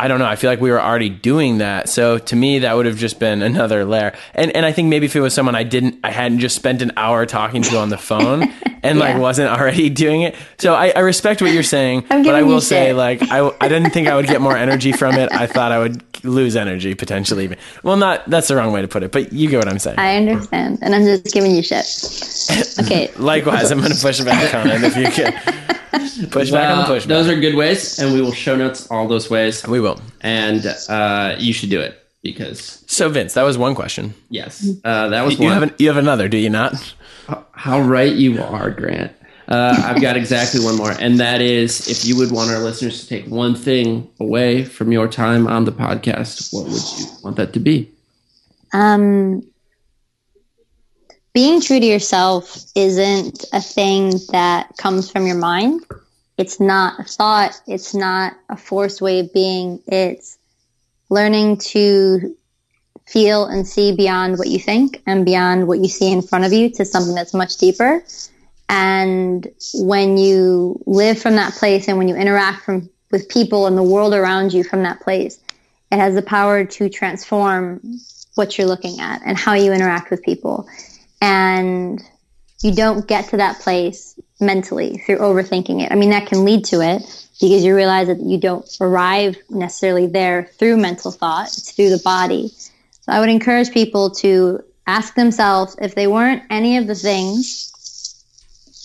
I 0.02 0.08
don't 0.08 0.18
know. 0.18 0.26
I 0.26 0.36
feel 0.36 0.50
like 0.50 0.60
we 0.60 0.72
were 0.72 0.82
already 0.82 1.10
doing 1.10 1.60
that. 1.60 1.88
So 1.88 2.18
to 2.18 2.36
me, 2.36 2.60
that 2.60 2.76
would 2.76 2.88
have 2.88 2.98
just 2.98 3.20
been 3.20 3.42
another 3.44 3.86
layer. 3.86 4.14
And 4.34 4.56
and 4.56 4.66
I 4.66 4.72
think 4.72 4.90
maybe 4.90 5.06
if 5.06 5.16
it 5.16 5.22
was 5.22 5.36
someone 5.36 5.54
I 5.54 5.64
didn't, 5.64 6.00
I 6.04 6.10
hadn't 6.10 6.40
just 6.40 6.56
spent 6.56 6.82
an 6.82 6.94
hour 6.98 7.28
talking 7.28 7.62
to 7.62 7.78
on 7.78 7.90
the 7.90 8.00
phone 8.00 8.52
and 8.84 8.98
like 8.98 9.20
wasn't 9.20 9.50
already 9.50 9.92
doing 9.92 10.24
it. 10.24 10.36
So 10.58 10.74
I, 10.74 10.90
I 10.96 11.00
respect 11.02 11.44
what 11.44 11.52
you're 11.52 11.62
saying, 11.62 12.06
but 12.10 12.34
I 12.34 12.42
will 12.42 12.62
say 12.62 12.88
shit. 12.88 12.96
like 12.96 13.22
I 13.30 13.52
I 13.62 13.68
didn't 13.68 13.92
think 13.92 14.08
I 14.08 14.16
would 14.16 14.26
get 14.26 14.42
more 14.42 14.58
energy 14.58 14.92
from 14.92 15.14
it. 15.16 15.32
I 15.32 15.46
thought 15.46 15.72
I 15.72 15.78
would 15.78 16.11
lose 16.24 16.56
energy 16.56 16.96
potentially. 16.96 17.44
Even. 17.46 17.58
Well, 17.84 17.98
not 17.98 18.30
that's 18.30 18.48
the 18.48 18.56
wrong 18.56 18.72
way 18.72 18.82
to 18.82 18.88
put 18.88 19.04
it, 19.04 19.12
but 19.12 19.32
you 19.34 19.50
get 19.50 19.58
what 19.58 19.68
I'm 19.68 19.80
saying. 19.80 20.00
I 20.00 20.18
understand, 20.18 20.80
and 20.82 20.94
I'm 20.96 21.04
just 21.04 21.34
giving 21.34 21.56
you 21.56 21.62
shit. 21.64 21.86
Okay, 22.80 23.12
Likewise, 23.18 23.72
I'm 23.72 23.80
going 23.80 23.92
to 23.92 24.02
push 24.02 24.22
back 24.22 24.54
on 24.56 24.68
it 24.68 24.84
if 24.84 24.96
you 24.98 25.06
can. 25.12 25.34
Push 26.30 26.52
back 26.52 26.70
on 26.72 26.78
the 26.78 26.84
Well, 26.84 26.86
push. 26.88 27.06
those 27.06 27.28
are 27.28 27.40
good 27.40 27.56
ways, 27.56 28.00
and 28.00 28.14
we 28.14 28.22
will 28.22 28.32
show 28.34 28.56
notes 28.56 28.88
all 28.90 29.08
those 29.08 29.30
ways. 29.30 29.66
we 29.68 29.80
will. 29.80 30.00
And 30.22 30.66
uh, 30.90 31.36
you 31.38 31.54
should 31.54 31.70
do 31.70 31.80
it 31.82 31.98
because 32.24 32.84
So 32.88 33.10
Vince, 33.10 33.34
that 33.34 33.44
was 33.44 33.58
one 33.58 33.76
question. 33.76 34.14
yes, 34.30 34.68
uh, 34.84 35.10
that 35.10 35.24
was 35.26 35.38
You 35.40 35.46
one. 35.46 35.54
have 35.54 35.64
an, 35.64 35.74
you 35.80 35.88
have 35.90 35.98
another, 35.98 36.28
do 36.28 36.38
you 36.38 36.50
not? 36.50 36.74
How 37.54 37.80
right 37.82 38.12
you 38.14 38.42
are, 38.42 38.70
Grant. 38.72 39.12
Uh, 39.52 39.76
I've 39.84 40.02
got 40.02 40.16
exactly 40.16 40.64
one 40.64 40.78
more, 40.78 40.92
and 40.92 41.20
that 41.20 41.42
is 41.42 41.90
if 41.90 42.06
you 42.06 42.16
would 42.16 42.32
want 42.32 42.52
our 42.52 42.60
listeners 42.60 43.02
to 43.02 43.08
take 43.08 43.28
one 43.28 43.54
thing 43.54 44.10
away 44.18 44.64
from 44.64 44.94
your 44.94 45.10
time 45.10 45.46
on 45.46 45.66
the 45.66 45.74
podcast, 45.74 46.54
what 46.54 46.64
would 46.64 46.82
you 46.98 47.06
want 47.22 47.36
that 47.36 47.52
to 47.54 47.60
be? 47.60 47.92
um, 48.74 49.44
being 51.34 51.62
true 51.62 51.80
to 51.80 51.86
yourself 51.86 52.58
isn't 52.76 53.46
a 53.54 53.62
thing 53.62 54.14
that 54.32 54.76
comes 54.78 55.10
from 55.10 55.28
your 55.28 55.38
mind. 55.38 55.82
It's 56.38 56.60
not 56.60 57.00
a 57.00 57.04
thought. 57.04 57.62
It's 57.68 57.94
not 57.94 58.34
a 58.50 58.58
forced 58.58 59.02
way 59.02 59.20
of 59.20 59.34
being. 59.34 59.82
It's 59.88 60.38
learning 61.10 61.58
to 61.58 62.36
feel 63.08 63.46
and 63.46 63.68
see 63.68 63.96
beyond 63.96 64.38
what 64.38 64.48
you 64.48 64.60
think 64.60 65.02
and 65.06 65.26
beyond 65.26 65.68
what 65.68 65.80
you 65.80 65.88
see 65.90 66.12
in 66.12 66.22
front 66.22 66.46
of 66.46 66.54
you 66.54 66.70
to 66.72 66.86
something 66.86 67.16
that's 67.16 67.34
much 67.34 67.58
deeper. 67.58 68.04
And 68.72 69.46
when 69.74 70.18
you 70.18 70.82
live 70.86 71.22
from 71.22 71.36
that 71.36 71.54
place 71.54 71.90
and 71.90 71.98
when 71.98 72.08
you 72.08 72.16
interact 72.16 72.64
from, 72.64 72.90
with 73.12 73.28
people 73.28 73.68
and 73.68 73.78
the 73.78 73.84
world 73.84 74.14
around 74.14 74.54
you 74.54 74.64
from 74.64 74.84
that 74.84 75.02
place, 75.02 75.42
it 75.92 75.98
has 75.98 76.16
the 76.16 76.22
power 76.22 76.64
to 76.64 76.88
transform 76.88 77.82
what 78.36 78.58
you're 78.58 78.68
looking 78.68 79.02
at 79.02 79.24
and 79.26 79.38
how 79.38 79.56
you 79.56 79.74
interact 79.74 80.10
with 80.10 80.24
people. 80.24 80.70
And 81.22 82.02
you 82.62 82.74
don't 82.74 83.06
get 83.06 83.28
to 83.32 83.38
that 83.38 83.60
place 83.60 84.18
mentally 84.40 85.00
through 85.00 85.18
overthinking 85.18 85.84
it. 85.84 85.92
I 85.92 85.96
mean, 85.96 86.12
that 86.12 86.28
can 86.28 86.46
lead 86.46 86.64
to 86.66 86.80
it 86.80 87.02
because 87.42 87.66
you 87.66 87.76
realize 87.76 88.08
that 88.08 88.22
you 88.22 88.38
don't 88.38 88.66
arrive 88.80 89.36
necessarily 89.50 90.08
there 90.08 90.50
through 90.58 90.78
mental 90.78 91.12
thought, 91.12 91.48
it's 91.48 91.74
through 91.74 91.90
the 91.90 92.02
body. 92.06 92.48
So 92.48 93.12
I 93.12 93.20
would 93.20 93.30
encourage 93.30 93.72
people 93.72 94.12
to 94.12 94.64
ask 94.88 95.16
themselves 95.16 95.76
if 95.82 95.94
they 95.94 96.08
weren't 96.08 96.44
any 96.50 96.78
of 96.78 96.88
the 96.88 96.96
things 96.96 97.68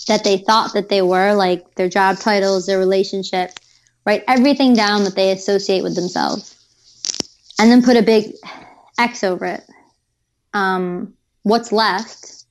that 0.08 0.24
they 0.24 0.38
thought 0.38 0.72
that 0.74 0.88
they 0.88 1.02
were, 1.02 1.34
like 1.34 1.74
their 1.74 1.88
job 1.88 2.18
titles, 2.18 2.66
their 2.66 2.78
relationships, 2.78 3.54
write 4.04 4.24
everything 4.28 4.74
down 4.74 5.04
that 5.04 5.16
they 5.16 5.32
associate 5.32 5.82
with 5.82 5.94
themselves. 5.94 6.52
And 7.58 7.70
then 7.70 7.82
put 7.82 7.96
a 7.96 8.02
big 8.02 8.34
X 8.98 9.24
over 9.24 9.46
it. 9.46 9.64
Um, 10.52 11.14
what's 11.42 11.72
left 11.72 12.44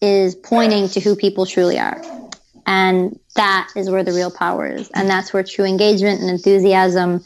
is 0.00 0.34
pointing 0.34 0.88
to 0.90 1.00
who 1.00 1.16
people 1.16 1.46
truly 1.46 1.78
are. 1.78 2.00
And 2.66 3.18
that 3.34 3.68
is 3.74 3.90
where 3.90 4.04
the 4.04 4.12
real 4.12 4.30
power 4.30 4.66
is. 4.66 4.90
And 4.90 5.08
that's 5.08 5.32
where 5.32 5.42
true 5.42 5.64
engagement 5.64 6.20
and 6.20 6.30
enthusiasm 6.30 7.24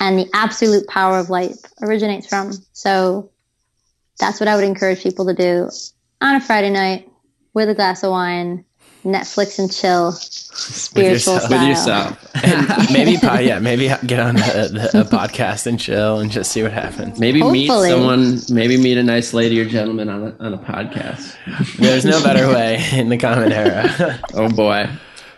and 0.00 0.18
the 0.18 0.28
absolute 0.34 0.86
power 0.88 1.18
of 1.18 1.30
life 1.30 1.58
originates 1.82 2.26
from. 2.26 2.52
So 2.72 3.30
that's 4.18 4.40
what 4.40 4.48
I 4.48 4.56
would 4.56 4.64
encourage 4.64 5.02
people 5.02 5.26
to 5.26 5.34
do 5.34 5.70
on 6.20 6.36
a 6.36 6.40
Friday 6.40 6.70
night 6.70 7.10
with 7.54 7.68
a 7.68 7.74
glass 7.74 8.02
of 8.02 8.10
wine, 8.10 8.64
Netflix 9.06 9.58
and 9.60 9.72
chill, 9.72 10.10
spiritual 10.10 11.34
yourself. 11.34 11.42
style. 11.42 11.60
With 11.60 11.68
yourself. 11.68 12.34
And 12.44 12.92
maybe, 12.92 13.12
yeah, 13.46 13.60
maybe 13.60 13.88
get 14.04 14.18
on 14.18 14.36
a, 14.36 14.40
a, 14.40 15.00
a 15.00 15.04
podcast 15.04 15.66
and 15.68 15.78
chill 15.78 16.18
and 16.18 16.28
just 16.30 16.50
see 16.50 16.62
what 16.62 16.72
happens. 16.72 17.20
Maybe 17.20 17.40
meet 17.42 17.68
someone, 17.68 18.40
maybe 18.50 18.76
meet 18.76 18.98
a 18.98 19.04
nice 19.04 19.32
lady 19.32 19.60
or 19.60 19.64
gentleman 19.64 20.08
on 20.08 20.24
a, 20.24 20.44
on 20.44 20.54
a 20.54 20.58
podcast. 20.58 21.36
There's 21.78 22.04
no 22.04 22.20
better 22.22 22.48
way 22.48 22.84
in 22.92 23.08
the 23.08 23.16
common 23.16 23.52
era. 23.52 24.18
Oh 24.34 24.48
boy. 24.50 24.88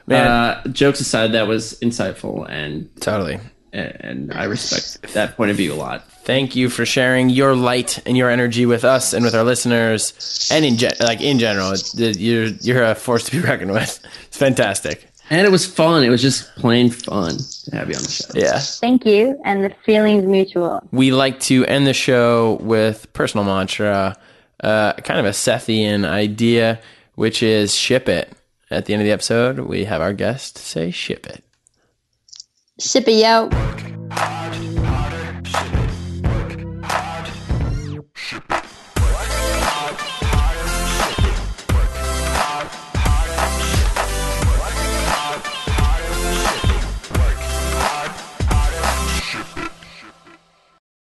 Man. 0.06 0.26
Uh, 0.26 0.66
jokes 0.68 1.00
aside, 1.00 1.32
that 1.32 1.46
was 1.46 1.78
insightful 1.80 2.48
and 2.48 2.88
totally. 3.00 3.38
and 3.72 4.32
I 4.32 4.44
respect 4.44 5.12
that 5.12 5.36
point 5.36 5.50
of 5.50 5.58
view 5.58 5.74
a 5.74 5.76
lot. 5.76 6.04
Thank 6.28 6.54
you 6.54 6.68
for 6.68 6.84
sharing 6.84 7.30
your 7.30 7.56
light 7.56 8.06
and 8.06 8.14
your 8.14 8.28
energy 8.28 8.66
with 8.66 8.84
us 8.84 9.14
and 9.14 9.24
with 9.24 9.34
our 9.34 9.44
listeners, 9.44 10.12
and 10.52 10.62
in 10.62 10.76
gen- 10.76 10.92
like 11.00 11.22
in 11.22 11.38
general. 11.38 11.72
You're 11.94 12.48
you're 12.60 12.84
a 12.84 12.94
force 12.94 13.24
to 13.24 13.30
be 13.30 13.40
reckoned 13.48 13.72
with. 13.72 13.98
It's 14.26 14.36
fantastic. 14.36 15.08
And 15.30 15.46
it 15.46 15.50
was 15.50 15.64
fun. 15.64 16.04
It 16.04 16.10
was 16.10 16.20
just 16.20 16.54
plain 16.56 16.90
fun 16.90 17.38
to 17.38 17.70
have 17.74 17.88
you 17.88 17.96
on 17.96 18.02
the 18.02 18.10
show. 18.10 18.26
Yeah. 18.34 18.58
Thank 18.58 19.06
you. 19.06 19.40
And 19.46 19.64
the 19.64 19.70
feeling's 19.86 20.26
mutual. 20.26 20.86
We 20.92 21.12
like 21.12 21.40
to 21.48 21.64
end 21.64 21.86
the 21.86 21.94
show 21.94 22.58
with 22.60 23.10
personal 23.14 23.46
mantra, 23.46 24.14
uh, 24.62 24.92
kind 24.92 25.20
of 25.20 25.24
a 25.24 25.30
Sethian 25.30 26.06
idea, 26.06 26.78
which 27.14 27.42
is 27.42 27.74
ship 27.74 28.06
it. 28.06 28.30
At 28.70 28.84
the 28.84 28.92
end 28.92 29.00
of 29.00 29.06
the 29.06 29.12
episode, 29.12 29.60
we 29.60 29.84
have 29.86 30.02
our 30.02 30.12
guest 30.12 30.58
say 30.58 30.90
ship 30.90 31.26
it. 31.26 31.42
Ship 32.78 33.08
it, 33.08 33.12
yo. 33.12 34.77